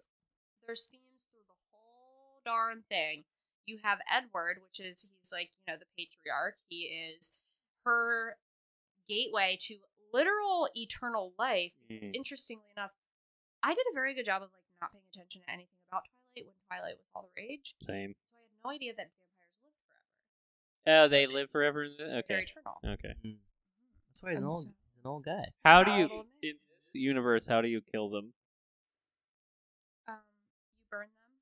there's 0.66 0.86
themes 0.86 1.26
through 1.30 1.42
the 1.48 1.58
whole 1.72 2.40
darn 2.46 2.84
thing 2.88 3.24
you 3.66 3.78
have 3.82 3.98
edward 4.10 4.58
which 4.62 4.80
is 4.80 5.08
he's 5.20 5.32
like 5.32 5.50
you 5.66 5.72
know 5.72 5.78
the 5.78 5.84
patriarch 5.98 6.54
he 6.68 6.84
is 6.84 7.32
her 7.84 8.36
gateway 9.08 9.58
to 9.60 9.76
literal 10.14 10.68
eternal 10.74 11.32
life 11.38 11.72
Mm. 11.90 12.14
interestingly 12.14 12.64
enough 12.76 12.92
i 13.62 13.74
did 13.74 13.84
a 13.90 13.94
very 13.94 14.14
good 14.14 14.24
job 14.24 14.42
of 14.42 14.48
like 14.52 14.64
not 14.80 14.92
paying 14.92 15.04
attention 15.12 15.42
to 15.42 15.50
anything 15.50 15.76
about 15.90 16.02
twilight 16.34 16.46
when 16.46 16.54
twilight 16.68 16.96
was 16.98 17.06
all 17.14 17.22
the 17.34 17.40
rage 17.42 17.74
Same. 17.82 18.14
so 18.14 18.38
i 18.38 18.42
had 18.42 18.64
no 18.64 18.70
idea 18.70 18.92
that 18.96 19.10
vampires 19.10 19.56
lived 19.62 19.76
forever 19.86 21.04
Oh, 21.04 21.08
they 21.08 21.26
live 21.26 21.50
forever. 21.50 21.84
in 21.84 21.92
the- 21.96 22.04
they're 22.04 22.18
Okay. 22.18 22.42
eternal 22.48 22.78
Okay. 22.84 23.14
That's 24.08 24.22
why 24.22 24.30
he's 24.30 24.40
an 24.40 24.46
old, 24.46 24.62
so- 24.62 24.68
he's 24.68 25.04
an 25.04 25.08
old 25.10 25.24
guy. 25.24 25.44
How 25.64 25.82
do 25.84 25.92
you 25.92 26.04
in 26.42 26.54
this 26.54 26.56
universe? 26.94 27.46
How 27.46 27.60
do 27.62 27.68
you 27.68 27.80
kill 27.80 28.10
them? 28.10 28.34
um, 30.08 30.16
you 30.76 30.82
burn 30.90 31.06
them 31.08 31.34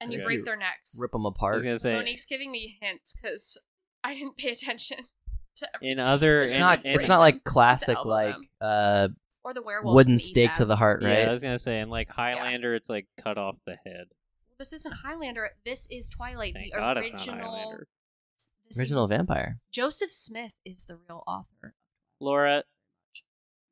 and 0.00 0.12
you 0.12 0.22
break 0.22 0.38
You 0.40 0.44
their 0.44 0.56
necks. 0.56 0.96
Rip 0.98 1.12
them 1.12 1.24
apart. 1.26 1.54
I 1.54 1.56
was 1.56 1.64
apart. 1.64 1.70
gonna 1.70 1.78
say 1.78 1.92
Monique's 1.94 2.24
giving 2.26 2.50
me 2.50 2.78
hints 2.80 3.14
because 3.14 3.56
I 4.04 4.14
didn't 4.14 4.36
pay 4.36 4.50
attention 4.50 4.98
to 5.56 5.68
in 5.80 5.98
other. 5.98 6.42
It's 6.42 6.54
in- 6.54 6.60
not. 6.60 6.84
in- 6.84 6.94
It's 6.98 7.08
not 7.08 7.20
like 7.20 7.44
classic 7.44 8.04
like 8.04 8.34
them. 8.34 8.48
uh 8.60 9.08
or 9.44 9.54
the 9.54 9.62
werewolves. 9.62 9.94
wooden 9.94 10.12
can 10.16 10.20
eat 10.20 10.26
stake 10.26 10.54
to 10.54 10.64
the 10.64 10.76
heart, 10.76 11.02
Yeah, 11.02 11.08
right? 11.08 11.28
I 11.28 11.32
was 11.32 11.42
gonna 11.42 11.58
say, 11.58 11.80
in 11.80 11.88
like 11.90 12.08
Highlander, 12.10 12.74
it's 12.74 12.88
like 12.88 13.06
cut 13.22 13.38
off 13.38 13.56
the 13.66 13.76
head. 13.84 14.06
This 14.58 14.72
isn't 14.72 14.92
Highlander. 14.92 15.50
This 15.64 15.86
is 15.90 16.08
Twilight. 16.10 16.54
Thank 16.54 16.72
the 16.74 16.78
God 16.78 16.98
original. 16.98 17.14
it's 17.16 17.26
not 17.26 17.40
Highlander. 17.40 17.88
this 18.68 18.78
Original 18.78 19.04
is- 19.04 19.08
vampire. 19.08 19.58
Joseph 19.70 20.12
Smith 20.12 20.56
is 20.64 20.84
the 20.84 20.96
real 21.08 21.22
author. 21.26 21.74
Laura, 22.20 22.64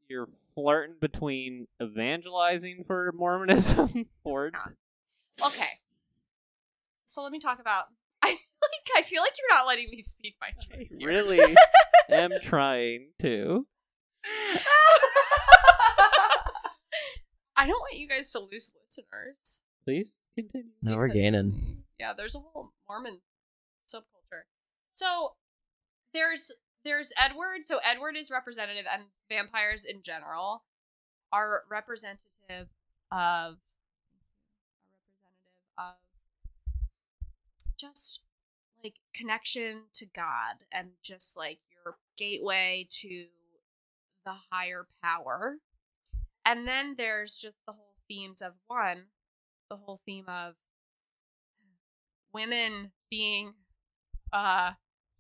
you're 0.09 0.29
flirting 0.55 0.97
between 1.01 1.67
evangelizing 1.83 2.85
for 2.87 3.13
Mormonism 3.15 4.07
or 4.25 4.51
Okay. 5.45 5.69
So 7.05 7.23
let 7.23 7.33
me 7.33 7.39
talk 7.39 7.61
about. 7.61 7.85
I 8.23 8.29
feel 8.29 8.37
like 8.63 8.99
I 8.99 9.03
feel 9.03 9.23
like 9.23 9.33
you're 9.39 9.57
not 9.57 9.67
letting 9.67 9.89
me 9.91 10.01
speak 10.01 10.35
my 10.41 10.49
truth. 10.61 10.89
really 11.03 11.57
am 12.11 12.31
trying 12.43 13.11
to. 13.21 13.67
I 17.57 17.67
don't 17.67 17.81
want 17.81 17.97
you 17.97 18.07
guys 18.09 18.31
to 18.33 18.39
lose 18.39 18.71
listeners. 18.87 19.61
Please 19.85 20.17
continue. 20.37 20.69
No, 20.83 20.97
we're 20.97 21.09
because- 21.09 21.23
gaining. 21.23 21.83
Yeah, 21.99 22.13
there's 22.17 22.37
a 22.37 22.39
whole 22.39 22.71
Mormon 22.89 23.19
subculture. 23.93 24.45
So 24.95 25.33
there's 26.15 26.53
there's 26.85 27.13
Edward. 27.21 27.65
So 27.65 27.81
Edward 27.85 28.17
is 28.17 28.31
representative, 28.31 28.85
and 28.93 29.03
vampires 29.29 29.85
in 29.85 30.03
general 30.03 30.63
are 31.33 31.65
representative 31.69 32.69
of 33.11 33.57
are 35.81 35.97
representative 35.97 36.79
of 37.67 37.77
just 37.77 38.21
like 38.85 38.95
connection 39.13 39.83
to 39.95 40.07
God 40.07 40.65
and 40.71 40.91
just 41.03 41.37
like 41.37 41.59
your 41.85 41.95
gateway 42.17 42.87
to 42.91 43.27
the 44.25 44.35
higher 44.51 44.87
power. 45.03 45.57
And 46.45 46.67
then 46.67 46.95
there's 46.97 47.37
just 47.37 47.59
the 47.67 47.73
whole 47.73 47.95
themes 48.09 48.41
of 48.43 48.53
one, 48.67 49.05
the 49.71 49.77
whole 49.77 50.01
theme 50.07 50.25
of 50.29 50.55
women 52.33 52.93
being 53.11 53.55
uh 54.33 54.73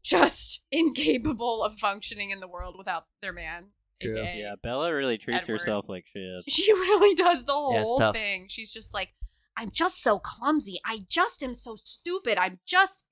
just 0.05 0.65
incapable 0.73 1.63
of 1.63 1.75
functioning 1.79 2.31
in 2.31 2.41
the 2.41 2.49
world 2.49 2.75
without 2.79 3.05
their 3.23 3.33
man. 3.33 3.67
True. 4.01 4.19
aka 4.19 4.39
Yeah, 4.39 4.55
Bella 4.63 4.95
really 4.95 5.19
treats 5.19 5.43
Edward. 5.45 5.59
herself 5.61 5.89
like 5.89 6.05
shit. 6.13 6.45
She 6.49 6.73
really 6.73 7.15
does 7.15 7.45
the 7.45 7.53
whole 7.53 7.99
tough. 7.99 8.15
thing. 8.15 8.47
She's 8.49 8.73
just 8.73 8.95
like, 8.95 9.15
I'm 9.57 9.71
just 9.73 10.01
so 10.03 10.19
clumsy. 10.21 10.79
I 10.87 11.01
just 11.09 11.43
am 11.43 11.53
so 11.53 11.77
stupid. 11.83 12.39
I'm 12.39 12.61
just 12.65 13.05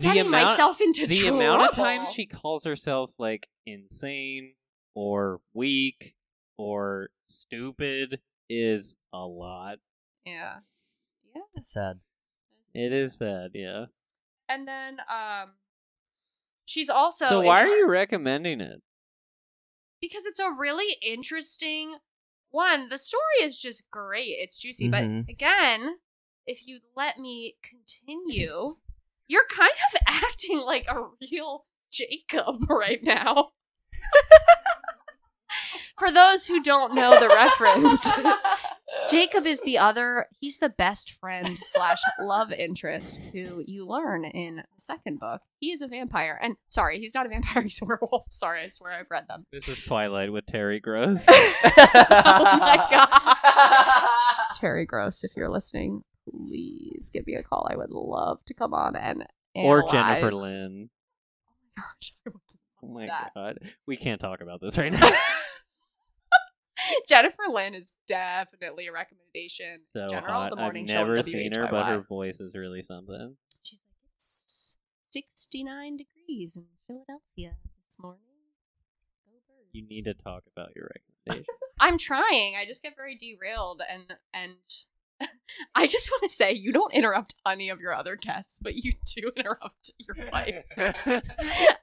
The 0.00 0.08
getting 0.08 0.26
amount- 0.26 0.48
myself 0.50 0.80
into 0.82 1.06
the 1.06 1.16
trouble. 1.18 1.38
amount 1.40 1.62
of 1.62 1.74
times 1.74 2.12
she 2.12 2.26
calls 2.26 2.64
herself 2.64 3.12
like 3.18 3.48
insane 3.64 4.54
or 4.94 5.40
weak 5.52 6.14
or 6.58 7.10
stupid 7.28 8.20
is 8.48 8.96
a 9.12 9.26
lot. 9.26 9.78
Yeah. 10.24 10.58
Yeah. 11.34 11.42
It's 11.54 11.72
sad. 11.72 12.00
It 12.74 12.92
is 12.94 13.14
sad, 13.14 13.50
yeah. 13.54 13.86
And 14.48 14.66
then 14.68 14.98
um 15.10 15.52
she's 16.64 16.88
also 16.90 17.24
So, 17.26 17.40
why 17.42 17.62
are 17.62 17.68
you 17.68 17.88
recommending 17.88 18.60
it? 18.60 18.80
because 20.00 20.26
it's 20.26 20.40
a 20.40 20.50
really 20.50 20.96
interesting 21.00 21.96
one. 22.50 22.90
The 22.90 22.98
story 22.98 23.40
is 23.42 23.58
just 23.58 23.90
great. 23.90 24.36
It's 24.38 24.58
juicy, 24.58 24.88
Mhm. 24.88 25.24
but 25.24 25.32
again, 25.32 25.96
if 26.46 26.66
you 26.66 26.80
let 26.94 27.18
me 27.18 27.56
continue, 27.62 28.76
you're 29.26 29.46
kind 29.48 29.72
of 29.94 30.00
acting 30.06 30.58
like 30.58 30.86
a 30.88 31.08
real 31.32 31.64
Jacob 31.90 32.56
right 32.68 33.02
now. 33.02 33.52
For 35.98 36.10
those 36.10 36.46
who 36.46 36.60
don't 36.62 36.94
know 36.94 37.18
the 37.20 37.28
reference, 37.28 38.08
Jacob 39.10 39.46
is 39.46 39.60
the 39.60 39.78
other. 39.78 40.26
He's 40.40 40.58
the 40.58 40.68
best 40.68 41.12
friend 41.12 41.56
slash 41.58 41.98
love 42.20 42.50
interest 42.50 43.20
who 43.32 43.62
you 43.66 43.86
learn 43.86 44.24
in 44.24 44.56
the 44.56 44.62
second 44.76 45.20
book. 45.20 45.42
He 45.60 45.70
is 45.70 45.82
a 45.82 45.86
vampire, 45.86 46.38
and 46.42 46.56
sorry, 46.68 46.98
he's 46.98 47.14
not 47.14 47.26
a 47.26 47.28
vampire. 47.28 47.62
He's 47.64 47.80
a 47.80 47.84
werewolf. 47.84 48.26
Sorry, 48.30 48.62
I 48.62 48.66
swear 48.66 48.92
I've 48.92 49.10
read 49.10 49.28
them. 49.28 49.46
This 49.52 49.68
is 49.68 49.84
Twilight 49.84 50.32
with 50.32 50.46
Terry 50.46 50.80
Gross. 50.80 51.24
oh 51.28 52.58
my 52.58 52.86
gosh. 52.90 54.58
Terry 54.58 54.86
Gross, 54.86 55.22
if 55.22 55.32
you're 55.36 55.48
listening, 55.48 56.02
please 56.28 57.08
give 57.12 57.26
me 57.26 57.34
a 57.36 57.42
call. 57.42 57.68
I 57.70 57.76
would 57.76 57.90
love 57.90 58.44
to 58.46 58.54
come 58.54 58.74
on 58.74 58.96
and 58.96 59.24
or 59.54 59.86
Jennifer 59.88 60.32
Lynn. 60.32 60.90
Oh 61.48 61.52
gosh, 61.76 62.12
I 62.26 62.30
would 62.30 62.40
Oh 62.82 62.88
my 62.92 63.06
that. 63.06 63.30
god. 63.34 63.58
We 63.86 63.96
can't 63.96 64.20
talk 64.20 64.40
about 64.40 64.60
this 64.60 64.76
right 64.76 64.92
now. 64.92 65.10
Jennifer 67.08 67.42
Lynn 67.50 67.74
is 67.74 67.92
definitely 68.06 68.86
a 68.86 68.92
recommendation. 68.92 69.80
so 69.92 70.06
General, 70.08 70.32
hot. 70.32 70.50
the 70.50 70.56
I've 70.56 70.62
morning 70.62 70.86
show 70.86 70.94
never 70.94 71.22
seen 71.22 71.52
her, 71.54 71.68
but 71.70 71.86
her 71.86 72.00
voice 72.00 72.40
is 72.40 72.54
really 72.54 72.82
something. 72.82 73.36
She's 73.62 73.82
like, 73.86 74.10
it's 74.14 74.76
69 75.12 75.96
degrees 75.96 76.56
in 76.56 76.64
Philadelphia 76.86 77.56
this 77.86 77.96
morning. 78.00 78.20
Go 79.26 79.32
birds. 79.48 79.70
You 79.72 79.86
need 79.86 80.02
to 80.04 80.14
talk 80.14 80.44
about 80.56 80.70
your 80.74 80.90
recommendation. 80.94 81.54
I'm 81.80 81.98
trying. 81.98 82.54
I 82.56 82.66
just 82.66 82.82
get 82.82 82.96
very 82.96 83.16
derailed 83.16 83.82
and 83.88 84.14
and 84.32 84.54
I 85.74 85.86
just 85.86 86.10
want 86.10 86.22
to 86.24 86.28
say 86.28 86.52
you 86.52 86.72
don't 86.72 86.92
interrupt 86.92 87.34
any 87.46 87.68
of 87.68 87.80
your 87.80 87.94
other 87.94 88.16
guests, 88.16 88.58
but 88.60 88.74
you 88.76 88.94
do 89.14 89.30
interrupt 89.36 89.90
your 89.98 90.28
wife. 90.32 90.64
and 90.76 91.22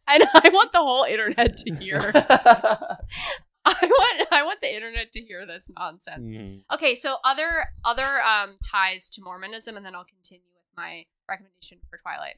I 0.07 0.49
want 0.51 0.71
the 0.71 0.79
whole 0.79 1.03
internet 1.03 1.57
to 1.57 1.75
hear. 1.75 2.11
I 3.65 3.77
want 3.81 4.27
I 4.31 4.43
want 4.43 4.61
the 4.61 4.73
internet 4.73 5.11
to 5.13 5.21
hear 5.21 5.45
this 5.45 5.69
nonsense. 5.77 6.27
Mhm. 6.27 6.63
Okay, 6.73 6.95
so 6.95 7.17
other 7.23 7.67
other 7.85 8.21
um 8.23 8.57
ties 8.67 9.07
to 9.09 9.21
Mormonism, 9.21 9.77
and 9.77 9.85
then 9.85 9.95
I'll 9.95 10.03
continue 10.05 10.47
with 10.55 10.65
my 10.75 11.05
recommendation 11.29 11.79
for 11.89 11.97
Twilight. 11.97 12.35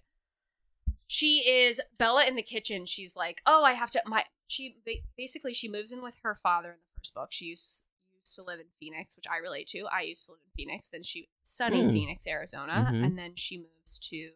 She 1.07 1.39
is 1.47 1.79
Bella 1.97 2.25
in 2.25 2.35
the 2.35 2.41
kitchen. 2.43 2.85
She's 2.85 3.15
like, 3.15 3.41
oh, 3.45 3.63
I 3.63 3.73
have 3.73 3.91
to. 3.91 4.01
My 4.05 4.25
she 4.47 4.77
basically 5.17 5.53
she 5.53 5.69
moves 5.69 5.91
in 5.91 6.01
with 6.01 6.17
her 6.23 6.35
father 6.35 6.71
in 6.71 6.77
the 6.79 6.99
first 6.99 7.13
book. 7.13 7.31
She 7.31 7.45
used 7.45 7.85
used 8.19 8.35
to 8.35 8.43
live 8.43 8.59
in 8.59 8.67
Phoenix, 8.79 9.15
which 9.15 9.25
I 9.31 9.37
relate 9.37 9.67
to. 9.67 9.85
I 9.91 10.01
used 10.01 10.25
to 10.25 10.31
live 10.33 10.41
in 10.45 10.51
Phoenix. 10.55 10.89
Then 10.89 11.03
she 11.03 11.29
sunny 11.43 11.83
Hmm. 11.83 11.91
Phoenix, 11.91 12.25
Arizona, 12.27 12.89
Mhm. 12.91 13.05
and 13.05 13.17
then 13.17 13.35
she 13.35 13.57
moves 13.59 13.99
to 14.09 14.31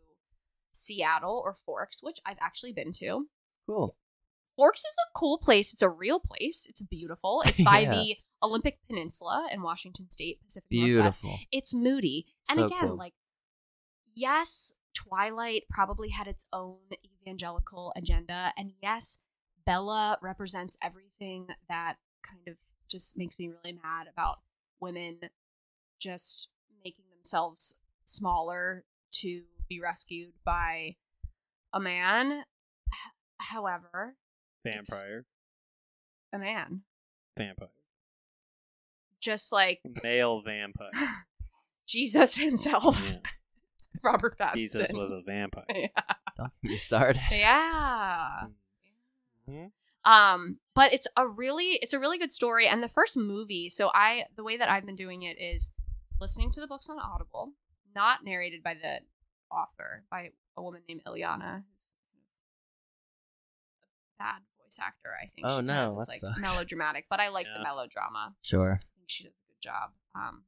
Seattle 0.72 1.42
or 1.44 1.54
Forks, 1.54 2.04
which 2.04 2.20
I've 2.26 2.38
actually 2.40 2.74
been 2.74 2.94
to. 2.94 3.30
cool. 3.66 3.98
Forks 4.58 4.82
is 4.82 4.96
a 5.08 5.18
cool 5.18 5.38
place. 5.38 5.72
It's 5.72 5.82
a 5.82 5.90
real 5.90 6.20
place. 6.20 6.66
It's 6.70 6.82
beautiful. 6.82 7.44
It's 7.46 7.62
by 7.62 7.80
Yeah. 7.82 7.92
the 7.92 8.16
Olympic 8.44 8.80
Peninsula 8.90 9.48
in 9.52 9.62
Washington 9.62 10.10
State, 10.10 10.42
Pacific 10.44 10.68
Northwest. 10.72 11.22
Beautiful. 11.22 11.40
It's 11.52 11.74
moody. 11.74 12.26
And 12.50 12.60
So 12.60 12.66
again, 12.66 12.88
cool. 12.90 12.98
like 12.98 13.14
yes, 14.16 14.74
Twilight 14.94 15.64
probably 15.70 16.10
had 16.10 16.28
its 16.28 16.46
own 16.52 16.78
evangelical 17.24 17.94
agenda 17.96 18.52
and 18.58 18.74
yes, 18.82 19.20
Bella 19.66 20.18
represents 20.22 20.78
everything 20.82 21.48
that 21.70 21.96
kind 22.24 22.48
of 22.48 22.56
just 22.90 23.18
makes 23.18 23.38
me 23.38 23.50
really 23.50 23.74
mad 23.84 24.08
about 24.12 24.40
women 24.80 25.20
just 26.00 26.50
making 26.84 27.06
themselves 27.16 27.80
smaller 28.06 28.86
to 29.12 29.44
be 29.68 29.80
rescued 29.80 30.34
by 30.46 30.96
a 31.74 31.80
man. 31.80 32.44
However, 33.40 34.16
Vampire. 34.64 35.26
a 36.34 36.40
man. 36.40 36.82
Vampire. 37.38 37.70
Just 39.20 39.52
like 39.52 39.80
Male 40.04 40.42
vampire. 40.42 40.92
Jesus 41.88 42.36
himself, 42.36 43.12
Yeah. 43.12 43.20
Robert 44.04 44.38
Pattinson. 44.38 44.54
Jesus 44.56 44.92
was 44.94 45.12
a 45.12 45.22
vampire. 45.26 45.66
yeah. 45.74 45.88
Don't 46.38 46.52
get 46.64 46.72
me 46.72 46.78
started. 46.78 47.22
yeah. 47.32 48.46
Mhm. 49.50 49.72
Um, 50.06 50.60
but 50.76 50.94
it's 50.94 51.08
a 51.18 51.28
really 51.28 51.80
it's 51.82 51.94
a 51.94 52.00
really 52.00 52.18
good 52.18 52.32
story 52.32 52.68
and 52.68 52.82
the 52.84 52.88
first 52.90 53.18
movie, 53.18 53.70
so 53.70 53.90
I 53.94 54.26
the 54.36 54.44
way 54.44 54.56
that 54.58 54.70
I've 54.70 54.86
been 54.86 54.96
doing 54.96 55.24
it 55.24 55.38
is 55.40 55.72
listening 56.22 56.52
to 56.52 56.62
the 56.62 56.68
books 56.68 56.90
on 56.90 56.98
Audible, 57.00 57.54
not 57.96 58.24
narrated 58.24 58.62
by 58.64 58.74
the 58.76 59.00
author, 59.54 60.04
by 60.12 60.32
a 60.56 60.62
woman 60.62 60.82
named 60.88 61.04
Ilyana, 61.06 61.56
who's 61.56 61.64
a 61.64 61.77
bad 64.20 64.42
voice 64.62 64.80
actor, 64.82 65.10
I 65.22 65.28
think. 65.28 65.48
Oh, 65.48 65.50
she 65.50 65.56
kind 65.56 65.68
no, 65.68 65.96
of 65.96 66.02
is 66.02 66.08
that 66.08 66.12
like 66.12 66.20
sucks. 66.20 66.40
melodramatic, 66.54 67.06
but 67.10 67.20
I 67.20 67.30
like 67.30 67.48
the 67.54 67.64
melodrama. 67.64 68.36
Sure. 68.42 68.74
I 68.74 68.98
think 68.98 69.08
she 69.08 69.24
does 69.24 69.34
a 69.34 69.48
good 69.52 69.62
job 69.62 69.92
um, 70.16 70.44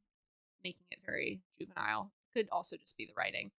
making 0.64 0.86
it 0.91 1.00
very 1.06 1.41
juvenile. 1.58 2.12
Could 2.34 2.48
also 2.52 2.78
just 2.78 2.98
be 2.98 3.06
the 3.06 3.14
writing. 3.18 3.52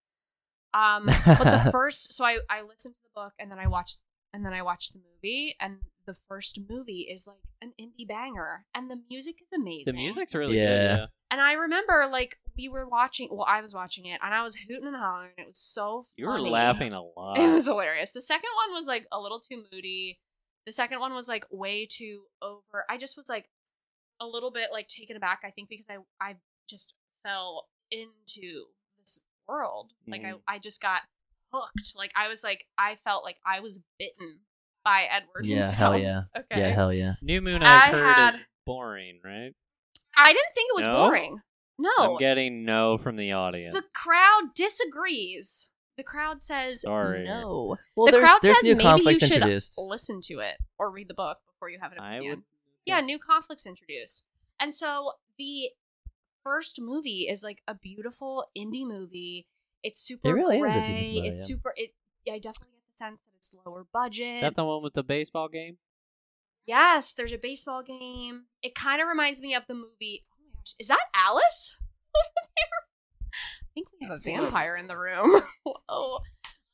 Um, 0.72 1.06
but 1.06 1.64
the 1.64 1.68
first, 1.72 2.14
so 2.14 2.24
I 2.24 2.38
I 2.48 2.62
listened 2.62 2.94
to 2.94 3.00
the 3.02 3.10
book 3.14 3.32
and 3.38 3.50
then 3.50 3.58
I 3.58 3.66
watched 3.66 3.98
and 4.32 4.44
then 4.44 4.52
I 4.52 4.62
watched 4.62 4.92
the 4.92 5.00
movie 5.00 5.56
and 5.60 5.78
the 6.06 6.14
first 6.14 6.58
movie 6.68 7.02
is 7.10 7.26
like 7.26 7.36
an 7.62 7.72
indie 7.80 8.06
banger 8.08 8.64
and 8.74 8.90
the 8.90 9.00
music 9.08 9.36
is 9.40 9.48
amazing. 9.54 9.92
The 9.94 9.98
music's 9.98 10.34
really 10.34 10.56
Yeah. 10.58 10.66
good. 10.66 10.96
Yeah. 10.98 11.06
and 11.30 11.40
I 11.40 11.52
remember 11.52 12.08
like 12.10 12.38
we 12.56 12.68
were 12.68 12.86
watching. 12.88 13.28
Well, 13.30 13.46
I 13.48 13.60
was 13.60 13.74
watching 13.74 14.06
it 14.06 14.20
and 14.22 14.34
I 14.34 14.42
was 14.42 14.56
hooting 14.56 14.86
and 14.86 14.96
hollering. 14.96 15.32
It 15.38 15.46
was 15.46 15.58
so 15.58 16.04
You 16.16 16.26
were 16.26 16.40
laughing 16.40 16.92
a 16.92 17.02
lot. 17.02 17.38
It 17.38 17.52
was 17.52 17.66
hilarious. 17.66 18.12
The 18.12 18.20
second 18.20 18.50
one 18.66 18.74
was 18.76 18.86
like 18.86 19.06
a 19.12 19.20
little 19.20 19.40
too 19.40 19.64
moody. 19.72 20.18
The 20.66 20.72
second 20.72 21.00
one 21.00 21.14
was 21.14 21.28
like 21.28 21.44
way 21.50 21.86
too 21.90 22.24
over. 22.42 22.84
I 22.88 22.96
just 22.98 23.16
was 23.16 23.28
like 23.28 23.48
a 24.20 24.26
little 24.26 24.50
bit 24.50 24.68
like 24.72 24.88
taken 24.88 25.16
aback. 25.16 25.40
I 25.44 25.50
think 25.50 25.68
because 25.68 25.86
I 25.88 25.98
I 26.20 26.36
just 26.68 26.94
fell 27.22 27.68
into 27.90 28.66
this 28.98 29.20
world. 29.48 29.92
Like. 30.06 30.24
I 30.24 30.32
mm. 30.32 30.40
I 30.46 30.58
just 30.58 30.80
got 30.82 31.02
hooked. 31.52 31.94
Like 31.96 32.12
I 32.16 32.28
was 32.28 32.42
like 32.44 32.66
I 32.76 32.94
felt 32.96 33.24
like 33.24 33.38
I 33.46 33.60
was 33.60 33.80
bitten 33.98 34.40
by 34.84 35.06
Edward. 35.10 35.44
Yeah, 35.44 35.54
himself. 35.56 35.74
hell 35.76 35.98
yeah. 35.98 36.20
Okay. 36.36 36.60
Yeah, 36.60 36.68
hell 36.70 36.92
yeah. 36.92 37.14
New 37.22 37.40
Moon 37.40 37.62
I 37.62 37.86
I've 37.88 37.92
heard 37.94 38.14
had- 38.14 38.34
is 38.36 38.40
boring, 38.66 39.20
right? 39.24 39.52
I 40.16 40.32
didn't 40.32 40.54
think 40.54 40.70
it 40.72 40.76
was 40.76 40.86
No? 40.86 40.96
boring. 40.96 41.40
No. 41.78 41.90
I'm 41.98 42.16
getting 42.18 42.64
no 42.64 42.98
from 42.98 43.16
the 43.16 43.32
audience. 43.32 43.74
the 43.74 43.84
crowd 43.94 44.50
disagrees. 44.54 45.72
The 45.96 46.02
crowd 46.04 46.42
says 46.42 46.82
Sorry. 46.82 47.24
no. 47.24 47.76
Well, 47.96 48.06
the 48.06 48.12
there's 48.12 48.24
crowd 48.24 48.38
there's 48.42 48.56
says 48.58 48.64
new 48.64 48.76
maybe 48.76 48.84
you 48.84 48.90
conflicts 48.90 49.20
should 49.20 49.32
introduced. 49.32 49.74
listen 49.78 50.20
to 50.24 50.40
it 50.40 50.56
or 50.78 50.90
read 50.90 51.08
the 51.08 51.14
book 51.14 51.38
before 51.46 51.68
you 51.70 51.78
have 51.80 51.92
an 51.92 51.98
I 51.98 52.14
opinion. 52.16 52.36
would. 52.38 52.44
Yeah, 52.86 53.00
new 53.00 53.18
conflicts 53.18 53.66
introduced. 53.66 54.24
And 54.58 54.74
so 54.74 55.12
the 55.38 55.70
first 56.42 56.80
movie 56.80 57.26
is 57.30 57.42
like 57.42 57.62
a 57.68 57.74
beautiful 57.74 58.46
indie 58.56 58.86
movie. 58.86 59.46
It's 59.82 60.00
super 60.00 60.28
It 60.30 60.32
really 60.32 60.58
is 60.58 60.72
gray. 60.72 60.72
if 60.72 60.76
you 60.76 60.82
think 60.82 61.18
about 61.18 61.26
it, 61.26 61.30
it's 61.32 61.40
yeah. 61.40 61.46
super 61.46 61.74
it 61.76 61.90
I 62.30 62.38
definitely 62.38 62.68
get 62.76 62.82
the 62.92 63.04
sense 63.04 63.20
that 63.22 63.29
it's 63.40 63.50
lower 63.64 63.86
budget. 63.90 64.36
Is 64.36 64.40
that 64.42 64.56
the 64.56 64.64
one 64.64 64.82
with 64.82 64.94
the 64.94 65.02
baseball 65.02 65.48
game? 65.48 65.78
yes, 66.66 67.14
there's 67.14 67.32
a 67.32 67.38
baseball 67.38 67.82
game. 67.82 68.44
It 68.62 68.74
kind 68.76 69.00
of 69.02 69.08
reminds 69.08 69.42
me 69.42 69.54
of 69.54 69.64
the 69.66 69.74
movie. 69.74 70.24
Oh 70.30 70.36
my 70.38 70.58
gosh, 70.60 70.74
is 70.78 70.86
that 70.88 71.00
Alice 71.14 71.76
over 72.14 72.46
there? 72.56 73.32
I 73.32 73.66
think 73.74 73.88
we 73.98 74.06
have 74.06 74.16
a 74.16 74.20
vampire 74.20 74.76
in 74.76 74.86
the 74.86 74.96
room. 74.96 75.42
Whoa. 75.64 76.20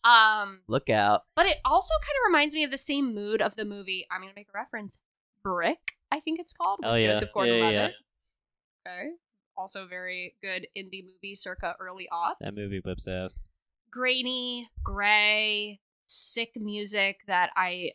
Um, 0.05 0.61
Look 0.69 0.91
out. 0.91 1.23
but 1.35 1.47
it 1.47 1.57
also 1.65 1.95
kind 2.03 2.17
of 2.23 2.29
reminds 2.29 2.55
me 2.55 2.63
of 2.65 2.71
the 2.71 2.79
same 2.79 3.15
mood 3.15 3.41
of 3.41 3.57
the 3.57 3.65
movie. 3.65 4.07
I'm 4.11 4.21
going 4.21 4.31
to 4.33 4.37
make 4.39 4.49
a 4.55 4.59
reference. 4.59 4.99
Brick, 5.43 5.93
I 6.13 6.21
think 6.21 6.41
it's 6.41 6.53
called. 6.53 6.81
Oh 6.85 6.95
yeah. 6.95 7.13
Joseph 7.15 7.31
Gordon-Levitt. 7.33 7.95
yeah. 8.87 8.93
Okay. 8.93 9.09
Also 9.57 9.87
very 9.87 10.35
good 10.43 10.67
indie 10.77 11.05
movie 11.05 11.35
circa 11.37 11.75
early 11.81 12.07
aughts. 12.13 12.35
That 12.41 12.55
movie 12.57 12.81
whips 12.85 13.07
ass. 13.09 13.39
Grainy, 13.91 14.69
gray, 14.85 15.81
sick 16.07 16.53
music 16.57 17.21
that 17.27 17.51
I 17.57 17.93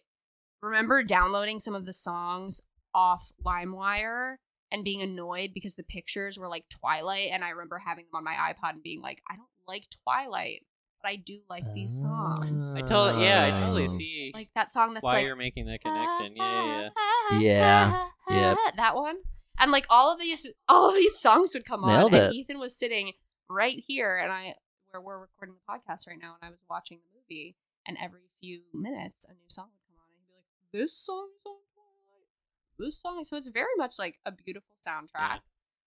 remember 0.61 1.03
downloading 1.03 1.59
some 1.59 1.75
of 1.75 1.85
the 1.85 1.93
songs 1.93 2.61
off 2.93 3.31
LimeWire 3.43 4.35
and 4.71 4.83
being 4.83 5.01
annoyed 5.01 5.51
because 5.53 5.75
the 5.75 5.83
pictures 5.83 6.38
were 6.38 6.47
like 6.47 6.65
Twilight 6.69 7.29
and 7.31 7.43
I 7.43 7.49
remember 7.49 7.79
having 7.79 8.05
them 8.05 8.15
on 8.15 8.23
my 8.23 8.33
iPod 8.33 8.73
and 8.73 8.83
being 8.83 9.01
like, 9.01 9.21
I 9.29 9.35
don't 9.35 9.47
like 9.67 9.85
Twilight, 10.03 10.65
but 11.01 11.09
I 11.09 11.15
do 11.17 11.39
like 11.49 11.63
these 11.73 12.01
songs. 12.01 12.73
Ah. 12.75 12.79
I 12.79 12.81
totally, 12.81 13.25
yeah, 13.25 13.45
I 13.53 13.59
totally 13.59 13.88
see 13.88 14.31
Like 14.33 14.49
that 14.55 14.71
song 14.71 14.93
that's 14.93 15.03
why 15.03 15.13
like 15.13 15.25
you're 15.25 15.35
making 15.35 15.65
that 15.65 15.79
ah, 15.85 16.17
connection. 16.17 16.38
Yeah, 16.38 16.89
yeah, 17.31 17.39
Yeah. 17.39 17.91
Ah, 18.29 18.33
yep. 18.33 18.57
That 18.77 18.95
one. 18.95 19.17
And 19.59 19.71
like 19.71 19.85
all 19.89 20.11
of 20.13 20.19
these 20.19 20.47
all 20.67 20.89
of 20.89 20.95
these 20.95 21.19
songs 21.19 21.53
would 21.53 21.65
come 21.65 21.85
Nailed 21.85 22.13
on 22.13 22.19
and. 22.19 22.33
Ethan 22.33 22.59
was 22.59 22.77
sitting 22.77 23.13
right 23.49 23.83
here 23.85 24.17
and 24.17 24.31
I 24.31 24.55
where 24.91 25.01
we're 25.01 25.19
recording 25.19 25.55
the 25.55 25.71
podcast 25.71 26.07
right 26.07 26.17
now 26.21 26.35
and 26.41 26.47
I 26.47 26.49
was 26.49 26.59
watching 26.69 26.99
the 26.99 27.19
movie 27.19 27.55
and 27.87 27.97
every 28.01 28.21
few 28.39 28.61
minutes 28.73 29.25
a 29.25 29.33
new 29.33 29.47
song 29.49 29.69
would 29.71 29.85
come 29.87 29.97
on 29.99 30.07
and 30.09 30.17
he'd 30.19 30.27
be 30.27 30.33
like, 30.35 30.71
This 30.83 30.93
song 30.97 31.29
is 31.35 31.45
on 31.47 31.55
Twilight. 31.75 32.79
This 32.79 33.01
song 33.01 33.23
so 33.23 33.35
it's 33.37 33.47
very 33.49 33.75
much 33.77 33.99
like 33.99 34.19
a 34.25 34.31
beautiful 34.31 34.75
soundtrack. 34.87 35.39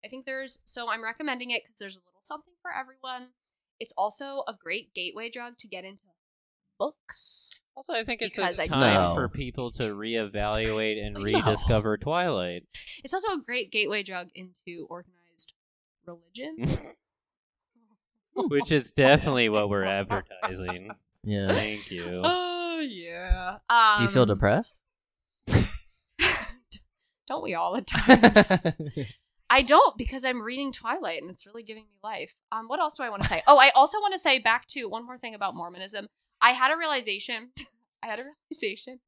I 0.05 0.07
think 0.09 0.25
there's 0.25 0.59
so 0.65 0.89
I'm 0.89 1.03
recommending 1.03 1.51
it 1.51 1.63
because 1.63 1.79
there's 1.79 1.95
a 1.95 1.99
little 1.99 2.21
something 2.23 2.53
for 2.61 2.71
everyone. 2.73 3.29
It's 3.79 3.93
also 3.97 4.43
a 4.47 4.53
great 4.61 4.93
gateway 4.93 5.29
drug 5.29 5.57
to 5.59 5.67
get 5.67 5.83
into 5.83 5.99
books. 6.79 7.59
Also, 7.75 7.93
I 7.93 8.03
think 8.03 8.21
it's 8.21 8.35
Because 8.35 8.57
just 8.57 8.69
time 8.69 8.79
No. 8.79 9.15
for 9.15 9.27
people 9.29 9.71
to 9.73 9.83
reevaluate 9.95 11.03
and 11.03 11.15
No. 11.17 11.21
rediscover 11.23 11.97
Twilight. 11.97 12.63
It's 13.03 13.13
also 13.13 13.29
a 13.29 13.41
great 13.43 13.71
gateway 13.71 14.03
drug 14.03 14.27
into 14.35 14.85
organized 14.89 15.53
religion. 16.05 16.93
Which 18.35 18.71
is 18.71 18.91
definitely 18.93 19.49
what 19.49 19.69
we're 19.69 19.85
advertising. 19.85 20.89
Yeah. 21.23 21.53
Thank 21.53 21.91
you. 21.91 22.21
Oh 22.23 22.79
yeah. 22.79 23.57
Um, 23.69 23.97
Do 23.97 24.03
you 24.03 24.09
feel 24.09 24.25
depressed? 24.25 24.81
don't 27.27 27.43
we 27.43 27.53
all 27.53 27.75
at 27.77 27.87
times? 27.87 28.51
I 29.49 29.61
don't 29.61 29.97
because 29.97 30.25
I'm 30.25 30.41
reading 30.41 30.71
Twilight 30.71 31.21
and 31.21 31.29
it's 31.29 31.45
really 31.45 31.63
giving 31.63 31.83
me 31.83 31.99
life. 32.03 32.33
Um, 32.51 32.67
what 32.67 32.79
else 32.79 32.97
do 32.97 33.03
I 33.03 33.09
want 33.09 33.21
to 33.23 33.29
say? 33.29 33.43
Oh, 33.45 33.57
I 33.57 33.69
also 33.69 33.99
want 33.99 34.13
to 34.13 34.19
say 34.19 34.39
back 34.39 34.65
to 34.69 34.85
one 34.85 35.05
more 35.05 35.17
thing 35.17 35.35
about 35.35 35.55
Mormonism. 35.55 36.07
I 36.41 36.51
had 36.51 36.71
a 36.71 36.77
realization. 36.77 37.51
I 38.03 38.07
had 38.07 38.19
a 38.19 38.23
realization 38.23 38.99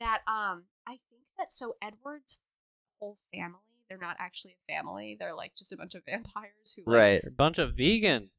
that 0.00 0.18
um, 0.26 0.64
I 0.86 0.98
think 1.10 1.22
that 1.38 1.52
so 1.52 1.76
Edward's 1.80 2.38
whole 3.00 3.18
family, 3.32 3.60
they're 3.88 3.98
not 3.98 4.16
actually 4.18 4.56
a 4.68 4.72
family. 4.72 5.16
They're 5.18 5.34
like 5.34 5.54
just 5.54 5.72
a 5.72 5.76
bunch 5.76 5.94
of 5.94 6.02
vampires 6.04 6.74
who 6.76 6.82
like, 6.84 6.98
right. 6.98 7.24
A 7.24 7.30
bunch 7.30 7.58
of 7.58 7.74
vegans. 7.74 8.30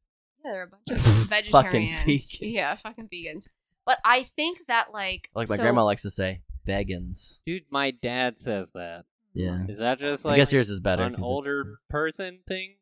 Yeah, 0.46 0.52
they're 0.52 0.64
a 0.64 0.68
bunch 0.68 0.90
of 0.92 1.02
Fucking 1.52 1.88
vegans. 1.90 2.38
Yeah, 2.42 2.76
fucking 2.76 3.10
vegans. 3.14 3.46
But 3.86 4.00
I 4.06 4.24
think 4.24 4.60
that 4.68 4.94
like 4.94 5.30
Like 5.36 5.50
my 5.50 5.56
so- 5.56 5.64
grandma 5.64 5.84
likes 5.84 6.04
to 6.04 6.10
say, 6.12 6.42
vegans. 6.68 7.42
Dude, 7.46 7.64
my 7.70 7.92
dad 7.92 8.38
says 8.38 8.72
that. 8.74 9.06
Yeah. 9.34 9.66
Is 9.68 9.78
that 9.80 10.00
just 10.00 10.26
like 10.26 10.34
I 10.36 10.38
guess 10.38 10.52
yours 10.52 10.70
is 10.70 10.80
better. 10.80 11.04
an 11.04 11.12
'cause 11.14 11.20
it's- 11.20 11.30
older 11.30 11.80
person 11.90 12.40
thing? 12.48 12.76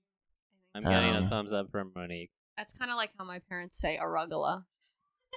I'm 0.76 0.86
I 0.86 0.90
getting 0.90 1.16
a 1.26 1.30
thumbs 1.30 1.52
up 1.54 1.72
from 1.72 1.92
Monique. 1.96 2.30
That's 2.58 2.74
kind 2.74 2.92
of 2.92 2.98
like 2.98 3.12
how 3.18 3.24
my 3.26 3.40
parents 3.50 3.78
say 3.80 3.98
arugula. 4.02 4.64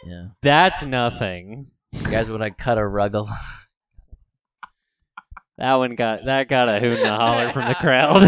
Yeah. 0.07 0.29
That's 0.43 0.83
nothing. 0.83 1.71
You 1.93 2.11
guys 2.11 2.31
would 2.31 2.43
I 2.43 2.51
cut 2.51 2.79
a 2.79 2.83
ruggle? 2.83 3.29
That 5.59 5.75
one 5.75 5.95
got 5.95 6.25
that 6.25 6.49
got 6.49 6.69
a 6.71 6.81
hoot 6.81 6.99
and 7.01 7.09
a 7.09 7.17
holler 7.17 7.53
from 7.53 7.69
the 7.69 7.75
crowd. 7.75 8.23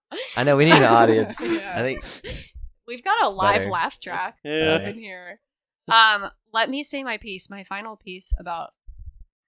I 0.36 0.42
know 0.42 0.56
we 0.56 0.64
need 0.64 0.72
an 0.74 0.82
audience. 0.82 1.40
Yeah. 1.40 1.72
I 1.76 1.82
think 1.82 2.04
We've 2.88 3.04
got 3.04 3.20
a 3.22 3.26
It's 3.26 3.34
live 3.34 3.58
better. 3.58 3.70
laugh 3.70 4.00
track 4.00 4.38
Yeah. 4.44 4.72
up 4.74 4.82
in 4.82 4.98
here. 4.98 5.40
Um, 5.88 6.30
let 6.52 6.68
me 6.70 6.82
say 6.82 7.04
my 7.04 7.18
piece. 7.18 7.48
My 7.48 7.62
final 7.62 7.94
piece 7.96 8.32
about 8.38 8.70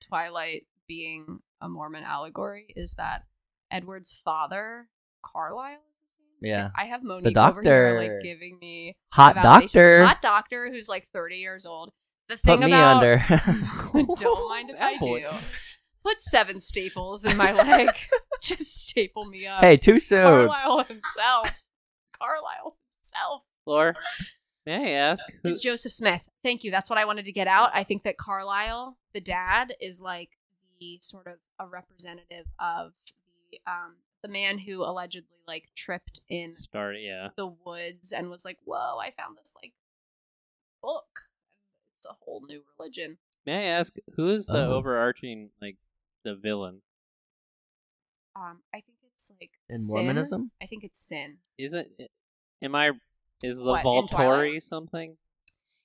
Twilight 0.00 0.66
being 0.86 1.40
a 1.60 1.68
Mormon 1.68 2.04
allegory 2.04 2.66
is 2.76 2.94
that 2.94 3.24
Edward's 3.70 4.12
father, 4.24 4.88
Carlisle, 5.22 5.78
is 6.02 6.12
his 6.12 6.18
name? 6.42 6.52
Yeah. 6.52 6.70
I 6.76 6.84
have 6.86 7.02
Monique 7.02 7.34
The 7.34 7.40
over 7.48 7.62
here, 7.62 7.94
doctor. 7.94 7.98
like 7.98 8.22
giving 8.22 8.58
me 8.60 8.96
hot 9.12 9.36
validation. 9.36 9.42
doctor. 9.42 10.04
hot 10.06 10.22
doctor 10.22 10.70
who's 10.70 10.88
like 10.88 11.06
thirty 11.12 11.36
years 11.36 11.66
old. 11.66 11.92
The 12.28 12.36
thing 12.36 12.58
Put 12.60 12.66
me 12.66 12.72
about 12.72 12.96
under. 13.02 13.24
don't 14.16 14.48
mind 14.48 14.70
if 14.70 14.76
I 14.80 14.98
boy. 14.98 15.20
do. 15.22 15.28
Put 16.04 16.20
seven 16.20 16.60
staples 16.60 17.24
in 17.24 17.36
my 17.36 17.52
leg. 17.52 17.90
Just 18.40 18.88
staple 18.88 19.26
me 19.26 19.46
up. 19.46 19.60
hey, 19.60 19.76
too 19.76 19.98
soon. 20.00 20.22
Carlisle 20.48 20.84
himself. 20.84 21.62
Carlisle 22.18 22.76
himself. 23.12 23.42
Floor. 23.64 23.94
May 24.66 24.94
I 24.94 24.98
ask? 24.98 25.24
Who, 25.42 25.48
It's 25.48 25.60
Joseph 25.60 25.92
Smith. 25.92 26.28
Thank 26.44 26.64
you. 26.64 26.70
That's 26.70 26.90
what 26.90 26.98
I 26.98 27.04
wanted 27.04 27.24
to 27.24 27.32
get 27.32 27.46
out. 27.48 27.70
I 27.74 27.82
think 27.82 28.02
that 28.04 28.18
Carlisle, 28.18 28.98
the 29.14 29.20
dad, 29.20 29.74
is 29.80 30.00
like 30.00 30.30
the 30.80 30.98
sort 31.02 31.26
of 31.26 31.34
a 31.58 31.66
representative 31.66 32.46
of 32.58 32.92
the 33.50 33.60
um 33.66 33.96
the 34.22 34.28
man 34.28 34.58
who 34.58 34.82
allegedly 34.84 35.28
like 35.46 35.68
tripped 35.74 36.20
in 36.28 36.52
start? 36.52 36.96
Yeah. 37.00 37.28
the 37.36 37.46
woods 37.46 38.12
and 38.12 38.28
was 38.30 38.44
like, 38.44 38.58
"Whoa, 38.64 38.98
I 38.98 39.10
found 39.12 39.36
this 39.38 39.54
like 39.62 39.72
book. 40.82 41.08
It's 41.98 42.06
a 42.06 42.14
whole 42.24 42.42
new 42.46 42.62
religion." 42.78 43.16
May 43.46 43.68
I 43.68 43.78
ask 43.78 43.94
who 44.16 44.28
is 44.30 44.44
the 44.46 44.66
Oh. 44.66 44.74
overarching 44.74 45.50
like 45.60 45.76
the 46.22 46.36
villain? 46.36 46.82
Um, 48.36 48.60
I 48.74 48.80
think 48.80 48.98
it's 49.14 49.30
like 49.40 49.50
In 49.70 49.78
sin. 49.78 49.94
Mormonism? 50.04 50.50
I 50.62 50.66
think 50.66 50.84
it's 50.84 50.98
sin. 51.00 51.38
Is 51.58 51.72
it? 51.72 51.90
Am 52.62 52.74
I? 52.74 52.92
Is 53.42 53.58
the 53.58 53.64
What, 53.64 53.84
Volturi 53.84 54.60
something? 54.62 55.16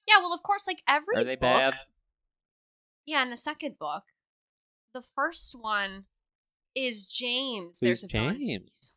Yeah, 0.07 0.19
well, 0.19 0.33
of 0.33 0.43
course, 0.43 0.67
like 0.67 0.81
every 0.87 1.15
Are 1.15 1.23
they 1.23 1.35
book- 1.35 1.41
bad? 1.41 1.75
Yeah, 3.05 3.23
in 3.23 3.29
the 3.29 3.37
second 3.37 3.77
book, 3.79 4.03
the 4.93 5.01
first 5.01 5.55
one 5.59 6.05
is 6.75 7.05
James. 7.05 7.77
Who's 7.79 8.01
There's 8.01 8.03
a 8.03 8.07
villain. 8.07 8.37
James? 8.39 8.91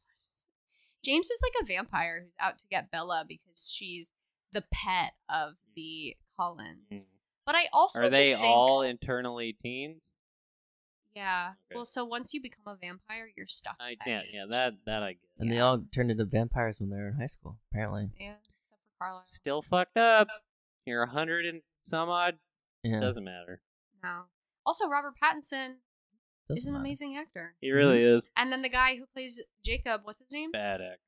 James 1.04 1.30
is 1.30 1.40
like 1.42 1.62
a 1.62 1.66
vampire 1.66 2.22
who's 2.24 2.32
out 2.40 2.58
to 2.58 2.66
get 2.68 2.90
Bella 2.90 3.24
because 3.26 3.70
she's 3.72 4.08
the 4.52 4.64
pet 4.72 5.12
of 5.28 5.54
the 5.76 6.16
Cullens. 6.36 6.88
Hmm. 6.90 6.96
But 7.46 7.54
I 7.54 7.66
also 7.72 8.02
Are 8.02 8.10
they 8.10 8.32
think, 8.34 8.44
all 8.44 8.82
internally 8.82 9.56
teens? 9.62 10.02
Yeah. 11.18 11.48
Okay. 11.66 11.74
Well, 11.74 11.84
so 11.84 12.04
once 12.04 12.32
you 12.32 12.40
become 12.40 12.62
a 12.66 12.76
vampire, 12.76 13.28
you're 13.36 13.48
stuck. 13.48 13.76
I 13.80 13.90
with 13.90 13.98
yeah 14.06 14.18
that 14.18 14.24
yeah 14.32 14.44
that 14.50 14.74
that 14.86 15.02
I 15.02 15.12
get. 15.12 15.20
And 15.40 15.50
they 15.50 15.58
all 15.58 15.82
turned 15.92 16.12
into 16.12 16.24
vampires 16.24 16.78
when 16.80 16.90
they 16.90 16.96
were 16.96 17.08
in 17.08 17.14
high 17.14 17.26
school, 17.26 17.58
apparently. 17.72 18.10
Yeah, 18.20 18.34
except 18.38 18.54
for 18.70 19.04
Carlisle. 19.04 19.24
Still 19.24 19.62
fucked 19.62 19.96
up. 19.96 20.28
You're 20.86 21.02
a 21.02 21.10
hundred 21.10 21.44
and 21.44 21.62
some 21.82 22.08
odd. 22.08 22.38
Yeah. 22.84 23.00
Doesn't 23.00 23.24
matter. 23.24 23.60
No. 24.02 24.22
Also, 24.64 24.86
Robert 24.86 25.14
Pattinson 25.20 25.78
doesn't 26.48 26.58
is 26.58 26.66
an 26.66 26.74
matter. 26.74 26.84
amazing 26.84 27.16
actor. 27.16 27.54
He 27.60 27.72
really 27.72 27.98
mm-hmm. 27.98 28.16
is 28.16 28.30
And 28.36 28.52
then 28.52 28.62
the 28.62 28.68
guy 28.68 28.96
who 28.96 29.06
plays 29.12 29.42
Jacob, 29.64 30.02
what's 30.04 30.20
his 30.20 30.32
name? 30.32 30.52
bad 30.52 30.80
actor. 30.80 31.00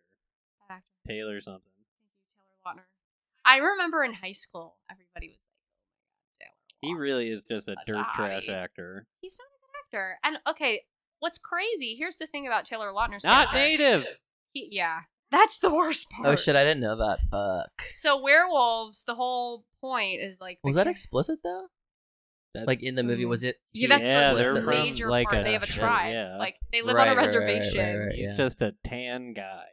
That 0.69 0.75
actor. 0.75 0.85
Taylor 1.07 1.41
something. 1.41 1.63
Thank 1.77 1.87
you, 2.01 2.19
Taylor 2.35 2.75
Lautner. 2.75 2.87
I 3.45 3.59
remember 3.59 4.03
in 4.03 4.15
high 4.15 4.33
school, 4.33 4.77
everybody 4.91 5.29
was 5.29 5.39
like, 5.39 5.55
"Oh 5.63 5.71
my 5.79 6.47
god, 6.47 6.67
Taylor." 6.83 6.95
He 6.95 7.01
really 7.01 7.29
is 7.31 7.45
just 7.45 7.69
a 7.69 7.77
Such 7.79 7.87
dirt 7.87 8.07
trash 8.15 8.49
actor. 8.49 9.07
He's 9.21 9.39
not 9.39 9.60
a 9.93 9.97
actor. 9.97 10.19
And 10.25 10.39
okay, 10.49 10.83
what's 11.19 11.39
crazy? 11.39 11.97
Here's 11.99 12.19
the 12.19 12.27
thing 12.27 12.47
about 12.47 12.65
Taylor 12.65 12.93
Lautner's 12.93 13.25
Not 13.25 13.51
character. 13.51 13.59
native. 13.59 14.07
He, 14.53 14.69
yeah, 14.71 15.01
that's 15.31 15.59
the 15.59 15.71
worst 15.73 16.09
part. 16.11 16.29
Oh 16.29 16.37
shit! 16.37 16.57
I 16.57 16.65
didn't 16.65 16.81
know 16.81 16.97
that. 16.97 17.19
Fuck. 17.31 17.83
So 17.91 18.21
werewolves, 18.21 19.05
the 19.05 19.15
whole 19.15 19.65
point 19.81 20.21
is 20.21 20.39
like 20.41 20.59
Was 20.65 20.75
that 20.77 20.85
ca- 20.85 20.91
explicit 20.91 21.39
though? 21.45 21.67
That- 22.55 22.67
Like 22.67 22.83
in 22.83 22.97
the 22.97 23.05
movie, 23.05 23.25
Mm. 23.25 23.29
was 23.29 23.45
it? 23.45 23.61
Yeah, 23.73 23.89
that's 23.89 24.03
Yeah, 24.03 24.33
like 24.33 24.43
they're 24.43 24.55
the 24.55 24.63
from, 24.63 24.71
major 24.71 25.09
like, 25.09 25.29
part. 25.29 25.39
a- 25.41 25.45
they 25.45 25.53
have 25.53 25.63
a 25.63 25.67
yeah, 25.67 25.73
tribe. 25.73 26.13
yeah. 26.13 26.37
Like 26.37 26.57
they 26.73 26.83
live 26.83 26.97
Right, 26.97 27.07
on 27.07 27.15
a 27.15 27.17
right, 27.17 27.29
right, 27.29 27.37
right, 27.39 27.47
reservation. 27.61 27.99
right. 28.07 28.15
He's 28.17 28.31
yeah. 28.31 28.37
just 28.37 28.61
a 28.63 28.75
tan 28.85 29.35
guy. 29.35 29.67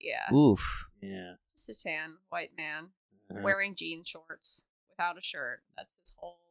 Yeah, 0.00 0.30
Oof. 0.34 0.86
Yeah. 1.00 1.36
just 1.56 1.70
a 1.70 1.74
tan 1.82 2.16
white 2.28 2.50
man 2.58 2.90
Uh-huh. 3.30 3.40
wearing 3.42 3.74
jean 3.74 4.04
shorts 4.04 4.66
without 4.90 5.16
a 5.16 5.22
shirt. 5.22 5.62
That's 5.78 5.94
his 6.04 6.14
whole 6.18 6.32
outfit. 6.32 6.43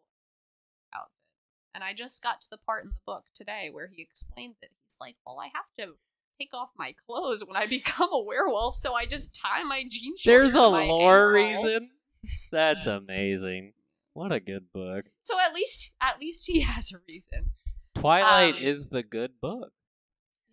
And 1.73 1.83
I 1.83 1.93
just 1.93 2.21
got 2.21 2.39
to 2.41 2.47
the 2.51 2.57
part 2.57 2.83
in 2.83 2.89
the 2.91 2.95
book 3.05 3.25
today 3.33 3.69
where 3.71 3.87
he 3.91 4.01
explains 4.01 4.57
it. 4.61 4.69
He's 4.85 4.97
like, 4.99 5.15
"Well, 5.25 5.39
I 5.39 5.45
have 5.47 5.65
to 5.79 5.95
take 6.39 6.53
off 6.53 6.69
my 6.77 6.93
clothes 7.05 7.43
when 7.45 7.55
I 7.55 7.65
become 7.77 8.09
a 8.11 8.21
werewolf, 8.21 8.77
so 8.77 8.93
I 8.93 9.05
just 9.05 9.35
tie 9.35 9.63
my 9.63 9.83
jean 9.89 10.15
shorts." 10.17 10.23
There's 10.25 10.55
a 10.55 10.67
lore 10.67 11.35
ankle." 11.37 11.63
reason. 11.63 11.89
That's 12.51 12.85
amazing. 12.85 13.73
What 14.13 14.31
a 14.31 14.39
good 14.39 14.71
book. 14.71 15.05
So 15.23 15.39
at 15.39 15.53
least, 15.55 15.93
at 15.99 16.19
least 16.19 16.45
he 16.47 16.59
has 16.71 16.91
a 16.91 16.97
reason. 17.07 17.51
Twilight 17.95 18.55
Um, 18.55 18.61
is 18.61 18.87
the 18.89 19.01
good 19.03 19.39
book. 19.41 19.71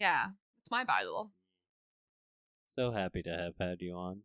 Yeah, 0.01 0.29
it's 0.59 0.71
my 0.71 0.85
Bible. 0.85 1.33
So 2.79 2.93
happy 2.93 3.23
to 3.25 3.31
have 3.31 3.55
had 3.61 3.83
you 3.83 3.95
on. 3.95 4.23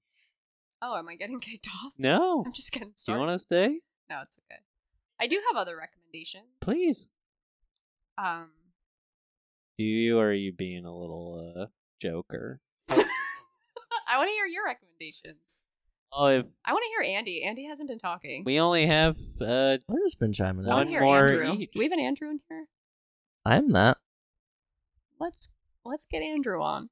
Oh, 0.82 0.96
am 0.98 1.10
I 1.10 1.16
getting 1.16 1.40
kicked 1.40 1.68
off? 1.68 1.92
No. 1.98 2.44
I'm 2.46 2.54
just 2.54 2.72
getting 2.72 2.92
started. 2.96 3.18
Do 3.20 3.22
you 3.24 3.28
want 3.28 3.40
to 3.40 3.44
stay? 3.44 3.80
No, 4.10 4.22
it's 4.22 4.38
okay. 4.50 4.62
I 5.20 5.28
do 5.28 5.42
have 5.48 5.58
other 5.60 5.78
recommendations. 5.78 6.46
Please. 6.62 7.08
Um, 8.18 8.50
Do 9.78 9.84
you 9.84 10.18
or 10.20 10.28
are 10.30 10.34
you 10.34 10.52
being 10.54 10.86
a 10.86 10.96
little 10.96 11.54
uh 11.58 11.66
joker? 12.02 12.60
I 12.90 14.18
want 14.18 14.28
to 14.30 14.34
hear 14.34 14.46
your 14.46 14.66
recommendations. 14.66 15.62
Oh, 16.14 16.28
if 16.28 16.46
I 16.64 16.72
want 16.72 16.84
to 16.84 16.90
hear 16.90 17.18
Andy. 17.18 17.44
Andy 17.44 17.66
hasn't 17.66 17.90
been 17.90 18.00
talking. 18.00 18.44
we 18.46 18.60
only 18.60 18.86
have 18.88 19.18
uh 19.42 19.78
I've 19.90 20.04
just 20.06 20.20
been 20.20 20.32
chiming 20.34 20.66
I 20.68 20.74
One 20.76 20.82
in. 20.84 20.88
to 20.88 20.92
hear 20.92 21.02
more 21.02 21.24
Andrew. 21.26 21.54
each. 21.60 21.72
Do 21.74 21.80
we 21.80 21.86
have 21.86 21.92
an 21.92 22.00
Andrew 22.00 22.30
in 22.30 22.40
here? 22.50 22.68
I'm 23.46 23.70
that. 23.70 23.98
Let's 25.20 25.50
let's 25.84 26.06
get 26.06 26.22
Andrew 26.24 26.62
on. 26.64 26.90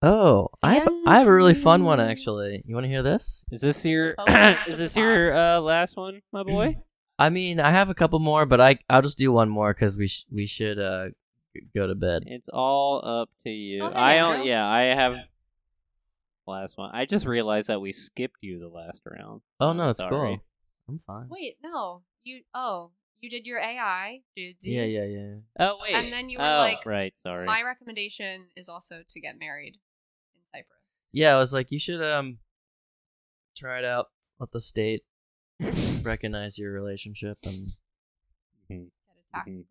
Oh, 0.00 0.48
I 0.62 0.74
have 0.74 0.88
I 1.06 1.18
have 1.18 1.26
a 1.26 1.32
really 1.34 1.54
fun 1.54 1.82
one 1.84 2.00
actually. 2.00 2.62
You 2.64 2.74
want 2.74 2.84
to 2.84 2.88
hear 2.88 3.02
this? 3.02 3.44
is 3.50 3.60
this 3.60 3.84
your 3.84 4.14
Oh, 4.16 4.24
is 4.68 4.78
this 4.78 4.94
your 4.96 5.34
uh 5.36 5.60
last 5.60 5.96
one, 5.96 6.22
my 6.32 6.42
boy? 6.44 6.76
I 7.18 7.30
mean, 7.30 7.58
I 7.58 7.72
have 7.72 7.90
a 7.90 7.94
couple 7.94 8.18
more, 8.20 8.46
but 8.46 8.60
I 8.60 8.78
I'll 8.88 9.02
just 9.02 9.18
do 9.18 9.32
one 9.32 9.48
more 9.48 9.74
because 9.74 9.96
we 9.96 10.06
sh- 10.06 10.26
we 10.30 10.46
should 10.46 10.78
uh 10.78 11.08
go 11.74 11.86
to 11.86 11.94
bed. 11.94 12.24
It's 12.26 12.48
all 12.48 13.04
up 13.04 13.30
to 13.44 13.50
you. 13.50 13.82
Oh, 13.82 13.90
hey, 13.90 13.96
I 13.96 14.16
don't 14.16 14.44
yeah, 14.46 14.66
I 14.66 14.82
have 14.94 15.16
last 16.46 16.78
one. 16.78 16.90
I 16.92 17.04
just 17.06 17.26
realized 17.26 17.68
that 17.68 17.80
we 17.80 17.92
skipped 17.92 18.38
you 18.40 18.60
the 18.60 18.68
last 18.68 19.02
round. 19.04 19.40
Oh 19.58 19.72
no, 19.72 19.90
it's 19.90 20.00
sorry. 20.00 20.10
cool. 20.10 20.44
I'm 20.88 20.98
fine. 20.98 21.26
Wait, 21.28 21.56
no. 21.62 22.02
You 22.22 22.42
oh, 22.54 22.90
you 23.20 23.28
did 23.28 23.46
your 23.46 23.58
AI, 23.58 24.20
dudes. 24.36 24.66
Yeah, 24.66 24.84
yeah, 24.84 25.04
yeah. 25.04 25.34
Oh 25.58 25.78
wait. 25.82 25.94
And 25.94 26.12
then 26.12 26.28
you 26.28 26.38
were 26.38 26.44
oh, 26.44 26.58
like, 26.58 26.86
right, 26.86 27.14
sorry. 27.22 27.46
My 27.46 27.62
recommendation 27.62 28.46
is 28.56 28.68
also 28.68 29.02
to 29.06 29.20
get 29.20 29.38
married 29.38 29.78
in 30.34 30.42
Cyprus. 30.52 30.78
Yeah, 31.12 31.34
I 31.34 31.38
was 31.38 31.52
like, 31.52 31.72
you 31.72 31.78
should 31.78 32.02
um 32.02 32.38
try 33.56 33.78
it 33.78 33.84
out. 33.84 34.06
Let 34.38 34.52
the 34.52 34.60
state 34.60 35.02
recognize 36.02 36.58
your 36.58 36.72
relationship, 36.72 37.38
and 37.44 37.72
Mhm. 38.70 38.90
Get 38.90 39.16
a 39.16 39.34
tax 39.34 39.48
Mhm. 39.48 39.54
break. 39.54 39.66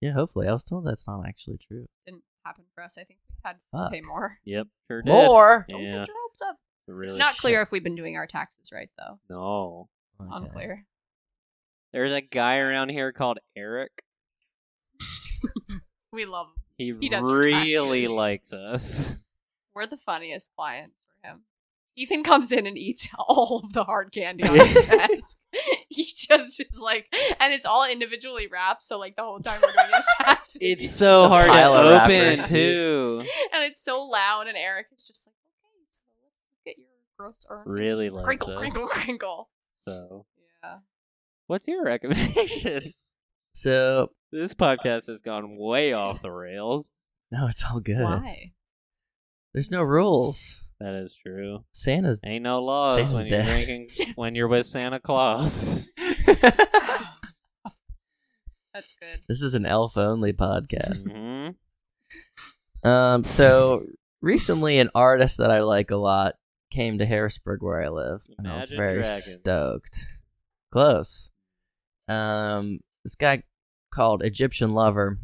yeah, 0.00 0.12
hopefully. 0.12 0.48
I 0.48 0.52
was 0.52 0.64
told 0.64 0.86
that's 0.86 1.06
not 1.06 1.26
actually 1.26 1.58
true. 1.58 1.86
Didn't 2.06 2.24
happen 2.44 2.64
for 2.74 2.82
us. 2.82 2.96
I 2.98 3.04
think 3.04 3.20
we 3.28 3.34
had 3.42 3.60
Fuck. 3.72 3.90
to 3.90 3.94
pay 3.94 4.00
more. 4.02 4.38
Yep, 4.44 4.68
sure 4.88 5.02
did. 5.02 5.10
More. 5.10 5.66
Don't 5.68 5.82
Yeah, 5.82 5.98
get 5.98 6.08
your 6.08 6.16
hopes 6.22 6.42
up. 6.42 6.58
really 6.86 7.08
it's 7.08 7.16
not 7.16 7.32
shit. 7.34 7.40
clear 7.40 7.62
if 7.62 7.72
we've 7.72 7.82
been 7.84 7.94
doing 7.94 8.16
our 8.16 8.26
taxes 8.26 8.70
right 8.72 8.90
though. 8.98 9.20
No, 9.28 9.88
Okay. 10.20 10.30
Unclear. 10.32 10.86
there's 11.92 12.12
a 12.12 12.20
guy 12.20 12.58
around 12.58 12.90
here 12.90 13.12
called 13.12 13.38
Eric. 13.56 14.04
We 16.12 16.26
love 16.26 16.46
him. 16.48 16.62
He, 16.76 16.94
He 17.00 17.08
does 17.08 17.28
really 17.28 18.06
likes 18.06 18.52
us. 18.52 19.16
We're 19.74 19.86
the 19.86 19.96
funniest 19.96 20.54
clients 20.54 21.00
for 21.08 21.26
him. 21.28 21.44
Ethan 21.96 22.24
comes 22.24 22.50
in 22.50 22.66
and 22.66 22.76
eats 22.76 23.08
all 23.18 23.60
of 23.64 23.72
the 23.72 23.84
hard 23.84 24.12
candy 24.12 24.42
on 24.44 24.56
his 24.58 24.86
desk. 24.86 25.38
He 25.88 26.04
just 26.04 26.58
is 26.60 26.80
like, 26.82 27.06
and 27.38 27.52
it's 27.52 27.64
all 27.66 27.88
individually 27.88 28.48
wrapped. 28.50 28.82
So 28.82 28.98
like 28.98 29.14
the 29.16 29.22
whole 29.22 29.38
time 29.40 29.60
we're 29.62 29.70
doing 29.72 29.94
his 29.94 30.06
taxes, 30.20 30.58
It's 30.60 30.90
so 30.90 31.26
a 31.26 31.28
hard 31.28 31.46
to 31.46 31.52
pile 31.52 31.74
of 31.74 31.86
open 31.86 32.10
wrappers, 32.10 32.46
too. 32.46 33.20
and 33.52 33.62
it's 33.64 33.82
so 33.82 34.02
loud. 34.02 34.48
And 34.48 34.56
Eric 34.56 34.86
is 34.96 35.04
just 35.04 35.26
like, 35.26 35.34
okay, 35.66 35.84
so 35.90 36.02
let's 36.22 36.40
look 36.66 36.72
at 36.74 36.78
your 36.78 36.88
gross 37.18 37.40
earnings. 37.48 37.80
Really 37.80 38.10
likes 38.10 38.24
crinkle, 38.26 38.50
us. 38.50 38.58
crinkle, 38.58 38.86
crinkle. 38.88 39.48
So, 39.88 40.26
Yeah. 40.64 40.78
what's 41.46 41.68
your 41.68 41.84
recommendation? 41.84 42.92
So 43.52 44.10
this 44.32 44.52
podcast 44.54 45.06
has 45.06 45.22
gone 45.22 45.56
way 45.56 45.92
off 45.92 46.22
the 46.22 46.30
rails. 46.32 46.90
no, 47.30 47.46
it's 47.46 47.62
all 47.70 47.78
good. 47.78 48.02
Why? 48.02 48.52
There's 49.54 49.70
no 49.70 49.82
rules. 49.82 50.72
That 50.80 50.94
is 50.94 51.14
true. 51.14 51.64
Santa's. 51.70 52.20
Ain't 52.24 52.42
no 52.42 52.60
laws 52.62 52.96
Santa's 52.96 53.12
when 53.12 53.26
you're 53.26 53.38
dead. 53.38 53.64
drinking 53.66 54.12
when 54.16 54.34
you're 54.34 54.48
with 54.48 54.66
Santa 54.66 54.98
Claus. 55.00 55.90
That's 58.74 58.94
good. 58.98 59.20
this 59.28 59.40
is 59.40 59.54
an 59.54 59.64
elf 59.66 59.96
only 59.96 60.32
podcast. 60.32 61.08
hmm 61.10 62.88
Um, 62.88 63.22
so 63.24 63.84
recently, 64.20 64.78
an 64.80 64.90
artist 64.94 65.38
that 65.38 65.50
I 65.52 65.60
like 65.60 65.90
a 65.92 65.96
lot 65.96 66.34
came 66.72 66.98
to 66.98 67.06
Harrisburg, 67.06 67.62
where 67.62 67.80
I 67.80 67.88
live, 67.88 68.22
and 68.36 68.48
I 68.48 68.56
was 68.56 68.70
very 68.70 68.94
Dragons. 69.02 69.32
stoked. 69.34 70.04
Close. 70.72 71.30
Um, 72.08 72.80
this 73.04 73.14
guy 73.14 73.44
called 73.94 74.24
Egyptian 74.24 74.70
Lover. 74.70 75.20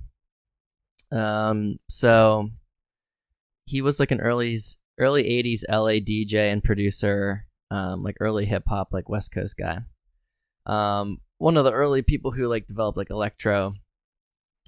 Um, 1.11 1.81
so 1.89 2.51
he 3.71 3.83
was 3.83 4.01
like 4.01 4.11
an 4.11 4.21
early 4.21 4.59
early 4.99 5.25
'80s 5.25 5.63
LA 5.69 6.01
DJ 6.01 6.53
and 6.53 6.63
producer, 6.63 7.47
um, 7.71 8.03
like 8.03 8.17
early 8.21 8.45
hip 8.47 8.65
hop, 8.67 8.89
like 8.93 9.09
West 9.09 9.33
Coast 9.33 9.57
guy. 9.57 9.81
Um, 10.67 11.19
one 11.39 11.57
of 11.57 11.65
the 11.65 11.73
early 11.73 12.03
people 12.03 12.33
who 12.33 12.49
like 12.49 12.67
developed 12.67 12.99
like 12.99 13.11
electro, 13.11 13.75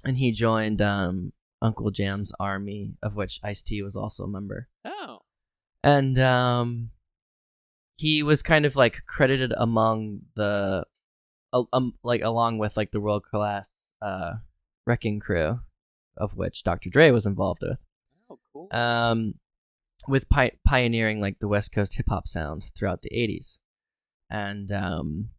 and 0.05 0.17
he 0.17 0.31
joined 0.31 0.81
um 0.81 1.33
Uncle 1.61 1.91
Jamm's 1.91 2.31
army, 2.39 2.93
of 3.03 3.15
which 3.15 3.39
Ice 3.43 3.61
T 3.61 3.81
was 3.81 3.95
also 3.95 4.23
a 4.23 4.27
member. 4.27 4.69
Oh, 4.85 5.19
And 5.83 6.17
um, 6.19 6.91
he 7.97 8.23
was 8.23 8.41
kind 8.41 8.65
of 8.65 8.75
like 8.75 9.05
credited 9.05 9.53
among 9.55 10.21
the, 10.35 10.85
uh, 11.53 11.63
um, 11.71 11.93
like 12.03 12.21
along 12.21 12.57
with 12.57 12.75
like 12.75 12.91
the 12.91 13.01
world 13.01 13.23
class 13.23 13.71
uh 14.01 14.33
wrecking 14.85 15.19
crew, 15.19 15.59
of 16.17 16.35
which 16.35 16.63
Dr. 16.63 16.89
Dre 16.89 17.11
was 17.11 17.25
involved 17.25 17.61
with. 17.61 17.85
Cool. 18.53 18.67
Um, 18.71 19.35
with 20.07 20.29
pi- 20.29 20.57
pioneering 20.65 21.21
like 21.21 21.39
the 21.39 21.47
West 21.47 21.71
Coast 21.71 21.95
hip 21.95 22.07
hop 22.09 22.27
sound 22.27 22.63
throughout 22.77 23.01
the 23.01 23.09
'80s, 23.09 23.59
and 24.29 24.71
um, 24.71 25.29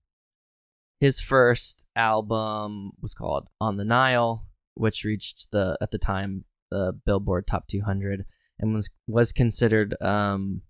his 1.01 1.21
first 1.21 1.87
album 1.97 2.93
was 3.01 3.15
called 3.15 3.49
"On 3.61 3.77
the 3.77 3.85
Nile," 3.85 4.47
which 4.75 5.05
reached 5.05 5.51
the 5.51 5.77
at 5.81 5.91
the 5.91 5.99
time 5.99 6.45
the 6.71 6.93
Billboard 6.93 7.47
Top 7.47 7.69
200 7.69 8.25
and 8.59 8.75
was 8.75 8.91
was 9.07 9.33
considered 9.33 9.95
um 10.03 10.63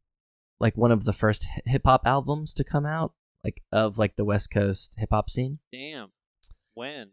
like 0.61 0.77
one 0.77 0.93
of 0.93 1.05
the 1.05 1.12
first 1.12 1.47
hip 1.65 1.83
hop 1.85 2.03
albums 2.05 2.53
to 2.55 2.65
come 2.65 2.87
out 2.87 3.12
like 3.43 3.62
of 3.73 3.99
like 3.99 4.16
the 4.16 4.25
West 4.25 4.51
Coast 4.51 4.95
hip 4.99 5.11
hop 5.12 5.31
scene. 5.31 5.59
Damn. 5.73 6.11
When? 6.75 7.11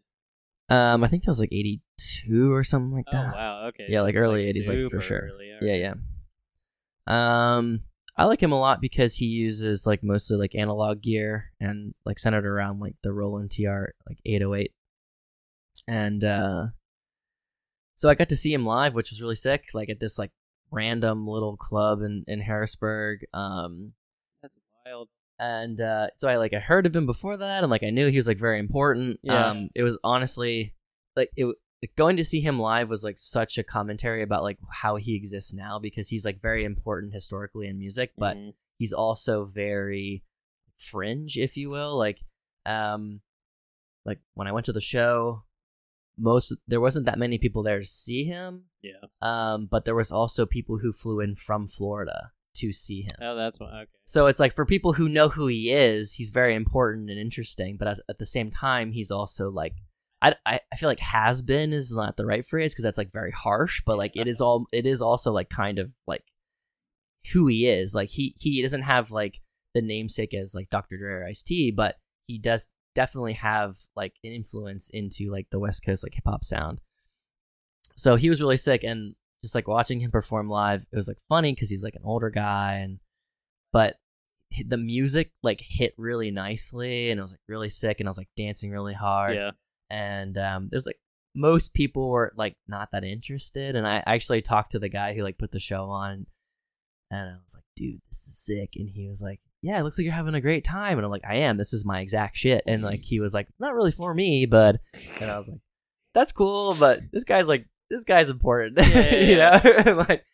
Um, 0.72 1.04
I 1.04 1.08
think 1.08 1.24
that 1.24 1.32
was 1.32 1.40
like 1.42 1.52
'82 1.52 2.52
or 2.52 2.64
something 2.64 2.92
like 2.92 3.10
that. 3.12 3.34
Oh 3.34 3.38
wow. 3.38 3.66
Okay. 3.68 3.88
Yeah, 3.90 4.00
so 4.00 4.04
like 4.04 4.16
early 4.16 4.46
80s, 4.46 4.68
like, 4.70 4.90
for 4.90 5.02
sure. 5.02 5.32
early, 5.34 5.52
Yeah, 5.62 5.94
yeah. 7.08 7.58
Um, 7.58 7.82
I 8.18 8.26
like 8.26 8.42
him 8.42 8.54
a 8.54 8.60
lot 8.60 8.80
because 8.80 9.16
he 9.16 9.26
uses 9.26 9.86
like 9.86 10.02
mostly 10.02 10.38
like 10.38 10.56
analog 10.56 11.02
gear 11.02 11.52
and 11.60 11.94
like 12.06 12.20
centered 12.20 12.46
around 12.46 12.80
like 12.80 12.96
the 13.04 13.12
Roland 13.12 13.52
TR 13.52 13.94
like 14.08 14.20
808. 14.26 14.72
And 15.88 16.24
uh 16.24 16.68
so 17.96 18.10
I 18.10 18.16
got 18.16 18.30
to 18.30 18.36
see 18.36 18.54
him 18.54 18.66
live, 18.66 18.96
which 18.96 19.12
was 19.12 19.22
really 19.22 19.36
sick, 19.36 19.66
like 19.74 19.90
at 19.90 20.00
this 20.00 20.18
like 20.18 20.32
random 20.72 21.28
little 21.28 21.58
club 21.58 22.02
in 22.02 22.24
in 22.28 22.42
Harrisburg. 22.42 23.26
Um 23.34 23.94
That's 24.42 24.56
wild. 24.86 25.10
And 25.42 25.82
uh 25.82 26.08
so 26.16 26.30
I 26.30 26.38
like 26.38 26.54
I 26.54 26.60
heard 26.60 26.86
of 26.86 26.96
him 26.96 27.06
before 27.06 27.36
that 27.36 27.64
and 27.64 27.72
like 27.72 27.84
I 27.84 27.90
knew 27.90 28.08
he 28.10 28.16
was 28.18 28.28
like 28.28 28.38
very 28.38 28.60
important. 28.60 29.20
Yeah. 29.24 29.48
Um 29.50 29.70
it 29.76 29.84
was 29.84 29.98
honestly 30.04 30.76
like 31.18 31.30
it 31.36 31.46
like, 31.46 31.96
going 31.96 32.16
to 32.18 32.24
see 32.24 32.40
him 32.42 32.60
live 32.60 32.90
was 32.90 33.04
like 33.04 33.18
such 33.18 33.58
a 33.58 33.64
commentary 33.64 34.22
about 34.22 34.44
like 34.44 34.60
how 34.72 34.98
he 34.98 35.16
exists 35.16 35.52
now 35.54 35.80
because 35.80 36.08
he's 36.10 36.24
like 36.26 36.40
very 36.40 36.64
important 36.64 37.12
historically 37.14 37.68
in 37.68 37.80
music, 37.80 38.12
but 38.18 38.38
Mhm. 38.38 38.54
he's 38.78 38.94
also 38.94 39.46
very 39.46 40.24
fringe, 40.78 41.38
if 41.38 41.58
you 41.58 41.70
will. 41.72 41.98
Like 41.98 42.20
um 42.68 43.22
like 44.06 44.20
when 44.36 44.48
I 44.48 44.52
went 44.52 44.66
to 44.68 44.74
the 44.74 44.82
show, 44.82 45.44
most 46.18 46.54
there 46.68 46.82
wasn't 46.82 47.08
that 47.08 47.18
many 47.20 47.38
people 47.40 47.64
there 47.64 47.80
to 47.80 47.86
see 47.86 48.26
him. 48.26 48.66
yeah. 48.84 49.06
Um, 49.22 49.66
but 49.66 49.86
there 49.86 49.96
was 49.96 50.12
also 50.12 50.46
people 50.46 50.78
who 50.80 50.92
flew 50.92 51.20
in 51.20 51.34
from 51.36 51.66
Florida 51.68 52.32
to 52.56 52.72
see 52.72 53.04
him. 53.04 53.16
Oh, 53.22 53.36
that's 53.36 53.60
what. 53.60 53.74
Okay. 53.74 53.92
So 54.06 54.28
it's 54.28 54.40
like 54.40 54.54
for 54.54 54.66
people 54.66 54.94
who 54.94 55.10
know 55.10 55.30
who 55.30 55.48
he 55.48 55.72
is, 55.72 56.14
he's 56.14 56.30
very 56.30 56.56
important 56.56 57.10
and 57.10 57.20
interesting. 57.20 57.78
But 57.78 57.88
as, 57.88 58.02
at 58.10 58.20
the 58.20 58.26
same 58.26 58.50
time, 58.50 58.92
he's 58.92 59.12
also 59.12 59.50
like, 59.50 59.74
I, 60.22 60.36
I, 60.46 60.60
I 60.72 60.76
feel 60.76 60.90
like 60.90 61.00
has 61.00 61.42
been 61.42 61.74
is 61.74 61.92
not 61.92 62.18
the 62.18 62.26
right 62.26 62.46
phrase 62.46 62.74
because 62.74 62.84
that's 62.84 62.98
like 62.98 63.12
very 63.12 63.32
harsh. 63.32 63.82
But 63.86 63.98
like 63.98 64.16
it 64.16 64.28
is 64.28 64.42
all 64.42 64.66
it 64.72 64.86
is 64.86 65.02
also 65.02 65.32
like 65.32 65.50
kind 65.50 65.80
of 65.80 65.92
like 66.08 66.24
who 67.34 67.48
he 67.48 67.68
is. 67.68 67.96
Like 67.96 68.10
he 68.10 68.36
he 68.40 68.62
doesn't 68.62 68.84
have 68.84 69.12
like 69.12 69.40
the 69.74 69.82
namesake 69.82 70.34
as 70.34 70.54
like 70.54 70.70
Dr. 70.70 70.98
Dre 70.98 71.12
or 71.12 71.26
Ice 71.26 71.44
T, 71.44 71.72
but 71.72 71.98
he 72.28 72.38
does 72.38 72.70
definitely 72.94 73.34
have 73.34 73.78
like 73.96 74.14
an 74.24 74.32
influence 74.32 74.90
into 74.90 75.32
like 75.32 75.48
the 75.50 75.60
West 75.60 75.84
Coast 75.86 76.04
like 76.04 76.14
hip 76.14 76.26
hop 76.26 76.44
sound. 76.44 76.82
So 77.96 78.16
he 78.16 78.30
was 78.30 78.42
really 78.42 78.58
sick 78.58 78.84
and 78.84 79.16
just 79.44 79.56
like 79.56 79.68
watching 79.68 80.00
him 80.00 80.12
perform 80.12 80.50
live, 80.50 80.86
it 80.92 80.96
was 80.96 81.08
like 81.08 81.20
funny 81.28 81.54
because 81.54 81.70
he's 81.70 81.84
like 81.84 81.96
an 81.96 82.04
older 82.06 82.30
guy 82.30 82.76
and 82.76 83.00
but 83.74 83.96
the 84.68 84.78
music 84.78 85.32
like 85.44 85.64
hit 85.66 85.94
really 85.98 86.30
nicely 86.30 87.10
and 87.10 87.20
it 87.20 87.22
was 87.22 87.32
like 87.32 87.40
really 87.48 87.70
sick 87.70 88.00
and 88.00 88.08
I 88.08 88.12
was 88.12 88.18
like 88.18 88.30
dancing 88.38 88.72
really 88.72 88.94
hard. 88.94 89.36
Yeah. 89.36 89.52
and 89.90 90.38
um 90.38 90.68
there's 90.72 90.86
like 90.86 91.00
most 91.34 91.74
people 91.74 92.10
were 92.10 92.34
like 92.36 92.56
not 92.68 92.90
that 92.92 93.06
interested 93.06 93.76
and 93.76 93.88
I 93.88 94.04
actually 94.06 94.42
talked 94.42 94.74
to 94.74 94.80
the 94.80 94.90
guy 94.90 95.14
who 95.14 95.24
like 95.24 95.38
put 95.38 95.52
the 95.52 95.60
show 95.60 95.86
on 95.86 96.26
and 97.10 97.30
I 97.30 97.34
was 97.42 97.56
like 97.56 97.64
dude 97.76 98.02
this 98.10 98.28
is 98.28 98.38
sick. 98.38 98.72
And 98.76 98.90
he 98.90 99.08
was 99.08 99.22
like 99.22 99.40
yeah 99.62 99.80
it 99.80 99.84
looks 99.84 99.98
like 99.98 100.06
you're 100.06 100.14
having 100.14 100.36
a 100.36 100.42
great 100.42 100.66
time. 100.66 100.98
And 100.98 101.06
I'm 101.06 101.12
like 101.12 101.26
I 101.28 101.38
am. 101.38 101.58
This 101.58 101.72
is 101.74 101.86
my 101.86 102.02
exact 102.02 102.36
shit. 102.36 102.64
And 102.68 102.84
like 102.84 103.02
he 103.04 103.20
was 103.22 103.34
like 103.34 103.48
not 103.60 103.74
really 103.74 103.92
for 103.92 104.14
me 104.14 104.46
but 104.46 104.82
and 105.22 105.32
I 105.32 105.38
was 105.38 105.48
like 105.48 105.62
that's 106.14 106.34
cool 106.34 106.76
but 106.76 107.00
this 107.14 107.24
guy's 107.24 107.48
like 107.48 107.68
this 107.92 108.04
guy's 108.04 108.30
important. 108.30 108.78
Yeah, 108.80 109.16
you 109.16 109.38
yeah, 109.38 109.84
know? 109.86 110.06
Like 110.10 110.26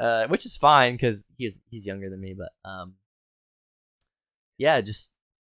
uh 0.00 0.28
which 0.28 0.46
is 0.46 0.56
fine 0.56 0.94
because 0.94 1.26
he's 1.36 1.60
he's 1.70 1.84
younger 1.84 2.08
than 2.08 2.20
me 2.20 2.32
but 2.32 2.52
um 2.64 2.94
yeah 4.56 4.80
just 4.80 5.16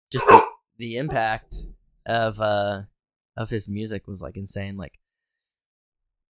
just 0.10 0.26
the, 0.28 0.42
the 0.78 0.96
impact 0.96 1.58
of 2.06 2.40
uh 2.40 2.84
of 3.36 3.50
his 3.50 3.68
music 3.68 4.08
was 4.08 4.22
like 4.22 4.38
insane. 4.38 4.78
Like 4.78 5.00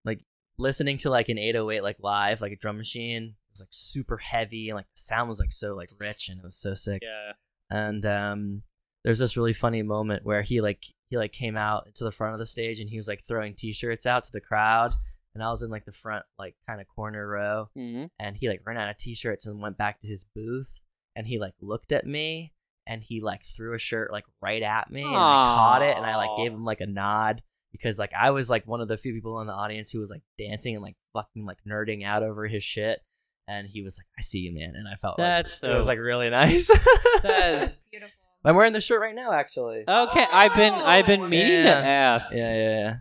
like 0.05 0.21
listening 0.57 0.97
to 0.99 1.09
like 1.09 1.29
an 1.29 1.37
808 1.37 1.83
like 1.83 1.97
live 1.99 2.41
like 2.41 2.51
a 2.51 2.57
drum 2.57 2.77
machine 2.77 3.23
it 3.23 3.51
was 3.51 3.61
like 3.61 3.69
super 3.71 4.17
heavy 4.17 4.69
and 4.69 4.75
like 4.75 4.85
the 4.85 5.01
sound 5.01 5.29
was 5.29 5.39
like 5.39 5.51
so 5.51 5.75
like 5.75 5.89
rich 5.99 6.29
and 6.29 6.39
it 6.39 6.45
was 6.45 6.57
so 6.57 6.73
sick. 6.73 7.01
Yeah. 7.01 7.33
and 7.69 8.05
um 8.05 8.61
there's 9.03 9.19
this 9.19 9.37
really 9.37 9.53
funny 9.53 9.81
moment 9.81 10.25
where 10.25 10.41
he 10.41 10.61
like 10.61 10.83
he 11.09 11.17
like 11.17 11.31
came 11.31 11.57
out 11.57 11.93
to 11.95 12.03
the 12.03 12.11
front 12.11 12.33
of 12.33 12.39
the 12.39 12.45
stage 12.45 12.79
and 12.79 12.89
he 12.89 12.97
was 12.97 13.07
like 13.07 13.23
throwing 13.23 13.55
t-shirts 13.55 14.05
out 14.05 14.23
to 14.25 14.31
the 14.31 14.41
crowd 14.41 14.93
and 15.39 15.43
I 15.47 15.49
was 15.49 15.63
in 15.63 15.69
like 15.69 15.85
the 15.85 15.91
front 15.91 16.25
like 16.37 16.55
kind 16.67 16.81
of 16.81 16.87
corner 16.87 17.27
row 17.27 17.69
hmm 17.75 18.05
and 18.19 18.35
he 18.35 18.49
like 18.49 18.61
ran 18.65 18.77
out 18.77 18.89
of 18.89 18.97
t-shirts 18.97 19.45
and 19.47 19.61
went 19.61 19.77
back 19.77 20.01
to 20.01 20.07
his 20.07 20.25
booth 20.35 20.81
and 21.15 21.25
he 21.27 21.39
like 21.39 21.53
looked 21.61 21.91
at 21.91 22.05
me 22.05 22.53
and 22.85 23.01
he 23.03 23.21
like 23.21 23.43
threw 23.43 23.73
a 23.73 23.79
shirt 23.79 24.11
like 24.11 24.25
right 24.41 24.61
at 24.63 24.91
me 24.91 25.03
and 25.03 25.15
I 25.15 25.45
caught 25.47 25.81
it 25.81 25.95
and 25.95 26.05
I 26.05 26.15
like 26.17 26.37
gave 26.37 26.51
him 26.51 26.65
like 26.65 26.81
a 26.81 26.87
nod 26.87 27.41
because 27.71 27.97
like 27.99 28.11
I 28.19 28.31
was 28.31 28.49
like 28.49 28.67
one 28.67 28.81
of 28.81 28.87
the 28.87 28.97
few 28.97 29.13
people 29.13 29.39
in 29.41 29.47
the 29.47 29.53
audience 29.53 29.91
who 29.91 29.99
was 29.99 30.09
like 30.11 30.23
dancing 30.37 30.75
and 30.75 30.83
like 30.83 30.95
fucking 31.13 31.45
like 31.45 31.57
nerding 31.67 32.03
out 32.05 32.23
over 32.23 32.47
his 32.47 32.63
shit 32.63 32.99
and 33.47 33.67
he 33.67 33.81
was 33.83 33.97
like 33.99 34.07
I 34.17 34.21
see 34.21 34.39
you 34.39 34.53
man 34.53 34.73
and 34.75 34.87
I 34.87 34.95
felt 34.95 35.17
That's 35.17 35.61
like 35.63 35.71
it 35.71 35.75
was 35.77 35.85
like 35.87 35.99
really 35.99 36.29
nice 36.29 36.67
That 37.23 37.53
is- 37.53 37.59
That's 37.69 37.85
beautiful. 37.91 38.15
I'm 38.45 38.55
wearing 38.55 38.71
the 38.73 38.79
shirt 38.81 39.01
right 39.01 39.13
now 39.13 39.33
actually 39.33 39.83
Okay, 39.87 40.25
I've 40.31 40.55
been 40.55 40.73
I've 40.73 41.05
been 41.05 41.21
Oh, 41.23 41.27
meaning 41.27 41.65
yeah. 41.65 41.79
to 41.81 41.85
ask. 41.85 42.33
yeah 42.33 42.53
yeah 42.53 42.79
yeah 42.79 42.95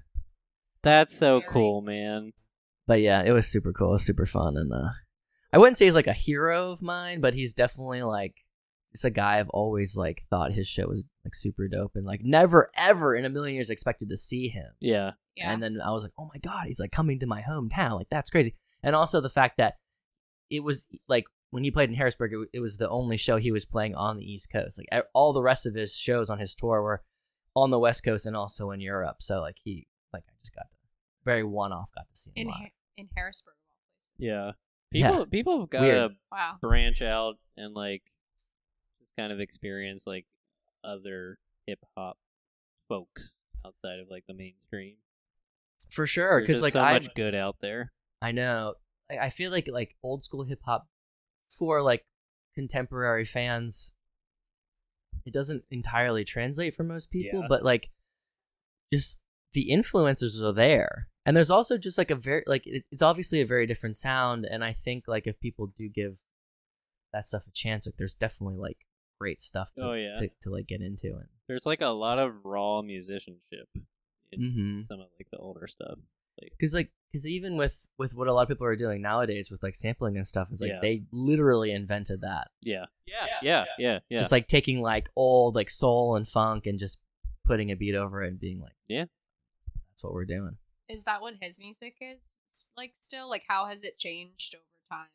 That's 0.83 1.17
so 1.17 1.41
Very- 1.41 1.53
cool, 1.53 1.83
man. 1.83 2.33
but 2.87 3.01
yeah, 3.01 3.23
it 3.25 3.33
was 3.33 3.47
super 3.49 3.73
cool. 3.73 3.89
It 3.91 3.93
was 3.93 4.07
super 4.07 4.27
fun, 4.27 4.57
and 4.57 4.73
uh, 4.73 4.91
I 5.53 5.59
wouldn't 5.59 5.77
say 5.77 5.85
he's 5.87 5.95
like 5.95 6.07
a 6.07 6.13
hero 6.13 6.71
of 6.71 6.83
mine, 6.83 7.21
but 7.21 7.35
he's 7.35 7.55
definitely 7.55 8.03
like 8.03 8.35
just 8.93 9.05
a 9.05 9.11
guy 9.11 9.39
I've 9.39 9.51
always 9.51 9.97
like 9.97 10.23
thought 10.31 10.53
his 10.53 10.67
shit 10.67 10.89
was 10.89 11.05
like 11.25 11.35
super 11.35 11.69
dope, 11.69 11.93
and 11.95 12.07
like 12.07 12.21
never 12.23 12.69
ever 12.77 13.15
in 13.15 13.25
a 13.25 13.31
million 13.31 13.55
years 13.57 13.71
expected 13.71 14.09
to 14.11 14.17
see 14.17 14.49
him. 14.49 14.71
Yeah. 14.81 15.13
Yeah. 15.37 15.53
And 15.53 15.63
then 15.63 15.79
I 15.85 15.91
was 15.93 16.03
like, 16.03 16.13
oh 16.19 16.29
my 16.35 16.41
god, 16.41 16.67
he's 16.67 16.81
like 16.81 16.91
coming 16.91 17.21
to 17.21 17.27
my 17.27 17.43
hometown. 17.43 17.99
Like 17.99 18.09
that's 18.11 18.31
crazy. 18.31 18.55
And 18.83 18.97
also 18.97 19.21
the 19.21 19.31
fact 19.31 19.59
that 19.59 19.75
it 20.51 20.65
was 20.65 20.87
like 21.09 21.25
when 21.51 21.63
he 21.65 21.71
played 21.71 21.91
in 21.91 21.95
Harrisburg, 21.95 22.33
it, 22.33 22.49
it 22.55 22.61
was 22.61 22.77
the 22.79 22.89
only 22.89 23.17
show 23.17 23.37
he 23.37 23.53
was 23.53 23.65
playing 23.65 23.95
on 23.95 24.17
the 24.17 24.25
East 24.25 24.51
Coast. 24.51 24.79
Like 24.79 25.05
all 25.15 25.33
the 25.33 25.43
rest 25.43 25.65
of 25.67 25.75
his 25.75 25.95
shows 25.95 26.29
on 26.31 26.39
his 26.39 26.55
tour 26.55 26.83
were 26.83 27.03
on 27.55 27.71
the 27.71 27.79
West 27.79 28.03
Coast 28.05 28.27
and 28.27 28.37
also 28.37 28.71
in 28.73 28.81
Europe. 28.81 29.17
So 29.21 29.41
like 29.41 29.57
he 29.63 29.87
like 30.13 30.25
I 30.29 30.33
just 30.43 30.55
got 30.55 30.63
to 30.63 30.77
very 31.25 31.45
one 31.45 31.73
off 31.73 31.91
got 31.95 32.09
to 32.09 32.17
see 32.21 32.31
him 32.35 32.43
in 32.43 32.47
live. 32.49 32.57
Ha- 32.59 32.69
in 32.97 33.09
Harrisburg. 33.17 33.55
Yeah. 34.19 34.53
Yeah. 34.91 35.09
People 35.11 35.27
people 35.27 35.61
have 35.61 35.71
got 35.71 35.81
to 35.83 36.11
Wow. 36.33 36.57
branch 36.61 37.03
out 37.03 37.37
and 37.57 37.75
like 37.75 38.03
just 39.01 39.11
kind 39.19 39.33
of 39.33 39.41
experience 39.41 40.05
like 40.07 40.27
other 40.85 41.39
hip 41.67 41.81
hop 41.97 42.17
folks 42.89 43.37
outside 43.67 43.99
of 44.01 44.09
like 44.11 44.25
the 44.27 44.35
mainstream. 44.35 44.97
For 45.91 46.07
sure, 46.07 46.41
because 46.41 46.61
like 46.63 46.73
so 46.73 46.81
I 46.81 46.95
much 46.95 47.15
good 47.15 47.35
out 47.35 47.57
there. 47.61 47.93
I 48.21 48.33
know 48.33 48.75
I, 49.11 49.19
I 49.19 49.31
feel 49.31 49.51
like 49.51 49.69
like 49.71 49.95
old 50.03 50.25
school 50.25 50.45
hip 50.45 50.61
hop 50.65 50.89
for 51.51 51.83
like 51.83 52.05
contemporary 52.55 53.25
fans, 53.25 53.93
it 55.25 55.33
doesn't 55.33 55.65
entirely 55.71 56.25
translate 56.25 56.75
for 56.75 56.83
most 56.83 57.11
people, 57.11 57.41
Yeah. 57.43 57.47
but 57.49 57.63
like 57.63 57.91
just 58.93 59.23
the 59.53 59.71
influencers 59.71 60.41
are 60.43 60.53
there. 60.53 61.09
And 61.25 61.37
there's 61.37 61.51
also 61.51 61.77
just 61.77 61.99
like 61.99 62.11
a 62.11 62.15
very 62.17 62.43
like 62.47 62.63
it's 62.65 63.03
obviously 63.03 63.41
a 63.41 63.47
very 63.47 63.67
different 63.67 63.97
sound 63.97 64.47
and 64.51 64.65
I 64.65 64.73
think 64.73 65.05
like 65.07 65.27
if 65.27 65.39
people 65.41 65.67
do 65.67 65.89
give 65.89 66.19
that 67.13 67.27
stuff 67.27 67.47
a 67.47 67.51
chance 67.51 67.87
like 67.87 67.97
there's 67.97 68.15
definitely 68.15 68.57
like 68.57 68.79
great 69.21 69.43
stuff 69.43 69.73
to, 69.75 69.83
Oh, 69.83 69.93
yeah. 69.93 70.15
to, 70.15 70.31
to 70.43 70.51
like 70.51 70.67
get 70.67 70.81
into 70.81 71.09
and 71.09 71.29
There's 71.49 71.67
like 71.67 71.83
a 71.83 71.89
lot 71.89 72.19
of 72.19 72.33
raw 72.45 72.81
musicianship 72.83 73.69
in 74.33 74.41
mm-hmm. 74.41 74.81
some 74.89 75.01
of 75.01 75.09
like 75.19 75.29
the 75.31 75.39
older 75.39 75.67
stuff. 75.67 75.99
Like 76.41 76.53
because 76.59 76.75
like 76.75 76.93
because 77.13 77.27
even 77.27 77.57
with 77.57 77.89
with 77.99 78.15
what 78.15 78.29
a 78.29 78.33
lot 78.33 78.43
of 78.43 78.49
people 78.49 78.67
are 78.67 78.77
doing 78.77 79.03
nowadays 79.03 79.51
with 79.51 79.63
like 79.63 79.75
sampling 79.75 80.17
and 80.17 80.27
stuff 80.27 80.49
is 80.51 80.61
like 80.61 80.71
Yeah. 80.71 80.81
they 80.81 81.03
literally 81.13 81.73
invented 81.73 82.21
that 82.23 82.49
yeah. 82.63 82.85
Yeah. 83.07 83.27
Yeah. 83.43 83.65
Yeah. 83.79 83.99
Yeah. 84.09 84.19
just 84.19 84.33
like 84.33 84.47
taking 84.47 84.81
like 84.81 85.11
old 85.17 85.55
like 85.55 85.69
soul 85.69 86.17
and 86.17 86.27
funk 86.29 86.67
and 86.67 86.79
just 86.79 86.99
putting 87.45 87.71
a 87.71 87.77
beat 87.77 87.95
over 87.95 88.23
it 88.23 88.29
and 88.29 88.41
being 88.41 88.61
like 88.61 88.77
Yeah. 88.89 89.07
That's 89.99 90.05
what 90.05 90.15
we're 90.15 90.25
doing 90.25 90.57
Is 90.89 91.05
that 91.05 91.21
what 91.21 91.35
his 91.41 91.59
music 91.59 91.97
is 92.01 92.19
like 92.77 92.93
still? 93.01 93.29
Like 93.29 93.45
how 93.49 93.67
has 93.67 93.85
it 93.85 93.99
changed 93.99 94.55
over 94.55 95.01
time? 95.01 95.11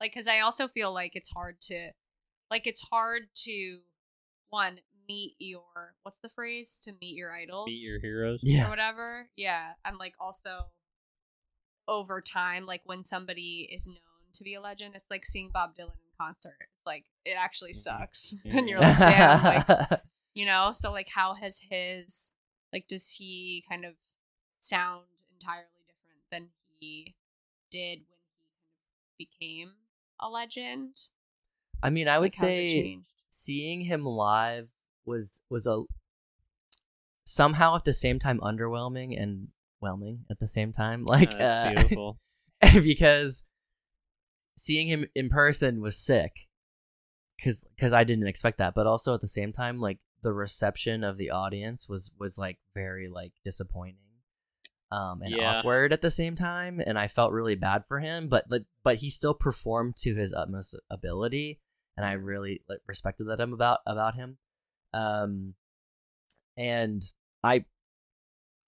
Like 0.00 0.14
cuz 0.14 0.28
I 0.28 0.40
also 0.40 0.68
feel 0.68 0.92
like 0.92 1.14
it's 1.14 1.30
hard 1.30 1.60
to 1.62 1.90
like 2.50 2.66
it's 2.66 2.80
hard 2.80 3.34
to 3.44 3.80
one 4.48 4.80
meet 5.08 5.34
your 5.38 5.94
what's 6.02 6.18
the 6.18 6.28
phrase 6.28 6.78
to 6.84 6.92
meet 7.00 7.16
your 7.16 7.32
idols 7.32 7.66
Meet 7.66 7.82
your 7.82 8.00
heroes. 8.00 8.40
or 8.42 8.48
yeah 8.48 8.68
whatever. 8.68 9.30
Yeah, 9.36 9.72
and 9.84 9.98
like 9.98 10.14
also 10.20 10.70
over 11.88 12.20
time 12.20 12.66
like 12.66 12.82
when 12.84 13.04
somebody 13.04 13.68
is 13.72 13.88
known 13.88 14.32
to 14.34 14.44
be 14.44 14.54
a 14.54 14.60
legend, 14.60 14.94
it's 14.94 15.10
like 15.10 15.26
seeing 15.26 15.50
Bob 15.52 15.76
Dylan 15.76 15.90
in 15.90 16.12
concert. 16.18 16.56
It's 16.60 16.86
like 16.86 17.04
it 17.24 17.36
actually 17.36 17.72
mm-hmm. 17.72 18.00
sucks. 18.00 18.34
and 18.44 18.68
you're 18.68 18.80
like, 18.80 18.98
damn, 18.98 19.44
like 19.44 20.00
you 20.34 20.46
know 20.46 20.70
so 20.72 20.92
like 20.92 21.08
how 21.08 21.34
has 21.34 21.60
his 21.70 22.32
like 22.72 22.86
does 22.86 23.16
he 23.18 23.64
kind 23.68 23.84
of 23.84 23.94
sound 24.60 25.04
entirely 25.32 25.66
different 25.88 26.20
than 26.30 26.48
he 26.78 27.14
did 27.70 28.00
when 28.08 28.18
he 29.18 29.26
became 29.26 29.72
a 30.20 30.28
legend. 30.28 30.96
I 31.82 31.90
mean 31.90 32.08
i 32.08 32.18
would 32.18 32.26
like, 32.26 32.34
how's 32.34 32.54
say 32.54 32.98
seeing 33.30 33.82
him 33.82 34.04
live 34.04 34.68
was 35.06 35.40
was 35.48 35.66
a 35.66 35.82
somehow 37.24 37.74
at 37.76 37.84
the 37.84 37.94
same 37.94 38.18
time 38.18 38.38
underwhelming 38.40 39.20
and 39.20 39.48
whelming 39.80 40.26
at 40.30 40.38
the 40.40 40.48
same 40.48 40.72
time 40.72 41.04
like 41.06 41.32
Yeah, 41.32 41.64
uh, 41.64 41.74
beautiful. 41.74 42.18
because 42.82 43.44
seeing 44.56 44.88
him 44.88 45.06
in 45.14 45.30
person 45.30 45.80
was 45.80 45.96
sick 45.96 46.48
because 47.40 47.66
because 47.74 47.92
I 47.92 48.04
didn't 48.04 48.26
expect 48.28 48.58
that, 48.58 48.74
but 48.74 48.86
also 48.86 49.14
at 49.14 49.20
the 49.20 49.28
same 49.28 49.52
time, 49.52 49.80
like 49.80 49.98
the 50.22 50.32
reception 50.32 51.02
of 51.02 51.16
the 51.16 51.30
audience 51.30 51.88
was 51.88 52.10
was 52.18 52.38
like 52.38 52.58
very 52.74 53.08
like 53.08 53.32
disappointing, 53.44 54.09
um, 54.90 55.22
and 55.22 55.34
Yeah. 55.34 55.58
awkward 55.58 55.92
at 55.92 56.02
the 56.02 56.10
same 56.10 56.34
time, 56.34 56.80
and 56.84 56.98
I 56.98 57.08
felt 57.08 57.32
really 57.32 57.54
bad 57.54 57.86
for 57.86 58.00
him, 58.00 58.28
but 58.28 58.48
but 58.48 58.64
but 58.82 58.96
he 58.96 59.10
still 59.10 59.34
performed 59.34 59.96
to 59.98 60.14
his 60.14 60.32
utmost 60.32 60.74
ability, 60.90 61.60
and 61.96 62.04
I 62.04 62.12
really 62.12 62.62
like 62.68 62.80
respected 62.86 63.24
that 63.24 63.40
him 63.40 63.52
about 63.52 63.80
about 63.86 64.14
him, 64.14 64.38
um, 64.92 65.54
and 66.56 67.02
I. 67.42 67.64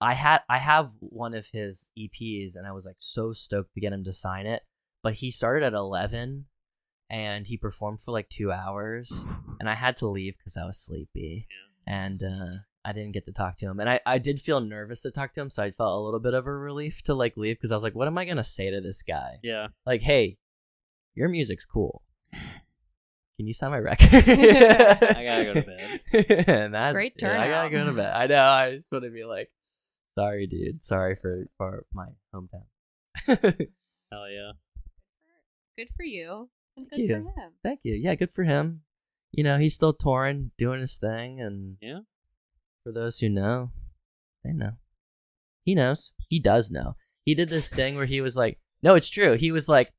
I 0.01 0.15
had 0.15 0.41
I 0.49 0.59
have 0.59 0.91
one 0.99 1.33
of 1.33 1.47
his 1.53 1.89
EPs 1.97 2.57
and 2.57 2.67
I 2.67 2.73
was 2.73 2.85
like 2.85 2.97
so 2.99 3.33
stoked 3.33 3.73
to 3.75 3.81
get 3.81 3.93
him 3.93 4.03
to 4.03 4.13
sign 4.13 4.47
it, 4.47 4.63
but 5.01 5.13
he 5.13 5.31
started 5.31 5.63
at 5.63 5.75
11 5.75 6.47
and 7.09 7.47
he 7.47 7.57
performed 7.57 8.01
for 8.01 8.11
like 8.11 8.29
2 8.29 8.51
hours 8.51 9.25
and 9.61 9.69
I 9.71 9.75
had 9.75 9.97
to 9.99 10.09
leave 10.09 10.35
cuz 10.43 10.57
I 10.57 10.65
was 10.65 10.77
sleepy. 10.77 11.47
And 11.87 12.21
uh 12.21 12.57
I 12.85 12.93
didn't 12.93 13.13
get 13.13 13.25
to 13.27 13.33
talk 13.33 13.59
to 13.59 13.67
him. 13.67 13.81
And 13.81 13.89
I 13.89 14.01
I 14.05 14.19
did 14.19 14.41
feel 14.41 14.61
nervous 14.61 15.03
to 15.03 15.11
talk 15.11 15.33
to 15.35 15.41
him, 15.41 15.51
so 15.51 15.63
I 15.63 15.71
felt 15.71 16.01
a 16.01 16.05
little 16.05 16.21
bit 16.21 16.35
of 16.35 16.47
a 16.47 16.53
relief 16.53 17.03
to 17.05 17.15
like 17.15 17.37
leave 17.37 17.59
cuz 17.61 17.71
I 17.71 17.77
was 17.77 17.85
like 17.85 17.95
what 17.95 18.09
am 18.09 18.19
I 18.19 18.25
going 18.25 18.37
to 18.39 18.45
say 18.45 18.71
to 18.71 18.81
this 18.81 19.03
guy? 19.03 19.39
Yeah. 19.43 19.69
Like, 19.87 20.03
"Hey, 20.03 20.39
your 21.15 21.29
music's 21.29 21.65
cool. 21.67 22.03
Can 22.33 23.47
you 23.47 23.53
sign 23.53 23.71
my 23.71 23.79
record?" 23.79 24.09
I 24.13 25.25
gotta 25.25 25.45
go 25.45 25.55
to 25.55 25.63
bed. 25.63 26.49
and 26.49 26.75
that's 26.75 26.95
Great 26.95 27.15
yeah, 27.19 27.41
I 27.41 27.49
gotta 27.49 27.71
go 27.71 27.87
to 27.87 27.93
bed. 27.93 28.13
I 28.15 28.27
know. 28.27 28.43
I 28.43 28.77
just 28.77 28.91
want 28.93 29.05
to 29.05 29.11
be 29.11 29.25
like, 29.25 29.51
sorry, 30.19 30.47
dude. 30.47 30.85
Sorry 30.85 31.17
for 31.17 31.47
for 31.57 31.85
my 31.93 32.07
hometown. 32.35 32.67
Hell 33.27 34.31
yeah. 34.31 34.53
good 35.79 35.89
for 35.97 36.05
you 36.05 36.51
Thank 36.77 36.91
good 36.91 36.99
you. 37.01 37.09
for 37.09 37.41
him 37.41 37.53
Thank 37.63 37.81
you. 37.83 37.95
Yeah, 37.95 38.15
good 38.15 38.33
for 38.33 38.45
him. 38.45 38.83
You 39.31 39.45
know, 39.45 39.59
he's 39.59 39.75
still 39.75 39.93
touring, 39.95 40.51
doing 40.59 40.81
his 40.81 40.99
thing, 40.99 41.41
and 41.41 41.77
Yeah. 41.81 42.01
For 42.83 42.93
those 42.93 43.19
who 43.19 43.29
know, 43.29 43.71
they 44.45 44.53
know. 44.53 44.73
He 45.65 45.75
knows. 45.75 46.13
He 46.29 46.39
does 46.41 46.71
know. 46.71 46.97
He 47.25 47.35
did 47.35 47.49
this 47.49 47.73
thing 47.75 47.97
where 47.97 48.07
he 48.07 48.21
was 48.21 48.37
like, 48.37 48.59
"No, 48.83 48.95
it's 48.95 49.11
true." 49.11 49.35
He 49.35 49.53
was 49.53 49.69
like, 49.69 49.93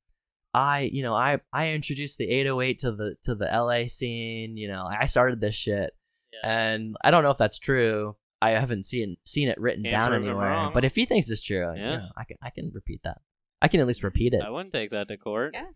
"I, 0.53 0.89
you 0.91 1.03
know, 1.03 1.14
I 1.15 1.39
I 1.53 1.69
introduced 1.69 2.18
the 2.18 2.30
808 2.30 2.80
to 2.80 2.91
the 2.91 3.15
to 3.23 3.35
the 3.35 3.45
LA 3.45 3.85
scene. 3.88 4.57
You 4.57 4.68
know, 4.68 4.85
I 4.85 5.05
started 5.05 5.39
this 5.39 5.55
shit." 5.55 5.91
Yeah. 6.34 6.49
And 6.51 6.95
I 7.03 7.11
don't 7.11 7.23
know 7.23 7.31
if 7.31 7.38
that's 7.38 7.60
true. 7.60 8.18
I 8.41 8.49
haven't 8.51 8.85
seen 8.85 9.15
seen 9.23 9.47
it 9.47 9.57
written 9.60 9.84
Can't 9.84 9.93
down 9.93 10.14
anywhere. 10.14 10.69
But 10.73 10.84
if 10.84 10.95
he 10.95 11.05
thinks 11.05 11.30
it's 11.30 11.41
true, 11.41 11.73
Yeah. 11.76 11.91
you 11.91 11.97
know, 11.97 12.07
I 12.18 12.23
can 12.26 12.38
I 12.41 12.49
can 12.49 12.72
repeat 12.73 13.03
that. 13.03 13.22
I 13.61 13.69
can 13.69 13.80
at 13.80 13.88
least 13.88 14.03
repeat 14.03 14.34
it. 14.34 14.41
I 14.41 14.49
wouldn't 14.49 14.73
take 14.73 14.91
that 14.91 15.07
to 15.07 15.15
court. 15.15 15.51
Yeah. 15.53 15.68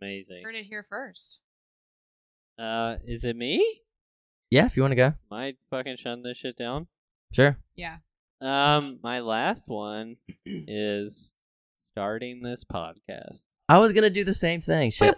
Amazing. 0.00 0.42
heard 0.44 0.54
it 0.54 0.66
here 0.66 0.84
first 0.88 1.40
Uh, 2.58 2.96
is 3.06 3.24
it 3.24 3.36
me? 3.36 3.80
Yeah, 4.50 4.66
if 4.66 4.76
you 4.76 4.82
want 4.82 4.92
to 4.92 4.96
go, 4.96 5.06
Am 5.06 5.14
I 5.32 5.54
fucking 5.70 5.96
shutting 5.96 6.22
this 6.22 6.38
shit 6.38 6.56
down? 6.56 6.86
sure. 7.32 7.58
yeah 7.74 7.96
Um, 8.40 8.98
my 9.02 9.20
last 9.20 9.66
one 9.68 10.16
is 10.46 11.34
starting 11.92 12.42
this 12.42 12.64
podcast. 12.64 13.42
I 13.68 13.78
was 13.78 13.92
gonna 13.92 14.10
do 14.10 14.22
the 14.24 14.34
same 14.34 14.60
thing. 14.60 14.90
Pew, 14.92 15.06
Shit. 15.08 15.16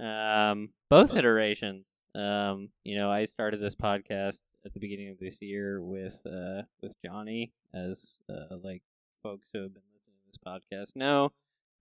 Um, 0.00 0.70
both 0.88 1.14
iterations. 1.14 1.84
Um, 2.14 2.68
you 2.84 2.96
know, 2.96 3.10
I 3.10 3.24
started 3.24 3.60
this 3.60 3.74
podcast 3.74 4.40
at 4.64 4.72
the 4.74 4.80
beginning 4.80 5.08
of 5.10 5.18
this 5.18 5.38
year 5.42 5.82
with 5.82 6.18
uh 6.26 6.62
with 6.80 6.94
Johnny, 7.04 7.52
as 7.74 8.20
uh, 8.30 8.56
like 8.62 8.82
folks 9.22 9.46
who 9.52 9.62
have 9.62 9.74
been 9.74 9.82
listening 9.92 10.14
to 10.20 10.26
this 10.26 10.38
podcast 10.46 10.96
know. 10.96 11.32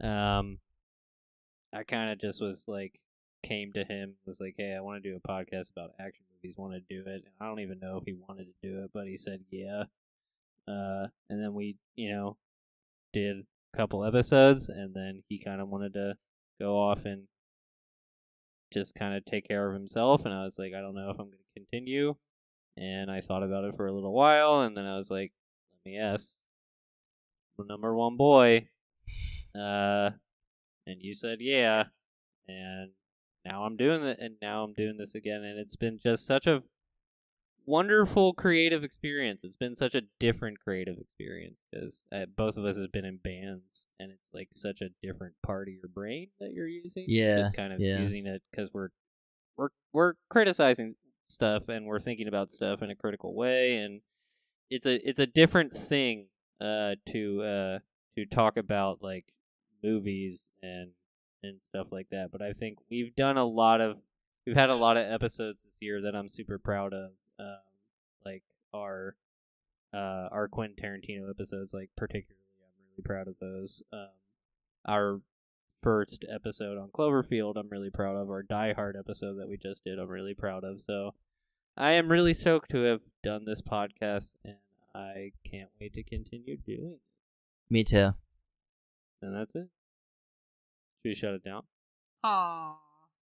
Um, 0.01 0.59
I 1.73 1.83
kind 1.83 2.11
of 2.11 2.17
just 2.19 2.41
was 2.41 2.63
like 2.67 2.99
came 3.47 3.71
to 3.73 3.83
him 3.83 4.15
was 4.25 4.39
like, 4.39 4.55
hey, 4.57 4.75
I 4.75 4.81
want 4.81 5.01
to 5.01 5.09
do 5.09 5.15
a 5.15 5.27
podcast 5.27 5.71
about 5.71 5.91
action 5.99 6.25
movies. 6.35 6.57
Want 6.57 6.73
to 6.73 6.79
do 6.79 7.01
it? 7.09 7.23
And 7.25 7.33
I 7.39 7.45
don't 7.45 7.59
even 7.59 7.79
know 7.79 7.97
if 7.97 8.03
he 8.05 8.13
wanted 8.13 8.45
to 8.45 8.67
do 8.67 8.83
it, 8.83 8.91
but 8.93 9.07
he 9.07 9.17
said 9.17 9.41
yeah. 9.51 9.83
Uh, 10.67 11.07
and 11.29 11.41
then 11.41 11.53
we, 11.53 11.77
you 11.95 12.11
know, 12.11 12.37
did 13.13 13.37
a 13.73 13.77
couple 13.77 14.03
episodes, 14.03 14.67
and 14.69 14.93
then 14.93 15.23
he 15.29 15.39
kind 15.39 15.61
of 15.61 15.69
wanted 15.69 15.93
to 15.93 16.15
go 16.59 16.77
off 16.77 17.05
and 17.05 17.23
just 18.73 18.95
kind 18.95 19.15
of 19.15 19.23
take 19.23 19.47
care 19.47 19.69
of 19.69 19.73
himself. 19.73 20.25
And 20.25 20.33
I 20.33 20.43
was 20.43 20.59
like, 20.59 20.73
I 20.73 20.81
don't 20.81 20.95
know 20.95 21.09
if 21.09 21.19
I'm 21.19 21.27
going 21.27 21.37
to 21.37 21.59
continue. 21.59 22.15
And 22.75 23.09
I 23.09 23.21
thought 23.21 23.43
about 23.43 23.63
it 23.63 23.75
for 23.75 23.87
a 23.87 23.93
little 23.93 24.13
while, 24.13 24.61
and 24.61 24.75
then 24.75 24.85
I 24.85 24.97
was 24.97 25.09
like, 25.09 25.31
let 25.85 25.91
me 25.91 25.97
ask 25.97 26.33
the 27.57 27.65
number 27.65 27.95
one 27.95 28.17
boy. 28.17 28.67
Uh, 29.55 30.11
and 30.85 31.01
you 31.01 31.15
said 31.15 31.39
yeah, 31.41 31.85
and 32.47 32.91
now 33.47 33.63
I'm 33.63 33.77
doing 33.77 34.03
it, 34.03 34.19
and 34.19 34.35
now 34.41 34.63
I'm 34.63 34.73
doing 34.73 34.97
this 34.97 35.15
again, 35.15 35.43
and 35.43 35.59
it's 35.59 35.75
been 35.75 35.99
just 36.01 36.25
such 36.25 36.47
a 36.47 36.63
wonderful 37.65 38.33
creative 38.33 38.83
experience. 38.83 39.43
It's 39.43 39.55
been 39.55 39.75
such 39.75 39.93
a 39.93 40.01
different 40.19 40.59
creative 40.59 40.97
experience 40.97 41.59
because 41.69 42.01
uh, 42.11 42.25
both 42.35 42.57
of 42.57 42.65
us 42.65 42.77
have 42.77 42.91
been 42.91 43.05
in 43.05 43.17
bands, 43.17 43.87
and 43.99 44.11
it's 44.11 44.33
like 44.33 44.49
such 44.55 44.81
a 44.81 44.89
different 45.03 45.35
part 45.45 45.67
of 45.67 45.73
your 45.73 45.89
brain 45.93 46.29
that 46.39 46.53
you're 46.53 46.67
using. 46.67 47.05
Yeah, 47.07 47.37
just 47.37 47.55
kind 47.55 47.73
of 47.73 47.79
yeah. 47.79 47.99
using 47.99 48.25
it 48.25 48.41
because 48.51 48.73
we're 48.73 48.89
we're 49.57 49.69
we're 49.93 50.13
criticizing 50.29 50.95
stuff 51.29 51.67
and 51.69 51.85
we're 51.85 51.99
thinking 51.99 52.27
about 52.27 52.51
stuff 52.51 52.81
in 52.81 52.89
a 52.89 52.95
critical 52.95 53.35
way, 53.35 53.77
and 53.77 54.01
it's 54.69 54.85
a 54.85 55.07
it's 55.07 55.19
a 55.19 55.27
different 55.27 55.75
thing 55.75 56.27
uh 56.59 56.95
to 57.05 57.43
uh 57.43 57.79
to 58.15 58.25
talk 58.25 58.57
about 58.57 59.03
like 59.03 59.25
movies 59.83 60.43
and 60.63 60.89
and 61.43 61.59
stuff 61.69 61.87
like 61.91 62.09
that. 62.11 62.31
But 62.31 62.41
I 62.41 62.53
think 62.53 62.77
we've 62.89 63.15
done 63.15 63.37
a 63.37 63.45
lot 63.45 63.81
of 63.81 63.97
we've 64.45 64.55
had 64.55 64.69
a 64.69 64.75
lot 64.75 64.97
of 64.97 65.11
episodes 65.11 65.63
this 65.63 65.75
year 65.79 66.01
that 66.01 66.15
I'm 66.15 66.29
super 66.29 66.57
proud 66.57 66.93
of. 66.93 67.11
Um, 67.39 67.57
like 68.25 68.43
our 68.73 69.15
uh 69.93 70.27
our 70.31 70.47
Quentin 70.47 70.75
Tarantino 70.75 71.29
episodes, 71.29 71.73
like 71.73 71.89
particularly, 71.95 72.43
I'm 72.61 72.83
really 72.91 73.03
proud 73.03 73.27
of 73.27 73.37
those. 73.39 73.83
Um, 73.93 74.09
our 74.85 75.21
first 75.83 76.25
episode 76.29 76.77
on 76.77 76.89
Cloverfield, 76.89 77.55
I'm 77.57 77.69
really 77.69 77.91
proud 77.91 78.15
of. 78.15 78.29
Our 78.29 78.43
Die 78.43 78.73
Hard 78.73 78.95
episode 78.97 79.35
that 79.35 79.47
we 79.47 79.57
just 79.57 79.83
did, 79.83 79.99
I'm 79.99 80.07
really 80.07 80.33
proud 80.33 80.63
of. 80.63 80.81
So 80.81 81.13
I 81.75 81.91
am 81.93 82.09
really 82.09 82.33
stoked 82.33 82.71
to 82.71 82.83
have 82.83 83.01
done 83.23 83.45
this 83.45 83.61
podcast, 83.61 84.33
and 84.43 84.55
I 84.95 85.31
can't 85.43 85.69
wait 85.79 85.93
to 85.93 86.03
continue 86.03 86.57
doing 86.57 86.93
it. 86.95 87.01
Me 87.69 87.83
too. 87.83 88.13
And 89.21 89.35
that's 89.35 89.55
it. 89.55 89.69
Should 91.01 91.09
we 91.09 91.15
shut 91.15 91.33
it 91.35 91.43
down? 91.43 91.63
Aw, 92.23 92.75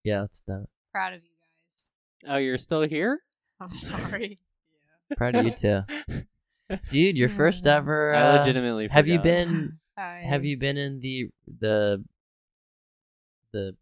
Yeah, 0.03 0.21
that's 0.21 0.41
that. 0.47 0.65
proud 0.91 1.13
of 1.13 1.21
you 1.23 1.29
guys. 1.29 1.91
Oh, 2.27 2.37
you're 2.37 2.57
still 2.57 2.81
here? 2.81 3.19
I'm 3.59 3.71
sorry. 3.71 4.39
Proud 5.17 5.35
of 5.35 5.45
you 5.45 5.51
too, 5.51 5.81
dude. 6.89 7.17
Your 7.17 7.29
first 7.29 7.67
ever. 7.67 8.15
I 8.15 8.21
uh, 8.21 8.39
legitimately 8.39 8.87
have 8.87 9.07
you 9.07 9.17
forgot. 9.19 9.23
been? 9.23 9.79
I, 9.97 10.23
Have 10.27 10.43
you 10.43 10.57
been 10.57 10.77
in 10.77 10.99
the 10.99 11.29
the 11.59 12.03
the 13.53 13.75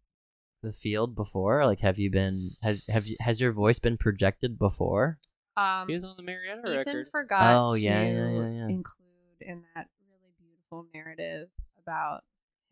the 0.62 0.70
field 0.72 1.14
before? 1.14 1.64
Like, 1.64 1.80
have 1.80 1.98
you 1.98 2.10
been? 2.10 2.50
Has 2.62 2.86
have 2.88 3.06
you, 3.06 3.16
has 3.20 3.40
your 3.40 3.52
voice 3.52 3.78
been 3.78 3.96
projected 3.96 4.58
before? 4.58 5.18
Um, 5.56 5.88
He 5.88 5.94
was 5.94 6.04
on 6.04 6.14
the 6.16 6.22
Marietta 6.22 6.60
Ethan 6.60 6.76
record. 6.76 7.08
forgot 7.10 7.54
Oh, 7.56 7.74
yeah, 7.74 8.02
to 8.02 8.06
yeah, 8.10 8.28
yeah, 8.30 8.48
yeah. 8.50 8.68
include 8.68 9.40
in 9.40 9.62
that 9.74 9.88
really 10.10 10.32
beautiful 10.38 10.86
narrative 10.92 11.48
about 11.82 12.22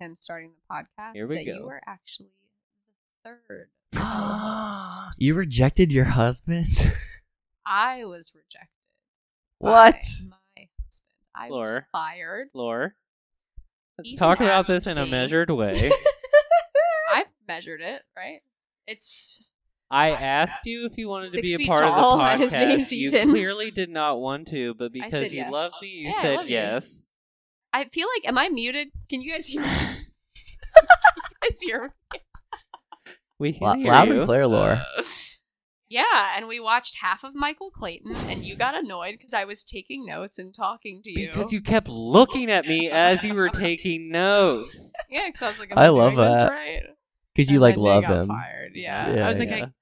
him 0.02 0.16
starting 0.20 0.50
the 0.50 0.74
podcast 0.74 1.14
Here 1.14 1.26
we 1.26 1.36
that 1.36 1.46
go. 1.46 1.54
you 1.58 1.64
were 1.64 1.80
actually 1.86 2.30
the 3.24 3.30
third. 3.30 3.68
co-host. 3.94 5.14
you 5.18 5.34
rejected 5.34 5.92
your 5.92 6.04
husband. 6.06 6.66
I 7.66 8.04
was 8.04 8.32
rejected. 8.34 8.68
what? 9.58 9.94
by 9.94 10.28
My 10.56 10.68
husband. 10.84 11.02
I 11.34 11.48
was 11.50 11.82
fired. 11.92 12.48
Lore. 12.54 12.94
Let's 13.98 14.10
Ethan 14.10 14.18
talk 14.18 14.40
about 14.40 14.66
this 14.66 14.86
in 14.86 14.98
a 14.98 15.06
measured 15.06 15.50
way. 15.50 15.90
I've 17.14 17.26
measured 17.46 17.80
it, 17.80 18.02
right? 18.16 18.40
It's 18.86 19.48
I 19.90 20.10
asked 20.10 20.60
you 20.64 20.86
if 20.86 20.96
you 20.96 21.08
wanted 21.08 21.24
to 21.26 21.30
Six 21.32 21.56
be 21.56 21.64
a 21.64 21.66
part 21.68 21.82
tall, 21.84 22.14
of 22.14 22.18
the 22.18 22.24
and 22.24 22.40
his 22.42 22.52
podcast. 22.52 22.68
name's 22.68 22.92
you 22.92 23.10
clearly 23.10 23.70
did 23.70 23.90
not 23.90 24.18
want 24.20 24.48
to, 24.48 24.74
but 24.74 24.92
because 24.92 25.12
said 25.12 25.32
you 25.32 25.38
yes. 25.38 25.52
love 25.52 25.72
me, 25.82 25.88
you 25.88 26.08
Yeah, 26.08 26.20
said 26.22 26.36
love 26.36 26.46
you. 26.48 26.52
yes. 26.54 27.04
I 27.73 27.85
feel 27.86 28.09
like 28.16 28.27
am 28.28 28.39
I 28.39 28.49
muted? 28.49 28.89
Can 29.09 29.20
you 29.23 29.32
guys 29.32 29.47
hear 29.47 29.62
me? 29.62 29.69
guys 31.43 31.61
hear 31.61 31.94
me? 32.12 32.20
We 33.39 33.53
can 33.53 33.62
Lo- 33.66 33.74
hear 33.74 33.93
loud 33.93 34.09
you. 34.09 34.16
and 34.19 34.24
clear, 34.27 34.47
Laura. 34.47 34.86
Uh, 34.99 35.03
yeah, 35.89 36.35
and 36.36 36.47
we 36.49 36.59
watched 36.61 36.97
half 37.03 37.23
of 37.24 37.35
Michael 37.35 37.70
Clayton, 37.70 38.15
and 38.31 38.44
you 38.44 38.57
got 38.57 38.74
annoyed 38.74 39.12
because 39.12 39.35
I 39.35 39.44
was 39.44 39.62
taking 39.65 40.07
notes 40.07 40.39
and 40.39 40.55
talking 40.55 41.03
to 41.03 41.11
you. 41.11 41.27
Because 41.28 41.53
you 41.53 41.61
kept 41.61 41.89
looking 41.89 42.51
at 42.51 42.66
me 42.66 42.89
as 42.90 43.23
you 43.24 43.35
were 43.35 43.51
taking 43.51 44.11
notes. 44.11 44.90
yeah, 45.11 45.27
because 45.27 45.43
I 45.43 45.49
was 45.49 45.59
like, 45.59 45.73
Am 45.73 45.78
I 45.78 45.85
I, 45.86 45.89
love 45.89 46.15
doing 46.15 46.28
this 46.28 46.39
that. 46.40 46.51
right? 46.51 46.82
Because 47.35 47.51
you 47.51 47.57
And 47.57 47.62
like 47.62 47.74
then 47.74 47.85
they 47.85 47.90
love 47.90 48.03
got 48.05 48.12
him. 48.23 48.27
Fired. 48.28 48.73
Yeah. 48.74 49.15
Yeah, 49.15 49.27
I 49.27 49.28
was 49.28 49.39
like, 49.39 49.51
yeah. 49.51 49.65
I- 49.66 49.73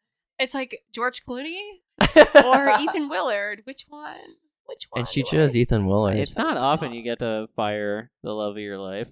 it's 0.43 0.55
like 0.55 0.83
George 0.93 1.23
Clooney 1.23 1.59
or 2.45 2.81
Ethan 2.81 3.09
Willard. 3.11 3.61
Which 3.65 3.85
one? 3.89 4.17
Which 4.71 4.87
one? 4.91 5.01
and 5.01 5.09
she 5.09 5.23
do 5.23 5.29
I- 5.29 5.31
chose 5.41 5.57
Ethan 5.57 5.87
Willard. 5.87 6.17
It's 6.17 6.37
not 6.37 6.57
often 6.57 6.93
you 6.93 7.03
get 7.03 7.19
to 7.19 7.49
fire 7.57 8.11
the 8.23 8.33
love 8.33 8.53
of 8.53 8.63
your 8.63 8.79
life. 8.79 9.09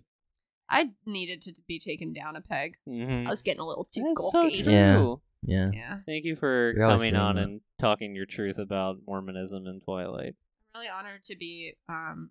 I 0.70 0.90
needed 1.05 1.40
to 1.43 1.55
be 1.66 1.78
taken 1.78 2.12
down 2.12 2.36
a 2.36 2.40
peg. 2.40 2.76
Mm-hmm. 2.89 3.26
I 3.26 3.30
was 3.30 3.43
getting 3.43 3.60
a 3.60 3.66
little 3.66 3.85
too 3.85 4.02
That's 4.06 4.30
so 4.32 4.43
true. 4.51 5.20
Yeah. 5.43 5.70
yeah. 5.70 5.70
Yeah. 5.72 5.98
Thank 6.06 6.24
you 6.24 6.36
for 6.36 6.72
You're 6.76 6.86
coming 6.89 7.16
on 7.16 7.36
that. 7.36 7.43
and 7.44 7.60
talking 7.78 8.14
your 8.14 8.26
truth 8.26 8.59
about 8.59 8.98
Mormonism 9.06 9.66
and 9.66 9.82
Twilight. 9.82 10.36
I'm 10.74 10.80
really 10.82 10.89
honored 10.90 11.24
to 11.24 11.36
be 11.36 11.74
um, 11.89 12.30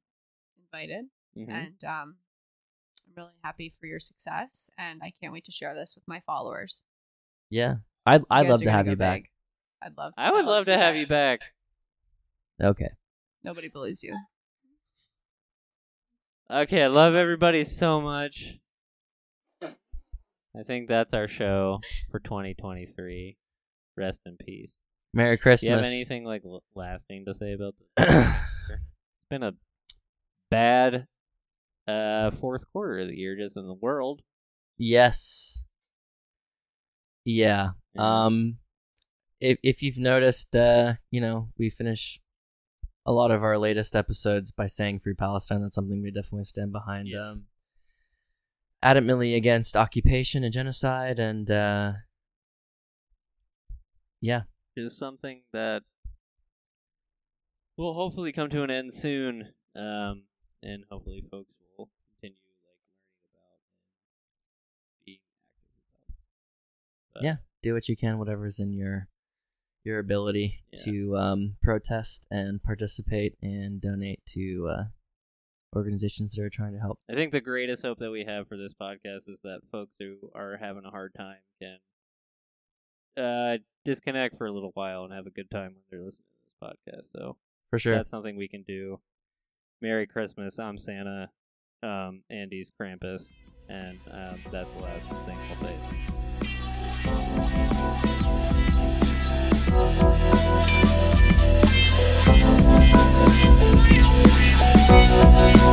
invited, 0.57 1.05
Mhm. 1.37 1.49
and 1.49 1.83
um, 1.83 2.15
I'm 3.07 3.13
really 3.15 3.31
happy 3.43 3.73
for 3.79 3.87
your 3.87 3.99
success. 3.99 4.69
And 4.77 5.01
I 5.03 5.11
can't 5.19 5.33
wait 5.33 5.43
to 5.45 5.51
share 5.51 5.73
this 5.73 5.95
with 5.95 6.07
my 6.07 6.21
followers. 6.25 6.83
Yeah. 7.49 7.77
I 8.05 8.17
You 8.17 8.25
I'd 8.29 8.47
love 8.49 8.61
to 8.61 8.71
have 8.71 8.87
you 8.87 8.95
back. 8.95 9.23
big. 9.23 9.29
I'd 9.81 9.97
love. 9.97 10.13
I 10.17 10.31
would 10.31 10.45
love 10.45 10.65
to 10.65 10.77
have 10.77 10.95
you 10.95 11.07
back. 11.07 11.39
Okay. 12.61 12.89
Nobody 13.43 13.69
believes 13.69 14.03
you. 14.03 14.17
Okay, 16.49 16.83
I 16.83 16.87
love 16.87 17.15
everybody 17.15 17.63
so 17.63 17.99
much. 18.01 18.57
I 19.63 20.63
think 20.65 20.87
that's 20.87 21.13
our 21.13 21.27
show 21.27 21.81
for 22.09 22.19
2023. 22.19 23.37
Rest 23.95 24.21
in 24.25 24.37
peace. 24.37 24.73
Merry 25.13 25.37
Christmas. 25.37 25.61
Do 25.61 25.67
you 25.69 25.75
have 25.75 25.85
anything 25.85 26.23
like 26.23 26.43
l- 26.45 26.63
lasting 26.75 27.25
to 27.25 27.33
say 27.33 27.53
about 27.53 27.75
this? 27.97 28.07
it's 28.07 28.79
been 29.29 29.43
a 29.43 29.53
bad 30.49 31.07
uh 31.87 32.31
fourth 32.31 32.69
quarter 32.71 32.99
of 32.99 33.07
the 33.07 33.15
year 33.15 33.35
just 33.37 33.57
in 33.57 33.67
the 33.67 33.73
world. 33.73 34.21
yes. 34.77 35.65
Yeah. 37.25 37.71
Yeah. 37.93 38.25
Um 38.25 38.57
if 39.39 39.57
if 39.63 39.83
you've 39.83 39.97
noticed 39.97 40.55
uh, 40.55 40.93
you 41.11 41.19
know, 41.21 41.49
we 41.57 41.69
finish 41.69 42.19
a 43.07 43.13
lot 43.13 43.31
of 43.31 43.41
our 43.41 43.57
latest 43.57 43.95
episodes 43.95 44.51
by 44.51 44.67
saying 44.67 44.99
free 44.99 45.13
Palestine. 45.15 45.61
That's 45.61 45.73
something 45.75 46.03
we 46.03 46.11
definitely 46.11 46.43
stand 46.43 46.71
behind. 46.73 47.07
Yeah. 47.07 47.29
Um 47.29 47.45
adamantly 48.83 49.35
against 49.35 49.75
occupation 49.75 50.43
and 50.43 50.53
genocide 50.53 51.17
and 51.17 51.49
uh 51.49 51.93
yeah. 54.21 54.41
is 54.75 54.95
something 54.95 55.41
that 55.53 55.81
will 57.77 57.93
hopefully 57.93 58.31
come 58.31 58.49
to 58.49 58.61
an 58.63 58.69
end 58.71 58.93
soon, 58.93 59.53
um, 59.75 60.23
and 60.63 60.83
hopefully 60.91 61.23
folks 61.31 61.53
will 61.77 61.89
continue 62.09 62.37
like 62.65 62.77
learning 62.85 63.21
about 63.31 63.59
and 63.61 65.05
being 65.05 65.19
active 65.23 65.75
about. 66.01 66.17
But, 67.13 67.23
Yeah. 67.23 67.35
do 67.63 67.73
what 67.73 67.87
you 67.87 67.95
can, 67.95 68.17
whatever's 68.19 68.59
in 68.59 68.73
your 68.73 69.07
your 69.87 69.99
ability 69.99 70.59
Yeah. 70.73 70.83
to 70.83 71.17
um, 71.17 71.55
protest 71.61 72.27
and 72.29 72.61
participate 72.61 73.35
and 73.41 73.79
donate 73.81 74.19
to 74.33 74.67
uh, 74.69 74.83
organizations 75.75 76.33
that 76.33 76.43
are 76.43 76.49
trying 76.49 76.73
to 76.73 76.79
help. 76.79 76.99
I 77.09 77.15
think 77.15 77.31
the 77.31 77.39
greatest 77.41 77.83
hope 77.83 77.99
that 77.99 78.11
we 78.11 78.25
have 78.25 78.47
for 78.49 78.57
this 78.57 78.73
podcast 78.73 79.29
is 79.29 79.39
that 79.43 79.61
folks 79.71 79.95
who 79.99 80.17
are 80.35 80.57
having 80.57 80.83
a 80.85 80.89
hard 80.91 81.13
time 81.15 81.37
can 81.61 81.77
uh, 83.23 83.57
disconnect 83.85 84.37
for 84.37 84.45
a 84.45 84.51
little 84.51 84.71
while 84.73 85.05
and 85.05 85.13
have 85.13 85.25
a 85.25 85.31
good 85.31 85.49
time 85.49 85.73
when 85.73 85.81
they're 85.89 86.01
listening 86.03 86.25
to 86.35 86.43
this 86.45 86.57
podcast. 86.61 87.11
So 87.15 87.37
For 87.69 87.79
sure. 87.79 87.95
that's 87.95 88.11
something 88.11 88.35
we 88.35 88.47
can 88.49 88.63
do. 88.67 88.99
Merry 89.81 90.05
Christmas. 90.05 90.59
I'm 90.59 90.77
Santa. 90.77 91.29
Um, 91.81 92.23
Andy's 92.29 92.71
Krampus. 92.71 93.31
And 93.69 93.99
um, 94.11 94.39
that's 94.51 94.71
the 94.73 94.79
last 94.79 95.07
thing 95.09 95.37
I'll 95.49 95.55
say. 98.03 98.16
Thank 105.39 105.66